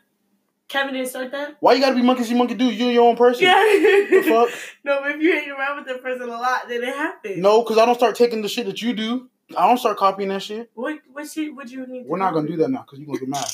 Kevin 0.67 0.93
didn't 0.93 1.07
start 1.07 1.31
that? 1.31 1.55
Why 1.61 1.73
you 1.73 1.79
gotta 1.79 1.95
be 1.95 2.01
monkey 2.01 2.23
see, 2.23 2.33
monkey 2.33 2.55
do? 2.55 2.65
You 2.65 2.87
your 2.87 3.07
own 3.07 3.15
person. 3.15 3.43
Yeah. 3.43 3.53
The 3.55 4.21
fuck? 4.27 4.49
No, 4.83 4.99
but 5.01 5.11
if 5.11 5.21
you 5.21 5.31
hang 5.31 5.49
around 5.49 5.77
with 5.77 5.87
that 5.87 6.03
person 6.03 6.23
a 6.27 6.31
lot, 6.31 6.67
then 6.67 6.83
it 6.83 6.93
happens. 6.93 7.37
No, 7.37 7.61
because 7.61 7.77
I 7.77 7.85
don't 7.85 7.95
start 7.95 8.15
taking 8.15 8.41
the 8.41 8.49
shit 8.49 8.65
that 8.65 8.81
you 8.81 8.93
do. 8.93 9.29
I 9.57 9.65
don't 9.65 9.77
start 9.77 9.97
copying 9.97 10.29
that 10.29 10.43
shit. 10.43 10.69
What 10.73 10.99
what 11.13 11.25
shit 11.29 11.55
would 11.55 11.71
you 11.71 11.87
need? 11.87 12.05
We're 12.05 12.17
not 12.17 12.33
gonna 12.33 12.47
do 12.49 12.57
that 12.57 12.69
now 12.69 12.81
because 12.81 12.99
you're 12.99 13.07
gonna 13.07 13.19
get 13.19 13.29
mad. 13.29 13.45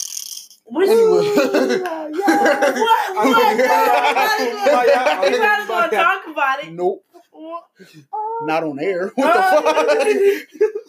What? 0.65 0.90
Anyway. 0.90 1.24
Yeah, 1.26 2.10
yeah. 2.14 2.72
What? 2.72 3.15
What? 3.15 3.57
Yeah. 3.60 5.22
We're 5.22 5.40
not 5.40 5.68
gonna 5.68 5.91
talk 5.91 6.28
about 6.28 6.64
it. 6.64 6.74
Nope, 6.74 7.06
not 8.44 8.64
on 8.64 8.80
air. 8.80 9.11
What 9.15 9.34
the 9.34 9.41
oh. 9.45 10.40
fuck? 10.60 10.83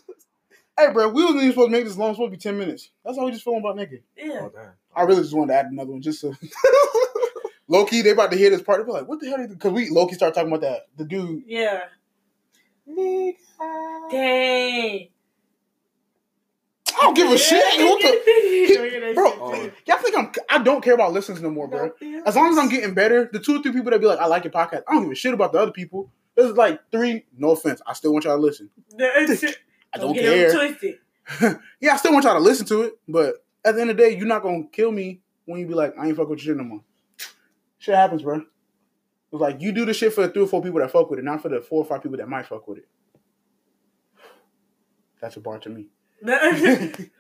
Hey, 0.79 0.93
bro, 0.93 1.09
we 1.09 1.23
wasn't 1.23 1.43
even 1.43 1.53
supposed 1.53 1.69
to 1.69 1.73
make 1.73 1.85
this 1.85 1.97
long. 1.97 2.11
It's 2.11 2.19
supposed 2.19 2.33
to 2.33 2.37
be 2.37 2.41
ten 2.41 2.59
minutes. 2.59 2.91
That's 3.05 3.19
how 3.19 3.25
we 3.25 3.33
just 3.33 3.45
feeling 3.45 3.61
about 3.61 3.77
nigga. 3.77 4.01
Yeah. 4.17 4.49
Oh. 4.57 4.69
I 4.95 5.03
really 5.03 5.23
just 5.23 5.35
wanted 5.35 5.53
to 5.53 5.59
add 5.59 5.67
another 5.67 5.93
one 5.93 6.03
just 6.03 6.21
so. 6.21 6.35
low 7.69 7.85
key, 7.85 8.03
they 8.03 8.11
about 8.11 8.31
to 8.31 8.37
hear 8.37 8.51
this 8.51 8.63
part. 8.63 8.81
They 8.81 8.87
be 8.87 8.93
like, 8.93 9.09
"What 9.09 9.21
the 9.21 9.29
hell?" 9.29 9.47
Because 9.47 9.73
we 9.73 9.91
low 9.91 10.07
key 10.07 10.15
start 10.15 10.35
talking 10.35 10.49
about 10.49 10.63
that 10.63 10.87
the 10.97 11.05
dude. 11.05 11.45
Yeah. 11.47 11.83
Dang. 12.87 15.09
I 16.97 17.01
don't 17.01 17.17
give 17.17 17.31
a 17.31 17.39
shit. 17.39 17.63
What 17.79 18.01
the, 18.01 19.13
bro? 19.15 19.25
Oh. 19.27 19.71
Y'all 19.87 19.99
think 19.99 20.17
I'm? 20.17 20.31
I 20.49 20.63
don't 20.63 20.83
care 20.83 20.95
about 20.95 21.13
listens 21.13 21.43
no 21.43 21.51
more, 21.51 21.67
bro. 21.67 21.91
As 22.25 22.37
long 22.37 22.51
as 22.51 22.59
I'm 22.59 22.69
getting 22.69 22.95
better, 22.95 23.29
the 23.33 23.41
two 23.41 23.59
or 23.59 23.63
three 23.63 23.73
people 23.73 23.91
that 23.91 24.01
be 24.01 24.07
like, 24.07 24.21
I 24.21 24.27
like 24.27 24.45
your 24.45 24.53
podcast, 24.53 24.83
I 24.89 24.95
don't 24.95 25.03
give 25.03 25.13
a 25.13 25.17
shit 25.17 25.35
about 25.35 25.53
the 25.53 25.59
other 25.59 25.73
people. 25.73 26.11
There's 26.37 26.53
like 26.53 26.81
three, 26.91 27.25
no 27.37 27.51
offense. 27.51 27.81
I 27.87 27.93
still 27.95 28.13
want 28.13 28.25
y'all 28.25 28.37
to 28.37 28.43
listen. 28.43 28.71
I 29.95 29.99
don't 29.99 30.13
get 30.13 30.25
care. 30.25 30.53
twisted. 30.53 30.99
yeah, 31.81 31.95
I 31.95 31.97
still 31.97 32.13
want 32.13 32.25
y'all 32.25 32.35
to 32.35 32.41
listen 32.41 32.67
to 32.67 32.83
it, 32.83 32.99
but 33.09 33.45
at 33.65 33.75
the 33.75 33.81
end 33.81 33.91
of 33.91 33.97
the 33.97 34.03
day, 34.03 34.17
you're 34.17 34.27
not 34.27 34.43
gonna 34.43 34.65
kill 34.71 34.93
me 34.93 35.21
when 35.47 35.61
you 35.61 35.67
be 35.67 35.75
like, 35.75 35.95
I 35.99 36.07
ain't 36.07 36.17
fuck 36.17 36.29
with 36.29 36.45
your 36.45 36.55
shit 36.55 36.59
no 36.59 36.65
more. 36.65 36.83
Shit 37.79 37.95
happens, 37.95 38.23
bro. 38.23 38.43
It's 39.33 39.41
like 39.41 39.61
you 39.61 39.73
do 39.73 39.85
the 39.85 39.95
shit 39.95 40.13
for 40.13 40.27
the 40.27 40.33
three 40.33 40.43
or 40.43 40.47
four 40.47 40.63
people 40.63 40.81
that 40.81 40.91
fuck 40.91 41.11
with 41.11 41.19
it, 41.19 41.25
not 41.25 41.43
for 41.43 41.49
the 41.49 41.61
four 41.61 41.83
or 41.83 41.85
five 41.85 42.03
people 42.03 42.19
that 42.19 42.29
might 42.29 42.47
fuck 42.47 42.67
with 42.69 42.79
it. 42.79 42.89
That's 45.21 45.37
a 45.37 45.41
bar 45.41 45.59
to 45.61 45.71
me. 45.71 45.89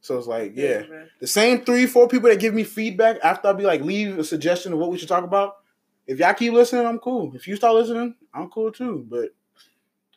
so 0.00 0.18
it's 0.18 0.26
like, 0.26 0.52
yeah. 0.54 0.82
bro. 0.82 1.06
The 1.20 1.26
same 1.26 1.64
three, 1.64 1.86
four 1.86 2.08
people 2.08 2.28
that 2.28 2.40
give 2.40 2.54
me 2.54 2.64
feedback 2.64 3.18
after 3.22 3.48
I 3.48 3.52
be 3.52 3.64
like, 3.64 3.82
leave 3.82 4.18
a 4.18 4.24
suggestion 4.24 4.72
of 4.72 4.78
what 4.78 4.90
we 4.90 4.98
should 4.98 5.08
talk 5.08 5.24
about. 5.24 5.56
If 6.06 6.18
y'all 6.18 6.34
keep 6.34 6.52
listening, 6.52 6.86
I'm 6.86 6.98
cool. 6.98 7.34
If 7.34 7.46
you 7.46 7.56
start 7.56 7.74
listening, 7.74 8.14
I'm 8.32 8.50
cool 8.50 8.72
too. 8.72 9.06
But 9.08 9.30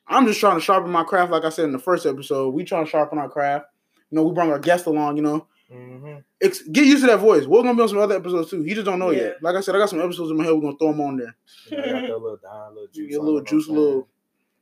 I'm 0.10 0.26
just 0.26 0.40
trying 0.40 0.56
to 0.58 0.62
sharpen 0.64 0.92
my 0.92 1.04
craft, 1.04 1.32
like 1.32 1.44
I 1.44 1.50
said 1.50 1.66
in 1.66 1.72
the 1.72 1.80
first 1.80 2.06
episode. 2.06 2.54
We 2.54 2.64
trying 2.64 2.86
to 2.86 2.90
sharpen 2.90 3.18
our 3.18 3.30
craft. 3.30 3.66
You 4.10 4.16
know, 4.16 4.24
we 4.24 4.34
brought 4.34 4.50
our 4.50 4.60
guest 4.60 4.86
along. 4.86 5.18
You 5.18 5.24
know, 5.24 5.48
Mm-hmm. 5.70 6.20
Ex- 6.42 6.62
get 6.64 6.86
used 6.86 7.02
to 7.04 7.08
that 7.08 7.20
voice. 7.20 7.46
We're 7.46 7.62
gonna 7.62 7.76
be 7.76 7.82
on 7.82 7.90
some 7.90 7.98
other 7.98 8.16
episodes 8.16 8.50
too. 8.50 8.62
He 8.64 8.74
just 8.74 8.86
don't 8.86 9.00
know 9.00 9.10
Yeah. 9.12 9.22
yet. 9.22 9.44
Like 9.44 9.58
I 9.58 9.60
said, 9.60 9.76
I 9.76 9.80
got 9.80 9.90
some 9.90 10.00
episodes 10.00 10.32
in 10.32 10.38
my 10.38 10.46
head. 10.46 10.54
We're 10.54 10.62
gonna 10.62 10.78
throw 10.78 10.92
them 10.94 11.02
on 11.02 11.18
there. 11.18 11.36
You 11.70 11.76
know, 11.78 11.84
I 11.84 11.88
got 11.88 12.02
that 12.08 12.18
little 12.22 12.40
dime, 12.42 12.74
little 12.74 12.88
juice. 12.94 13.10
Get 13.12 13.20
a 13.20 13.22
little 13.22 13.40
it, 13.42 13.48
juice, 13.48 13.68
a 13.68 13.72
you 13.72 13.76
know 13.76 13.82
what 13.82 13.88
I'm 13.88 13.90
little. 13.96 14.08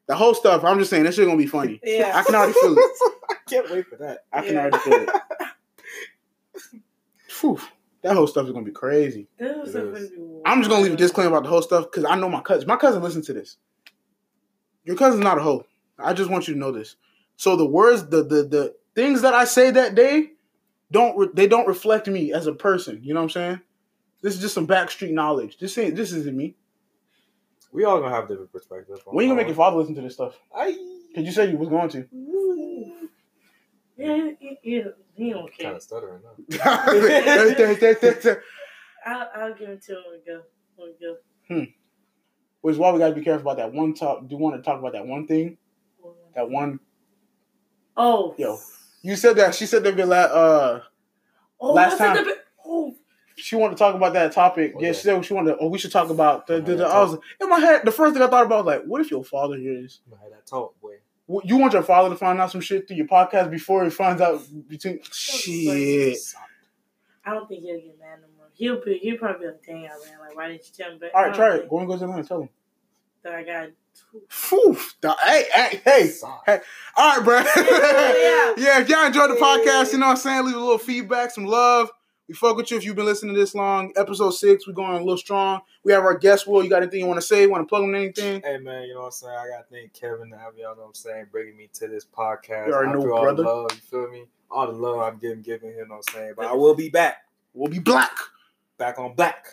The 0.08 0.16
whole 0.16 0.34
stuff. 0.34 0.64
I'm 0.64 0.80
just 0.80 0.90
saying 0.90 1.04
that 1.04 1.14
shit 1.14 1.26
gonna 1.28 1.38
be 1.38 1.46
funny. 1.46 1.80
Yeah. 1.84 2.12
I 2.16 2.24
can 2.24 2.34
already 2.34 2.54
feel 2.54 2.76
it. 2.76 2.80
I 3.30 3.36
can't 3.48 3.70
wait 3.70 3.86
for 3.86 3.98
that. 3.98 4.26
I 4.34 4.42
can 4.42 4.54
Yeah. 4.56 4.62
already 4.62 4.78
feel 4.80 4.94
it. 4.94 5.10
Phew, 7.30 7.60
that 8.02 8.16
whole 8.16 8.28
stuff 8.28 8.46
is 8.48 8.52
gonna 8.52 8.66
be 8.66 8.72
crazy. 8.72 9.28
That 9.38 9.60
was 9.60 9.70
It 9.70 9.74
so 9.74 9.88
is. 9.94 10.10
funny. 10.10 10.22
I'm 10.46 10.60
just 10.60 10.70
gonna 10.72 10.84
leave 10.84 10.94
a 10.94 10.98
disclaimer 10.98 11.30
about 11.32 11.44
the 11.44 11.50
whole 11.50 11.62
stuff 11.62 11.86
because 11.86 12.06
I 12.06 12.16
know 12.16 12.30
my 12.30 12.42
cousin. 12.42 12.68
My 12.68 12.78
cousin 12.78 13.04
listens 13.04 13.28
to 13.28 13.34
this. 13.34 13.58
Your 14.86 14.96
cousin's 14.96 15.24
not 15.24 15.38
a 15.38 15.42
hoe. 15.42 15.66
I 15.98 16.14
just 16.14 16.30
want 16.30 16.48
you 16.48 16.54
to 16.54 16.60
know 16.60 16.72
this. 16.72 16.96
So 17.38 17.56
the 17.56 17.66
words, 17.66 18.08
the 18.08 18.24
the 18.24 18.44
the 18.44 18.76
things 18.94 19.22
that 19.22 19.34
I 19.34 19.46
say 19.46 19.72
that 19.72 19.96
day, 19.96 20.32
don't 20.92 21.18
re- 21.18 21.30
they 21.34 21.48
don't 21.48 21.68
reflect 21.68 22.08
me 22.08 22.32
as 22.32 22.48
a 22.48 22.54
person. 22.54 23.02
You 23.04 23.14
know 23.14 23.20
what 23.20 23.26
I'm 23.26 23.30
saying? 23.32 23.62
This 24.22 24.36
is 24.36 24.42
just 24.42 24.56
some 24.56 24.68
backstreet 24.68 25.12
knowledge. 25.12 25.58
This 25.58 25.78
ain't 25.78 25.96
this 25.96 26.12
isn't 26.14 26.36
me. 26.36 26.56
We 27.72 27.84
all 27.84 28.00
gonna 28.00 28.16
have 28.16 28.28
different 28.28 28.52
perspectives. 28.52 29.02
When 29.06 29.26
you 29.26 29.32
gonna 29.32 29.42
make 29.42 29.48
your 29.48 29.56
father 29.56 29.78
listen 29.78 29.96
to 29.96 30.02
this 30.02 30.14
stuff? 30.14 30.36
I 30.56 30.78
Cause 31.16 31.24
you 31.24 31.32
said 31.32 31.50
you 31.50 31.58
was 31.58 31.70
going 31.70 31.90
to. 31.90 32.06
Yeah, 33.98 34.32
he, 34.38 34.58
he, 34.62 34.84
he 35.14 35.32
don't 35.32 35.48
care. 35.48 35.48
kind 35.48 35.58
care. 35.58 35.76
of 35.76 35.82
stuttering 35.82 36.22
now. 36.22 36.36
I'll, 39.06 39.30
I'll 39.34 39.54
give 39.54 39.70
it 39.70 39.84
to 39.84 39.94
him 39.94 40.04
and 40.14 40.26
go. 40.26 40.42
When 40.76 40.90
we 40.90 40.96
go. 41.00 41.16
Hmm. 41.48 41.72
Which 42.66 42.74
is 42.74 42.80
why 42.80 42.92
we 42.92 42.98
gotta 42.98 43.14
be 43.14 43.22
careful 43.22 43.52
about 43.52 43.58
that 43.58 43.74
one 43.78 43.94
talk. 43.94 44.22
Do 44.28 44.34
you 44.34 44.38
want 44.42 44.56
to 44.56 44.62
talk 44.64 44.80
about 44.80 44.94
that 44.94 45.06
one 45.06 45.28
thing? 45.28 45.56
That 46.34 46.50
one. 46.50 46.80
Oh. 47.96 48.34
Yo, 48.40 48.58
you 49.04 49.16
said 49.16 49.36
that. 49.36 49.54
She 49.54 49.68
said 49.68 49.84
that. 49.84 49.96
Be 49.96 50.04
like, 50.04 50.32
uh, 50.32 50.80
Oh, 51.60 51.74
last 51.74 52.00
time- 52.00 52.16
the 52.16 52.24
bi- 52.24 52.42
Oh, 52.66 52.96
she 53.36 53.56
wanted 53.56 53.76
to 53.76 53.78
talk 53.78 53.94
about 53.94 54.14
that 54.14 54.32
topic. 54.32 54.74
Oh, 54.76 54.80
yeah, 54.82 54.88
yeah. 54.88 54.94
she 54.94 55.02
said 55.04 55.24
she 55.24 55.36
wanted. 55.36 55.58
oh, 55.62 55.68
we 55.68 55.78
should 55.78 55.92
talk 55.92 56.10
about 56.10 56.48
the. 56.48 56.60
the, 56.60 56.78
the 56.78 56.88
I 56.88 57.02
was 57.02 57.20
in 57.40 57.50
my 57.50 57.60
head. 57.60 57.82
The 57.86 57.92
first 57.92 58.16
thing 58.16 58.24
I 58.24 58.28
thought 58.28 58.48
about 58.48 58.66
was 58.66 58.78
like, 58.78 58.86
what 58.86 59.00
if 59.00 59.12
your 59.12 59.24
father 59.24 59.58
hears? 59.58 60.02
I'm 60.12 60.18
that 60.32 60.48
talk, 60.48 60.74
boy. 60.82 60.96
You 61.44 61.58
want 61.58 61.74
your 61.74 61.84
father 61.84 62.10
to 62.10 62.16
find 62.16 62.42
out 62.42 62.50
some 62.50 62.62
shit 62.62 62.88
through 62.88 62.98
your 62.98 63.06
podcast 63.08 63.52
before 63.52 63.84
he 63.84 63.92
finds 63.92 64.24
out 64.24 64.42
between 64.68 65.02
shit. 65.12 66.18
I 67.24 67.32
don't 67.36 67.48
think 67.48 67.62
he'll 67.62 67.78
get 67.78 68.00
mad 68.00 68.22
no 68.22 68.28
more. 68.35 68.35
He'll 68.56 68.84
be, 68.84 68.98
he'll 69.00 69.18
probably 69.18 69.46
be 69.48 69.52
like, 69.52 69.64
dang, 69.66 69.76
I 69.86 69.90
ran. 70.10 70.20
Like, 70.20 70.36
why 70.36 70.48
didn't 70.50 70.64
you 70.66 70.84
tell 70.84 70.92
me? 70.94 70.98
But 71.00 71.14
All 71.14 71.20
I 71.22 71.24
right, 71.24 71.28
don't 71.36 71.36
try 71.48 71.56
it. 71.58 71.70
Go 71.70 71.80
and 71.80 71.88
go 71.88 71.98
to 71.98 72.04
Atlanta. 72.04 72.24
Tell 72.28 72.42
him. 72.42 72.50
That 73.24 73.34
I 73.36 73.44
got 73.44 73.70
Phew. 74.30 74.78
The- 75.02 75.16
Hey, 75.24 75.46
hey, 75.54 75.82
hey. 75.84 76.12
Hey, 76.46 76.60
all 76.96 77.18
right, 77.18 77.24
bro. 77.26 77.38
Yeah. 77.40 78.54
yeah, 78.58 78.80
if 78.82 78.90
y'all 78.90 79.06
enjoyed 79.06 79.30
the 79.32 79.36
podcast, 79.36 79.94
you 79.94 80.00
know 80.00 80.06
what 80.08 80.12
I'm 80.12 80.18
saying? 80.18 80.46
Leave 80.46 80.56
a 80.56 80.60
little 80.60 80.78
feedback, 80.78 81.32
some 81.32 81.46
love. 81.46 81.90
We 82.28 82.34
fuck 82.34 82.58
with 82.58 82.72
you 82.72 82.78
if 82.78 82.84
you've 82.84 82.96
been 82.96 83.06
listening 83.06 83.36
this 83.36 83.54
long. 83.54 83.94
Episode 83.96 84.32
six, 84.32 84.68
we're 84.68 84.74
going 84.74 84.94
a 84.96 85.00
little 85.00 85.18
strong. 85.18 85.62
We 85.84 85.92
have 85.94 86.04
our 86.04 86.18
guest, 86.18 86.48
Will. 86.48 86.64
You 86.64 86.70
got 86.70 86.82
anything 86.82 87.02
you 87.02 87.06
want 87.06 87.20
to 87.22 87.26
say? 87.26 87.46
Want 87.46 87.62
to 87.64 87.68
plug 87.68 87.84
them 87.84 87.94
in 87.94 88.02
anything? 88.02 88.42
Hey 88.42 88.58
man, 88.58 88.84
you 88.88 88.94
know 88.96 89.02
what 89.02 89.06
I'm 89.08 89.12
saying? 89.12 89.34
I 89.38 89.48
gotta 89.48 89.66
thank 89.72 89.94
Kevin 89.94 90.34
and 90.34 90.34
Avi, 90.34 90.58
you 90.58 90.64
know 90.64 90.74
what 90.76 90.86
I'm 90.88 90.94
saying, 90.96 91.28
bringing 91.32 91.56
me 91.56 91.70
to 91.74 91.88
this 91.88 92.04
podcast. 92.06 92.68
You 92.68 92.74
already 92.74 92.94
know, 92.94 92.98
After 93.00 93.14
all 93.14 93.22
brother. 93.24 93.44
the 93.44 93.50
love, 93.50 93.72
you 93.74 93.78
feel 93.82 94.10
me? 94.12 94.26
All 94.50 94.66
the 94.68 94.74
love 94.74 95.00
I'm 95.02 95.20
giving, 95.20 95.42
giving 95.44 95.70
him, 95.70 95.76
you 95.78 95.88
know 95.88 95.96
what 95.98 96.06
I'm 96.10 96.14
saying? 96.16 96.34
But 96.36 96.48
I 96.48 96.54
will 96.54 96.74
be 96.74 96.90
back. 96.90 97.18
We'll 97.54 97.72
be 97.72 97.80
black. 97.80 98.12
Back 98.78 99.00
on 99.00 99.14
black. 99.16 99.46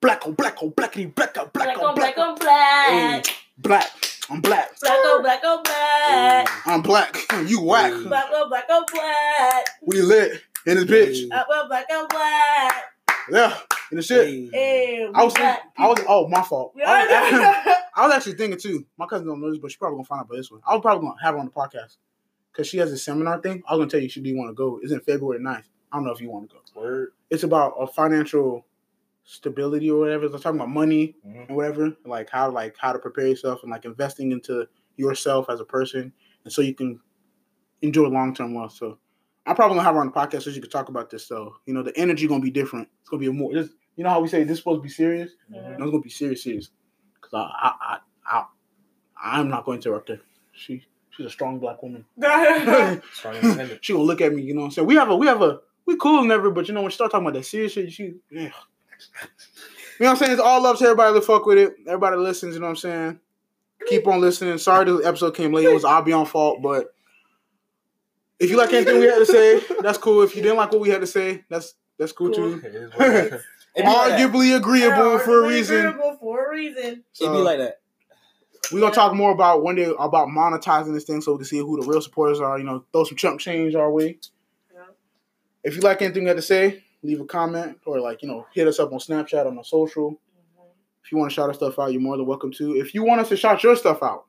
Black 0.00 0.26
on 0.26 0.34
black 0.34 0.62
on 0.62 0.70
blackity 0.72 1.14
black 1.14 1.36
on 1.38 1.48
black 1.52 1.74
Black 1.74 1.78
on 1.78 1.84
on 1.86 1.94
black 1.94 2.14
black 2.14 2.28
on 2.28 2.34
black. 2.38 3.26
Black. 3.58 3.86
I'm 4.28 4.40
black. 4.40 4.78
Black 4.80 4.92
on 5.06 5.22
black 5.22 5.44
on 5.44 5.62
black. 5.62 6.66
I'm 6.66 6.82
black. 6.82 7.16
Hmm, 7.30 7.46
you 7.46 7.62
whack. 7.62 7.92
Black 8.04 8.26
on 8.32 8.48
black 8.50 8.64
on 8.70 8.84
black. 8.92 9.64
We 9.82 10.02
lit 10.02 10.42
in 10.66 10.76
this 10.76 10.84
bitch. 10.84 11.28
Black 11.28 11.46
on 11.48 11.68
black 11.68 11.86
on 11.90 12.06
black. 12.08 12.84
Yeah, 13.30 13.58
in 13.90 13.96
the 13.96 14.02
shit. 14.02 14.26
Hey. 14.28 14.48
Hey, 14.52 15.10
I 15.14 15.24
was, 15.24 15.32
black. 15.34 15.60
I 15.78 15.88
was, 15.88 15.98
oh, 16.06 16.28
my 16.28 16.42
fault. 16.42 16.74
I 16.84 17.04
was, 17.04 17.12
are- 17.32 17.74
I 18.02 18.06
was 18.06 18.14
actually 18.16 18.34
thinking 18.34 18.58
too. 18.60 18.84
My 18.98 19.06
cousin 19.06 19.26
don't 19.26 19.40
know 19.40 19.50
this, 19.50 19.58
but 19.58 19.70
she 19.72 19.78
probably 19.78 19.96
gonna 19.96 20.04
find 20.04 20.20
out 20.20 20.26
about 20.26 20.36
this 20.36 20.50
one. 20.50 20.60
I 20.66 20.74
was 20.74 20.82
probably 20.82 21.08
gonna 21.08 21.20
have 21.22 21.34
her 21.34 21.40
on 21.40 21.46
the 21.46 21.50
podcast 21.52 21.96
because 22.52 22.66
she 22.68 22.76
has 22.78 22.92
a 22.92 22.98
seminar 22.98 23.40
thing. 23.40 23.62
I 23.66 23.72
was 23.72 23.80
gonna 23.80 23.90
tell 23.90 24.00
you 24.00 24.08
she 24.10 24.20
do 24.20 24.36
want 24.36 24.50
to 24.50 24.54
go. 24.54 24.80
It's 24.82 24.92
in 24.92 25.00
February 25.00 25.42
9th. 25.42 25.64
I 25.92 25.96
don't 25.96 26.04
know 26.04 26.12
if 26.12 26.20
you 26.20 26.28
want 26.30 26.50
to 26.50 26.54
go. 26.56 26.80
Word. 26.80 27.12
It's 27.30 27.42
about 27.42 27.74
a 27.80 27.86
financial 27.86 28.65
stability 29.26 29.90
or 29.90 29.98
whatever. 30.00 30.26
I'm 30.26 30.32
talking 30.40 30.58
about 30.60 30.70
money 30.70 31.16
Mhm. 31.26 31.48
and 31.48 31.56
whatever, 31.56 31.94
like 32.06 32.30
how 32.30 32.50
like 32.50 32.76
how 32.78 32.92
to 32.92 32.98
prepare 32.98 33.26
yourself 33.26 33.62
and 33.62 33.70
like 33.70 33.84
investing 33.84 34.32
into 34.32 34.66
yourself 34.96 35.50
as 35.50 35.60
a 35.60 35.64
person, 35.64 36.12
and 36.44 36.52
so 36.52 36.62
you 36.62 36.74
can 36.74 37.00
enjoy 37.82 38.06
long 38.08 38.34
term 38.34 38.54
wealth. 38.54 38.72
So 38.72 38.98
I'm 39.44 39.54
probably 39.56 39.76
gonna 39.76 39.84
have 39.86 39.94
her 39.96 40.00
on 40.00 40.06
the 40.06 40.12
podcast 40.12 40.42
so 40.42 40.50
she 40.50 40.60
can 40.60 40.70
talk 40.70 40.88
about 40.88 41.10
this. 41.10 41.26
So 41.26 41.56
you 41.66 41.74
know 41.74 41.82
the 41.82 41.96
energy 41.98 42.26
gonna 42.26 42.40
be 42.42 42.50
different. 42.50 42.88
It's 43.00 43.08
gonna 43.10 43.20
be 43.20 43.26
a 43.26 43.32
more. 43.32 43.52
This, 43.52 43.68
you 43.96 44.04
know 44.04 44.10
how 44.10 44.20
we 44.20 44.28
say 44.28 44.44
this 44.44 44.58
supposed 44.58 44.78
to 44.78 44.82
be 44.82 44.88
serious. 44.88 45.32
Mhm. 45.52 45.78
No, 45.78 45.84
it's 45.84 45.90
gonna 45.90 46.00
be 46.02 46.08
serious, 46.10 46.42
serious. 46.44 46.70
Cause 47.20 47.32
I, 47.34 47.40
I, 47.40 47.98
I, 48.30 48.38
I, 48.38 49.40
I'm 49.40 49.48
not 49.48 49.64
going 49.64 49.80
to 49.80 49.88
interrupt 49.88 50.10
her. 50.10 50.20
She, 50.52 50.84
she's 51.10 51.26
a 51.26 51.30
strong 51.30 51.58
black 51.58 51.82
woman. 51.82 52.04
Strong 53.12 53.34
she 53.80 53.92
gonna 53.92 54.04
look 54.04 54.20
at 54.20 54.32
me, 54.32 54.42
you 54.42 54.54
know. 54.54 54.60
what 54.60 54.66
I'm 54.66 54.70
saying 54.70 54.86
we 54.88 54.94
have 54.94 55.10
a, 55.10 55.16
we 55.16 55.26
have 55.26 55.42
a, 55.42 55.58
we 55.86 55.96
cool 55.96 56.20
and 56.22 56.30
everything, 56.30 56.54
but 56.54 56.68
you 56.68 56.74
know 56.74 56.82
when 56.82 56.90
she 56.90 56.94
start 56.96 57.10
talking 57.10 57.26
about 57.26 57.36
that 57.38 57.44
serious 57.44 57.72
shit, 57.72 57.90
she, 57.92 58.14
yeah. 58.30 58.50
You 59.98 60.04
know 60.04 60.06
what 60.06 60.10
I'm 60.10 60.16
saying? 60.16 60.32
It's 60.32 60.40
all 60.40 60.62
love 60.62 60.78
to 60.78 60.84
everybody 60.84 61.14
that 61.14 61.24
fuck 61.24 61.46
with 61.46 61.58
it. 61.58 61.74
Everybody 61.86 62.16
listens, 62.16 62.54
you 62.54 62.60
know 62.60 62.66
what 62.66 62.70
I'm 62.70 62.76
saying? 62.76 63.20
Keep 63.88 64.06
on 64.06 64.20
listening. 64.20 64.58
Sorry 64.58 64.84
the 64.84 64.98
episode 64.98 65.34
came 65.34 65.52
late. 65.52 65.64
It 65.66 65.72
was 65.72 65.84
I'll 65.84 66.02
be 66.02 66.12
on 66.12 66.26
fault, 66.26 66.60
but 66.62 66.94
if 68.38 68.50
you 68.50 68.56
like 68.58 68.72
anything 68.72 68.98
we 69.00 69.06
had 69.06 69.18
to 69.18 69.26
say, 69.26 69.60
that's 69.80 69.96
cool. 69.98 70.22
If 70.22 70.36
you 70.36 70.42
didn't 70.42 70.58
like 70.58 70.70
what 70.72 70.80
we 70.80 70.90
had 70.90 71.00
to 71.00 71.06
say, 71.06 71.44
that's 71.48 71.74
that's 71.98 72.12
cool, 72.12 72.30
Cool. 72.34 72.58
too. 72.60 72.66
It 72.66 72.74
is 72.74 72.92
what 72.94 73.10
it 73.10 73.32
is. 73.34 73.42
It 73.76 73.82
be 73.82 73.88
like 73.88 74.08
that. 74.08 74.18
Arguably 74.32 74.56
agreeable 74.56 75.18
for 75.18 75.44
a 75.44 75.48
reason. 75.48 75.86
Agreeable 75.86 76.16
for 76.18 76.46
a 76.46 76.50
reason. 76.50 76.82
It 76.84 77.04
So- 77.12 77.30
be 77.32 77.38
like 77.40 77.58
that. 77.58 77.80
We're 78.72 78.80
gonna 78.80 78.94
talk 78.94 79.14
more 79.14 79.30
about 79.30 79.62
one 79.62 79.76
day 79.76 79.92
about 79.98 80.28
monetizing 80.28 80.92
this 80.94 81.04
thing 81.04 81.20
so 81.20 81.32
we 81.32 81.38
can 81.38 81.44
see 81.44 81.58
who 81.58 81.80
the 81.80 81.86
real 81.86 82.00
supporters 82.00 82.40
are. 82.40 82.58
You 82.58 82.64
know, 82.64 82.84
throw 82.92 83.04
some 83.04 83.16
chunk 83.16 83.38
change 83.40 83.74
our 83.76 83.90
way. 83.90 84.18
Yeah. 84.74 84.80
If 85.62 85.76
you 85.76 85.82
like 85.82 86.00
anything 86.02 86.22
you 86.22 86.28
have 86.28 86.36
to 86.38 86.42
say, 86.42 86.82
leave 87.06 87.20
a 87.20 87.24
comment 87.24 87.78
or 87.86 88.00
like, 88.00 88.22
you 88.22 88.28
know, 88.28 88.46
hit 88.52 88.66
us 88.68 88.78
up 88.78 88.92
on 88.92 88.98
Snapchat 88.98 89.46
on 89.46 89.56
the 89.56 89.62
social. 89.62 90.12
Mm-hmm. 90.12 90.68
If 91.04 91.12
you 91.12 91.18
want 91.18 91.30
to 91.30 91.34
shout 91.34 91.48
our 91.48 91.54
stuff 91.54 91.78
out, 91.78 91.92
you're 91.92 92.00
more 92.00 92.16
than 92.16 92.26
welcome 92.26 92.52
to. 92.52 92.76
If 92.76 92.94
you 92.94 93.04
want 93.04 93.20
us 93.20 93.28
to 93.30 93.36
shout 93.36 93.62
your 93.62 93.76
stuff 93.76 94.02
out, 94.02 94.24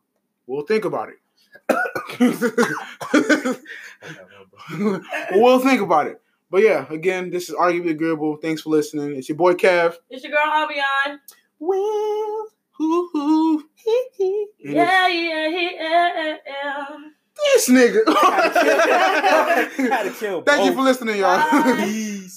we'll 0.46 0.66
think 0.66 0.86
about 0.86 1.10
it. 1.10 1.16
we'll 5.32 5.60
think 5.60 5.82
about 5.82 6.08
it. 6.08 6.22
But 6.50 6.64
yeah, 6.64 6.86
again, 6.90 7.30
this 7.30 7.50
is 7.50 7.56
arguably 7.56 7.92
agreeable. 7.92 8.38
Thanks 8.38 8.62
for 8.62 8.70
listening. 8.70 9.18
It's 9.18 9.28
your 9.28 9.38
boy 9.38 9.54
Kev. 9.54 9.96
It's 10.10 10.24
your 10.24 10.32
girl 10.32 10.46
Avion. 10.46 11.20
Will. 11.60 12.48
Hoo 12.78 13.10
hoo. 13.12 13.64
Hee 13.76 14.08
hee. 14.18 14.48
Yeah, 14.60 15.08
yeah, 15.08 15.48
yeah, 15.48 16.38
yeah. 16.46 16.86
This 17.36 17.70
nigga. 17.70 18.02
Had 19.90 20.04
to 20.04 20.12
kill 20.12 20.42
Thank 20.46 20.66
you 20.66 20.74
for 20.74 20.82
listening, 20.82 21.18
y'all. 21.18 21.76
Peace. 21.78 22.37